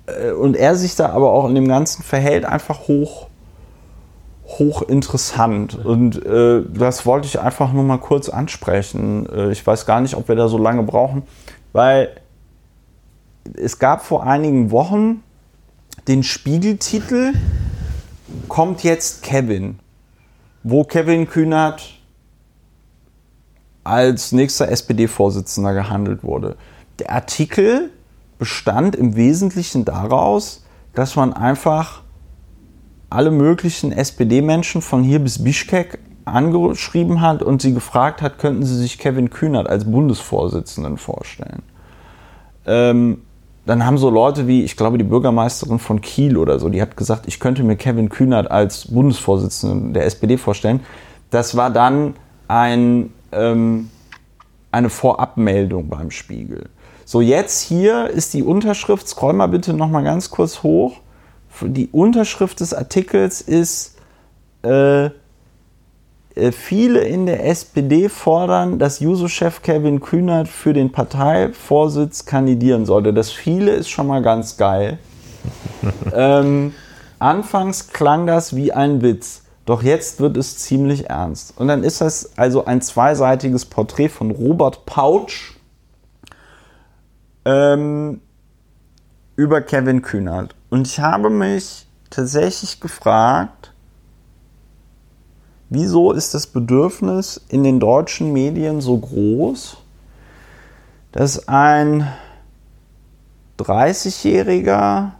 äh, 0.05 0.31
und 0.31 0.55
er 0.55 0.75
sich 0.75 0.95
da 0.95 1.09
aber 1.09 1.31
auch 1.31 1.47
in 1.49 1.55
dem 1.55 1.67
Ganzen 1.67 2.03
verhält, 2.03 2.45
einfach 2.45 2.87
hoch 2.87 3.28
hochinteressant. 4.57 5.85
Und 5.85 6.25
äh, 6.25 6.63
das 6.67 7.05
wollte 7.05 7.27
ich 7.27 7.39
einfach 7.39 7.71
nur 7.71 7.83
mal 7.83 7.99
kurz 7.99 8.29
ansprechen. 8.29 9.27
Äh, 9.29 9.51
ich 9.51 9.65
weiß 9.65 9.85
gar 9.85 10.01
nicht, 10.01 10.15
ob 10.15 10.27
wir 10.27 10.35
da 10.35 10.47
so 10.47 10.57
lange 10.57 10.83
brauchen, 10.83 11.23
weil 11.71 12.09
es 13.53 13.79
gab 13.79 14.03
vor 14.03 14.23
einigen 14.23 14.71
Wochen 14.71 15.23
den 16.07 16.23
Spiegeltitel 16.23 17.33
Kommt 18.47 18.83
jetzt 18.83 19.23
Kevin, 19.23 19.79
wo 20.63 20.83
Kevin 20.83 21.27
Kühnert 21.27 21.99
als 23.83 24.31
nächster 24.31 24.69
SPD-Vorsitzender 24.69 25.73
gehandelt 25.73 26.23
wurde. 26.23 26.55
Der 26.99 27.11
Artikel 27.11 27.89
bestand 28.37 28.95
im 28.95 29.15
Wesentlichen 29.15 29.83
daraus, 29.83 30.63
dass 30.93 31.15
man 31.15 31.33
einfach 31.33 32.03
alle 33.09 33.31
möglichen 33.31 33.91
SPD-Menschen 33.91 34.81
von 34.81 35.03
hier 35.03 35.19
bis 35.19 35.43
Bischkek 35.43 35.99
angeschrieben 36.25 37.21
hat 37.21 37.41
und 37.41 37.61
sie 37.61 37.73
gefragt 37.73 38.21
hat, 38.21 38.37
könnten 38.37 38.63
sie 38.63 38.75
sich 38.75 38.99
Kevin 38.99 39.29
Kühnert 39.29 39.67
als 39.67 39.85
Bundesvorsitzenden 39.85 40.97
vorstellen. 40.97 41.63
Ähm, 42.65 43.21
dann 43.65 43.85
haben 43.85 43.97
so 43.97 44.09
Leute 44.09 44.47
wie, 44.47 44.63
ich 44.63 44.77
glaube, 44.77 44.97
die 44.97 45.03
Bürgermeisterin 45.03 45.79
von 45.79 46.01
Kiel 46.01 46.37
oder 46.37 46.59
so, 46.59 46.69
die 46.69 46.81
hat 46.81 46.97
gesagt, 46.97 47.27
ich 47.27 47.39
könnte 47.39 47.63
mir 47.63 47.75
Kevin 47.75 48.09
Kühnert 48.09 48.49
als 48.49 48.87
Bundesvorsitzenden 48.87 49.93
der 49.93 50.05
SPD 50.05 50.37
vorstellen. 50.37 50.81
Das 51.29 51.55
war 51.55 51.69
dann 51.69 52.15
ein, 52.47 53.11
ähm, 53.31 53.89
eine 54.71 54.89
Vorabmeldung 54.89 55.89
beim 55.89 56.11
Spiegel. 56.11 56.69
So, 57.05 57.21
jetzt 57.21 57.61
hier 57.61 58.07
ist 58.07 58.33
die 58.33 58.43
Unterschrift, 58.43 59.07
scroll 59.07 59.33
mal 59.33 59.47
bitte 59.47 59.73
nochmal 59.73 60.03
ganz 60.03 60.29
kurz 60.29 60.63
hoch. 60.63 60.97
Die 61.61 61.89
Unterschrift 61.91 62.59
des 62.59 62.73
Artikels 62.73 63.41
ist, 63.41 63.95
äh, 64.63 65.09
äh, 66.39 66.51
viele 66.51 67.01
in 67.01 67.25
der 67.25 67.45
SPD 67.47 68.09
fordern, 68.09 68.79
dass 68.79 68.99
Juso-Chef 68.99 69.61
Kevin 69.61 69.99
Kühnert 69.99 70.47
für 70.47 70.73
den 70.73 70.91
Parteivorsitz 70.91 72.25
kandidieren 72.25 72.85
sollte. 72.85 73.13
Das 73.13 73.31
viele 73.31 73.71
ist 73.71 73.89
schon 73.89 74.07
mal 74.07 74.21
ganz 74.21 74.57
geil. 74.57 74.99
ähm, 76.13 76.73
anfangs 77.19 77.89
klang 77.89 78.27
das 78.27 78.55
wie 78.55 78.71
ein 78.71 79.01
Witz, 79.01 79.43
doch 79.65 79.83
jetzt 79.83 80.19
wird 80.19 80.37
es 80.37 80.57
ziemlich 80.57 81.09
ernst. 81.09 81.53
Und 81.57 81.67
dann 81.67 81.83
ist 81.83 82.01
das 82.01 82.37
also 82.37 82.65
ein 82.65 82.81
zweiseitiges 82.81 83.65
Porträt 83.65 84.09
von 84.09 84.31
Robert 84.31 84.85
Pautsch 84.85 85.55
ähm, 87.45 88.21
über 89.35 89.61
Kevin 89.61 90.01
Kühnert. 90.01 90.55
Und 90.69 90.87
ich 90.87 90.99
habe 90.99 91.29
mich 91.29 91.87
tatsächlich 92.09 92.79
gefragt, 92.79 93.73
wieso 95.69 96.11
ist 96.11 96.33
das 96.33 96.47
Bedürfnis 96.47 97.41
in 97.49 97.63
den 97.63 97.79
deutschen 97.79 98.33
Medien 98.33 98.81
so 98.81 98.97
groß, 98.97 99.77
dass 101.11 101.47
ein 101.47 102.07
30-jähriger, 103.57 105.11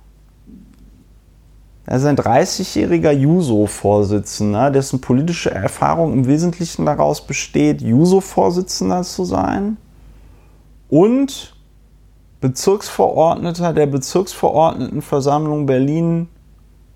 also 1.86 2.08
ein 2.08 2.18
30-jähriger 2.18 3.12
Juso-Vorsitzender, 3.12 4.70
dessen 4.70 5.02
politische 5.02 5.52
Erfahrung 5.52 6.14
im 6.14 6.28
Wesentlichen 6.28 6.86
daraus 6.86 7.26
besteht, 7.26 7.82
Juso-Vorsitzender 7.82 9.02
zu 9.04 9.26
sein 9.26 9.78
und 10.90 11.56
Bezirksverordneter 12.42 13.74
der 13.74 13.88
Bezirksverordnetenversammlung 13.88 15.66
Berlin 15.66 16.30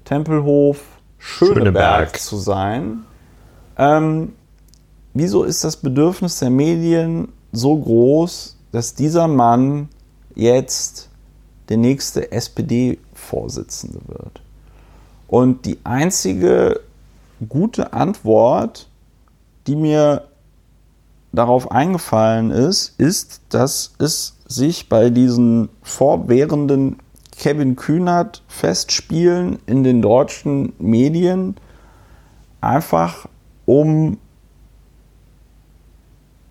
Tempelhof, 0.05 0.81
Schöneberg, 1.17 1.57
Schöneberg. 1.57 2.19
zu 2.19 2.37
sein. 2.37 3.05
Ähm, 3.77 4.33
wieso 5.13 5.43
ist 5.43 5.63
das 5.63 5.77
Bedürfnis 5.77 6.39
der 6.39 6.49
Medien 6.49 7.29
so 7.51 7.77
groß, 7.77 8.57
dass 8.71 8.95
dieser 8.95 9.27
Mann 9.27 9.89
jetzt 10.35 11.09
der 11.69 11.77
nächste 11.77 12.31
SPD-Vorsitzende 12.31 13.99
wird? 14.07 14.41
Und 15.27 15.65
die 15.65 15.79
einzige 15.83 16.81
gute 17.49 17.93
Antwort, 17.93 18.87
die 19.67 19.75
mir 19.75 20.27
darauf 21.31 21.71
eingefallen 21.71 22.51
ist, 22.51 22.99
ist, 22.99 23.41
dass 23.49 23.93
es 23.97 24.37
sich 24.53 24.89
bei 24.89 25.09
diesen 25.09 25.69
fortwährenden 25.81 26.97
Kevin 27.37 27.75
Kühnert 27.75 28.43
Festspielen 28.47 29.59
in 29.65 29.83
den 29.83 30.01
deutschen 30.01 30.73
Medien 30.77 31.55
einfach 32.61 33.27
um 33.65 34.17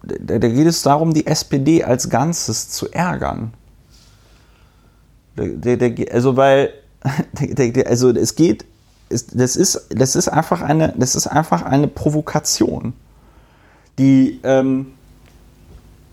da, 0.02 0.38
geht 0.38 0.66
es 0.66 0.82
darum, 0.82 1.14
die 1.14 1.26
SPD 1.26 1.84
als 1.84 2.10
Ganzes 2.10 2.70
zu 2.70 2.90
ärgern. 2.90 3.52
Also 6.10 6.36
weil 6.36 6.72
also 7.86 8.10
es 8.10 8.34
geht 8.34 8.64
das 9.08 9.56
ist 9.56 9.86
das 9.90 10.16
ist 10.16 10.28
einfach 10.28 10.62
eine 10.62 10.94
das 10.96 11.14
ist 11.14 11.26
einfach 11.26 11.62
eine 11.62 11.88
Provokation. 11.88 12.94
Die 13.98 14.40
ähm, 14.42 14.94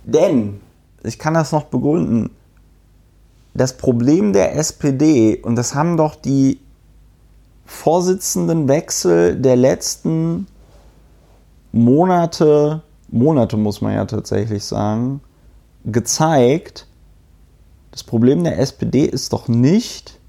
denn 0.04 0.60
ich 1.04 1.20
kann 1.20 1.34
das 1.34 1.52
noch 1.52 1.66
begründen. 1.66 2.30
Das 3.54 3.78
Problem 3.78 4.34
der 4.34 4.56
SPD 4.56 5.38
und 5.38 5.56
das 5.56 5.76
haben 5.76 5.98
doch 5.98 6.16
die 6.16 6.60
Vorsitzendenwechsel 7.66 9.36
der 9.36 9.56
letzten 9.56 10.48
Monate 11.72 12.82
Monate 13.12 13.58
muss 13.58 13.82
man 13.82 13.94
ja 13.94 14.06
tatsächlich 14.06 14.64
sagen, 14.64 15.22
gezeigt, 15.86 16.86
das 17.92 18.04
Problem 18.04 18.44
der 18.44 18.60
SPD 18.60 19.06
ist 19.06 19.34
doch 19.34 19.48
nicht, 19.48 20.20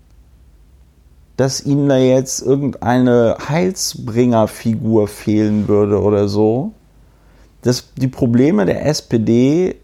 dass 1.37 1.65
ihnen 1.65 1.89
da 1.89 1.99
jetzt 1.99 2.43
irgendeine 2.43 3.37
Heilsbringerfigur 3.49 5.09
fehlen 5.09 5.69
würde 5.69 6.01
oder 6.01 6.29
so. 6.29 6.73
Das, 7.63 7.93
die 7.97 8.09
Probleme 8.09 8.67
der 8.67 8.87
SPD 8.87 9.77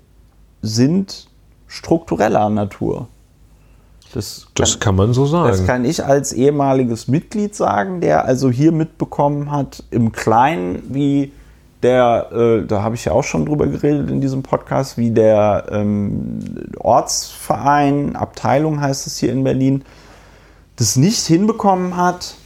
sind 0.63 1.29
struktureller 1.67 2.49
Natur. 2.49 3.09
Das, 4.13 4.47
das 4.55 4.75
kann, 4.75 4.81
kann, 4.81 4.97
man 4.97 5.13
so 5.13 5.27
sagen. 5.27 5.49
Das 5.49 5.67
kann 5.67 5.85
ich 5.85 6.05
als 6.05 6.33
ehemaliges 6.33 7.09
Mitglied 7.09 7.55
sagen, 7.55 8.01
der 8.01 8.25
also 8.25 8.51
hier 8.51 8.73
mitbekommen 8.73 9.51
hat, 9.51 9.83
im 9.91 10.13
Kleinen, 10.13 10.83
wie 10.89 11.33
der, 11.83 12.31
äh, 12.33 12.67
da 12.67 12.83
habe 12.83 12.95
ich 12.95 13.05
ja 13.05 13.13
auch 13.13 13.25
schon 13.25 13.47
drüber 13.47 13.67
geredet 13.67 14.11
in 14.11 14.21
diesem 14.21 14.43
Podcast, 14.43 14.97
wie 14.97 15.11
der 15.11 15.67
ähm, 15.71 16.41
Ortsverein, 16.79 18.17
Abteilung 18.17 18.81
heißt 18.81 19.07
es 19.07 19.19
hier 19.19 19.33
in 19.33 19.45
Berlin, 19.45 19.85
das 20.77 20.97
nicht 20.97 21.27
hinbekommen 21.27 21.97
hat, 21.97 22.37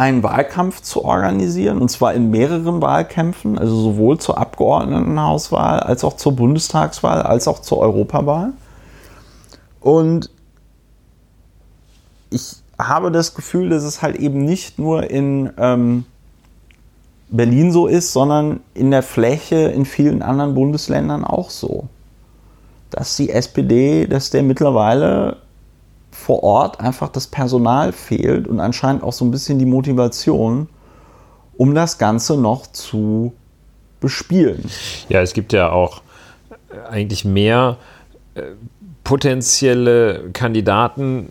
einen 0.00 0.22
Wahlkampf 0.22 0.80
zu 0.80 1.04
organisieren, 1.04 1.78
und 1.78 1.90
zwar 1.90 2.14
in 2.14 2.30
mehreren 2.30 2.80
Wahlkämpfen, 2.80 3.58
also 3.58 3.78
sowohl 3.78 4.16
zur 4.18 4.38
Abgeordnetenhauswahl 4.38 5.80
als 5.80 6.04
auch 6.04 6.16
zur 6.16 6.34
Bundestagswahl, 6.36 7.20
als 7.20 7.46
auch 7.46 7.58
zur 7.58 7.76
Europawahl. 7.80 8.54
Und 9.78 10.30
ich 12.30 12.56
habe 12.78 13.12
das 13.12 13.34
Gefühl, 13.34 13.68
dass 13.68 13.82
es 13.82 14.00
halt 14.00 14.16
eben 14.16 14.42
nicht 14.42 14.78
nur 14.78 15.10
in 15.10 15.50
ähm, 15.58 16.06
Berlin 17.28 17.70
so 17.70 17.86
ist, 17.86 18.14
sondern 18.14 18.60
in 18.72 18.90
der 18.90 19.02
Fläche 19.02 19.68
in 19.68 19.84
vielen 19.84 20.22
anderen 20.22 20.54
Bundesländern 20.54 21.24
auch 21.24 21.50
so. 21.50 21.88
Dass 22.88 23.16
die 23.16 23.28
SPD, 23.28 24.06
dass 24.06 24.30
der 24.30 24.44
mittlerweile 24.44 25.36
vor 26.30 26.44
Ort 26.44 26.78
einfach 26.78 27.08
das 27.08 27.26
Personal 27.26 27.90
fehlt 27.90 28.46
und 28.46 28.60
anscheinend 28.60 29.02
auch 29.02 29.12
so 29.12 29.24
ein 29.24 29.32
bisschen 29.32 29.58
die 29.58 29.66
Motivation, 29.66 30.68
um 31.56 31.74
das 31.74 31.98
Ganze 31.98 32.40
noch 32.40 32.68
zu 32.68 33.32
bespielen. 33.98 34.64
Ja, 35.08 35.22
es 35.22 35.32
gibt 35.32 35.52
ja 35.52 35.72
auch 35.72 36.02
eigentlich 36.88 37.24
mehr 37.24 37.78
äh, 38.36 38.42
potenzielle 39.02 40.30
Kandidaten, 40.32 41.30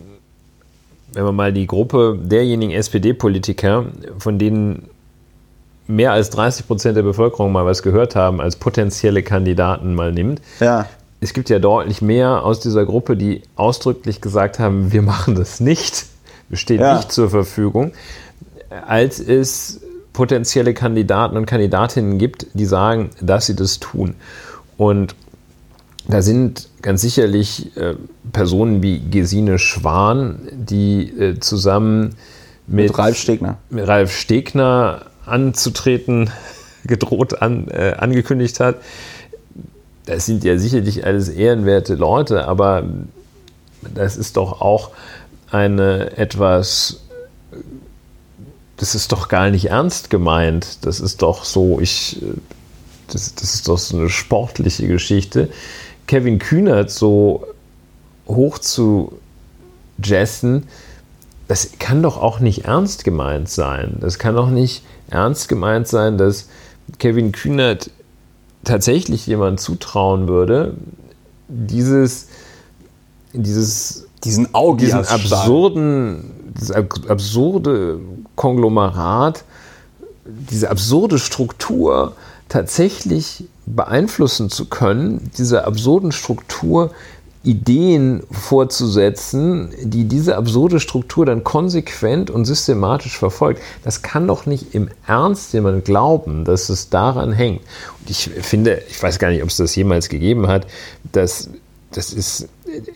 wenn 1.14 1.24
man 1.24 1.34
mal 1.34 1.52
die 1.54 1.66
Gruppe 1.66 2.18
derjenigen 2.22 2.72
SPD-Politiker, 2.74 3.86
von 4.18 4.38
denen 4.38 4.90
mehr 5.86 6.12
als 6.12 6.28
30 6.28 6.66
Prozent 6.66 6.98
der 6.98 7.04
Bevölkerung 7.04 7.52
mal 7.52 7.64
was 7.64 7.82
gehört 7.82 8.16
haben, 8.16 8.38
als 8.42 8.56
potenzielle 8.56 9.22
Kandidaten 9.22 9.94
mal 9.94 10.12
nimmt. 10.12 10.42
Ja. 10.60 10.84
Es 11.20 11.34
gibt 11.34 11.50
ja 11.50 11.58
deutlich 11.58 12.00
mehr 12.00 12.44
aus 12.44 12.60
dieser 12.60 12.86
Gruppe, 12.86 13.16
die 13.16 13.42
ausdrücklich 13.56 14.20
gesagt 14.20 14.58
haben, 14.58 14.92
wir 14.92 15.02
machen 15.02 15.34
das 15.34 15.60
nicht, 15.60 16.06
wir 16.48 16.56
stehen 16.56 16.80
ja. 16.80 16.96
nicht 16.96 17.12
zur 17.12 17.28
Verfügung, 17.30 17.92
als 18.86 19.20
es 19.20 19.80
potenzielle 20.12 20.74
Kandidaten 20.74 21.36
und 21.36 21.46
Kandidatinnen 21.46 22.18
gibt, 22.18 22.46
die 22.54 22.64
sagen, 22.64 23.10
dass 23.20 23.46
sie 23.46 23.54
das 23.54 23.80
tun. 23.80 24.14
Und 24.76 25.14
da 26.08 26.22
sind 26.22 26.68
ganz 26.82 27.02
sicherlich 27.02 27.76
äh, 27.76 27.94
Personen 28.32 28.82
wie 28.82 29.00
Gesine 29.10 29.58
Schwan, 29.58 30.48
die 30.52 31.08
äh, 31.10 31.38
zusammen 31.38 32.16
mit, 32.66 32.88
mit 32.88 32.98
Ralf 32.98 33.16
Stegner. 33.18 33.58
Mit 33.68 33.86
Ralf 33.86 34.12
Stegner 34.12 35.06
anzutreten 35.26 36.30
gedroht 36.84 37.42
an, 37.42 37.68
äh, 37.68 37.94
angekündigt 37.98 38.58
hat. 38.60 38.76
Das 40.10 40.26
sind 40.26 40.42
ja 40.42 40.58
sicherlich 40.58 41.06
alles 41.06 41.28
ehrenwerte 41.28 41.94
Leute, 41.94 42.48
aber 42.48 42.82
das 43.94 44.16
ist 44.16 44.36
doch 44.36 44.60
auch 44.60 44.90
eine 45.52 46.16
etwas, 46.16 47.02
das 48.76 48.96
ist 48.96 49.12
doch 49.12 49.28
gar 49.28 49.50
nicht 49.50 49.66
ernst 49.66 50.10
gemeint. 50.10 50.84
Das 50.84 50.98
ist 50.98 51.22
doch 51.22 51.44
so, 51.44 51.78
ich, 51.78 52.20
das, 53.06 53.36
das 53.36 53.54
ist 53.54 53.68
doch 53.68 53.78
so 53.78 53.98
eine 53.98 54.08
sportliche 54.08 54.88
Geschichte. 54.88 55.48
Kevin 56.08 56.40
Kühnert 56.40 56.90
so 56.90 57.46
hoch 58.26 58.58
zu 58.58 59.12
jessen, 60.02 60.66
das 61.46 61.70
kann 61.78 62.02
doch 62.02 62.20
auch 62.20 62.40
nicht 62.40 62.64
ernst 62.64 63.04
gemeint 63.04 63.48
sein. 63.48 63.98
Das 64.00 64.18
kann 64.18 64.34
doch 64.34 64.50
nicht 64.50 64.82
ernst 65.08 65.48
gemeint 65.48 65.86
sein, 65.86 66.18
dass 66.18 66.48
Kevin 66.98 67.30
Kühnert 67.30 67.90
tatsächlich 68.64 69.26
jemand 69.26 69.60
zutrauen 69.60 70.28
würde, 70.28 70.74
dieses, 71.48 72.28
dieses 73.32 74.06
diesen 74.24 74.54
Auge, 74.54 74.84
diesen 74.84 75.06
absurden, 75.06 76.52
dieses 76.58 76.70
absurde 76.72 78.00
Konglomerat, 78.36 79.44
diese 80.24 80.70
absurde 80.70 81.18
Struktur 81.18 82.14
tatsächlich 82.48 83.44
beeinflussen 83.66 84.50
zu 84.50 84.66
können, 84.66 85.30
diese 85.38 85.64
absurden 85.64 86.12
Struktur 86.12 86.90
Ideen 87.42 88.22
vorzusetzen, 88.30 89.70
die 89.82 90.04
diese 90.04 90.36
absurde 90.36 90.78
Struktur 90.78 91.24
dann 91.24 91.42
konsequent 91.42 92.30
und 92.30 92.44
systematisch 92.44 93.16
verfolgt. 93.16 93.62
Das 93.82 94.02
kann 94.02 94.26
doch 94.26 94.44
nicht 94.44 94.74
im 94.74 94.88
Ernst 95.06 95.54
jemand 95.54 95.86
glauben, 95.86 96.44
dass 96.44 96.68
es 96.68 96.90
daran 96.90 97.32
hängt. 97.32 97.62
Und 98.00 98.10
ich 98.10 98.30
finde, 98.42 98.82
ich 98.90 99.02
weiß 99.02 99.18
gar 99.18 99.30
nicht, 99.30 99.42
ob 99.42 99.48
es 99.48 99.56
das 99.56 99.74
jemals 99.74 100.10
gegeben 100.10 100.48
hat, 100.48 100.66
dass 101.12 101.48
das 101.92 102.12
ist 102.12 102.48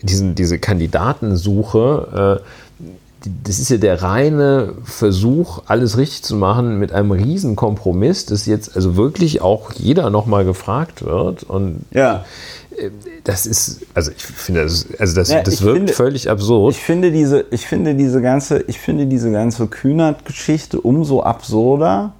diesen, 0.03 0.35
diese 0.35 0.59
Kandidatensuche, 0.59 2.41
äh, 2.43 3.29
das 3.43 3.57
ist 3.57 3.69
ja 3.69 3.77
der 3.77 4.03
reine 4.03 4.73
Versuch, 4.83 5.63
alles 5.65 5.97
richtig 5.97 6.21
zu 6.21 6.35
machen 6.35 6.77
mit 6.77 6.91
einem 6.91 7.09
riesen 7.09 7.55
Kompromiss, 7.55 8.27
dass 8.27 8.45
jetzt 8.45 8.75
also 8.75 8.95
wirklich 8.95 9.41
auch 9.41 9.73
jeder 9.73 10.11
nochmal 10.11 10.45
gefragt 10.45 11.03
wird. 11.03 11.41
Und 11.41 11.85
ja 11.91 12.23
das 13.23 13.45
ist, 13.45 13.85
also 13.93 14.11
ich 14.11 14.23
finde, 14.23 14.63
das, 14.63 14.87
also 14.99 15.15
das, 15.15 15.29
ja, 15.29 15.41
das 15.41 15.61
wirkt 15.61 15.77
finde, 15.77 15.93
völlig 15.93 16.29
absurd. 16.29 16.73
Ich 16.73 16.81
finde 16.81 17.11
diese, 17.11 17.45
ich 17.51 17.65
finde 17.65 17.95
diese 17.95 18.21
ganze, 18.21 18.63
ich 18.67 18.79
finde 18.79 19.05
diese 19.07 19.31
ganze 19.31 19.67
Kühnert-Geschichte 19.67 20.79
umso 20.81 21.23
absurder, 21.23 22.13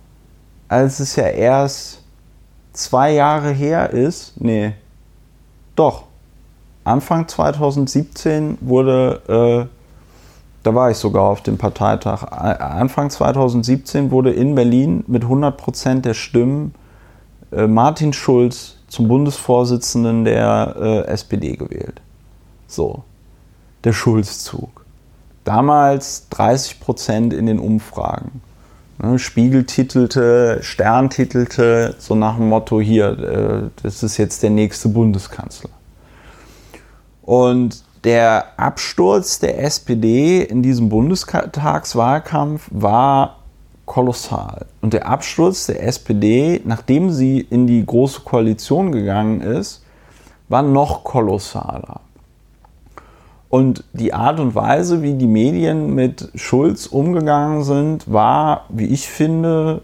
als 0.67 0.99
es 0.99 1.15
ja 1.15 1.27
erst 1.27 2.01
zwei 2.73 3.13
Jahre 3.13 3.51
her 3.51 3.91
ist. 3.91 4.33
Nee, 4.39 4.73
doch. 5.75 6.03
Anfang 6.83 7.27
2017 7.27 8.59
wurde, 8.61 9.67
äh, 9.67 9.75
da 10.63 10.75
war 10.75 10.91
ich 10.91 10.97
sogar 10.97 11.23
auf 11.23 11.41
dem 11.41 11.57
Parteitag, 11.57 12.23
Anfang 12.31 13.09
2017 13.09 14.11
wurde 14.11 14.31
in 14.31 14.53
Berlin 14.53 15.03
mit 15.07 15.23
100 15.23 15.57
Prozent 15.57 16.05
der 16.05 16.13
Stimmen 16.13 16.75
äh, 17.51 17.65
Martin 17.65 18.13
Schulz 18.13 18.74
zum 18.95 19.09
Bundesvorsitzenden 19.09 20.23
der 20.23 20.75
äh, 20.79 21.11
SPD 21.11 21.57
gewählt. 21.57 22.01
So, 22.67 23.03
der 23.83 23.91
Schulzzug. 23.91 24.85
damals 25.43 26.27
30 26.29 26.79
Prozent 26.79 27.33
in 27.33 27.45
den 27.45 27.59
Umfragen. 27.59 28.41
Ne, 28.97 29.19
Spiegel 29.19 29.65
titelte, 29.65 30.59
Stern 30.63 31.09
titelte, 31.09 31.95
so 31.99 32.15
nach 32.15 32.37
dem 32.37 32.47
Motto, 32.47 32.79
hier, 32.79 33.19
äh, 33.19 33.69
das 33.83 34.01
ist 34.01 34.17
jetzt 34.17 34.41
der 34.41 34.49
nächste 34.49 34.87
Bundeskanzler. 34.87 35.69
Und 37.21 37.83
der 38.05 38.57
Absturz 38.57 39.39
der 39.39 39.61
SPD 39.61 40.41
in 40.41 40.63
diesem 40.63 40.87
Bundestagswahlkampf 40.87 42.69
war 42.71 43.39
kolossal. 43.85 44.65
Und 44.81 44.93
der 44.93 45.07
Absturz 45.07 45.67
der 45.67 45.83
SPD, 45.83 46.61
nachdem 46.65 47.11
sie 47.11 47.39
in 47.39 47.67
die 47.67 47.85
Große 47.85 48.21
Koalition 48.21 48.91
gegangen 48.91 49.41
ist, 49.41 49.83
war 50.49 50.61
noch 50.61 51.03
kolossaler. 51.03 52.01
Und 53.49 53.83
die 53.93 54.13
Art 54.13 54.39
und 54.39 54.55
Weise, 54.55 55.01
wie 55.01 55.13
die 55.13 55.27
Medien 55.27 55.93
mit 55.93 56.29
Schulz 56.35 56.87
umgegangen 56.87 57.63
sind, 57.63 58.11
war, 58.11 58.65
wie 58.69 58.87
ich 58.87 59.07
finde, 59.07 59.81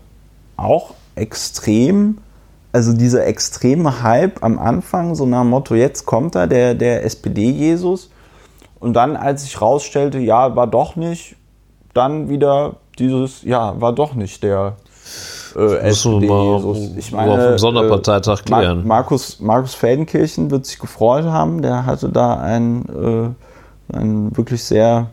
auch 0.57 0.93
extrem. 1.15 2.17
Also 2.73 2.93
dieser 2.93 3.25
extreme 3.25 4.01
Hype 4.03 4.43
am 4.43 4.59
Anfang, 4.59 5.15
so 5.15 5.25
nach 5.25 5.41
dem 5.41 5.51
Motto, 5.51 5.75
jetzt 5.75 6.05
kommt 6.05 6.35
er, 6.35 6.47
der, 6.47 6.73
der 6.73 7.05
SPD-Jesus. 7.05 8.09
Und 8.79 8.93
dann, 8.93 9.15
als 9.15 9.43
sich 9.43 9.61
rausstellte, 9.61 10.19
ja, 10.19 10.55
war 10.55 10.67
doch 10.67 10.95
nicht, 10.95 11.35
dann 11.93 12.29
wieder 12.29 12.77
dieses, 12.99 13.43
ja, 13.43 13.79
war 13.79 13.93
doch 13.93 14.13
nicht 14.13 14.43
der 14.43 14.75
äh, 15.55 15.77
SPD-Jesus. 15.77 16.91
Ich 16.97 17.11
meine, 17.11 17.31
auf 17.31 17.39
dem 17.39 17.57
Sonderparteitag 17.57 18.41
äh, 18.41 18.43
klären. 18.43 18.87
Markus, 18.87 19.39
Markus 19.39 19.73
Feldenkirchen 19.73 20.51
wird 20.51 20.65
sich 20.65 20.79
gefreut 20.79 21.25
haben, 21.25 21.61
der 21.61 21.85
hatte 21.85 22.09
da 22.09 22.39
ein 22.39 22.85
äh, 22.89 23.29
einen 23.93 24.35
wirklich 24.35 24.63
sehr, 24.63 25.07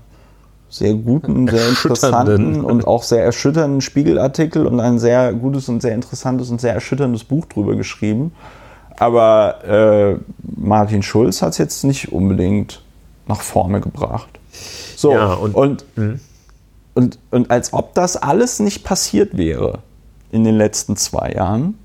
sehr 0.68 0.94
guten, 0.94 1.48
sehr 1.48 1.68
interessanten 1.68 2.64
und 2.64 2.86
auch 2.86 3.02
sehr 3.02 3.24
erschütternden 3.24 3.80
Spiegelartikel 3.80 4.66
und 4.66 4.80
ein 4.80 4.98
sehr 4.98 5.32
gutes 5.32 5.68
und 5.68 5.82
sehr 5.82 5.94
interessantes 5.94 6.50
und 6.50 6.60
sehr 6.60 6.74
erschütterndes 6.74 7.24
Buch 7.24 7.46
drüber 7.46 7.76
geschrieben. 7.76 8.32
Aber 8.98 9.64
äh, 9.64 10.16
Martin 10.56 11.02
Schulz 11.02 11.40
hat 11.40 11.52
es 11.52 11.58
jetzt 11.58 11.84
nicht 11.84 12.12
unbedingt 12.12 12.82
nach 13.26 13.40
vorne 13.40 13.80
gebracht. 13.80 14.28
So, 14.96 15.12
ja, 15.12 15.34
und, 15.34 15.54
und, 15.54 15.84
mhm. 15.96 16.20
Und, 16.98 17.20
und 17.30 17.48
als 17.52 17.72
ob 17.72 17.94
das 17.94 18.16
alles 18.16 18.58
nicht 18.58 18.82
passiert 18.82 19.36
wäre 19.36 19.78
in 20.32 20.42
den 20.42 20.56
letzten 20.56 20.96
zwei 20.96 21.30
Jahren, 21.30 21.78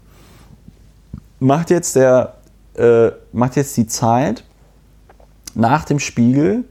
macht 1.39 1.69
jetzt, 1.69 1.95
der, 1.95 2.33
äh, 2.73 3.11
macht 3.31 3.55
jetzt 3.55 3.77
die 3.77 3.85
Zeit 3.85 4.43
nach 5.53 5.85
dem 5.85 5.99
Spiegel 5.99 6.63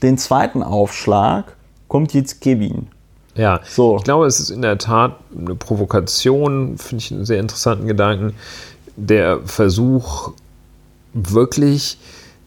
den 0.00 0.16
zweiten 0.16 0.62
Aufschlag 0.62 1.56
kommt 1.88 2.14
jetzt 2.14 2.40
Kevin. 2.40 2.86
Ja, 3.34 3.58
so. 3.68 3.96
ich 3.96 4.04
glaube, 4.04 4.26
es 4.26 4.38
ist 4.38 4.50
in 4.50 4.62
der 4.62 4.78
Tat 4.78 5.16
eine 5.36 5.56
Provokation, 5.56 6.78
finde 6.78 7.02
ich 7.02 7.10
einen 7.10 7.24
sehr 7.24 7.40
interessanten 7.40 7.88
Gedanken, 7.88 8.36
der 8.94 9.40
Versuch, 9.44 10.34
wirklich 11.14 11.98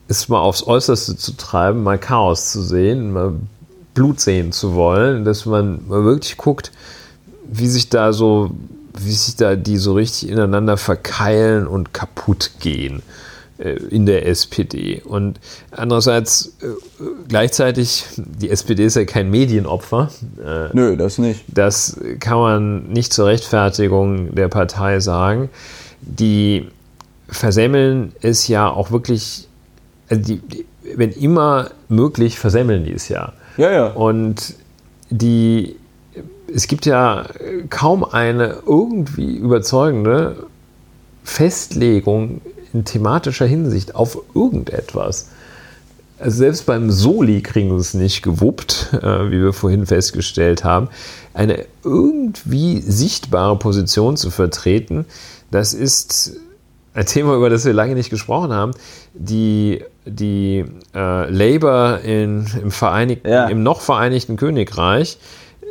es 0.07 0.29
mal 0.29 0.39
aufs 0.39 0.65
Äußerste 0.65 1.17
zu 1.17 1.35
treiben, 1.35 1.83
mal 1.83 1.97
Chaos 1.97 2.53
zu 2.53 2.61
sehen, 2.61 3.11
mal 3.11 3.33
Blut 3.95 4.19
sehen 4.19 4.51
zu 4.51 4.75
wollen, 4.75 5.25
dass 5.25 5.47
man 5.47 5.87
mal 5.87 6.03
wirklich 6.03 6.37
guckt, 6.37 6.71
wie 7.47 7.67
sich 7.67 7.89
da 7.89 8.13
so, 8.13 8.51
wie 8.99 9.11
sich 9.11 9.35
da 9.35 9.55
die 9.55 9.77
so 9.77 9.93
richtig 9.93 10.29
ineinander 10.29 10.77
verkeilen 10.77 11.65
und 11.65 11.93
kaputt 11.93 12.51
gehen. 12.59 13.01
Äh, 13.57 13.75
in 13.89 14.05
der 14.05 14.27
SPD. 14.27 15.01
Und 15.05 15.39
andererseits 15.71 16.57
äh, 16.61 16.65
gleichzeitig, 17.29 18.03
die 18.17 18.49
SPD 18.49 18.83
ist 18.83 18.97
ja 18.97 19.05
kein 19.05 19.29
Medienopfer. 19.29 20.09
Äh, 20.45 20.75
Nö, 20.75 20.97
das 20.97 21.19
nicht. 21.19 21.45
Das 21.47 21.97
kann 22.19 22.37
man 22.37 22.89
nicht 22.89 23.13
zur 23.13 23.27
Rechtfertigung 23.27 24.35
der 24.35 24.49
Partei 24.49 24.99
sagen. 24.99 25.49
Die 26.01 26.67
versemmeln 27.29 28.11
es 28.21 28.49
ja 28.49 28.69
auch 28.69 28.91
wirklich, 28.91 29.47
also 30.09 30.21
die, 30.21 30.39
die, 30.39 30.65
wenn 30.93 31.11
immer 31.11 31.71
möglich, 31.87 32.37
versemmeln 32.37 32.83
die 32.83 32.91
es 32.91 33.07
ja. 33.07 33.31
Ja, 33.57 33.71
ja. 33.71 33.87
Und 33.87 34.55
die, 35.09 35.75
es 36.53 36.67
gibt 36.67 36.85
ja 36.85 37.27
kaum 37.69 38.03
eine 38.03 38.57
irgendwie 38.65 39.35
überzeugende 39.35 40.47
Festlegung 41.23 42.41
in 42.73 42.85
thematischer 42.85 43.45
Hinsicht 43.45 43.95
auf 43.95 44.17
irgendetwas. 44.33 45.29
Also 46.17 46.37
selbst 46.37 46.65
beim 46.65 46.91
Soli 46.91 47.41
kriegen 47.41 47.69
sie 47.71 47.81
es 47.81 47.93
nicht 47.93 48.21
gewuppt, 48.21 48.91
äh, 48.93 49.31
wie 49.31 49.41
wir 49.41 49.53
vorhin 49.53 49.85
festgestellt 49.85 50.63
haben, 50.63 50.89
eine 51.33 51.65
irgendwie 51.83 52.79
sichtbare 52.81 53.57
Position 53.57 54.15
zu 54.15 54.31
vertreten. 54.31 55.05
Das 55.51 55.73
ist 55.73 56.37
ein 56.93 57.05
Thema, 57.05 57.35
über 57.35 57.49
das 57.49 57.65
wir 57.65 57.73
lange 57.73 57.95
nicht 57.95 58.09
gesprochen 58.09 58.53
haben. 58.53 58.71
Die, 59.13 59.83
die 60.05 60.65
äh, 60.93 61.29
Labour 61.29 62.01
in, 62.01 62.47
im, 62.61 62.71
Vereinigten, 62.71 63.27
ja. 63.27 63.47
im 63.47 63.63
noch 63.63 63.81
Vereinigten 63.81 64.37
Königreich, 64.37 65.17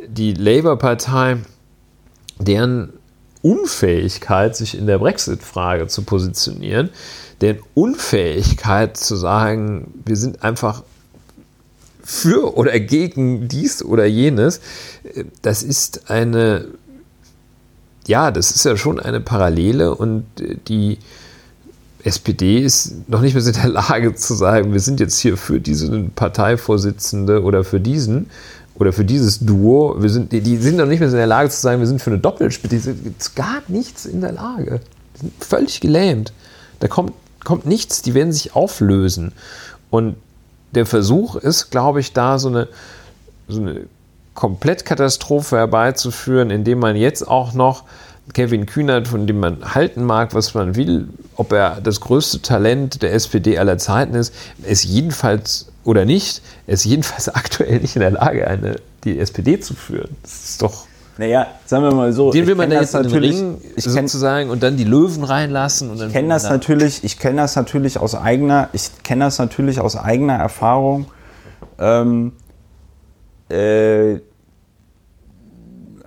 die 0.08 0.34
Labour-Partei, 0.34 1.38
deren 2.38 2.92
Unfähigkeit, 3.42 4.56
sich 4.56 4.76
in 4.76 4.86
der 4.86 4.98
Brexit-Frage 4.98 5.86
zu 5.86 6.02
positionieren, 6.02 6.90
deren 7.40 7.58
Unfähigkeit 7.74 8.96
zu 8.96 9.16
sagen, 9.16 10.02
wir 10.04 10.16
sind 10.16 10.42
einfach 10.42 10.82
für 12.02 12.56
oder 12.56 12.78
gegen 12.80 13.48
dies 13.48 13.82
oder 13.82 14.04
jenes, 14.04 14.60
das 15.42 15.62
ist 15.62 16.10
eine, 16.10 16.66
ja, 18.06 18.30
das 18.30 18.50
ist 18.50 18.64
ja 18.64 18.76
schon 18.76 19.00
eine 19.00 19.20
Parallele 19.20 19.94
und 19.94 20.26
die 20.68 20.98
SPD 22.04 22.58
ist 22.58 23.08
noch 23.08 23.22
nicht 23.22 23.34
mehr 23.34 23.46
in 23.46 23.52
der 23.52 23.68
Lage 23.68 24.14
zu 24.14 24.34
sagen, 24.34 24.72
wir 24.72 24.80
sind 24.80 25.00
jetzt 25.00 25.18
hier 25.18 25.36
für 25.36 25.60
diesen 25.60 26.10
Parteivorsitzende 26.10 27.42
oder 27.42 27.64
für 27.64 27.80
diesen, 27.80 28.30
oder 28.74 28.92
für 28.92 29.04
dieses 29.04 29.38
Duo, 29.40 29.96
wir 29.98 30.10
sind, 30.10 30.32
die, 30.32 30.40
die 30.40 30.56
sind 30.56 30.76
noch 30.76 30.86
nicht 30.86 31.00
mehr 31.00 31.08
in 31.08 31.14
der 31.14 31.26
Lage 31.26 31.48
zu 31.48 31.60
sagen, 31.60 31.80
wir 31.80 31.86
sind 31.86 32.02
für 32.02 32.10
eine 32.10 32.18
Doppelspitze. 32.18 32.76
Die 32.76 32.78
sind 32.78 33.36
gar 33.36 33.62
nichts 33.68 34.04
in 34.04 34.20
der 34.20 34.32
Lage. 34.32 34.80
Die 35.14 35.20
sind 35.20 35.32
völlig 35.44 35.80
gelähmt. 35.80 36.32
Da 36.80 36.88
kommt, 36.88 37.12
kommt 37.42 37.66
nichts, 37.66 38.02
die 38.02 38.14
werden 38.14 38.32
sich 38.32 38.54
auflösen. 38.54 39.32
Und 39.90 40.16
der 40.72 40.86
Versuch 40.86 41.36
ist, 41.36 41.70
glaube 41.70 42.00
ich, 42.00 42.12
da 42.12 42.38
so 42.38 42.48
eine, 42.48 42.68
so 43.48 43.60
eine 43.60 43.86
Komplettkatastrophe 44.34 45.56
herbeizuführen, 45.56 46.50
indem 46.50 46.80
man 46.80 46.96
jetzt 46.96 47.26
auch 47.26 47.54
noch 47.54 47.84
Kevin 48.32 48.66
Kühnert, 48.66 49.06
von 49.06 49.26
dem 49.26 49.38
man 49.38 49.74
halten 49.74 50.04
mag, 50.04 50.34
was 50.34 50.54
man 50.54 50.74
will, 50.74 51.08
ob 51.36 51.52
er 51.52 51.80
das 51.82 52.00
größte 52.00 52.42
Talent 52.42 53.02
der 53.02 53.12
SPD 53.12 53.58
aller 53.58 53.78
Zeiten 53.78 54.14
ist, 54.14 54.34
ist 54.62 54.84
jedenfalls 54.84 55.66
oder 55.84 56.04
nicht, 56.04 56.42
ist 56.66 56.84
jedenfalls 56.84 57.28
aktuell 57.34 57.80
nicht 57.80 57.96
in 57.96 58.00
der 58.00 58.12
Lage, 58.12 58.46
eine, 58.46 58.76
die 59.04 59.18
SPD 59.18 59.60
zu 59.60 59.74
führen. 59.74 60.16
Das 60.22 60.32
ist 60.32 60.62
doch. 60.62 60.86
Naja, 61.16 61.46
sagen 61.64 61.84
wir 61.84 61.94
mal 61.94 62.12
so. 62.12 62.32
Den 62.32 62.46
will 62.48 62.56
man 62.56 62.70
da 62.70 62.80
jetzt 62.80 62.92
natürlich 62.92 63.36
Ring 63.36 63.60
ich 63.76 63.84
sozusagen 63.84 64.50
und 64.50 64.64
dann 64.64 64.76
die 64.76 64.84
Löwen 64.84 65.22
reinlassen. 65.22 65.90
Und 65.90 66.02
ich 66.02 66.12
kenne 66.12 66.28
das 66.28 66.42
natürlich. 66.42 67.04
Ich 67.04 67.20
kenne 67.20 67.42
das 67.42 67.54
natürlich 67.54 67.98
aus 67.98 68.16
eigener. 68.16 68.68
Ich 68.72 68.90
kenne 69.04 69.26
das 69.26 69.38
natürlich 69.38 69.78
aus 69.78 69.96
eigener 69.96 70.34
Erfahrung. 70.34 71.06
Ähm, 71.78 72.32
äh, 73.48 74.18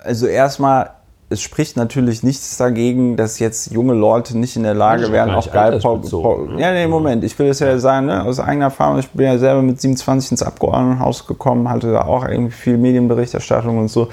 also 0.03 0.27
erstmal 0.27 0.91
es 1.29 1.41
spricht 1.41 1.75
natürlich 1.75 2.23
nichts 2.23 2.55
dagegen, 2.55 3.17
dass 3.17 3.39
jetzt 3.39 3.71
junge 3.71 3.93
Leute 3.93 4.37
nicht 4.37 4.55
in 4.55 4.63
der 4.63 4.73
Lage 4.73 5.11
wären, 5.11 5.31
auch 5.31 5.51
geil 5.51 5.77
Pop, 5.79 6.09
Pop, 6.09 6.49
Ja, 6.57 6.71
nee, 6.71 6.87
Moment, 6.87 7.23
ich 7.25 7.37
will 7.37 7.47
es 7.47 7.59
ja 7.59 7.77
sagen, 7.79 8.05
ne, 8.05 8.23
aus 8.23 8.39
eigener 8.39 8.65
Erfahrung, 8.65 8.99
ich 8.99 9.09
bin 9.09 9.25
ja 9.25 9.37
selber 9.37 9.61
mit 9.61 9.81
27 9.81 10.31
ins 10.31 10.43
Abgeordnetenhaus 10.43 11.27
gekommen, 11.27 11.69
hatte 11.69 11.91
da 11.91 12.03
auch 12.03 12.25
irgendwie 12.25 12.53
viel 12.53 12.77
Medienberichterstattung 12.77 13.77
und 13.77 13.89
so. 13.89 14.07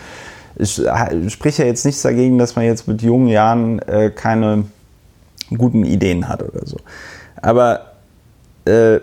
Es 0.57 0.81
spricht 1.29 1.59
ja 1.59 1.65
jetzt 1.65 1.85
nichts 1.85 2.03
dagegen, 2.03 2.39
dass 2.39 2.57
man 2.57 2.65
jetzt 2.65 2.89
mit 2.89 3.03
jungen 3.03 3.29
Jahren 3.29 3.81
äh, 3.81 4.11
keine 4.11 4.65
guten 5.57 5.85
Ideen 5.85 6.29
hat 6.29 6.43
oder 6.43 6.67
so. 6.67 6.77
Aber 7.41 7.93
äh, 8.65 8.97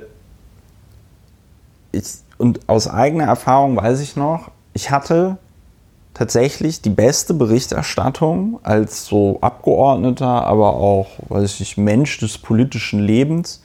ich, 1.93 2.03
und 2.37 2.59
aus 2.67 2.89
eigener 2.89 3.25
Erfahrung 3.25 3.77
weiß 3.77 4.01
ich 4.01 4.15
noch, 4.15 4.51
ich 4.73 4.91
hatte 4.91 5.37
tatsächlich 6.13 6.81
die 6.81 6.89
beste 6.89 7.33
Berichterstattung 7.33 8.59
als 8.63 9.05
so 9.05 9.39
Abgeordneter, 9.41 10.45
aber 10.45 10.75
auch, 10.75 11.07
weiß 11.29 11.53
ich 11.53 11.59
nicht, 11.59 11.77
Mensch 11.77 12.17
des 12.19 12.37
politischen 12.37 12.99
Lebens. 12.99 13.63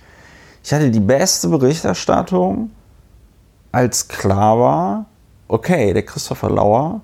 Ich 0.62 0.72
hatte 0.72 0.90
die 0.90 1.00
beste 1.00 1.48
Berichterstattung, 1.48 2.70
als 3.72 4.08
klar 4.08 4.58
war, 4.58 5.04
okay, 5.48 5.92
der 5.92 6.04
Christopher 6.04 6.50
Lauer, 6.50 7.00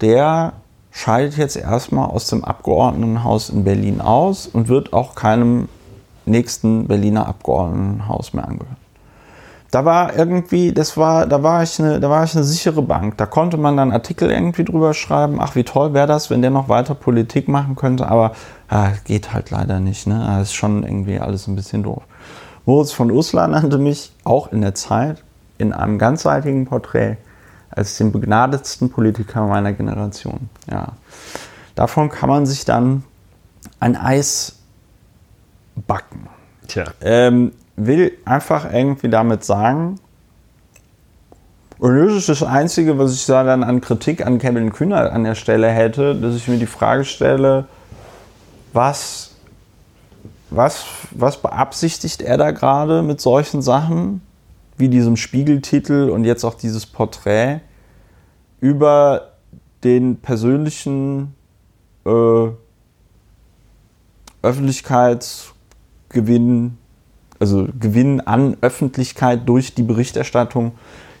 der 0.00 0.54
scheidet 0.90 1.36
jetzt 1.36 1.56
erstmal 1.56 2.08
aus 2.10 2.26
dem 2.26 2.44
Abgeordnetenhaus 2.44 3.50
in 3.50 3.64
Berlin 3.64 4.00
aus 4.00 4.46
und 4.46 4.68
wird 4.68 4.92
auch 4.92 5.14
keinem 5.14 5.68
nächsten 6.26 6.88
Berliner 6.88 7.26
Abgeordnetenhaus 7.26 8.32
mehr 8.32 8.48
angehören. 8.48 8.79
Da 9.70 9.84
war 9.84 10.16
irgendwie, 10.16 10.72
das 10.72 10.96
war, 10.96 11.26
da 11.26 11.42
war 11.42 11.62
ich 11.62 11.78
eine, 11.78 12.00
da 12.00 12.10
war 12.10 12.24
ich 12.24 12.34
eine 12.34 12.44
sichere 12.44 12.82
Bank. 12.82 13.16
Da 13.18 13.26
konnte 13.26 13.56
man 13.56 13.76
dann 13.76 13.92
Artikel 13.92 14.30
irgendwie 14.30 14.64
drüber 14.64 14.94
schreiben. 14.94 15.38
Ach, 15.40 15.54
wie 15.54 15.62
toll 15.62 15.94
wäre 15.94 16.08
das, 16.08 16.28
wenn 16.28 16.42
der 16.42 16.50
noch 16.50 16.68
weiter 16.68 16.94
Politik 16.94 17.46
machen 17.46 17.76
könnte. 17.76 18.08
Aber 18.08 18.32
ja, 18.70 18.92
geht 19.04 19.32
halt 19.32 19.50
leider 19.50 19.78
nicht. 19.78 20.06
Ne, 20.08 20.24
das 20.38 20.48
ist 20.48 20.54
schon 20.54 20.82
irgendwie 20.82 21.20
alles 21.20 21.46
ein 21.46 21.54
bisschen 21.54 21.84
doof. 21.84 22.02
Moritz 22.66 22.92
von 22.92 23.10
Uslar 23.10 23.48
nannte 23.48 23.78
mich 23.78 24.12
auch 24.24 24.52
in 24.52 24.60
der 24.60 24.74
Zeit 24.74 25.22
in 25.58 25.72
einem 25.72 25.98
ganzseitigen 25.98 26.66
Porträt 26.66 27.16
als 27.70 27.96
den 27.96 28.10
begnadetsten 28.10 28.90
Politiker 28.90 29.46
meiner 29.46 29.72
Generation. 29.72 30.50
Ja, 30.68 30.92
davon 31.76 32.08
kann 32.08 32.28
man 32.28 32.46
sich 32.46 32.64
dann 32.64 33.04
ein 33.78 33.96
Eis 33.96 34.56
backen. 35.86 36.28
Tja. 36.66 36.84
Ähm, 37.00 37.52
will 37.86 38.12
einfach 38.24 38.72
irgendwie 38.72 39.08
damit 39.08 39.44
sagen, 39.44 39.96
und 41.78 41.96
das 41.96 42.14
ist 42.14 42.28
das 42.28 42.42
Einzige, 42.42 42.98
was 42.98 43.14
ich 43.14 43.24
da 43.24 43.42
dann 43.42 43.62
an 43.62 43.80
Kritik 43.80 44.26
an 44.26 44.38
Kevin 44.38 44.70
Kühner 44.70 45.12
an 45.12 45.24
der 45.24 45.34
Stelle 45.34 45.68
hätte, 45.68 46.14
dass 46.14 46.36
ich 46.36 46.46
mir 46.46 46.58
die 46.58 46.66
Frage 46.66 47.06
stelle, 47.06 47.64
was, 48.74 49.30
was, 50.50 50.84
was 51.12 51.40
beabsichtigt 51.40 52.20
er 52.20 52.36
da 52.36 52.50
gerade 52.50 53.02
mit 53.02 53.22
solchen 53.22 53.62
Sachen, 53.62 54.20
wie 54.76 54.90
diesem 54.90 55.16
Spiegeltitel 55.16 56.10
und 56.10 56.24
jetzt 56.24 56.44
auch 56.44 56.54
dieses 56.54 56.84
Porträt, 56.84 57.60
über 58.60 59.30
den 59.82 60.16
persönlichen 60.16 61.34
äh, 62.04 62.48
Öffentlichkeitsgewinn 64.42 66.76
also 67.40 67.66
Gewinn 67.78 68.20
an 68.20 68.56
Öffentlichkeit 68.60 69.48
durch 69.48 69.74
die 69.74 69.82
Berichterstattung 69.82 70.72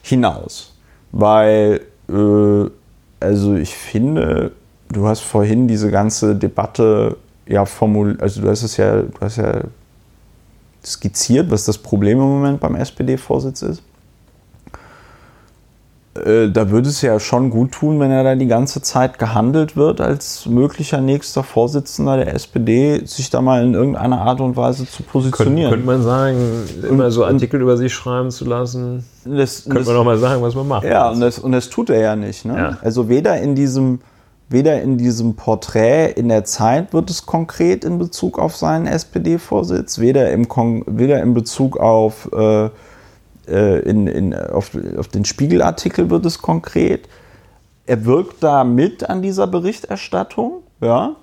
hinaus. 0.02 0.74
Weil, 1.10 1.80
äh, 2.08 2.70
also 3.18 3.56
ich 3.56 3.74
finde, 3.74 4.52
du 4.88 5.08
hast 5.08 5.20
vorhin 5.20 5.66
diese 5.66 5.90
ganze 5.90 6.36
Debatte 6.36 7.16
ja 7.46 7.64
formuliert, 7.64 8.22
also 8.22 8.42
du 8.42 8.48
hast 8.48 8.62
es 8.62 8.76
ja, 8.76 9.02
du 9.02 9.20
hast 9.20 9.38
ja 9.38 9.62
skizziert, 10.84 11.50
was 11.50 11.64
das 11.64 11.78
Problem 11.78 12.18
im 12.18 12.28
Moment 12.28 12.60
beim 12.60 12.76
SPD-Vorsitz 12.76 13.62
ist. 13.62 13.82
Äh, 16.14 16.48
da 16.50 16.70
würde 16.70 16.88
es 16.88 17.02
ja 17.02 17.20
schon 17.20 17.50
gut 17.50 17.70
tun, 17.70 18.00
wenn 18.00 18.10
er 18.10 18.24
da 18.24 18.34
die 18.34 18.48
ganze 18.48 18.82
Zeit 18.82 19.20
gehandelt 19.20 19.76
wird 19.76 20.00
als 20.00 20.46
möglicher 20.46 21.00
nächster 21.00 21.44
Vorsitzender 21.44 22.16
der 22.16 22.34
SPD, 22.34 23.02
sich 23.04 23.30
da 23.30 23.40
mal 23.40 23.62
in 23.62 23.74
irgendeiner 23.74 24.20
Art 24.20 24.40
und 24.40 24.56
Weise 24.56 24.88
zu 24.88 25.04
positionieren. 25.04 25.70
Könnte, 25.70 25.86
man 25.86 26.02
sagen, 26.02 26.36
immer 26.88 27.12
so 27.12 27.24
Artikel 27.24 27.60
über 27.60 27.76
sich 27.76 27.94
schreiben 27.94 28.32
zu 28.32 28.44
lassen, 28.44 29.04
das, 29.24 29.64
könnte 29.64 29.78
das, 29.78 29.86
man 29.86 29.96
auch 29.98 30.04
mal 30.04 30.18
sagen, 30.18 30.42
was 30.42 30.56
man 30.56 30.66
macht. 30.66 30.84
Ja, 30.84 31.10
und 31.10 31.20
das, 31.20 31.38
und 31.38 31.52
das 31.52 31.70
tut 31.70 31.90
er 31.90 32.00
ja 32.00 32.16
nicht. 32.16 32.44
Ne? 32.44 32.56
Ja. 32.56 32.78
Also 32.82 33.08
weder 33.08 33.40
in 33.40 33.54
diesem 33.54 34.00
Weder 34.52 34.82
in 34.82 34.98
diesem 34.98 35.36
Porträt 35.36 36.10
in 36.10 36.28
der 36.28 36.42
Zeit 36.42 36.92
wird 36.92 37.08
es 37.08 37.24
konkret 37.24 37.84
in 37.84 37.98
Bezug 38.00 38.36
auf 38.36 38.56
seinen 38.56 38.88
SPD-Vorsitz, 38.88 40.00
weder 40.00 40.32
im, 40.32 40.48
Kon 40.48 40.82
weder 40.88 41.22
in 41.22 41.34
Bezug 41.34 41.76
auf 41.78 42.28
äh, 42.32 42.68
äh, 43.50 43.80
in, 43.80 44.06
in, 44.06 44.34
auf, 44.34 44.70
auf 44.96 45.08
den 45.08 45.24
Spiegelartikel 45.24 46.10
wird 46.10 46.24
es 46.26 46.40
konkret. 46.40 47.08
Er 47.86 48.04
wirkt 48.04 48.42
da 48.42 48.64
mit 48.64 49.08
an 49.08 49.22
dieser 49.22 49.46
Berichterstattung, 49.46 50.62
ja, 50.80 51.16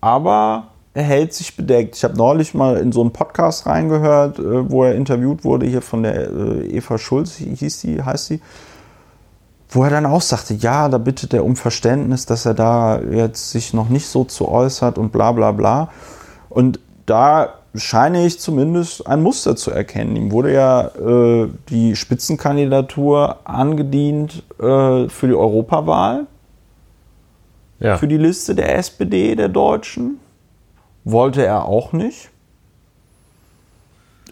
aber 0.00 0.68
er 0.94 1.02
hält 1.02 1.32
sich 1.32 1.56
bedeckt. 1.56 1.96
Ich 1.96 2.04
habe 2.04 2.16
neulich 2.16 2.54
mal 2.54 2.76
in 2.76 2.92
so 2.92 3.00
einen 3.00 3.12
Podcast 3.12 3.66
reingehört, 3.66 4.38
äh, 4.38 4.70
wo 4.70 4.84
er 4.84 4.94
interviewt 4.94 5.44
wurde, 5.44 5.66
hier 5.66 5.82
von 5.82 6.02
der 6.02 6.30
äh, 6.30 6.76
Eva 6.76 6.98
Schulz, 6.98 7.36
hieß 7.36 7.80
die, 7.80 8.02
heißt 8.02 8.26
sie, 8.26 8.40
wo 9.70 9.84
er 9.84 9.90
dann 9.90 10.06
auch 10.06 10.20
sagte, 10.20 10.54
ja, 10.54 10.88
da 10.88 10.98
bittet 10.98 11.32
er 11.32 11.44
um 11.44 11.56
Verständnis, 11.56 12.26
dass 12.26 12.44
er 12.44 12.54
da 12.54 13.00
jetzt 13.00 13.50
sich 13.50 13.72
noch 13.72 13.88
nicht 13.88 14.06
so 14.06 14.24
zu 14.24 14.48
äußert 14.48 14.98
und 14.98 15.12
bla 15.12 15.32
bla 15.32 15.52
bla. 15.52 15.90
Und 16.50 16.78
da 17.06 17.54
scheine 17.74 18.26
ich 18.26 18.38
zumindest 18.38 19.06
ein 19.06 19.22
Muster 19.22 19.56
zu 19.56 19.70
erkennen. 19.70 20.14
Ihm 20.16 20.30
wurde 20.30 20.52
ja 20.52 20.86
äh, 20.88 21.48
die 21.70 21.96
Spitzenkandidatur 21.96 23.38
angedient 23.44 24.42
äh, 24.58 25.08
für 25.08 25.26
die 25.28 25.34
Europawahl, 25.34 26.26
Ja. 27.80 27.96
für 27.96 28.08
die 28.08 28.18
Liste 28.18 28.54
der 28.54 28.76
SPD, 28.76 29.34
der 29.34 29.48
Deutschen. 29.48 30.18
Wollte 31.04 31.44
er 31.44 31.64
auch 31.64 31.92
nicht. 31.92 32.28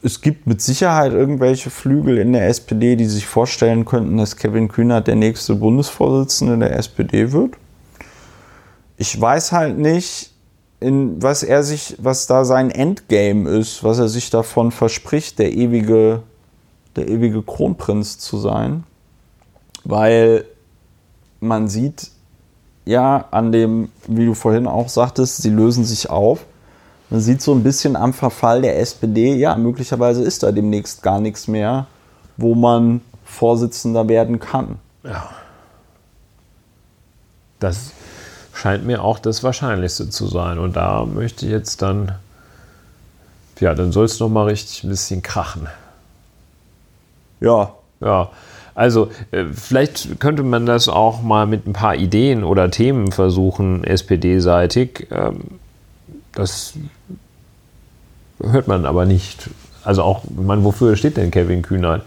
Es 0.03 0.21
gibt 0.23 0.47
mit 0.47 0.63
Sicherheit 0.63 1.13
irgendwelche 1.13 1.69
Flügel 1.69 2.19
in 2.19 2.33
der 2.33 2.47
SPD, 2.49 2.97
die 2.97 3.05
sich 3.07 3.27
vorstellen 3.27 3.85
könnten, 3.85 4.17
dass 4.17 4.37
Kevin 4.37 4.69
Kühnert 4.69 5.07
der 5.07 5.17
nächste 5.17 5.57
Bundesvorsitzende 5.57 6.59
der 6.59 6.77
SPD 6.79 7.33
wird. 7.33 7.55
Ich 8.97 9.19
weiß 9.21 9.53
halt 9.53 9.79
nicht, 9.79 10.30
in 10.81 11.23
was 11.23 11.43
er 11.43 11.63
sich, 11.63 11.97
was 11.99 12.27
da 12.27 12.45
sein 12.45 12.71
Endgame 12.71 13.49
ist, 13.49 13.85
was 13.85 13.99
er 13.99 14.09
sich 14.09 14.31
davon 14.31 14.73
verspricht, 14.73 15.39
der 15.39 15.53
ewige, 15.53 16.23
der 16.97 17.09
ewige 17.09 17.43
Kronprinz 17.43 18.19
zu 18.19 18.39
sein. 18.39 18.85
Weil 19.85 20.47
man 21.39 21.69
sieht 21.69 22.11
ja 22.87 23.27
an 23.31 23.53
dem, 23.53 23.91
wie 24.07 24.27
du 24.27 24.35
vorhin 24.35 24.67
auch 24.67 24.89
sagtest, 24.89 25.43
sie 25.43 25.51
lösen 25.51 25.85
sich 25.85 26.09
auf. 26.09 26.45
Man 27.11 27.21
sieht 27.21 27.43
so 27.43 27.53
ein 27.53 27.63
bisschen 27.63 27.97
am 27.97 28.15
Verfall 28.15 28.63
der 28.63 28.79
SPD, 28.79 29.35
ja, 29.35 29.57
möglicherweise 29.57 30.23
ist 30.23 30.43
da 30.43 30.53
demnächst 30.53 31.03
gar 31.03 31.21
nichts 31.21 31.49
mehr, 31.49 31.87
wo 32.37 32.55
man 32.55 33.03
Vorsitzender 33.25 34.09
werden 34.09 34.41
kann. 34.41 34.79
Ja. 35.05 35.31
Das 37.59 37.93
scheint 38.53 38.87
mir 38.87 39.03
auch 39.03 39.19
das 39.19 39.43
Wahrscheinlichste 39.43 40.11
zu 40.11 40.27
sein. 40.27 40.59
Und 40.59 40.77
da 40.77 41.05
möchte 41.05 41.47
ich 41.47 41.53
jetzt 41.53 41.83
dann, 41.83 42.13
ja, 43.61 43.75
dann 43.75 43.93
soll 43.93 44.05
es 44.05 44.21
noch 44.21 44.29
mal 44.29 44.45
richtig 44.45 44.85
ein 44.85 44.91
bisschen 44.91 45.23
krachen. 45.23 45.69
Ja, 47.41 47.73
Ja, 48.01 48.31
also 48.75 49.11
äh, 49.31 49.45
vielleicht 49.53 50.21
könnte 50.21 50.43
man 50.43 50.65
das 50.65 50.89
auch 50.89 51.23
mal 51.23 51.47
mit 51.47 51.67
ein 51.67 51.73
paar 51.73 51.97
Ideen 51.97 52.45
oder 52.45 52.71
Themen 52.71 53.13
versuchen, 53.13 53.85
SPD-seitig. 53.85 55.09
Ähm, 55.11 55.59
das 56.33 56.75
hört 58.41 58.69
man 58.69 58.87
aber 58.87 59.05
nicht. 59.07 59.51
Also 59.85 60.03
auch, 60.03 60.23
meine, 60.35 60.65
wofür 60.65 60.97
steht 60.97 61.17
denn 61.17 61.31
Kevin 61.31 61.63
Kühnert? 61.63 62.03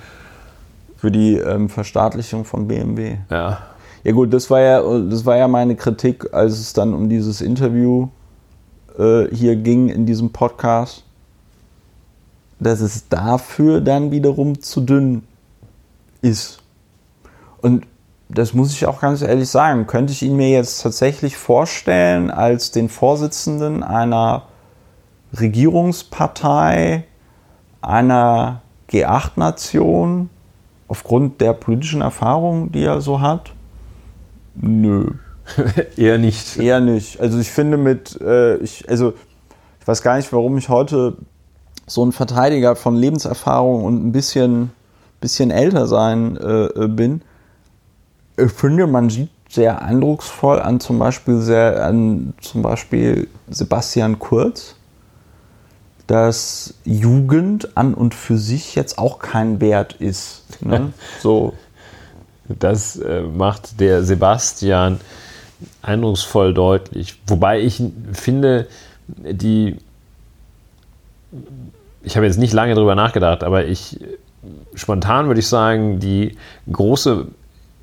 für 1.03 1.11
die 1.11 1.35
ähm, 1.35 1.67
Verstaatlichung 1.67 2.45
von 2.45 2.65
BMW. 2.69 3.17
Ja, 3.29 3.63
Ja 4.03 4.11
gut, 4.11 4.33
das 4.33 4.49
war 4.49 4.59
ja, 4.59 4.81
das 5.01 5.25
war 5.25 5.37
ja 5.37 5.47
meine 5.47 5.75
Kritik, 5.75 6.33
als 6.33 6.59
es 6.59 6.73
dann 6.73 6.93
um 6.93 7.07
dieses 7.07 7.39
Interview 7.39 8.09
äh, 8.97 9.33
hier 9.33 9.55
ging 9.55 9.87
in 9.87 10.05
diesem 10.05 10.31
Podcast, 10.31 11.03
dass 12.59 12.81
es 12.81 13.07
dafür 13.07 13.79
dann 13.79 14.11
wiederum 14.11 14.61
zu 14.61 14.81
dünn 14.81 15.23
ist. 16.21 16.59
Und 17.61 17.87
das 18.27 18.53
muss 18.53 18.73
ich 18.73 18.85
auch 18.87 18.99
ganz 18.99 19.21
ehrlich 19.21 19.49
sagen, 19.49 19.87
könnte 19.87 20.11
ich 20.11 20.21
ihn 20.21 20.35
mir 20.35 20.49
jetzt 20.49 20.81
tatsächlich 20.81 21.37
vorstellen 21.37 22.29
als 22.29 22.71
den 22.71 22.89
Vorsitzenden 22.89 23.83
einer 23.83 24.43
Regierungspartei, 25.39 27.05
einer 27.81 28.61
G8-Nation, 28.89 30.29
aufgrund 30.87 31.41
der 31.41 31.53
politischen 31.53 32.01
Erfahrung, 32.01 32.71
die 32.71 32.83
er 32.83 33.01
so 33.01 33.21
hat? 33.21 33.53
Nö. 34.55 35.11
eher 35.97 36.17
nicht. 36.17 36.57
Eher 36.57 36.79
nicht. 36.79 37.19
Also 37.19 37.39
ich 37.39 37.51
finde 37.51 37.77
mit, 37.77 38.19
äh, 38.21 38.57
ich, 38.57 38.89
also 38.89 39.13
ich 39.79 39.87
weiß 39.87 40.01
gar 40.01 40.17
nicht, 40.17 40.31
warum 40.31 40.57
ich 40.57 40.69
heute 40.69 41.17
so 41.85 42.05
ein 42.05 42.11
Verteidiger 42.11 42.75
von 42.75 42.95
Lebenserfahrung 42.95 43.83
und 43.83 44.05
ein 44.05 44.11
bisschen, 44.11 44.71
bisschen 45.19 45.51
älter 45.51 45.87
sein 45.87 46.37
äh, 46.37 46.65
äh, 46.65 46.87
bin. 46.87 47.21
Ich 48.37 48.51
finde, 48.51 48.87
man 48.87 49.09
sieht 49.09 49.29
sehr 49.49 49.81
eindrucksvoll 49.81 50.59
an 50.59 50.79
zum 50.79 50.97
Beispiel 50.97 51.39
sehr 51.39 51.85
an 51.85 52.33
zum 52.41 52.63
Beispiel 52.63 53.27
Sebastian 53.49 54.17
Kurz, 54.17 54.75
dass 56.07 56.73
Jugend 56.83 57.77
an 57.77 57.93
und 57.93 58.15
für 58.15 58.37
sich 58.37 58.73
jetzt 58.73 58.97
auch 58.97 59.19
kein 59.19 59.61
Wert 59.61 59.93
ist. 59.93 60.43
Ne? 60.61 60.93
So, 61.21 61.53
Das 62.47 62.97
äh, 62.97 63.21
macht 63.21 63.79
der 63.79 64.03
Sebastian 64.03 64.99
eindrucksvoll 65.81 66.53
deutlich. 66.53 67.19
Wobei 67.27 67.61
ich 67.61 67.81
finde, 68.11 68.67
die. 69.07 69.77
Ich 72.01 72.17
habe 72.17 72.25
jetzt 72.25 72.37
nicht 72.37 72.53
lange 72.53 72.75
drüber 72.75 72.95
nachgedacht, 72.95 73.43
aber 73.43 73.65
ich 73.65 73.99
spontan 74.75 75.27
würde 75.27 75.39
ich 75.39 75.47
sagen, 75.47 75.99
die 75.99 76.37
große 76.71 77.27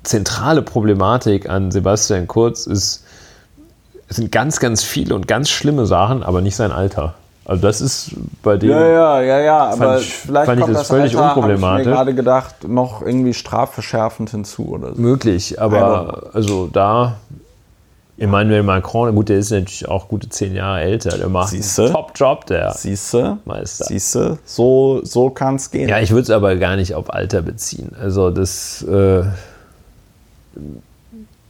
zentrale 0.03 0.61
Problematik 0.61 1.49
an 1.49 1.71
Sebastian 1.71 2.27
Kurz 2.27 2.65
ist, 2.67 3.03
es 4.07 4.17
sind 4.17 4.31
ganz, 4.31 4.59
ganz 4.59 4.83
viele 4.83 5.15
und 5.15 5.27
ganz 5.27 5.49
schlimme 5.49 5.85
Sachen, 5.85 6.23
aber 6.23 6.41
nicht 6.41 6.55
sein 6.55 6.71
Alter. 6.71 7.15
Also 7.43 7.61
das 7.63 7.81
ist 7.81 8.11
bei 8.43 8.57
dem. 8.57 8.69
Ja, 8.69 8.87
ja, 8.87 9.21
ja, 9.21 9.39
ja, 9.39 9.59
aber 9.71 9.97
ich- 9.99 10.13
vielleicht 10.15 10.45
fand 10.45 10.59
ich 10.59 10.65
kommt 10.65 10.75
das 10.75 10.81
das 10.81 10.87
völlig 10.87 11.15
Alter, 11.17 11.27
unproblematisch. 11.35 11.81
Ich 11.81 11.87
mir 11.87 11.93
gerade 11.95 12.13
gedacht, 12.13 12.67
noch 12.67 13.01
irgendwie 13.01 13.33
strafverschärfend 13.33 14.29
hinzu 14.29 14.69
oder 14.69 14.93
so. 14.95 15.01
Möglich, 15.01 15.59
aber 15.59 16.29
also 16.33 16.67
da 16.71 17.17
Emmanuel 18.17 18.61
Macron, 18.61 19.15
gut, 19.15 19.29
der 19.29 19.39
ist 19.39 19.49
natürlich 19.49 19.87
auch 19.87 20.07
gute 20.07 20.29
zehn 20.29 20.53
Jahre 20.53 20.81
älter, 20.81 21.17
der 21.17 21.27
macht 21.29 21.49
Siehste? 21.49 21.85
einen 21.85 21.93
Top-Job, 21.93 22.45
der 22.45 22.71
Siehste, 22.73 23.37
Meister. 23.45 23.85
siehste, 23.85 24.37
so, 24.45 25.01
so 25.03 25.31
kann 25.31 25.55
es 25.55 25.71
gehen. 25.71 25.89
Ja, 25.89 25.99
ich 25.99 26.11
würde 26.11 26.21
es 26.23 26.29
aber 26.29 26.55
gar 26.57 26.75
nicht 26.75 26.93
auf 26.93 27.11
Alter 27.11 27.41
beziehen. 27.41 27.95
Also 27.99 28.29
das, 28.29 28.83
äh, 28.83 29.23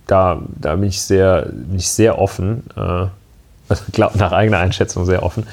da, 0.08 0.40
da 0.48 0.76
bin 0.76 0.88
ich 0.90 1.02
sehr, 1.02 1.44
bin 1.52 1.76
ich 1.78 1.90
sehr 1.92 2.18
offen, 2.20 2.64
äh, 2.78 3.08
also 3.72 3.84
nach 4.18 4.32
eigener 4.32 4.60
Einschätzung 4.60 5.06
sehr 5.06 5.24
offen. 5.24 5.48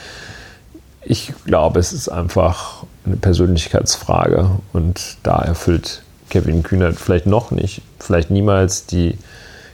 Ich 1.03 1.33
glaube, 1.47 1.79
es 1.79 1.93
ist 1.93 2.09
einfach 2.09 2.85
eine 3.07 3.17
Persönlichkeitsfrage 3.17 4.51
und 4.73 5.17
da 5.23 5.39
erfüllt 5.39 6.03
Kevin 6.29 6.63
Kühnert 6.63 6.97
vielleicht 6.97 7.27
noch 7.27 7.51
nicht, 7.51 7.83
vielleicht 7.99 8.31
niemals 8.31 8.87
die 8.87 9.17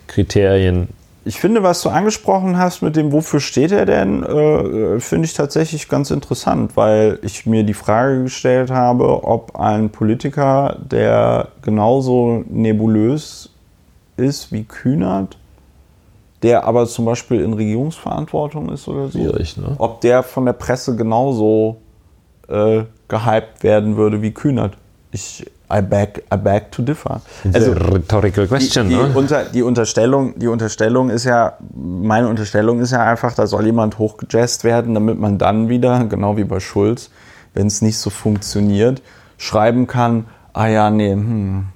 Kriterien. 0.06 0.88
Ich 1.24 1.40
finde, 1.40 1.62
was 1.62 1.82
du 1.82 1.88
angesprochen 1.88 2.58
hast 2.58 2.82
mit 2.82 2.96
dem, 2.96 3.10
wofür 3.10 3.40
steht 3.40 3.72
er 3.72 3.86
denn, 3.86 4.22
äh, 4.22 5.00
finde 5.00 5.24
ich 5.24 5.32
tatsächlich 5.32 5.88
ganz 5.88 6.10
interessant, 6.10 6.76
weil 6.76 7.18
ich 7.22 7.46
mir 7.46 7.64
die 7.64 7.74
Frage 7.74 8.24
gestellt 8.24 8.70
habe, 8.70 9.24
ob 9.24 9.56
ein 9.56 9.88
Politiker, 9.88 10.76
der 10.78 11.48
genauso 11.62 12.44
nebulös 12.48 13.48
ist 14.18 14.52
wie 14.52 14.64
Kühnert, 14.64 15.38
der 16.44 16.64
aber 16.64 16.86
zum 16.86 17.06
Beispiel 17.06 17.40
in 17.40 17.54
Regierungsverantwortung 17.54 18.70
ist 18.70 18.86
oder 18.86 19.08
so, 19.08 19.18
Schwierig, 19.18 19.56
ne? 19.56 19.74
ob 19.78 20.02
der 20.02 20.22
von 20.22 20.44
der 20.44 20.52
Presse 20.52 20.94
genauso 20.94 21.78
äh, 22.48 22.82
gehypt 23.08 23.62
werden 23.62 23.96
würde 23.96 24.20
wie 24.20 24.30
Kühnert. 24.30 24.76
Ich, 25.10 25.46
I 25.72 25.80
beg, 25.80 26.22
I 26.32 26.36
beg 26.36 26.70
to 26.70 26.82
differ. 26.82 27.22
Also, 27.52 27.72
rhetorical 27.72 28.46
question, 28.46 28.88
Die, 28.90 28.94
die, 28.94 29.00
ne? 29.00 29.12
unter, 29.14 29.44
die, 29.44 29.62
Unterstellung, 29.62 30.38
die 30.38 30.48
Unterstellung 30.48 31.08
ist 31.08 31.24
ja, 31.24 31.54
meine 31.74 32.28
Unterstellung 32.28 32.80
ist 32.80 32.92
ja 32.92 33.02
einfach, 33.02 33.34
da 33.34 33.46
soll 33.46 33.64
jemand 33.64 33.98
hochgejazzt 33.98 34.64
werden, 34.64 34.92
damit 34.92 35.18
man 35.18 35.38
dann 35.38 35.70
wieder, 35.70 36.04
genau 36.04 36.36
wie 36.36 36.44
bei 36.44 36.60
Schulz, 36.60 37.10
wenn 37.54 37.68
es 37.68 37.80
nicht 37.80 37.96
so 37.96 38.10
funktioniert, 38.10 39.00
schreiben 39.38 39.86
kann, 39.86 40.26
ah 40.52 40.66
ja, 40.66 40.90
nee, 40.90 41.12
hm, 41.12 41.68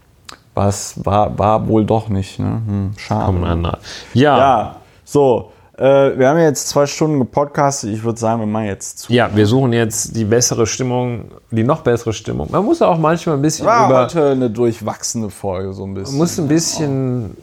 was 0.59 0.95
war, 1.05 1.39
war 1.39 1.67
wohl 1.69 1.85
doch 1.85 2.09
nicht. 2.09 2.39
Ne? 2.39 2.61
Hm, 2.67 2.91
schade. 2.97 3.73
Ja, 4.15 4.39
Ja, 4.39 4.77
so, 5.05 5.51
äh, 5.79 6.19
wir 6.19 6.29
haben 6.29 6.39
jetzt 6.41 6.69
zwei 6.69 6.87
Stunden 6.87 7.19
gepodcastet. 7.21 7.91
Ich 7.95 8.03
würde 8.05 8.19
sagen, 8.19 8.41
wir 8.41 8.47
machen 8.47 8.67
jetzt 8.67 8.99
zu. 8.99 9.13
Ja, 9.13 9.31
wir 9.35 9.47
suchen 9.47 9.73
jetzt 9.73 10.15
die 10.17 10.25
bessere 10.25 10.67
Stimmung, 10.67 11.27
die 11.51 11.63
noch 11.65 11.83
bessere 11.83 12.13
Stimmung. 12.13 12.49
Man 12.51 12.65
muss 12.65 12.83
auch 12.83 12.99
manchmal 12.99 13.37
ein 13.37 13.43
bisschen 13.43 13.65
War 13.67 13.89
über, 13.89 14.03
heute 14.03 14.31
eine 14.33 14.51
durchwachsene 14.51 15.31
Folge, 15.31 15.73
so 15.73 15.85
ein 15.85 15.95
bisschen. 15.95 16.19
muss 16.19 16.37
ein 16.39 16.49
bisschen, 16.49 17.37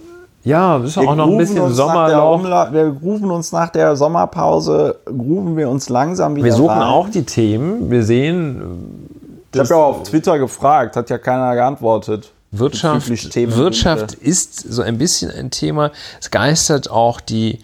ja, 0.44 0.78
ist 0.78 0.98
Wir 1.00 1.08
auch 1.10 1.16
noch 1.16 1.28
ein 1.30 1.38
bisschen 1.38 1.72
Sommerloch. 1.74 2.42
Umla- 2.42 2.72
Wir 2.74 2.92
grooven 2.92 3.32
uns 3.32 3.52
nach 3.54 3.70
der 3.70 3.96
Sommerpause, 3.96 4.98
grooven 5.06 5.56
wir 5.58 5.70
uns 5.70 5.88
langsam 5.90 6.36
wieder 6.36 6.46
Wir 6.46 6.54
suchen 6.54 6.70
rein. 6.78 6.82
auch 6.84 7.10
die 7.10 7.24
Themen. 7.24 7.90
Wir 7.90 8.04
sehen 8.04 9.08
Ich 9.54 9.60
habe 9.60 9.70
ja 9.70 9.76
auch 9.78 9.88
auf 10.02 10.04
Twitter 10.04 10.38
gefragt, 10.38 10.98
hat 10.98 11.10
ja 11.10 11.18
keiner 11.18 11.56
geantwortet. 11.56 12.34
Wirtschaft. 12.52 13.10
Wirtschaft 13.36 14.14
ist 14.14 14.60
so 14.60 14.82
ein 14.82 14.98
bisschen 14.98 15.32
ein 15.32 15.52
Thema. 15.52 15.92
Es 16.20 16.32
geistert 16.32 16.90
auch 16.90 17.20
die, 17.20 17.60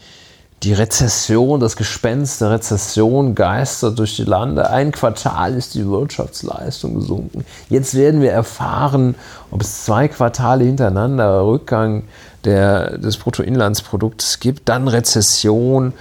die 0.64 0.74
Rezession, 0.74 1.60
das 1.60 1.76
Gespenst 1.76 2.42
der 2.42 2.52
Rezession 2.52 3.34
geistert 3.34 3.98
durch 3.98 4.16
die 4.16 4.26
Lande. 4.26 4.70
Ein 4.70 4.92
Quartal 4.92 5.56
ist 5.56 5.74
die 5.74 5.88
Wirtschaftsleistung 5.88 6.96
gesunken. 6.96 7.46
Jetzt 7.70 7.96
werden 7.96 8.22
wir 8.22 8.32
erfahren, 8.32 9.16
ob 9.50 9.62
es 9.62 9.86
zwei 9.86 10.08
Quartale 10.08 10.66
hintereinander 10.66 11.46
Rückgang 11.46 12.04
der, 12.44 12.98
des 12.98 13.18
Bruttoinlandsprodukts 13.18 14.40
gibt, 14.40 14.70
dann 14.70 14.88
Rezession. 14.88 15.94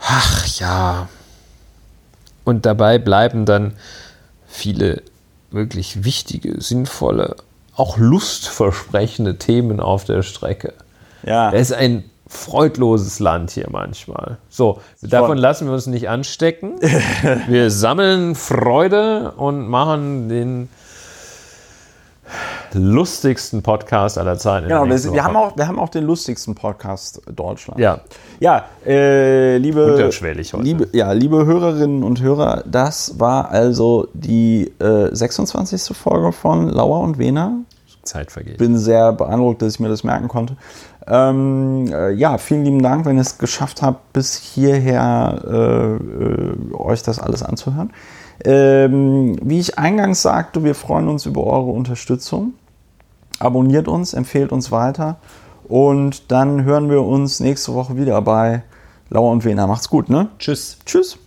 Ach 0.00 0.46
ja. 0.58 1.08
Und 2.44 2.64
dabei 2.64 2.98
bleiben 2.98 3.44
dann 3.44 3.74
viele 4.46 5.02
wirklich 5.50 6.04
wichtige, 6.04 6.60
sinnvolle, 6.60 7.36
auch 7.78 7.96
lustversprechende 7.96 9.38
Themen 9.38 9.80
auf 9.80 10.04
der 10.04 10.22
Strecke. 10.22 10.74
Ja. 11.24 11.52
Es 11.52 11.70
ist 11.70 11.76
ein 11.76 12.04
freudloses 12.26 13.20
Land 13.20 13.52
hier 13.52 13.68
manchmal. 13.70 14.38
So, 14.50 14.80
davon 15.00 15.38
lassen 15.38 15.66
wir 15.66 15.74
uns 15.74 15.86
nicht 15.86 16.08
anstecken. 16.08 16.78
Wir 17.48 17.70
sammeln 17.70 18.34
Freude 18.34 19.32
und 19.36 19.66
machen 19.66 20.28
den 20.28 20.68
lustigsten 22.72 23.62
Podcast 23.62 24.18
aller 24.18 24.38
Zeiten. 24.38 24.68
Genau, 24.68 24.86
wir, 24.86 25.12
wir, 25.12 25.24
haben 25.24 25.36
auch, 25.36 25.56
wir 25.56 25.68
haben 25.68 25.78
auch 25.78 25.88
den 25.88 26.04
lustigsten 26.04 26.54
Podcast 26.54 27.22
Deutschlands. 27.34 27.80
Ja, 27.80 28.00
Ja, 28.40 28.64
äh, 28.86 29.58
liebe, 29.58 29.92
Unterschwellig 29.92 30.52
heute. 30.52 30.64
liebe, 30.64 30.88
ja, 30.92 31.12
liebe 31.12 31.46
Hörerinnen 31.46 32.02
und 32.02 32.20
Hörer, 32.20 32.64
das 32.66 33.18
war 33.18 33.50
also 33.50 34.08
die 34.14 34.72
äh, 34.78 35.14
26. 35.14 35.96
Folge 35.96 36.32
von 36.32 36.68
Lauer 36.68 37.00
und 37.00 37.18
Wena. 37.18 37.58
Zeit 38.02 38.32
vergeht. 38.32 38.58
Bin 38.58 38.78
sehr 38.78 39.12
beeindruckt, 39.12 39.62
dass 39.62 39.74
ich 39.74 39.80
mir 39.80 39.88
das 39.88 40.02
merken 40.02 40.28
konnte. 40.28 40.56
Ähm, 41.06 41.86
äh, 41.92 42.10
ja, 42.12 42.38
vielen 42.38 42.64
lieben 42.64 42.82
Dank, 42.82 43.06
wenn 43.06 43.16
ihr 43.16 43.22
es 43.22 43.38
geschafft 43.38 43.82
habt, 43.82 44.12
bis 44.12 44.36
hierher 44.36 45.42
äh, 45.46 46.24
äh, 46.24 46.74
euch 46.74 47.02
das 47.02 47.18
alles 47.18 47.42
anzuhören. 47.42 47.90
Ähm, 48.44 49.36
wie 49.42 49.58
ich 49.58 49.78
eingangs 49.78 50.22
sagte, 50.22 50.62
wir 50.64 50.74
freuen 50.74 51.08
uns 51.08 51.26
über 51.26 51.44
eure 51.44 51.70
Unterstützung. 51.70 52.54
Abonniert 53.40 53.88
uns, 53.88 54.14
empfehlt 54.14 54.52
uns 54.52 54.70
weiter 54.70 55.16
und 55.68 56.30
dann 56.32 56.64
hören 56.64 56.90
wir 56.90 57.02
uns 57.02 57.40
nächste 57.40 57.74
Woche 57.74 57.96
wieder 57.96 58.20
bei 58.22 58.62
Lauer 59.10 59.32
und 59.32 59.44
Wena. 59.44 59.66
Macht's 59.66 59.88
gut, 59.88 60.08
ne? 60.08 60.28
Tschüss. 60.38 60.78
Tschüss. 60.84 61.18